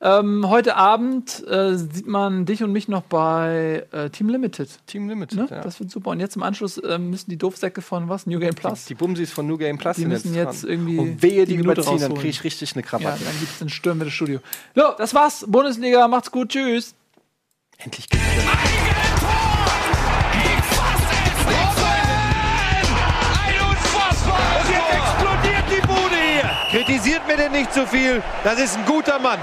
Ähm, 0.02 0.46
heute 0.50 0.76
Abend 0.76 1.42
äh, 1.48 1.74
sieht 1.74 2.06
man 2.06 2.44
dich 2.44 2.62
und 2.62 2.70
mich 2.70 2.86
noch 2.86 3.00
bei 3.00 3.86
äh, 3.92 4.10
Team 4.10 4.28
Limited. 4.28 4.68
Team 4.86 5.08
Limited. 5.08 5.38
Ne? 5.38 5.48
ja. 5.50 5.62
Das 5.62 5.80
wird 5.80 5.90
super. 5.90 6.10
Und 6.10 6.20
jetzt 6.20 6.36
im 6.36 6.42
Anschluss 6.42 6.78
ähm, 6.86 7.08
müssen 7.08 7.30
die 7.30 7.38
Doofsäcke 7.38 7.80
von 7.80 8.10
was? 8.10 8.26
New 8.26 8.38
Game 8.38 8.54
Plus? 8.54 8.84
Die 8.84 8.94
Bumsis 8.94 9.32
von 9.32 9.46
New 9.46 9.56
Game 9.56 9.78
Plus 9.78 9.96
Die 9.96 10.04
müssen 10.04 10.34
jetzt 10.34 10.64
irgendwie 10.64 10.98
Und 10.98 11.22
wehe, 11.22 11.46
die, 11.46 11.52
die 11.52 11.56
Minute 11.56 11.80
überziehen, 11.80 12.00
dann 12.00 12.12
kriege 12.12 12.28
ich 12.28 12.44
richtig 12.44 12.74
eine 12.74 12.82
ja, 12.82 12.88
Krawatte. 12.90 13.24
dann 13.24 13.40
gibt's 13.40 13.58
den 13.58 13.70
Stürmen 13.70 14.02
wir 14.02 14.04
das 14.04 14.12
Studio. 14.12 14.40
So, 14.74 14.82
das 14.98 15.14
war's. 15.14 15.46
Bundesliga, 15.48 16.06
macht's 16.08 16.30
gut. 16.30 16.50
Tschüss. 16.50 16.94
Endlich 17.78 18.10
geht's 18.10 18.22
Kritisiert 27.04 27.28
mir 27.28 27.36
denn 27.36 27.52
nicht 27.52 27.70
zu 27.70 27.86
viel. 27.86 28.22
Das 28.44 28.58
ist 28.58 28.78
ein 28.78 28.86
guter 28.86 29.18
Mann. 29.18 29.38